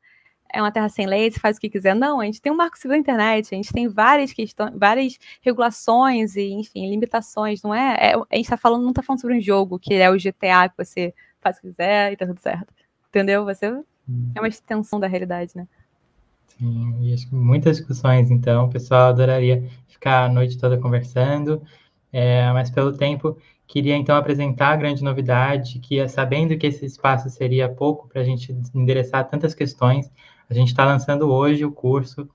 é 0.52 0.62
uma 0.62 0.72
terra 0.72 0.88
sem 0.88 1.06
lei, 1.06 1.30
você 1.30 1.38
faz 1.38 1.56
o 1.56 1.60
que 1.60 1.68
quiser. 1.68 1.94
Não, 1.94 2.20
a 2.20 2.24
gente 2.24 2.40
tem 2.40 2.50
um 2.50 2.56
marco 2.56 2.76
civil 2.76 2.92
da 2.92 2.98
internet, 2.98 3.54
a 3.54 3.56
gente 3.56 3.72
tem 3.72 3.88
várias 3.88 4.32
questões, 4.32 4.72
várias 4.74 5.18
regulações 5.42 6.36
e, 6.36 6.50
enfim, 6.52 6.88
limitações, 6.90 7.62
não 7.62 7.74
é? 7.74 8.12
é 8.12 8.14
a 8.14 8.36
gente 8.36 8.44
está 8.44 8.56
falando, 8.56 8.82
não 8.82 8.90
está 8.90 9.02
falando 9.02 9.20
sobre 9.20 9.36
um 9.36 9.40
jogo 9.40 9.78
que 9.78 9.94
é 9.94 10.10
o 10.10 10.16
GTA 10.16 10.68
que 10.68 10.76
você 10.76 11.14
faz 11.40 11.56
o 11.56 11.60
que 11.60 11.68
quiser 11.68 12.12
e 12.12 12.16
tá 12.16 12.26
tudo 12.26 12.40
certo. 12.40 12.72
Entendeu? 13.08 13.44
Você 13.44 13.70
hum. 13.70 14.32
é 14.34 14.40
uma 14.40 14.48
extensão 14.48 15.00
da 15.00 15.06
realidade, 15.06 15.52
né? 15.54 15.66
Sim, 16.46 16.96
e 17.02 17.14
acho 17.14 17.28
que 17.28 17.34
muitas 17.34 17.76
discussões, 17.76 18.30
então, 18.30 18.66
o 18.66 18.70
pessoal 18.70 19.10
adoraria 19.10 19.68
ficar 19.86 20.24
a 20.24 20.28
noite 20.28 20.58
toda 20.58 20.78
conversando, 20.78 21.62
é, 22.12 22.50
mas 22.52 22.70
pelo 22.70 22.92
tempo, 22.92 23.38
queria 23.66 23.96
então 23.96 24.16
apresentar 24.16 24.70
a 24.70 24.76
grande 24.76 25.04
novidade, 25.04 25.78
que 25.78 26.00
é 26.00 26.08
sabendo 26.08 26.56
que 26.56 26.66
esse 26.66 26.84
espaço 26.84 27.30
seria 27.30 27.68
pouco 27.68 28.08
para 28.08 28.22
a 28.22 28.24
gente 28.24 28.52
endereçar 28.74 29.28
tantas 29.28 29.54
questões, 29.54 30.10
a 30.50 30.54
gente 30.54 30.68
está 30.68 30.84
lançando 30.84 31.30
hoje 31.30 31.64
o 31.64 31.70
curso 31.70 32.28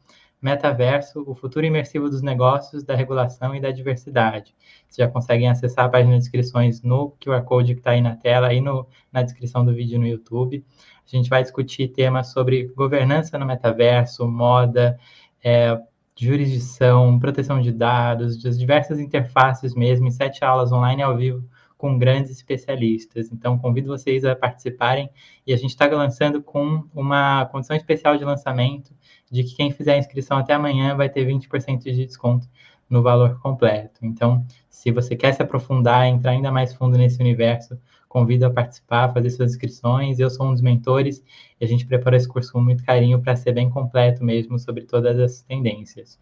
Metaverso, 0.44 1.24
o 1.26 1.34
futuro 1.34 1.66
imersivo 1.66 2.10
dos 2.10 2.22
negócios, 2.22 2.84
da 2.84 2.96
regulação 2.96 3.56
e 3.56 3.62
da 3.62 3.72
diversidade. 3.72 4.54
Vocês 4.88 4.98
já 4.98 5.08
conseguem 5.08 5.50
acessar 5.50 5.86
a 5.86 5.90
página 5.90 6.12
de 6.12 6.20
inscrições 6.20 6.82
no 6.82 7.12
QR 7.24 7.44
Code 7.44 7.74
que 7.74 7.80
está 7.80 7.92
aí 7.92 8.02
na 8.02 8.16
tela 8.16 8.54
e 8.54 8.60
no, 8.60 8.86
na 9.12 9.22
descrição 9.22 9.64
do 9.64 9.74
vídeo 9.74 10.00
no 10.00 10.06
YouTube. 10.06 10.64
A 11.06 11.16
gente 11.16 11.30
vai 11.30 11.42
discutir 11.42 11.88
temas 11.90 12.32
sobre 12.32 12.68
governança 12.76 13.38
no 13.38 13.46
metaverso, 13.46 14.28
moda, 14.28 15.00
é, 15.44 15.80
jurisdição, 16.16 17.18
proteção 17.20 17.62
de 17.62 17.72
dados, 17.72 18.46
as 18.46 18.60
diversas 18.60 19.00
interfaces 19.00 19.74
mesmo, 19.74 20.08
em 20.08 20.12
sete 20.12 20.44
aulas 20.44 20.72
online 20.72 21.02
ao 21.02 21.16
vivo 21.16 21.44
com 21.84 21.98
grandes 21.98 22.32
especialistas. 22.32 23.30
Então, 23.30 23.60
convido 23.60 23.90
vocês 23.90 24.24
a 24.24 24.34
participarem 24.34 25.10
e 25.46 25.54
a 25.54 25.58
gente 25.58 25.72
está 25.72 25.86
lançando 25.88 26.42
com 26.42 26.82
uma 26.94 27.46
condição 27.48 27.76
especial 27.76 28.16
de 28.16 28.24
lançamento 28.24 28.94
de 29.34 29.44
que 29.44 29.56
quem 29.56 29.72
fizer 29.72 29.96
a 29.96 29.98
inscrição 29.98 30.38
até 30.38 30.54
amanhã 30.54 30.96
vai 30.96 31.10
ter 31.10 31.26
20% 31.26 31.80
de 31.80 32.06
desconto 32.06 32.48
no 32.88 33.02
valor 33.02 33.40
completo. 33.40 34.00
Então, 34.04 34.46
se 34.70 34.92
você 34.92 35.16
quer 35.16 35.34
se 35.34 35.42
aprofundar, 35.42 36.06
entrar 36.06 36.32
ainda 36.32 36.52
mais 36.52 36.74
fundo 36.74 36.98
nesse 36.98 37.20
universo, 37.20 37.76
convido 38.08 38.46
a 38.46 38.52
participar, 38.52 39.12
fazer 39.12 39.32
suas 39.32 39.52
inscrições. 39.54 40.20
Eu 40.20 40.30
sou 40.30 40.46
um 40.46 40.52
dos 40.52 40.62
mentores 40.62 41.24
e 41.60 41.66
a 41.66 41.68
gente 41.68 41.86
preparou 41.88 42.16
esse 42.16 42.28
curso 42.28 42.54
com 42.54 42.62
muito 42.62 42.84
carinho 42.84 43.20
para 43.20 43.36
ser 43.36 43.54
bem 43.54 43.72
completo 43.72 44.24
mesmo 44.24 44.60
sobre 44.60 44.84
todas 44.84 45.18
as 45.18 45.42
tendências. 45.42 46.20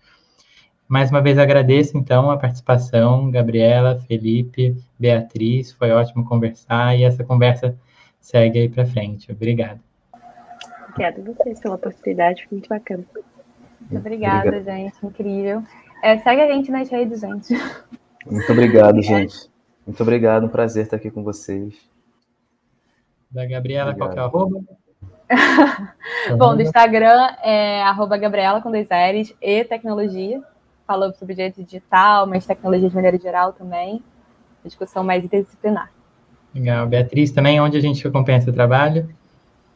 Mais 0.87 1.09
uma 1.09 1.21
vez 1.21 1.37
agradeço 1.37 1.97
então 1.97 2.31
a 2.31 2.37
participação, 2.37 3.29
Gabriela, 3.29 3.99
Felipe, 4.07 4.75
Beatriz, 4.97 5.73
foi 5.73 5.91
ótimo 5.91 6.23
conversar 6.23 6.97
e 6.97 7.03
essa 7.03 7.25
conversa 7.25 7.77
segue 8.21 8.59
aí 8.59 8.69
para 8.69 8.85
frente. 8.85 9.31
Obrigado. 9.31 9.90
Obrigada 10.91 11.21
a 11.21 11.33
vocês 11.33 11.59
pela 11.59 11.75
oportunidade, 11.75 12.45
foi 12.47 12.57
muito 12.57 12.69
bacana. 12.69 13.03
Muito 13.79 13.97
obrigada, 13.97 14.47
obrigado. 14.49 14.75
gente, 14.77 15.05
incrível. 15.05 15.63
É, 16.03 16.17
segue 16.17 16.41
a 16.41 16.51
gente 16.51 16.71
nas 16.71 16.89
redes, 16.89 17.21
gente. 17.21 17.53
Muito 18.25 18.51
obrigado, 18.51 19.01
gente. 19.01 19.49
Muito 19.85 20.01
obrigado, 20.03 20.45
um 20.45 20.49
prazer 20.49 20.83
estar 20.83 20.97
aqui 20.97 21.09
com 21.09 21.23
vocês. 21.23 21.75
Da 23.29 23.45
Gabriela, 23.45 23.91
obrigado. 23.91 23.97
qual 23.97 24.13
que 24.13 24.19
é 24.19 24.21
o 24.21 24.25
arroba? 24.25 24.61
Bom, 26.37 26.55
do 26.55 26.61
Instagram 26.61 27.35
é 27.41 27.81
arroba 27.83 28.17
Gabriela 28.17 28.61
com 28.61 28.69
dois 28.69 28.89
R's 28.89 29.33
e 29.41 29.63
tecnologia. 29.63 30.41
Falou 30.85 31.13
sobre 31.13 31.35
direito 31.35 31.63
digital, 31.63 32.27
mas 32.27 32.45
tecnologia 32.45 32.89
de 32.89 32.95
maneira 32.95 33.17
geral 33.17 33.53
também. 33.53 34.03
Discussão 34.63 35.03
mais 35.03 35.23
interdisciplinar. 35.23 35.89
Legal. 36.53 36.85
Beatriz, 36.85 37.31
também, 37.31 37.61
onde 37.61 37.77
a 37.77 37.79
gente 37.79 38.05
acompanha 38.05 38.41
seu 38.41 38.51
trabalho? 38.51 39.09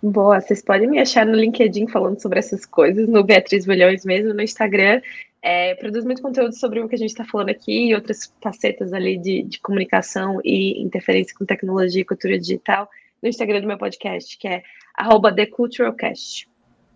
Boa, 0.07 0.39
vocês 0.39 0.61
podem 0.61 0.87
me 0.87 0.99
achar 0.99 1.25
no 1.25 1.33
LinkedIn 1.33 1.87
falando 1.87 2.21
sobre 2.21 2.37
essas 2.37 2.63
coisas, 2.63 3.09
no 3.09 3.23
Beatriz 3.23 3.65
Bolhões 3.65 4.05
mesmo, 4.05 4.35
no 4.35 4.41
Instagram. 4.43 5.01
É, 5.41 5.73
produz 5.73 6.05
muito 6.05 6.21
conteúdo 6.21 6.53
sobre 6.53 6.79
o 6.79 6.87
que 6.87 6.93
a 6.93 6.97
gente 6.97 7.09
está 7.09 7.25
falando 7.25 7.49
aqui 7.49 7.87
e 7.87 7.95
outras 7.95 8.31
facetas 8.39 8.93
ali 8.93 9.17
de, 9.17 9.41
de, 9.41 9.59
comunicação 9.59 10.39
e 10.43 10.79
interferência 10.79 11.35
com 11.35 11.43
tecnologia 11.43 12.03
e 12.03 12.05
cultura 12.05 12.37
digital 12.37 12.87
no 13.19 13.27
Instagram 13.27 13.61
do 13.61 13.67
meu 13.67 13.79
podcast, 13.79 14.37
que 14.37 14.47
é 14.47 14.61
TheCulturalCast. 14.95 16.47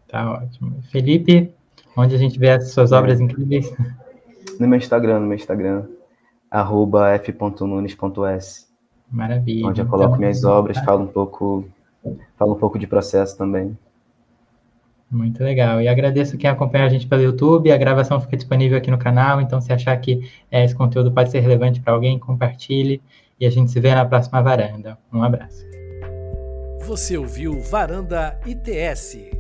Tá 0.08 0.32
ótimo. 0.32 0.80
Felipe, 0.92 1.52
onde 1.98 2.14
a 2.14 2.18
gente 2.20 2.38
vê 2.38 2.52
as 2.52 2.72
suas 2.72 2.92
obras 2.92 3.20
incríveis? 3.20 3.74
No 4.60 4.68
meu 4.68 4.78
Instagram, 4.78 5.22
no 5.22 5.26
meu 5.26 5.36
Instagram, 5.36 5.88
arroba 6.52 7.10
f.nunes.s. 7.16 8.68
Maravilha. 9.10 9.68
Onde 9.68 9.82
eu 9.82 9.88
coloco 9.88 10.10
então, 10.10 10.20
minhas 10.20 10.44
obras, 10.44 10.78
tá. 10.78 10.84
falo 10.84 11.06
um 11.06 11.08
pouco, 11.08 11.66
falo 12.38 12.54
um 12.54 12.60
pouco 12.60 12.80
de 12.80 12.88
processo 12.88 13.38
também. 13.38 13.78
Muito 15.12 15.44
legal. 15.44 15.82
E 15.82 15.88
agradeço 15.88 16.38
quem 16.38 16.50
acompanha 16.50 16.86
a 16.86 16.90
gente 16.90 17.08
pelo 17.08 17.24
YouTube. 17.24 17.72
A 17.72 17.78
gravação 17.78 18.22
fica 18.22 18.38
disponível 18.38 18.78
aqui 18.78 18.92
no 18.92 18.98
canal, 18.98 19.42
então 19.42 19.60
se 19.60 19.74
achar 19.74 19.98
que 19.98 20.30
é, 20.52 20.64
esse 20.64 20.76
conteúdo 20.76 21.12
pode 21.12 21.32
ser 21.32 21.40
relevante 21.40 21.82
para 21.82 21.94
alguém, 21.94 22.20
compartilhe. 22.20 23.02
E 23.40 23.46
a 23.46 23.50
gente 23.50 23.72
se 23.72 23.80
vê 23.80 23.96
na 23.96 24.06
próxima 24.06 24.42
varanda. 24.42 24.98
Um 25.12 25.24
abraço. 25.24 25.66
Você 26.82 27.18
ouviu 27.18 27.60
Varanda 27.62 28.40
ITS. 28.46 29.39